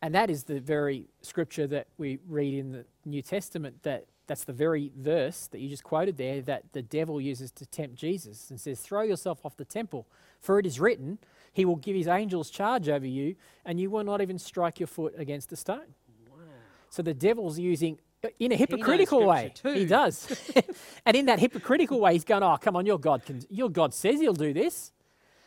And 0.00 0.14
that 0.14 0.30
is 0.30 0.44
the 0.44 0.60
very 0.60 1.06
scripture 1.22 1.66
that 1.66 1.88
we 1.98 2.18
read 2.28 2.54
in 2.54 2.72
the 2.72 2.84
New 3.04 3.22
Testament 3.22 3.82
that 3.82 4.06
that's 4.28 4.44
the 4.44 4.52
very 4.52 4.92
verse 4.96 5.48
that 5.48 5.58
you 5.58 5.68
just 5.68 5.82
quoted 5.82 6.18
there 6.18 6.42
that 6.42 6.64
the 6.72 6.82
devil 6.82 7.20
uses 7.20 7.50
to 7.52 7.66
tempt 7.66 7.96
Jesus 7.96 8.50
and 8.50 8.60
says, 8.60 8.78
Throw 8.80 9.02
yourself 9.02 9.44
off 9.44 9.56
the 9.56 9.64
temple, 9.64 10.06
for 10.38 10.58
it 10.58 10.66
is 10.66 10.78
written, 10.78 11.18
He 11.52 11.64
will 11.64 11.76
give 11.76 11.96
His 11.96 12.06
angels 12.06 12.50
charge 12.50 12.88
over 12.88 13.06
you, 13.06 13.34
and 13.64 13.80
you 13.80 13.90
will 13.90 14.04
not 14.04 14.20
even 14.20 14.38
strike 14.38 14.78
your 14.78 14.86
foot 14.86 15.14
against 15.16 15.50
a 15.52 15.56
stone. 15.56 15.94
Wow. 16.30 16.44
So 16.90 17.02
the 17.02 17.14
devil's 17.14 17.58
using, 17.58 17.98
uh, 18.22 18.28
in 18.38 18.52
a 18.52 18.56
hypocritical 18.56 19.26
way, 19.26 19.52
scripture 19.56 19.78
he 19.78 19.86
does. 19.86 20.52
and 21.06 21.16
in 21.16 21.26
that 21.26 21.40
hypocritical 21.40 21.98
way, 21.98 22.12
he's 22.12 22.24
going, 22.24 22.42
Oh, 22.42 22.58
come 22.60 22.76
on, 22.76 22.84
your 22.84 22.98
God, 22.98 23.24
can, 23.24 23.42
your 23.48 23.70
God 23.70 23.94
says 23.94 24.20
He'll 24.20 24.34
do 24.34 24.52
this. 24.52 24.92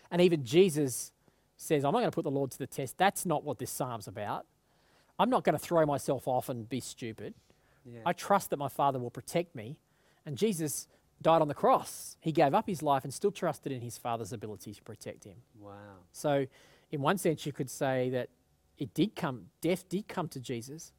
And 0.09 0.21
even 0.21 0.43
Jesus 0.43 1.11
says, 1.61 1.85
I'm 1.85 1.91
not 1.93 1.99
going 1.99 2.11
to 2.11 2.15
put 2.15 2.23
the 2.23 2.31
Lord 2.31 2.51
to 2.51 2.57
the 2.57 2.67
test. 2.67 2.97
That's 2.97 3.25
not 3.25 3.43
what 3.43 3.59
this 3.59 3.69
psalm's 3.71 4.07
about. 4.07 4.45
I'm 5.19 5.29
not 5.29 5.43
going 5.43 5.53
to 5.57 5.59
throw 5.63 5.85
myself 5.85 6.27
off 6.27 6.49
and 6.49 6.67
be 6.67 6.79
stupid. 6.79 7.33
Yeah. 7.85 7.99
I 8.05 8.13
trust 8.13 8.49
that 8.49 8.57
my 8.57 8.67
Father 8.69 8.97
will 8.99 9.11
protect 9.11 9.55
me. 9.55 9.77
And 10.25 10.37
Jesus 10.37 10.87
died 11.21 11.41
on 11.41 11.47
the 11.47 11.53
cross. 11.53 12.17
He 12.19 12.31
gave 12.31 12.53
up 12.53 12.67
his 12.67 12.81
life 12.81 13.03
and 13.03 13.13
still 13.13 13.31
trusted 13.31 13.71
in 13.71 13.81
his 13.81 13.97
Father's 13.97 14.33
ability 14.33 14.73
to 14.73 14.81
protect 14.81 15.23
him. 15.23 15.37
wow. 15.59 15.71
So, 16.11 16.47
in 16.91 17.01
one 17.01 17.17
sense, 17.17 17.45
you 17.45 17.53
could 17.53 17.69
say 17.69 18.09
that 18.09 18.29
it 18.77 18.93
did 18.93 19.15
come, 19.15 19.45
death 19.61 19.87
did 19.87 20.07
come 20.07 20.27
to 20.29 20.39
Jesus, 20.39 20.91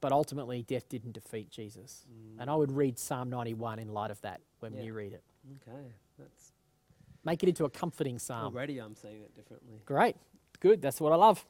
but 0.00 0.12
ultimately, 0.12 0.62
death 0.62 0.88
didn't 0.88 1.12
defeat 1.12 1.50
Jesus. 1.50 2.04
And 2.38 2.48
I 2.50 2.54
would 2.54 2.70
read 2.70 2.98
Psalm 2.98 3.30
91 3.30 3.78
in 3.78 3.88
light 3.92 4.10
of 4.10 4.20
that 4.20 4.40
when 4.60 4.74
Yeah. 4.74 4.82
you 4.82 4.92
read 4.94 5.12
it. 5.14 5.24
Okay. 5.66 5.92
That's 6.18 6.52
Make 7.24 7.42
it 7.42 7.48
into 7.48 7.64
a 7.64 7.70
comforting 7.70 8.18
psalm. 8.18 8.54
already 8.54 8.78
I'm 8.78 8.94
seeing 8.94 9.22
it 9.22 9.34
differently. 9.34 9.80
Great. 9.86 10.16
Good. 10.60 10.82
That's 10.82 11.00
what 11.00 11.12
I 11.12 11.16
love. 11.16 11.44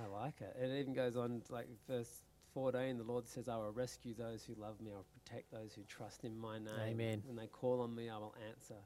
I 0.00 0.06
like 0.22 0.34
it. 0.40 0.56
It 0.60 0.78
even 0.78 0.94
goes 0.94 1.16
on 1.16 1.42
like 1.50 1.66
verse 1.88 2.22
14. 2.54 2.98
The 2.98 3.04
Lord 3.04 3.26
says, 3.26 3.48
"I 3.48 3.56
will 3.56 3.72
rescue 3.72 4.14
those 4.14 4.44
who 4.44 4.54
love 4.60 4.80
me. 4.80 4.92
I 4.92 4.96
will 4.96 5.06
protect 5.24 5.50
those 5.50 5.72
who 5.74 5.82
trust 5.82 6.24
in 6.24 6.38
my 6.38 6.58
name. 6.58 6.74
Amen. 6.80 7.22
When 7.26 7.36
they 7.36 7.46
call 7.46 7.80
on 7.80 7.94
me, 7.94 8.08
I 8.08 8.18
will 8.18 8.34
answer. 8.48 8.76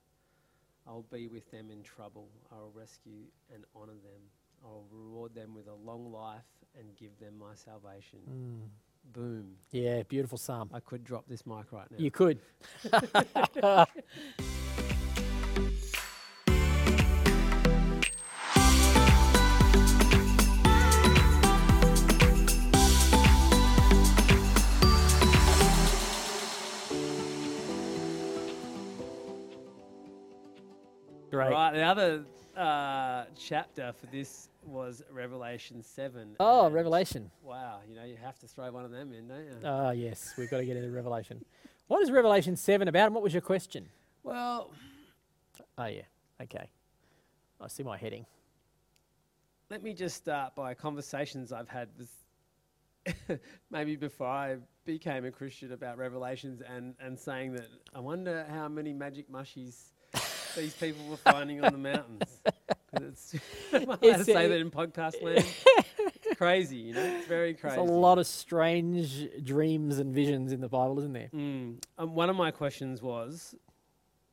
I 0.86 0.93
will 0.93 1.07
be 1.11 1.28
with 1.28 1.51
them 1.51 1.70
in 1.70 1.82
trouble. 1.82 2.28
I 2.53 2.57
will 2.57 2.73
rescue 2.74 3.24
and 3.53 3.65
honor 3.74 3.93
them. 3.93 4.23
I 4.65 4.69
will 4.69 4.86
reward 4.91 5.35
them 5.35 5.55
with 5.55 5.66
a 5.69 5.74
long 5.74 6.12
life 6.12 6.45
and 6.78 6.97
give 6.97 7.19
them 7.19 7.39
my 7.39 7.55
salvation." 7.55 8.20
Mm. 8.28 9.12
Boom. 9.12 9.57
Yeah, 9.70 10.03
beautiful 10.05 10.39
psalm. 10.39 10.70
I 10.73 10.81
could 10.81 11.05
drop 11.05 11.27
this 11.28 11.45
mic 11.45 11.70
right 11.73 11.91
now. 11.91 11.99
You 11.99 12.11
could. 12.11 12.39
Great. 31.47 31.55
Right. 31.55 31.75
The 31.75 31.83
other 31.83 32.25
uh, 32.57 33.25
chapter 33.39 33.93
for 33.99 34.07
this 34.07 34.49
was 34.65 35.03
Revelation 35.11 35.83
7. 35.83 36.37
Oh, 36.41 36.71
Revelation. 36.71 37.31
Wow. 37.43 37.81
You 37.89 37.97
know, 37.97 38.05
you 38.05 38.16
have 38.23 38.39
to 38.41 38.47
throw 38.47 38.71
one 38.71 38.85
of 38.85 38.91
them 38.91 39.12
in, 39.12 39.29
don't 39.29 39.45
you? 39.45 39.57
Oh, 39.65 39.91
yes, 39.91 40.35
we've 40.39 40.51
got 40.51 40.59
to 40.59 40.65
get 40.65 40.77
into 40.77 40.91
Revelation. 40.91 41.45
What 41.89 42.03
is 42.03 42.11
Revelation 42.11 42.57
7 42.57 42.89
about 42.89 43.07
and 43.07 43.15
what 43.15 43.23
was 43.25 43.33
your 43.35 43.43
question? 43.43 43.89
well, 44.23 44.71
Oh, 45.77 45.87
yeah. 45.87 46.03
Okay. 46.41 46.69
I 47.61 47.69
see 47.69 47.83
my 47.83 47.97
heading. 47.97 48.27
let 49.71 49.83
me 49.83 49.93
just 49.93 50.16
start 50.16 50.55
by 50.55 50.73
conversations 50.75 51.53
I've 51.53 51.69
had 51.69 51.89
with 51.99 52.11
maybe 53.71 53.97
before 53.97 54.29
I 54.29 54.57
became 54.85 55.25
a 55.25 55.31
Christian 55.31 55.73
about 55.73 55.99
Revelations 55.99 56.62
and, 56.62 56.95
and 57.01 57.19
saying 57.19 57.53
that 57.55 57.66
I 57.95 58.01
wonder 58.01 58.47
how 58.51 58.69
many 58.69 58.93
magic 58.93 59.31
mushies 59.31 59.93
these 60.55 60.75
people 60.75 61.05
were 61.07 61.17
finding 61.17 61.65
on 61.65 61.73
the 61.73 61.79
mountains. 61.79 62.41
It's, 62.97 63.35
I 63.73 63.79
allowed 63.79 64.03
to 64.03 64.09
It's, 64.09 64.25
say 64.25 64.47
that 64.47 64.61
in 64.61 64.71
podcast 64.71 65.21
land? 65.21 65.45
it's 65.99 66.37
crazy, 66.37 66.77
you 66.77 66.95
know? 66.95 67.03
It's 67.03 67.27
very 67.27 67.55
crazy. 67.55 67.77
There's 67.77 67.89
a 67.89 67.93
lot 67.93 68.19
of 68.19 68.27
strange 68.29 69.29
dreams 69.43 69.99
and 69.99 70.15
visions 70.15 70.53
in 70.53 70.61
the 70.61 70.69
Bible, 70.69 70.99
isn't 71.01 71.13
there? 71.13 71.29
Mm. 71.35 71.83
Um, 71.99 72.15
one 72.15 72.31
of 72.31 72.37
my 72.37 72.53
questions 72.53 73.03
was, 73.03 73.55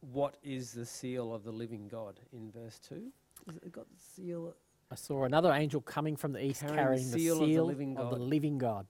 what 0.01 0.37
is 0.43 0.73
the 0.73 0.85
seal 0.85 1.33
of 1.33 1.43
the 1.43 1.51
living 1.51 1.87
God 1.87 2.19
in 2.31 2.51
verse 2.51 2.79
2? 2.87 3.01
Is 3.49 3.57
it 3.57 3.71
got 3.71 3.87
the 3.89 3.99
seal? 4.15 4.53
I 4.91 4.95
saw 4.95 5.23
another 5.23 5.51
angel 5.53 5.81
coming 5.81 6.15
from 6.15 6.33
the 6.33 6.43
east 6.45 6.61
Carrying 6.61 6.75
the 6.75 6.81
carrying 6.83 7.11
the 7.11 7.19
seal 7.19 7.35
seal, 7.37 7.43
of 7.43 7.49
the 7.49 7.63
living 7.63 7.97
of 7.97 8.09
the 8.11 8.17
God. 8.17 8.27
living 8.27 8.57
God. 8.57 8.85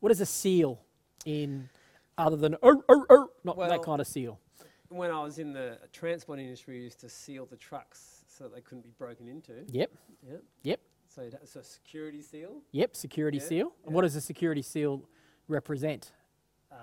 What 0.00 0.12
is 0.12 0.20
a 0.20 0.26
seal 0.26 0.80
in 1.24 1.68
other 2.16 2.36
than 2.36 2.54
er, 2.62 2.76
er, 2.88 3.06
er, 3.10 3.26
not 3.44 3.56
Well- 3.56 3.68
that 3.68 3.82
kind 3.82 4.00
of 4.00 4.06
seal? 4.06 4.38
When 4.90 5.10
I 5.10 5.22
was 5.22 5.38
in 5.38 5.52
the 5.52 5.78
transport 5.92 6.38
industry, 6.38 6.78
we 6.78 6.84
used 6.84 7.00
to 7.00 7.08
seal 7.08 7.44
the 7.46 7.56
trucks 7.56 8.24
so 8.26 8.44
that 8.44 8.54
they 8.54 8.60
couldn't 8.62 8.82
be 8.84 8.92
broken 8.98 9.28
into. 9.28 9.52
Yep, 9.70 9.90
Yep. 10.26 10.42
yep, 10.62 10.80
So 11.08 11.22
it 11.22 11.34
has 11.38 11.56
a 11.56 11.62
security 11.62 12.22
seal. 12.22 12.62
yep. 12.72 12.96
Security 12.96 13.38
Yeah, 13.38 13.44
seal. 13.44 13.72
And 13.84 13.94
what 13.94 14.02
does 14.02 14.16
a 14.16 14.20
security 14.20 14.62
seal 14.62 15.02
represent? 15.46 16.12
Uh, 16.72 16.76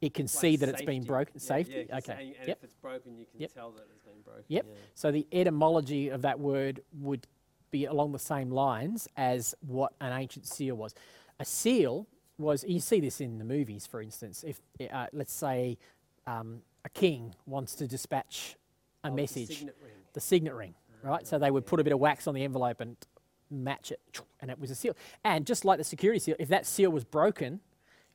It 0.00 0.14
can 0.14 0.24
like 0.24 0.30
see 0.30 0.56
that 0.56 0.68
it's 0.70 0.82
been 0.82 1.04
broken. 1.04 1.34
Yeah, 1.36 1.40
Safety. 1.40 1.86
okay. 1.92 2.12
And, 2.12 2.36
and 2.40 2.48
yep. 2.48 2.58
if 2.58 2.64
it's 2.64 2.74
broken, 2.74 3.18
you 3.18 3.26
can 3.26 3.40
Yep. 3.40 3.52
tell 3.52 3.70
that 3.72 3.86
it's 3.90 4.02
been 4.02 4.20
broken. 4.22 4.44
Yep. 4.48 4.66
So 4.94 5.10
the 5.12 5.26
etymology 5.32 6.08
of 6.08 6.22
that 6.22 6.38
word 6.40 6.82
would 6.92 7.26
be 7.70 7.84
along 7.86 8.12
the 8.12 8.18
same 8.18 8.50
lines 8.50 9.08
as 9.16 9.54
what 9.60 9.92
an 10.00 10.12
ancient 10.12 10.46
seal 10.46 10.74
was. 10.74 10.94
A 11.38 11.44
seal 11.44 12.06
was, 12.38 12.64
you 12.64 12.80
see 12.80 13.00
this 13.00 13.20
in 13.20 13.38
the 13.38 13.44
movies, 13.44 13.86
for 13.86 14.00
instance. 14.02 14.42
If, 14.44 14.60
uh, 14.90 15.06
let's 15.12 15.32
say, 15.32 15.78
um, 16.26 16.62
a 16.84 16.88
king 16.88 17.34
wants 17.46 17.74
to 17.76 17.86
dispatch 17.86 18.56
a 19.04 19.08
Oh, 19.08 19.10
the 19.10 19.16
message, 19.16 19.48
signet 19.58 19.76
ring. 19.82 19.92
the 20.12 20.20
signet 20.20 20.54
ring, 20.54 20.74
mm, 21.04 21.08
right? 21.08 21.26
So 21.26 21.38
they 21.38 21.50
would 21.50 21.64
put 21.66 21.80
a 21.80 21.84
bit 21.84 21.92
of 21.92 21.98
wax 21.98 22.26
on 22.26 22.34
the 22.34 22.44
envelope 22.44 22.80
and 22.80 22.96
match 23.50 23.90
it, 23.92 24.00
and 24.40 24.50
it 24.50 24.58
was 24.58 24.70
a 24.70 24.74
seal. 24.74 24.94
And 25.24 25.46
just 25.46 25.64
like 25.64 25.78
the 25.78 25.84
security 25.84 26.18
seal, 26.20 26.36
if 26.38 26.48
that 26.48 26.66
seal 26.66 26.90
was 26.90 27.04
broken, 27.04 27.60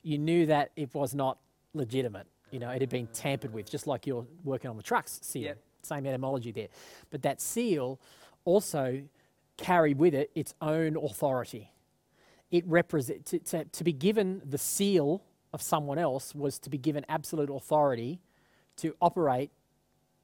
you 0.02 0.18
knew 0.18 0.46
that 0.46 0.70
it 0.76 0.94
was 0.94 1.14
not 1.14 1.38
legitimate. 1.74 2.26
You 2.52 2.60
know, 2.60 2.70
it 2.70 2.80
had 2.80 2.90
been 2.90 3.08
tampered 3.08 3.52
with, 3.52 3.68
just 3.68 3.86
like 3.88 4.06
you're 4.06 4.26
working 4.44 4.70
on 4.70 4.76
the 4.76 4.82
trucks 4.82 5.18
seal. 5.22 5.42
Yep. 5.42 5.58
Same 5.82 6.06
etymology 6.06 6.52
there. 6.52 6.68
But 7.10 7.22
that 7.22 7.40
seal 7.40 8.00
also 8.44 9.02
carried 9.56 9.98
with 9.98 10.14
it 10.14 10.30
its 10.34 10.54
own 10.60 10.96
authority. 10.96 11.72
It 12.52 12.64
represent 12.66 13.26
to, 13.26 13.38
to, 13.40 13.64
to 13.64 13.84
be 13.84 13.92
given 13.92 14.40
the 14.44 14.58
seal 14.58 15.22
of 15.52 15.60
someone 15.62 15.98
else 15.98 16.34
was 16.34 16.58
to 16.60 16.70
be 16.70 16.78
given 16.78 17.04
absolute 17.08 17.50
authority 17.50 18.20
to 18.76 18.94
operate 19.00 19.50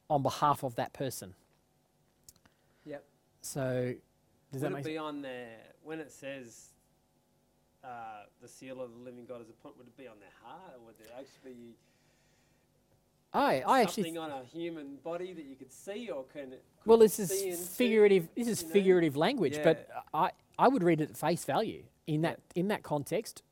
on 0.09 0.23
behalf 0.23 0.63
of 0.63 0.75
that 0.77 0.93
person. 0.93 1.35
Yep. 2.85 3.05
So 3.41 3.95
does 4.53 4.61
that 4.61 4.71
Would 4.71 4.79
make 4.79 4.87
it 4.87 4.89
be 4.89 4.99
on 4.99 5.23
there 5.23 5.59
when 5.83 5.99
it 5.99 6.11
says 6.11 6.69
uh, 7.83 8.25
the 8.41 8.49
seal 8.49 8.81
of 8.81 8.91
the 8.93 8.99
living 8.99 9.25
God 9.27 9.41
is 9.41 9.49
upon? 9.49 9.73
Would 9.79 9.87
it 9.87 9.97
be 9.97 10.07
on 10.07 10.21
their 10.21 10.29
heart, 10.45 10.75
or 10.77 10.87
would 10.87 10.95
it 11.01 11.11
actually 11.19 11.55
be 11.55 11.75
I 13.35 13.63
I 13.67 13.81
actually 13.81 14.05
something 14.05 14.19
on 14.19 14.31
a 14.31 14.45
human 14.45 14.97
body 15.03 15.33
that 15.33 15.45
you 15.45 15.57
could 15.57 15.73
see, 15.73 16.11
or 16.11 16.25
can 16.25 16.53
it? 16.53 16.65
could 16.83 16.89
well 16.89 16.99
this 16.99 17.19
is 17.19 17.69
figurative 17.69 18.29
this 18.35 18.49
is 18.49 18.63
you 18.63 18.69
know? 18.69 18.73
figurative 18.75 19.17
language, 19.17 19.59
but 19.65 19.89
I 20.13 20.33
I 20.59 20.69
would 20.69 20.83
read 20.83 21.01
it 21.01 21.11
at 21.11 21.17
face 21.17 21.45
value 21.45 21.85
in 22.07 22.23
that 22.23 22.41
in 22.55 22.69
that 22.69 22.83
context. 22.83 23.43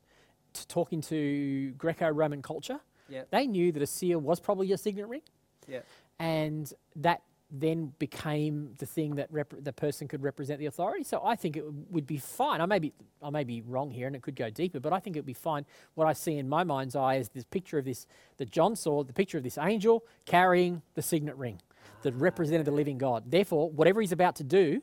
To 0.53 0.67
talking 0.67 0.99
to 1.03 1.71
Greco-Roman 1.77 2.41
culture, 2.41 2.81
Yep. 3.11 3.29
they 3.31 3.45
knew 3.47 3.71
that 3.73 3.81
a 3.83 3.87
seal 3.87 4.19
was 4.19 4.39
probably 4.39 4.71
a 4.71 4.77
signet 4.77 5.07
ring, 5.07 5.21
Yep. 5.67 5.85
and 6.19 6.73
that 6.95 7.21
then 7.53 7.91
became 7.99 8.73
the 8.77 8.85
thing 8.85 9.15
that 9.15 9.27
rep- 9.29 9.53
the 9.61 9.73
person 9.73 10.07
could 10.07 10.23
represent 10.23 10.57
the 10.57 10.67
authority. 10.67 11.03
So 11.03 11.21
I 11.21 11.35
think 11.35 11.57
it 11.57 11.65
w- 11.65 11.85
would 11.89 12.07
be 12.07 12.17
fine. 12.17 12.61
I 12.61 12.65
may 12.65 12.79
be 12.79 12.93
I 13.21 13.29
may 13.29 13.43
be 13.43 13.61
wrong 13.61 13.91
here, 13.91 14.07
and 14.07 14.15
it 14.15 14.21
could 14.21 14.37
go 14.37 14.49
deeper, 14.49 14.79
but 14.79 14.93
I 14.93 14.99
think 15.01 15.17
it 15.17 15.19
would 15.19 15.25
be 15.25 15.33
fine. 15.33 15.65
What 15.95 16.07
I 16.07 16.13
see 16.13 16.37
in 16.37 16.47
my 16.47 16.63
mind's 16.63 16.95
eye 16.95 17.15
is 17.15 17.27
this 17.29 17.43
picture 17.43 17.77
of 17.77 17.83
this 17.85 18.07
that 18.37 18.49
John 18.49 18.75
saw, 18.77 19.03
the 19.03 19.11
picture 19.13 19.37
of 19.37 19.43
this 19.43 19.57
angel 19.57 20.05
carrying 20.25 20.81
the 20.93 21.01
signet 21.01 21.35
ring 21.35 21.59
that 22.03 22.13
represented 22.13 22.65
the 22.65 22.71
living 22.71 22.97
God. 22.97 23.29
Therefore, 23.29 23.69
whatever 23.69 23.99
he's 23.99 24.13
about 24.13 24.35
to 24.37 24.43
do, 24.45 24.81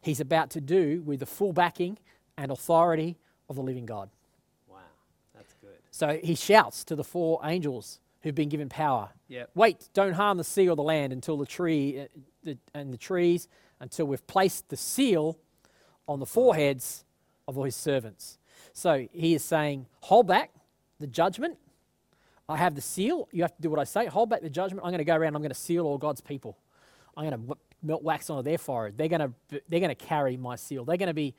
he's 0.00 0.18
about 0.20 0.48
to 0.50 0.60
do 0.62 1.02
with 1.04 1.20
the 1.20 1.26
full 1.26 1.52
backing 1.52 1.98
and 2.38 2.50
authority 2.50 3.18
of 3.50 3.56
the 3.56 3.62
living 3.62 3.84
God. 3.84 4.08
Wow, 6.00 6.06
that's 6.08 6.20
good. 6.20 6.22
So 6.22 6.26
he 6.26 6.34
shouts 6.34 6.84
to 6.84 6.96
the 6.96 7.04
four 7.04 7.40
angels 7.44 8.00
who've 8.22 8.34
been 8.34 8.48
given 8.48 8.68
power. 8.68 9.10
Yep. 9.28 9.50
Wait, 9.54 9.88
don't 9.94 10.14
harm 10.14 10.38
the 10.38 10.44
sea 10.44 10.68
or 10.68 10.76
the 10.76 10.82
land 10.82 11.12
until 11.12 11.36
the 11.36 11.46
tree 11.46 12.00
uh, 12.00 12.06
the, 12.44 12.58
and 12.74 12.92
the 12.92 12.98
trees 12.98 13.48
until 13.80 14.06
we've 14.06 14.26
placed 14.26 14.68
the 14.68 14.76
seal 14.76 15.38
on 16.06 16.20
the 16.20 16.26
foreheads 16.26 17.04
of 17.46 17.56
all 17.56 17.64
his 17.64 17.76
servants. 17.76 18.38
So 18.72 19.06
he 19.12 19.34
is 19.34 19.44
saying, 19.44 19.86
hold 20.00 20.26
back 20.26 20.50
the 20.98 21.06
judgment. 21.06 21.58
I 22.48 22.56
have 22.56 22.74
the 22.74 22.80
seal. 22.80 23.28
You 23.30 23.42
have 23.42 23.54
to 23.56 23.62
do 23.62 23.70
what 23.70 23.78
I 23.78 23.84
say. 23.84 24.06
Hold 24.06 24.30
back 24.30 24.40
the 24.40 24.50
judgment. 24.50 24.84
I'm 24.84 24.90
going 24.90 24.98
to 24.98 25.04
go 25.04 25.16
around. 25.16 25.36
I'm 25.36 25.42
going 25.42 25.50
to 25.50 25.54
seal 25.54 25.84
all 25.84 25.98
God's 25.98 26.20
people. 26.20 26.56
I'm 27.16 27.28
going 27.28 27.48
to 27.48 27.56
melt 27.82 28.02
wax 28.02 28.30
onto 28.30 28.42
their 28.42 28.58
forehead. 28.58 28.96
They're 28.96 29.08
going 29.08 29.20
to 29.20 29.60
they're 29.68 29.80
going 29.80 29.88
to 29.88 29.94
carry 29.94 30.36
my 30.36 30.56
seal. 30.56 30.84
They're 30.84 30.96
going 30.96 31.08
to 31.08 31.14
be 31.14 31.34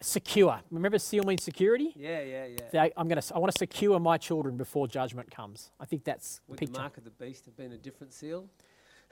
secure. 0.00 0.60
Remember, 0.70 0.98
seal 0.98 1.24
means 1.24 1.42
security. 1.42 1.92
Yeah, 1.96 2.20
yeah, 2.22 2.46
yeah. 2.46 2.56
They, 2.70 2.92
I'm 2.96 3.08
to. 3.08 3.34
I 3.34 3.38
want 3.38 3.52
to 3.52 3.58
secure 3.58 3.98
my 3.98 4.16
children 4.18 4.56
before 4.56 4.88
judgment 4.88 5.30
comes. 5.30 5.70
I 5.80 5.84
think 5.84 6.04
that's 6.04 6.36
the 6.36 6.42
Would 6.48 6.58
the 6.58 6.66
picture. 6.66 6.80
mark 6.80 6.96
of 6.98 7.04
the 7.04 7.10
beast 7.10 7.44
have 7.46 7.56
been 7.56 7.72
a 7.72 7.78
different 7.78 8.12
seal? 8.12 8.46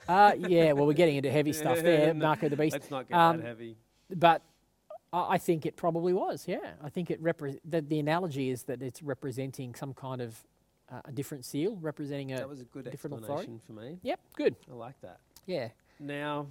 Uh, 0.07 0.33
yeah. 0.37 0.71
Well, 0.73 0.85
we're 0.85 0.93
getting 0.93 1.15
into 1.17 1.31
heavy 1.31 1.53
stuff 1.61 1.79
there. 1.81 2.13
No, 2.13 2.25
Mark 2.25 2.43
of 2.43 2.51
the 2.51 2.57
beast. 2.57 2.73
Let's 2.73 2.91
not 2.91 3.07
get 3.09 3.15
Um, 3.17 3.37
that 3.37 3.45
heavy. 3.45 3.77
But 4.15 4.41
I 5.11 5.33
I 5.33 5.37
think 5.37 5.65
it 5.65 5.75
probably 5.75 6.13
was. 6.13 6.45
Yeah. 6.47 6.73
I 6.83 6.89
think 6.89 7.09
it 7.11 7.21
repre- 7.21 7.59
the, 7.65 7.81
the 7.81 7.99
analogy 7.99 8.49
is 8.49 8.63
that 8.63 8.81
it's 8.81 9.01
representing 9.01 9.73
some 9.75 9.93
kind 9.93 10.21
of 10.21 10.37
uh, 10.91 11.01
a 11.05 11.11
different 11.11 11.43
seal, 11.45 11.77
representing 11.81 12.31
a. 12.33 12.37
That 12.37 12.47
was 12.49 12.61
a 12.61 12.65
good 12.65 12.85
different 12.89 13.15
explanation 13.17 13.55
authority. 13.55 13.61
for 13.65 13.73
me. 13.73 13.99
Yep. 14.03 14.19
Good. 14.37 14.55
I 14.71 14.75
like 14.75 14.99
that. 15.01 15.19
Yeah. 15.45 15.69
Now, 15.99 16.47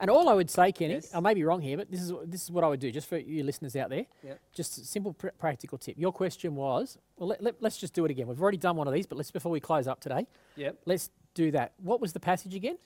And 0.00 0.10
all 0.10 0.28
I 0.28 0.34
would 0.34 0.50
say, 0.50 0.72
Kenny, 0.72 0.94
Yes. 0.94 1.14
I 1.14 1.20
may 1.20 1.34
be 1.34 1.44
wrong 1.44 1.60
here, 1.60 1.76
but 1.76 1.90
this 1.90 2.00
is 2.00 2.12
this 2.24 2.44
is 2.44 2.50
what 2.50 2.64
I 2.64 2.68
would 2.68 2.80
do, 2.80 2.90
just 2.90 3.08
for 3.08 3.18
you 3.18 3.42
listeners 3.44 3.76
out 3.76 3.90
there. 3.90 4.06
Yep. 4.22 4.40
Just 4.52 4.78
a 4.78 4.84
simple 4.84 5.12
pr- 5.12 5.28
practical 5.38 5.78
tip. 5.78 5.96
Your 5.98 6.12
question 6.12 6.54
was, 6.56 6.98
well, 7.16 7.28
let, 7.28 7.42
let, 7.42 7.62
us 7.64 7.76
just 7.78 7.94
do 7.94 8.04
it 8.04 8.10
again. 8.10 8.26
We've 8.26 8.40
already 8.40 8.58
done 8.58 8.76
one 8.76 8.86
of 8.88 8.94
these, 8.94 9.06
but 9.06 9.16
let's 9.16 9.30
before 9.30 9.52
we 9.52 9.60
close 9.60 9.86
up 9.86 10.00
today, 10.00 10.26
Yep. 10.56 10.78
let's 10.86 11.10
do 11.34 11.50
that. 11.52 11.72
What 11.82 12.00
was 12.00 12.12
the 12.12 12.20
passage 12.20 12.54
again? 12.54 12.78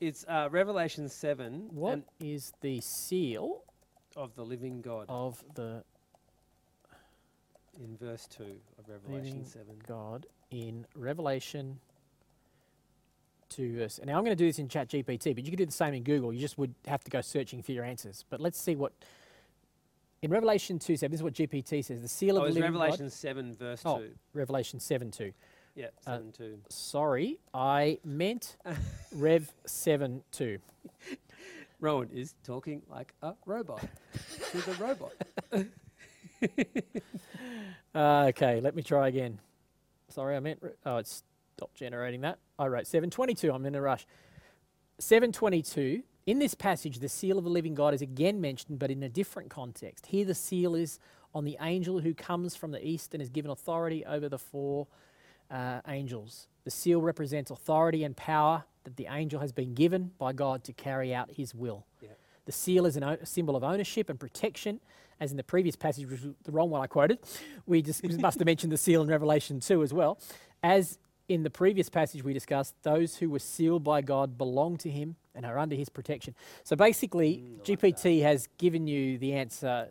It's 0.00 0.24
uh, 0.28 0.48
Revelation 0.50 1.08
7 1.08 1.68
What 1.72 1.92
and 1.92 2.04
is 2.18 2.52
the 2.62 2.80
seal 2.80 3.62
of 4.16 4.34
the 4.34 4.44
living 4.44 4.80
God 4.80 5.06
of 5.08 5.42
the 5.54 5.84
in 7.78 7.96
verse 7.96 8.26
2 8.36 8.44
of 8.78 8.88
Revelation 8.88 9.38
living 9.38 9.44
7. 9.44 9.66
God 9.86 10.26
in 10.50 10.86
Revelation 10.94 11.78
2 13.50 13.76
verse. 13.76 13.98
And 13.98 14.06
now 14.08 14.16
I'm 14.16 14.24
going 14.24 14.36
to 14.36 14.42
do 14.42 14.46
this 14.46 14.58
in 14.58 14.68
Chat 14.68 14.88
GPT, 14.88 15.34
but 15.34 15.44
you 15.44 15.50
could 15.50 15.58
do 15.58 15.66
the 15.66 15.72
same 15.72 15.94
in 15.94 16.02
Google. 16.02 16.32
You 16.32 16.40
just 16.40 16.56
would 16.58 16.74
have 16.86 17.04
to 17.04 17.10
go 17.10 17.20
searching 17.20 17.62
for 17.62 17.72
your 17.72 17.84
answers. 17.84 18.24
But 18.30 18.40
let's 18.40 18.58
see 18.60 18.74
what 18.76 18.92
in 20.22 20.30
Revelation 20.30 20.78
2 20.78 20.96
7, 20.96 21.10
this 21.10 21.18
is 21.20 21.22
what 21.24 21.32
GPT 21.34 21.84
says. 21.84 22.00
The 22.02 22.08
seal 22.08 22.36
Oh, 22.36 22.38
of 22.38 22.42
the 22.44 22.48
it's 22.48 22.54
living 22.56 22.72
Revelation 22.72 23.06
God. 23.06 23.12
7 23.12 23.54
verse 23.56 23.82
Oh. 23.84 23.98
2. 23.98 24.10
Revelation 24.34 24.80
7 24.80 25.10
2. 25.10 25.32
Yeah, 25.76 25.86
uh, 26.06 26.16
7 26.16 26.32
2. 26.32 26.58
Sorry, 26.68 27.38
I 27.54 27.98
meant 28.04 28.56
Rev 29.14 29.52
7 29.66 30.22
2. 30.32 30.58
Rohan 31.80 32.10
is 32.12 32.34
talking 32.44 32.82
like 32.90 33.14
a 33.22 33.32
robot. 33.46 33.82
She's 34.52 34.66
a 34.68 34.74
robot. 34.74 35.12
Uh, 37.94 38.26
okay, 38.28 38.60
let 38.60 38.74
me 38.76 38.82
try 38.82 39.08
again. 39.08 39.40
Sorry, 40.08 40.36
I 40.36 40.40
meant. 40.40 40.60
re- 40.62 40.70
Oh, 40.86 40.98
it's 40.98 41.24
stopped 41.60 41.74
generating 41.74 42.22
that. 42.22 42.38
I 42.58 42.68
wrote 42.68 42.86
722. 42.86 43.52
I'm 43.52 43.66
in 43.66 43.74
a 43.74 43.82
rush. 43.82 44.06
722. 44.98 46.02
In 46.24 46.38
this 46.38 46.54
passage, 46.54 47.00
the 47.00 47.08
seal 47.08 47.36
of 47.36 47.44
the 47.44 47.50
living 47.50 47.74
God 47.74 47.92
is 47.92 48.00
again 48.00 48.40
mentioned, 48.40 48.78
but 48.78 48.90
in 48.90 49.02
a 49.02 49.10
different 49.10 49.50
context. 49.50 50.06
Here, 50.06 50.24
the 50.24 50.34
seal 50.34 50.74
is 50.74 50.98
on 51.34 51.44
the 51.44 51.58
angel 51.60 52.00
who 52.00 52.14
comes 52.14 52.56
from 52.56 52.70
the 52.70 52.82
east 52.86 53.12
and 53.12 53.22
is 53.22 53.28
given 53.28 53.50
authority 53.50 54.06
over 54.06 54.26
the 54.26 54.38
four 54.38 54.86
uh, 55.50 55.80
angels. 55.86 56.48
The 56.64 56.70
seal 56.70 57.02
represents 57.02 57.50
authority 57.50 58.04
and 58.04 58.16
power 58.16 58.64
that 58.84 58.96
the 58.96 59.08
angel 59.10 59.40
has 59.40 59.52
been 59.52 59.74
given 59.74 60.12
by 60.18 60.32
God 60.32 60.64
to 60.64 60.72
carry 60.72 61.14
out 61.14 61.30
his 61.30 61.54
will. 61.54 61.84
Yeah. 62.00 62.08
The 62.46 62.52
seal 62.52 62.86
is 62.86 62.96
an 62.96 63.04
o- 63.04 63.18
a 63.20 63.26
symbol 63.26 63.54
of 63.54 63.62
ownership 63.62 64.08
and 64.08 64.18
protection, 64.18 64.80
as 65.20 65.30
in 65.30 65.36
the 65.36 65.44
previous 65.44 65.76
passage, 65.76 66.08
which 66.08 66.22
was 66.22 66.34
the 66.44 66.52
wrong 66.52 66.70
one 66.70 66.80
I 66.80 66.86
quoted. 66.86 67.18
We 67.66 67.82
just 67.82 68.02
must 68.18 68.38
have 68.38 68.46
mentioned 68.46 68.72
the 68.72 68.78
seal 68.78 69.02
in 69.02 69.08
Revelation 69.08 69.60
2 69.60 69.82
as 69.82 69.92
well. 69.92 70.18
As 70.62 70.98
in 71.30 71.44
the 71.44 71.50
previous 71.50 71.88
passage 71.88 72.24
we 72.24 72.32
discussed, 72.32 72.74
those 72.82 73.16
who 73.16 73.30
were 73.30 73.38
sealed 73.38 73.84
by 73.84 74.02
God 74.02 74.36
belong 74.36 74.76
to 74.78 74.90
him 74.90 75.14
and 75.32 75.46
are 75.46 75.60
under 75.60 75.76
his 75.76 75.88
protection. 75.88 76.34
So 76.64 76.74
basically, 76.74 77.36
Mm, 77.36 77.58
like 77.58 77.80
GPT 77.80 78.22
has 78.22 78.48
given 78.58 78.88
you 78.88 79.16
the 79.16 79.34
answer 79.34 79.88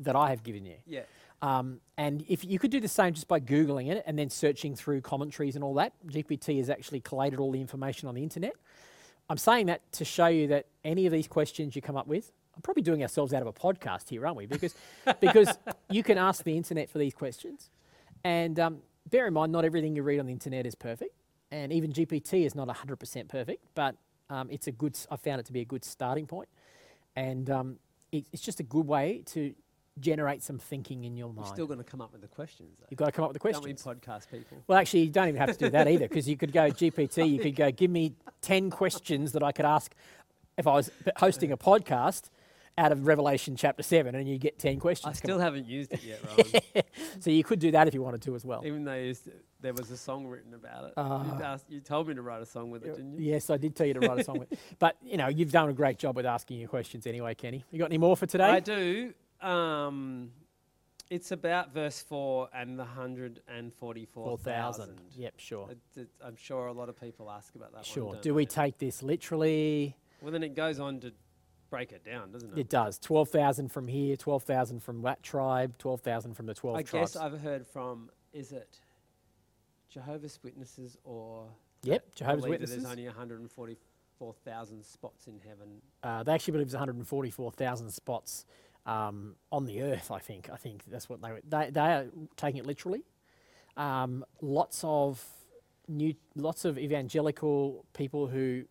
that 0.00 0.14
I 0.14 0.28
have 0.28 0.42
given 0.42 0.66
you. 0.66 0.76
Yeah. 0.86 1.04
Um, 1.40 1.80
and 1.96 2.22
if 2.28 2.44
you 2.44 2.58
could 2.58 2.70
do 2.70 2.80
the 2.80 2.88
same 2.88 3.14
just 3.14 3.28
by 3.28 3.40
Googling 3.40 3.90
it 3.90 4.02
and 4.06 4.18
then 4.18 4.28
searching 4.28 4.76
through 4.76 5.00
commentaries 5.00 5.54
and 5.54 5.64
all 5.64 5.72
that, 5.74 5.94
GPT 6.06 6.58
has 6.58 6.68
actually 6.68 7.00
collated 7.00 7.40
all 7.40 7.50
the 7.50 7.62
information 7.62 8.06
on 8.06 8.14
the 8.14 8.22
internet. 8.22 8.52
I'm 9.30 9.38
saying 9.38 9.66
that 9.66 9.90
to 9.92 10.04
show 10.04 10.26
you 10.26 10.48
that 10.48 10.66
any 10.84 11.06
of 11.06 11.12
these 11.12 11.28
questions 11.28 11.74
you 11.74 11.80
come 11.80 11.96
up 11.96 12.06
with, 12.06 12.30
I'm 12.54 12.60
probably 12.60 12.82
doing 12.82 13.00
ourselves 13.00 13.32
out 13.32 13.40
of 13.40 13.48
a 13.48 13.54
podcast 13.54 14.10
here, 14.10 14.26
aren't 14.26 14.36
we? 14.36 14.44
Because, 14.44 14.74
because 15.18 15.48
you 15.90 16.02
can 16.02 16.18
ask 16.18 16.44
the 16.44 16.54
internet 16.54 16.90
for 16.90 16.98
these 16.98 17.14
questions. 17.14 17.70
And 18.22 18.60
um, 18.60 18.82
bear 19.10 19.26
in 19.26 19.34
mind, 19.34 19.52
not 19.52 19.64
everything 19.64 19.96
you 19.96 20.02
read 20.02 20.18
on 20.18 20.26
the 20.26 20.32
internet 20.32 20.66
is 20.66 20.74
perfect. 20.74 21.14
And 21.50 21.72
even 21.72 21.92
GPT 21.92 22.44
is 22.46 22.54
not 22.54 22.68
100% 22.68 23.28
perfect, 23.28 23.64
but 23.74 23.96
um, 24.30 24.48
it's 24.50 24.66
a 24.66 24.72
good, 24.72 24.98
I 25.10 25.16
found 25.16 25.40
it 25.40 25.46
to 25.46 25.52
be 25.52 25.60
a 25.60 25.64
good 25.64 25.84
starting 25.84 26.26
point. 26.26 26.48
And 27.14 27.48
um, 27.50 27.76
it, 28.10 28.26
it's 28.32 28.42
just 28.42 28.60
a 28.60 28.64
good 28.64 28.86
way 28.86 29.22
to 29.26 29.54
generate 30.00 30.42
some 30.42 30.58
thinking 30.58 31.04
in 31.04 31.16
your 31.16 31.28
mind. 31.28 31.46
You're 31.46 31.54
still 31.54 31.66
going 31.66 31.78
to 31.78 31.84
come 31.84 32.00
up 32.00 32.12
with 32.12 32.22
the 32.22 32.28
questions, 32.28 32.78
though. 32.80 32.86
You've 32.90 32.98
got 32.98 33.06
to 33.06 33.12
come 33.12 33.24
up 33.24 33.30
with 33.30 33.34
the 33.34 33.40
questions. 33.40 33.82
Don't 33.82 33.94
we 33.94 34.00
podcast 34.00 34.30
people? 34.30 34.62
Well, 34.66 34.78
actually, 34.78 35.02
you 35.02 35.10
don't 35.10 35.28
even 35.28 35.40
have 35.40 35.56
to 35.56 35.64
do 35.66 35.70
that 35.70 35.86
either 35.86 36.08
because 36.08 36.28
you 36.28 36.36
could 36.36 36.52
go 36.52 36.62
GPT, 36.70 37.30
you 37.30 37.38
could 37.38 37.54
go, 37.54 37.70
give 37.70 37.90
me 37.90 38.14
10 38.40 38.70
questions 38.70 39.32
that 39.32 39.42
I 39.42 39.52
could 39.52 39.64
ask 39.64 39.94
if 40.56 40.66
I 40.66 40.72
was 40.72 40.90
hosting 41.16 41.52
a 41.52 41.56
podcast 41.56 42.30
out 42.76 42.92
of 42.92 43.06
Revelation 43.06 43.56
chapter 43.56 43.82
7 43.82 44.14
and 44.14 44.28
you 44.28 44.38
get 44.38 44.58
10 44.58 44.80
questions. 44.80 45.10
I 45.10 45.16
still 45.16 45.38
haven't 45.38 45.66
used 45.66 45.92
it 45.92 46.02
yet, 46.02 46.20
Rohan. 46.24 46.82
so 47.20 47.30
you 47.30 47.44
could 47.44 47.60
do 47.60 47.70
that 47.70 47.86
if 47.86 47.94
you 47.94 48.02
wanted 48.02 48.22
to 48.22 48.34
as 48.34 48.44
well. 48.44 48.62
Even 48.66 48.84
though 48.84 48.94
used 48.94 49.28
there 49.60 49.72
was 49.72 49.90
a 49.90 49.96
song 49.96 50.26
written 50.26 50.54
about 50.54 50.86
it. 50.86 50.94
Ah. 50.96 51.38
you, 51.38 51.44
asked, 51.44 51.70
you 51.70 51.80
told 51.80 52.08
me 52.08 52.14
to 52.14 52.22
write 52.22 52.42
a 52.42 52.46
song 52.46 52.70
with 52.70 52.84
it, 52.84 52.96
didn't 52.96 53.14
you? 53.14 53.30
Yes, 53.30 53.48
I 53.48 53.56
did 53.56 53.76
tell 53.76 53.86
you 53.86 53.94
to 53.94 54.00
write 54.00 54.20
a 54.20 54.24
song 54.24 54.40
with. 54.40 54.52
it. 54.52 54.58
But, 54.78 54.96
you 55.02 55.16
know, 55.16 55.28
you've 55.28 55.52
done 55.52 55.68
a 55.68 55.72
great 55.72 55.98
job 55.98 56.16
with 56.16 56.26
asking 56.26 56.58
your 56.58 56.68
questions 56.68 57.06
anyway, 57.06 57.34
Kenny. 57.34 57.64
You 57.70 57.78
got 57.78 57.86
any 57.86 57.98
more 57.98 58.16
for 58.16 58.26
today? 58.26 58.44
I 58.44 58.60
do. 58.60 59.14
Um, 59.40 60.32
it's 61.10 61.30
about 61.30 61.72
verse 61.72 62.02
4 62.02 62.48
and 62.52 62.78
the 62.78 62.84
144,000. 62.84 65.00
Yep, 65.16 65.34
sure. 65.36 65.70
It- 65.70 66.00
it- 66.00 66.08
I'm 66.22 66.36
sure 66.36 66.66
a 66.66 66.72
lot 66.72 66.88
of 66.88 67.00
people 67.00 67.30
ask 67.30 67.54
about 67.54 67.72
that. 67.74 67.86
Sure. 67.86 68.14
don't 68.14 68.22
Do 68.22 68.34
we 68.34 68.46
they? 68.46 68.50
take 68.50 68.78
this 68.78 69.02
literally? 69.02 69.96
Well, 70.20 70.32
then 70.32 70.42
it 70.42 70.54
goes 70.54 70.80
on 70.80 71.00
to 71.00 71.12
break 71.74 71.92
it 71.92 72.04
down, 72.04 72.30
doesn't 72.30 72.52
it? 72.52 72.58
It 72.58 72.68
does. 72.68 72.98
12,000 73.00 73.68
from 73.68 73.88
here, 73.88 74.16
12,000 74.16 74.80
from 74.80 75.02
that 75.02 75.22
tribe, 75.22 75.76
12,000 75.78 76.34
from 76.34 76.46
the 76.46 76.54
12 76.54 76.76
I 76.76 76.82
tribes. 76.82 77.14
guess 77.14 77.20
I've 77.20 77.40
heard 77.40 77.66
from, 77.66 78.10
is 78.32 78.52
it 78.52 78.78
Jehovah's 79.90 80.38
Witnesses 80.44 80.96
or 81.02 81.46
Yep, 81.82 82.14
Jehovah's 82.14 82.42
believe 82.42 82.52
that 82.52 82.60
Witnesses. 82.60 82.82
There's 82.84 82.92
only 82.92 83.06
144,000 83.06 84.84
spots 84.84 85.26
in 85.26 85.40
heaven. 85.46 85.68
Uh, 86.02 86.22
they 86.22 86.32
actually 86.32 86.52
believe 86.52 86.68
there's 86.68 86.74
144,000 86.74 87.90
spots 87.90 88.46
um, 88.86 89.34
on 89.50 89.64
the 89.66 89.82
earth. 89.82 90.10
I 90.12 90.20
think. 90.20 90.48
I 90.52 90.56
think 90.56 90.84
that's 90.86 91.08
what 91.08 91.20
they 91.22 91.32
were. 91.32 91.40
They, 91.48 91.70
they 91.70 91.80
are 91.80 92.06
taking 92.36 92.60
it 92.60 92.66
literally. 92.66 93.02
Um, 93.76 94.24
lots 94.40 94.82
of 94.84 95.22
new, 95.88 96.14
lots 96.36 96.64
of 96.64 96.78
evangelical 96.78 97.84
people 97.92 98.28
who 98.28 98.64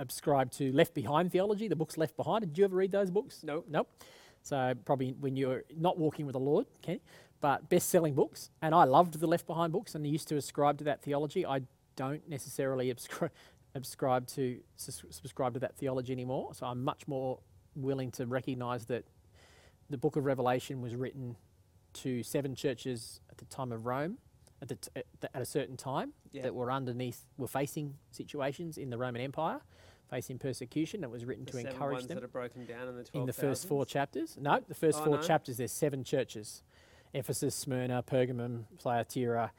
subscribe 0.00 0.50
to 0.52 0.72
Left 0.72 0.94
Behind 0.94 1.30
theology. 1.30 1.68
The 1.68 1.76
books 1.76 1.96
Left 1.98 2.16
Behind. 2.16 2.40
Did 2.40 2.56
you 2.58 2.64
ever 2.64 2.76
read 2.76 2.90
those 2.92 3.10
books? 3.10 3.42
Nope. 3.44 3.66
Nope. 3.68 3.88
So 4.42 4.74
probably 4.84 5.12
when 5.20 5.36
you're 5.36 5.64
not 5.76 5.98
walking 5.98 6.24
with 6.26 6.32
the 6.32 6.40
Lord, 6.40 6.66
okay, 6.82 7.00
but 7.42 7.68
best-selling 7.68 8.14
books. 8.14 8.50
And 8.62 8.74
I 8.74 8.84
loved 8.84 9.20
the 9.20 9.26
Left 9.26 9.46
Behind 9.46 9.72
books 9.72 9.94
and 9.94 10.06
used 10.06 10.28
to 10.28 10.36
ascribe 10.36 10.78
to 10.78 10.84
that 10.84 11.02
theology. 11.02 11.44
I 11.44 11.62
don't 11.96 12.26
necessarily 12.28 12.92
abscri- 12.92 13.30
subscribe 13.74 14.26
to 14.28 14.60
subscribe 14.76 15.52
to 15.54 15.60
that 15.60 15.76
theology 15.76 16.12
anymore. 16.12 16.54
So 16.54 16.66
I'm 16.66 16.82
much 16.82 17.06
more 17.06 17.40
willing 17.76 18.10
to 18.12 18.26
recognise 18.26 18.86
that 18.86 19.04
the 19.90 19.98
Book 19.98 20.16
of 20.16 20.24
Revelation 20.24 20.80
was 20.80 20.94
written 20.94 21.36
to 21.92 22.22
seven 22.22 22.54
churches 22.54 23.20
at 23.30 23.36
the 23.38 23.44
time 23.46 23.72
of 23.72 23.84
Rome, 23.84 24.18
at, 24.62 24.68
the 24.68 24.76
t- 24.76 24.90
at 25.22 25.42
a 25.42 25.44
certain 25.44 25.76
time 25.76 26.12
Yeah. 26.32 26.42
that 26.42 26.54
were 26.54 26.70
underneath, 26.72 27.26
were 27.36 27.48
facing 27.48 27.96
situations 28.10 28.78
in 28.78 28.90
the 28.90 28.96
Roman 28.96 29.20
Empire, 29.20 29.60
facing 30.10 30.38
persecution. 30.38 31.00
That 31.00 31.10
was 31.10 31.24
written 31.24 31.44
The 31.44 31.52
to 31.52 31.58
encourage 31.58 32.06
them 32.06 32.16
that 32.16 32.24
are 32.24 32.28
broken 32.28 32.66
down 32.66 32.88
in 32.88 32.96
the 32.96 33.04
12 33.04 33.22
in 33.22 33.26
the 33.26 33.32
first 33.32 33.66
four 33.68 33.86
chapters. 33.86 34.36
No, 34.38 34.60
the 34.66 34.74
first 34.74 34.98
Oh, 35.00 35.04
four 35.04 35.16
no? 35.16 35.22
chapters, 35.22 35.56
there's 35.56 35.72
seven 35.72 36.04
churches 36.04 36.62
Ephesus, 37.12 37.56
Smyrna, 37.56 38.04
Pergamum, 38.04 38.66
Thyatira. 38.80 39.50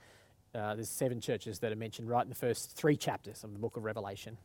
Uh, 0.56 0.76
there's 0.76 0.88
seven 0.90 1.20
churches 1.20 1.60
that 1.60 1.72
are 1.72 1.76
mentioned 1.76 2.08
right 2.10 2.24
in 2.24 2.30
the 2.30 2.36
first 2.36 2.72
three 2.78 2.96
chapters 2.96 3.44
of 3.44 3.52
the 3.52 3.60
book 3.60 3.76
of 3.76 3.84
Revelation. 3.84 4.38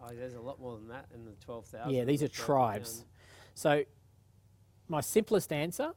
Oh, 0.00 0.08
there's 0.14 0.32
a 0.34 0.40
lot 0.40 0.58
more 0.58 0.76
than 0.76 0.88
that 0.88 1.06
in 1.14 1.26
the 1.26 1.32
12,000. 1.44 1.92
Yeah, 1.92 2.04
these 2.04 2.22
are 2.22 2.28
tribes. 2.28 3.04
So, 3.54 3.82
my 4.88 5.00
simplest 5.02 5.52
answer, 5.52 5.92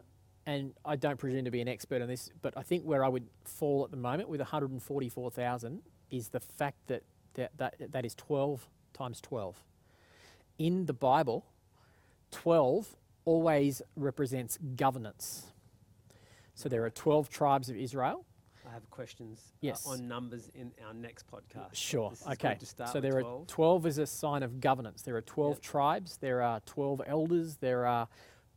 and 0.46 0.74
I 0.84 0.98
don't 0.98 1.18
presume 1.18 1.46
to 1.46 1.52
be 1.52 1.62
an 1.62 1.70
expert 1.70 2.02
on 2.02 2.10
this, 2.10 2.32
but 2.42 2.58
I 2.58 2.64
think 2.64 2.84
where 2.84 3.06
I 3.06 3.08
would 3.08 3.28
fall 3.46 3.86
at 3.86 3.92
the 3.92 3.98
moment 3.98 4.28
with 4.28 4.42
144,000 4.42 5.82
is 6.10 6.30
the 6.30 6.40
fact 6.40 6.88
that 6.88 7.04
that, 7.36 7.52
that 7.58 7.76
that 7.92 8.06
is 8.06 8.14
12 8.16 8.68
times 8.94 9.22
12. 9.22 9.64
In 10.60 10.86
the 10.86 10.94
Bible, 10.94 11.46
12 12.32 12.96
always 13.26 13.82
represents 13.96 14.58
governance. 14.76 15.48
So 16.56 16.70
there 16.70 16.84
are 16.86 16.90
12 16.90 17.30
tribes 17.30 17.70
of 17.70 17.76
Israel. 17.78 18.26
I 18.68 18.74
have 18.74 18.90
questions 18.92 19.40
uh, 19.54 19.58
Yes. 19.62 19.86
on 19.88 20.08
numbers 20.08 20.50
in 20.54 20.72
our 20.88 20.94
next 20.94 21.26
podcast. 21.30 21.74
Sure. 21.74 22.14
Okay. 22.32 22.56
to 22.60 22.66
start 22.66 22.92
So 22.92 23.02
there 23.02 23.20
12. 23.22 23.42
are 23.42 23.46
12 23.46 23.86
is 23.88 23.98
a 23.98 24.06
sign 24.08 24.44
of 24.44 24.62
governance. 24.62 25.02
There 25.02 25.16
are 25.16 25.22
12 25.22 25.56
Yep. 25.56 25.62
tribes. 25.62 26.18
There 26.18 26.42
are 26.42 26.60
12 26.62 27.02
elders. 27.06 27.58
There 27.58 27.86
are 27.86 28.08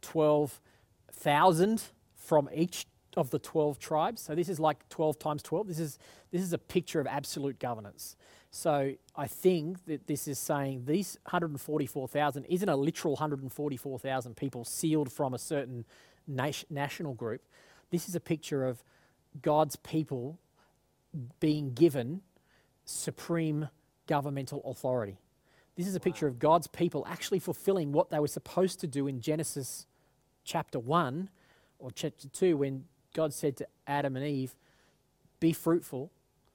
12,000 0.03 1.83
from 2.15 2.49
each 2.55 2.87
of 3.17 3.31
the 3.31 3.39
12 3.39 3.79
tribes. 3.79 4.21
So 4.23 4.35
this 4.35 4.49
is 4.49 4.59
like 4.61 4.89
12 4.89 5.19
times 5.19 5.43
12. 5.43 5.69
This 5.69 5.79
is 5.79 5.99
this 6.31 6.43
is 6.43 6.53
a 6.53 6.59
picture 6.59 7.01
of 7.01 7.07
absolute 7.07 7.59
governance. 7.59 8.17
So 8.57 8.93
I 9.17 9.27
think 9.27 9.85
that 9.87 10.07
this 10.07 10.29
is 10.29 10.39
saying 10.39 10.85
these 10.87 11.19
144,000 11.25 12.45
isn't 12.45 12.69
a 12.69 12.77
literal 12.77 13.15
144,000 13.15 14.37
people 14.37 14.65
sealed 14.65 15.11
from 15.11 15.35
a 15.35 15.41
certain 15.41 15.85
nation, 16.29 16.69
national 16.71 17.15
group. 17.15 17.43
This 17.91 18.09
is 18.09 18.15
a 18.15 18.21
picture 18.21 18.65
of 18.65 18.85
God's 19.43 19.75
people 19.75 20.39
being 21.41 21.73
given 21.73 22.21
supreme 22.85 23.71
governmental 24.07 24.63
authority. 24.65 25.19
This 25.75 25.89
is 25.89 25.97
a 25.97 26.01
picture 26.01 26.29
of 26.29 26.39
God's 26.39 26.69
people 26.69 27.05
actually 27.09 27.41
fulfilling 27.41 27.91
what 27.91 28.11
they 28.11 28.21
were 28.21 28.29
supposed 28.29 28.79
to 28.81 28.87
do 28.87 29.09
in 29.09 29.21
Genesis 29.21 29.85
chapter 30.45 30.79
1 30.79 31.29
or 31.81 31.91
chapter 31.91 32.29
2 32.29 32.57
when 32.59 32.85
God 33.15 33.35
said 33.35 33.57
to 33.57 33.67
Adam 33.89 34.15
and 34.15 34.25
Eve, 34.25 34.55
Be 35.41 35.53
fruitful, 35.53 36.13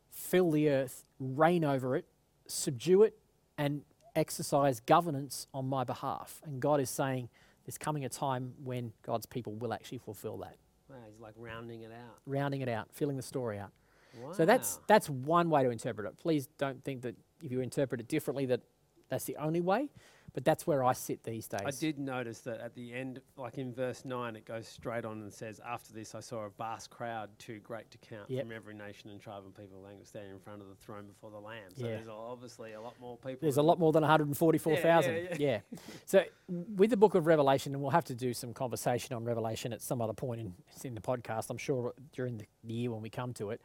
fill 0.09 0.51
the 0.51 0.69
earth, 0.69 1.05
reign 1.19 1.63
over 1.63 1.95
it, 1.95 2.05
subdue 2.47 3.03
it, 3.03 3.17
and 3.57 3.81
exercise 4.15 4.79
governance 4.79 5.47
on 5.53 5.67
my 5.67 5.83
behalf. 5.83 6.41
And 6.45 6.59
God 6.59 6.79
is 6.79 6.89
saying 6.89 7.29
there's 7.65 7.77
coming 7.77 8.05
a 8.05 8.09
time 8.09 8.53
when 8.63 8.93
God's 9.03 9.25
people 9.25 9.53
will 9.53 9.73
actually 9.73 9.99
fulfill 9.99 10.37
that, 10.37 10.57
Wow, 10.89 10.95
he's 11.09 11.19
like 11.19 11.33
rounding 11.37 11.83
it 11.83 11.91
out. 11.91 12.17
rounding 12.25 12.61
it 12.61 12.69
out, 12.69 12.87
filling 12.91 13.15
the 13.17 13.21
story 13.23 13.59
out. 13.59 13.71
Wow. 14.19 14.31
So 14.33 14.45
that's 14.45 14.79
that's 14.87 15.07
one 15.09 15.49
way 15.51 15.63
to 15.63 15.69
interpret 15.69 16.07
it. 16.07 16.17
Please 16.19 16.47
don't 16.57 16.83
think 16.83 17.03
that 17.03 17.15
if 17.43 17.51
you 17.51 17.61
interpret 17.61 18.01
it 18.01 18.07
differently 18.07 18.45
that 18.47 18.61
that's 19.07 19.25
the 19.25 19.37
only 19.37 19.61
way, 19.61 19.89
but 20.33 20.45
that's 20.45 20.65
where 20.67 20.83
I 20.83 20.93
sit 20.93 21.23
these 21.23 21.47
days. 21.47 21.61
I 21.65 21.71
did 21.71 21.97
notice 21.99 22.39
that 22.41 22.59
at 22.59 22.75
the 22.75 22.93
end, 22.93 23.21
like 23.37 23.57
in 23.57 23.73
verse 23.73 24.05
9, 24.05 24.35
it 24.35 24.45
goes 24.45 24.67
straight 24.67 25.05
on 25.05 25.21
and 25.21 25.33
says, 25.33 25.59
After 25.65 25.93
this, 25.93 26.13
I 26.15 26.19
saw 26.19 26.45
a 26.45 26.49
vast 26.49 26.89
crowd, 26.89 27.29
too 27.39 27.59
great 27.59 27.89
to 27.91 27.97
count, 27.97 28.29
Yep. 28.29 28.43
from 28.45 28.51
every 28.55 28.73
nation 28.73 29.09
and 29.09 29.19
tribe 29.19 29.43
and 29.45 29.55
people 29.55 29.81
language, 29.81 30.07
standing 30.07 30.31
in 30.31 30.39
front 30.39 30.61
of 30.61 30.67
the 30.69 30.75
throne 30.75 31.05
before 31.07 31.31
the 31.31 31.39
Lamb. 31.39 31.71
So 31.75 31.85
Yeah. 31.85 31.95
there's 31.95 32.07
obviously 32.07 32.73
a 32.73 32.81
lot 32.81 32.93
more 32.99 33.17
people. 33.17 33.39
There's 33.41 33.57
a 33.57 33.61
lot 33.63 33.79
more 33.79 33.91
than 33.91 34.03
144,000. 34.03 35.13
Yeah, 35.15 35.21
Yeah, 35.21 35.35
yeah, 35.39 35.59
So 36.05 36.23
with 36.47 36.89
the 36.89 36.97
book 36.97 37.15
of 37.15 37.25
Revelation, 37.27 37.73
and 37.73 37.81
we'll 37.81 37.91
have 37.91 38.05
to 38.05 38.15
do 38.15 38.33
some 38.33 38.53
conversation 38.53 39.15
on 39.15 39.23
Revelation 39.23 39.73
at 39.73 39.81
some 39.81 40.01
other 40.01 40.13
point 40.13 40.41
in, 40.41 40.53
in 40.83 40.95
the 40.95 41.01
podcast. 41.01 41.49
I'm 41.49 41.57
sure 41.57 41.93
during 42.13 42.37
the, 42.37 42.45
the 42.63 42.73
year 42.73 42.91
when 42.91 43.01
we 43.01 43.09
come 43.09 43.33
to 43.35 43.51
it, 43.51 43.61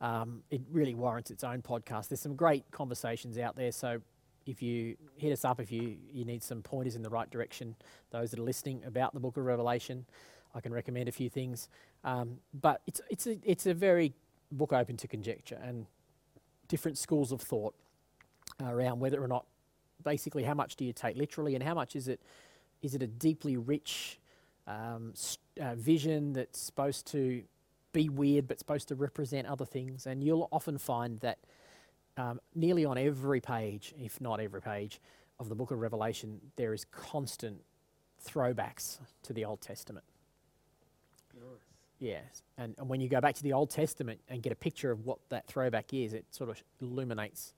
um, 0.00 0.42
it 0.50 0.60
really 0.70 0.94
warrants 0.94 1.30
its 1.30 1.42
own 1.42 1.60
podcast. 1.62 2.08
There's 2.08 2.20
some 2.20 2.36
great 2.36 2.70
conversations 2.70 3.36
out 3.36 3.56
there. 3.56 3.72
So 3.72 4.00
if 4.48 4.62
you 4.62 4.96
hit 5.16 5.30
us 5.30 5.44
up, 5.44 5.60
if 5.60 5.70
you, 5.70 5.96
you 6.10 6.24
need 6.24 6.42
some 6.42 6.62
pointers 6.62 6.96
in 6.96 7.02
the 7.02 7.10
right 7.10 7.30
direction, 7.30 7.76
those 8.10 8.30
that 8.30 8.40
are 8.40 8.44
listening 8.44 8.82
about 8.86 9.12
the 9.12 9.20
book 9.20 9.36
of 9.36 9.44
Revelation, 9.44 10.06
I 10.54 10.60
can 10.60 10.72
recommend 10.72 11.06
a 11.08 11.12
few 11.12 11.28
things. 11.28 11.68
Um, 12.02 12.38
but 12.58 12.80
it's, 12.86 13.00
it's, 13.10 13.26
a, 13.26 13.38
it's 13.44 13.66
a 13.66 13.74
very 13.74 14.14
book 14.50 14.72
open 14.72 14.96
to 14.96 15.06
conjecture 15.06 15.58
and 15.62 15.86
different 16.66 16.96
schools 16.96 17.30
of 17.30 17.42
thought 17.42 17.74
around 18.64 19.00
whether 19.00 19.22
or 19.22 19.28
not 19.28 19.44
basically 20.02 20.44
how 20.44 20.54
much 20.54 20.76
do 20.76 20.84
you 20.84 20.92
take 20.92 21.16
literally 21.16 21.54
and 21.54 21.62
how 21.62 21.74
much 21.74 21.94
is 21.94 22.08
it 22.08 22.20
is 22.80 22.94
it 22.94 23.02
a 23.02 23.06
deeply 23.06 23.56
rich 23.56 24.18
um, 24.66 25.12
uh, 25.60 25.74
vision 25.74 26.32
that's 26.32 26.58
supposed 26.58 27.06
to 27.06 27.42
be 27.92 28.08
weird 28.08 28.46
but 28.46 28.58
supposed 28.58 28.88
to 28.88 28.94
represent 28.94 29.46
other 29.46 29.66
things 29.66 30.06
and 30.06 30.22
you'll 30.24 30.48
often 30.52 30.78
find 30.78 31.20
that 31.20 31.38
um, 32.18 32.38
nearly 32.54 32.84
on 32.84 32.98
every 32.98 33.40
page 33.40 33.94
if 33.98 34.20
not 34.20 34.40
every 34.40 34.60
page 34.60 35.00
of 35.40 35.48
the 35.48 35.54
book 35.54 35.70
of 35.70 35.78
revelation 35.80 36.40
there 36.56 36.74
is 36.74 36.84
constant 36.90 37.62
throwbacks 38.22 38.98
to 39.22 39.32
the 39.32 39.44
old 39.44 39.60
testament 39.60 40.04
Nice. 41.34 41.44
Yes, 42.00 42.42
and, 42.56 42.74
and 42.78 42.88
when 42.88 43.00
you 43.00 43.08
go 43.08 43.20
back 43.20 43.34
to 43.36 43.42
the 43.42 43.52
Old 43.52 43.70
Testament 43.70 44.20
and 44.28 44.42
get 44.42 44.52
a 44.52 44.56
picture 44.56 44.90
of 44.90 45.04
what 45.04 45.18
that 45.30 45.46
throwback 45.46 45.92
is, 45.92 46.12
it 46.12 46.24
sort 46.30 46.48
of 46.50 46.62
illuminates 46.80 47.54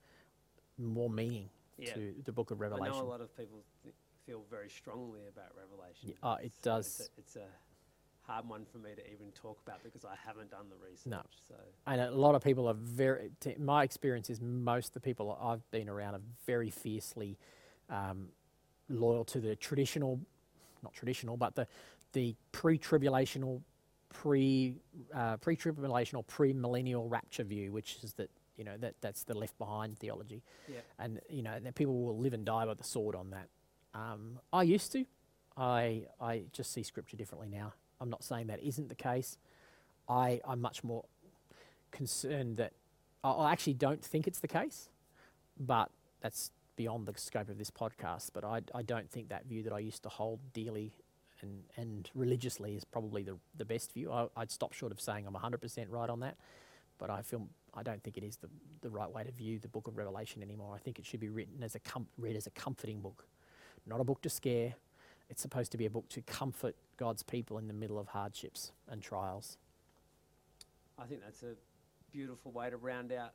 more 0.79 1.09
meaning 1.09 1.49
Yeah. 1.77 1.93
to 1.93 2.13
the 2.25 2.31
Book 2.31 2.49
of 2.51 2.59
Revelation. 2.59 2.93
I 2.93 2.99
know 2.99 3.05
a 3.05 3.07
lot 3.07 3.21
of 3.21 3.35
people 3.37 3.63
th- 3.83 3.93
feel 4.25 4.43
very 4.49 4.69
strongly 4.69 5.21
about 5.27 5.51
Revelation. 5.55 6.09
Yeah, 6.09 6.15
oh, 6.23 6.33
it 6.33 6.39
so 6.39 6.45
It's 6.45 6.57
does. 6.61 7.09
a, 7.17 7.19
it's 7.19 7.35
a 7.35 7.47
hard 8.27 8.47
one 8.47 8.65
for 8.71 8.77
me 8.77 8.91
to 8.95 9.01
even 9.11 9.31
talk 9.33 9.57
about 9.65 9.83
because 9.83 10.05
I 10.05 10.15
haven't 10.25 10.51
done 10.51 10.65
the 10.69 10.75
research. 10.75 11.11
No. 11.11 11.21
So 11.47 11.55
and 11.87 12.01
a 12.01 12.11
lot 12.11 12.35
of 12.35 12.43
people 12.43 12.67
are 12.67 12.73
very. 12.73 13.31
T- 13.39 13.55
my 13.59 13.83
experience 13.83 14.29
is 14.29 14.39
most 14.41 14.87
of 14.89 14.93
the 14.93 14.99
people 14.99 15.37
I've 15.41 15.69
been 15.71 15.89
around 15.89 16.15
are 16.15 16.21
very 16.45 16.69
fiercely 16.69 17.37
um, 17.89 18.29
loyal 18.89 19.25
to 19.25 19.39
the 19.39 19.55
traditional, 19.55 20.19
not 20.83 20.93
traditional, 20.93 21.37
but 21.37 21.55
the 21.55 21.67
the 22.13 22.35
pre-tribulational, 22.51 23.61
pre 24.09 24.75
uh, 25.13 25.37
pre-tribulational, 25.37 26.25
pre-millennial 26.27 27.07
rapture 27.07 27.43
view, 27.43 27.71
which 27.71 27.97
is 28.03 28.13
that 28.13 28.29
you 28.57 28.63
know 28.63 28.77
that 28.77 28.95
that's 29.01 29.23
the 29.23 29.33
left 29.33 29.57
behind 29.57 29.97
theology. 29.97 30.43
yeah, 30.67 30.79
and 30.99 31.19
you 31.29 31.41
know 31.41 31.59
that 31.59 31.75
people 31.75 32.01
will 32.01 32.17
live 32.17 32.33
and 32.33 32.45
die 32.45 32.65
by 32.65 32.73
the 32.73 32.83
sword 32.83 33.15
on 33.15 33.31
that. 33.31 33.47
Um, 33.93 34.39
I 34.53 34.63
used 34.63 34.91
to. 34.93 35.05
I 35.57 36.03
I 36.19 36.43
just 36.53 36.71
see 36.71 36.83
scripture 36.83 37.17
differently 37.17 37.49
now. 37.49 37.73
I'm 38.01 38.09
not 38.09 38.23
saying 38.23 38.47
that 38.47 38.61
isn't 38.61 38.89
the 38.89 38.95
case. 38.95 39.37
I 40.09 40.41
I'm 40.45 40.59
much 40.59 40.83
more 40.83 41.05
concerned 41.91 42.57
that 42.57 42.73
I, 43.23 43.31
I 43.31 43.51
actually 43.51 43.75
don't 43.75 44.03
think 44.03 44.27
it's 44.27 44.39
the 44.39 44.47
case, 44.47 44.89
but 45.59 45.89
that's 46.21 46.51
beyond 46.75 47.05
the 47.05 47.13
scope 47.17 47.49
of 47.49 47.57
this 47.57 47.71
podcast. 47.71 48.31
But 48.33 48.43
I 48.43 48.61
I 48.73 48.81
don't 48.81 49.09
think 49.09 49.29
that 49.29 49.45
view 49.45 49.63
that 49.63 49.73
I 49.73 49.79
used 49.79 50.03
to 50.03 50.09
hold 50.09 50.39
dearly. 50.53 50.93
And, 51.43 51.63
and 51.75 52.07
religiously 52.13 52.75
is 52.75 52.83
probably 52.83 53.23
the, 53.23 53.35
the 53.57 53.65
best 53.65 53.93
view. 53.93 54.11
I, 54.11 54.27
I'd 54.37 54.51
stop 54.51 54.73
short 54.73 54.91
of 54.91 55.01
saying 55.01 55.25
I'm 55.25 55.33
100% 55.33 55.87
right 55.89 56.07
on 56.07 56.19
that, 56.19 56.37
but 56.99 57.09
I 57.09 57.23
feel 57.23 57.47
I 57.73 57.81
don't 57.81 58.03
think 58.03 58.15
it 58.15 58.23
is 58.23 58.35
the, 58.35 58.47
the 58.81 58.91
right 58.91 59.11
way 59.11 59.23
to 59.23 59.31
view 59.31 59.57
the 59.57 59.67
book 59.67 59.87
of 59.87 59.97
Revelation 59.97 60.43
anymore. 60.43 60.75
I 60.75 60.77
think 60.77 60.99
it 60.99 61.05
should 61.07 61.19
be 61.19 61.29
written 61.29 61.63
as 61.63 61.73
a 61.73 61.79
com- 61.79 62.05
read 62.19 62.35
as 62.35 62.45
a 62.45 62.51
comforting 62.51 62.99
book, 63.01 63.25
not 63.87 63.99
a 63.99 64.03
book 64.03 64.21
to 64.21 64.29
scare. 64.29 64.75
It's 65.31 65.41
supposed 65.41 65.71
to 65.71 65.77
be 65.77 65.85
a 65.85 65.89
book 65.89 66.09
to 66.09 66.21
comfort 66.21 66.75
God's 66.97 67.23
people 67.23 67.57
in 67.57 67.67
the 67.67 67.73
middle 67.73 67.97
of 67.97 68.09
hardships 68.09 68.73
and 68.89 69.01
trials. 69.01 69.57
I 70.99 71.05
think 71.05 71.21
that's 71.23 71.41
a 71.41 71.55
beautiful 72.11 72.51
way 72.51 72.69
to 72.69 72.75
round 72.75 73.13
out 73.13 73.31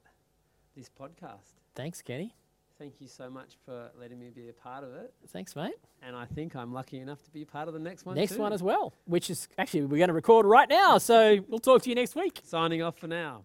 this 0.76 0.90
podcast. 0.90 1.54
Thanks, 1.74 2.02
Kenny. 2.02 2.34
Thank 2.78 3.00
you 3.00 3.08
so 3.08 3.30
much 3.30 3.56
for 3.64 3.90
letting 3.98 4.18
me 4.18 4.28
be 4.28 4.50
a 4.50 4.52
part 4.52 4.84
of 4.84 4.92
it. 4.92 5.14
Thanks, 5.28 5.56
mate. 5.56 5.72
And 6.02 6.14
I 6.14 6.26
think 6.26 6.54
I'm 6.54 6.74
lucky 6.74 7.00
enough 7.00 7.22
to 7.22 7.30
be 7.30 7.40
a 7.40 7.46
part 7.46 7.66
of 7.66 7.72
the 7.72 7.80
next 7.80 8.04
one. 8.04 8.14
next 8.14 8.34
too. 8.34 8.42
one 8.42 8.52
as 8.52 8.62
well, 8.62 8.92
which 9.06 9.30
is 9.30 9.48
actually 9.56 9.86
we're 9.86 9.96
going 9.96 10.08
to 10.08 10.14
record 10.14 10.44
right 10.44 10.68
now. 10.68 10.98
So 10.98 11.38
we'll 11.48 11.60
talk 11.60 11.80
to 11.84 11.88
you 11.88 11.94
next 11.94 12.14
week. 12.14 12.42
Signing 12.44 12.82
off 12.82 12.98
for 12.98 13.06
now. 13.06 13.44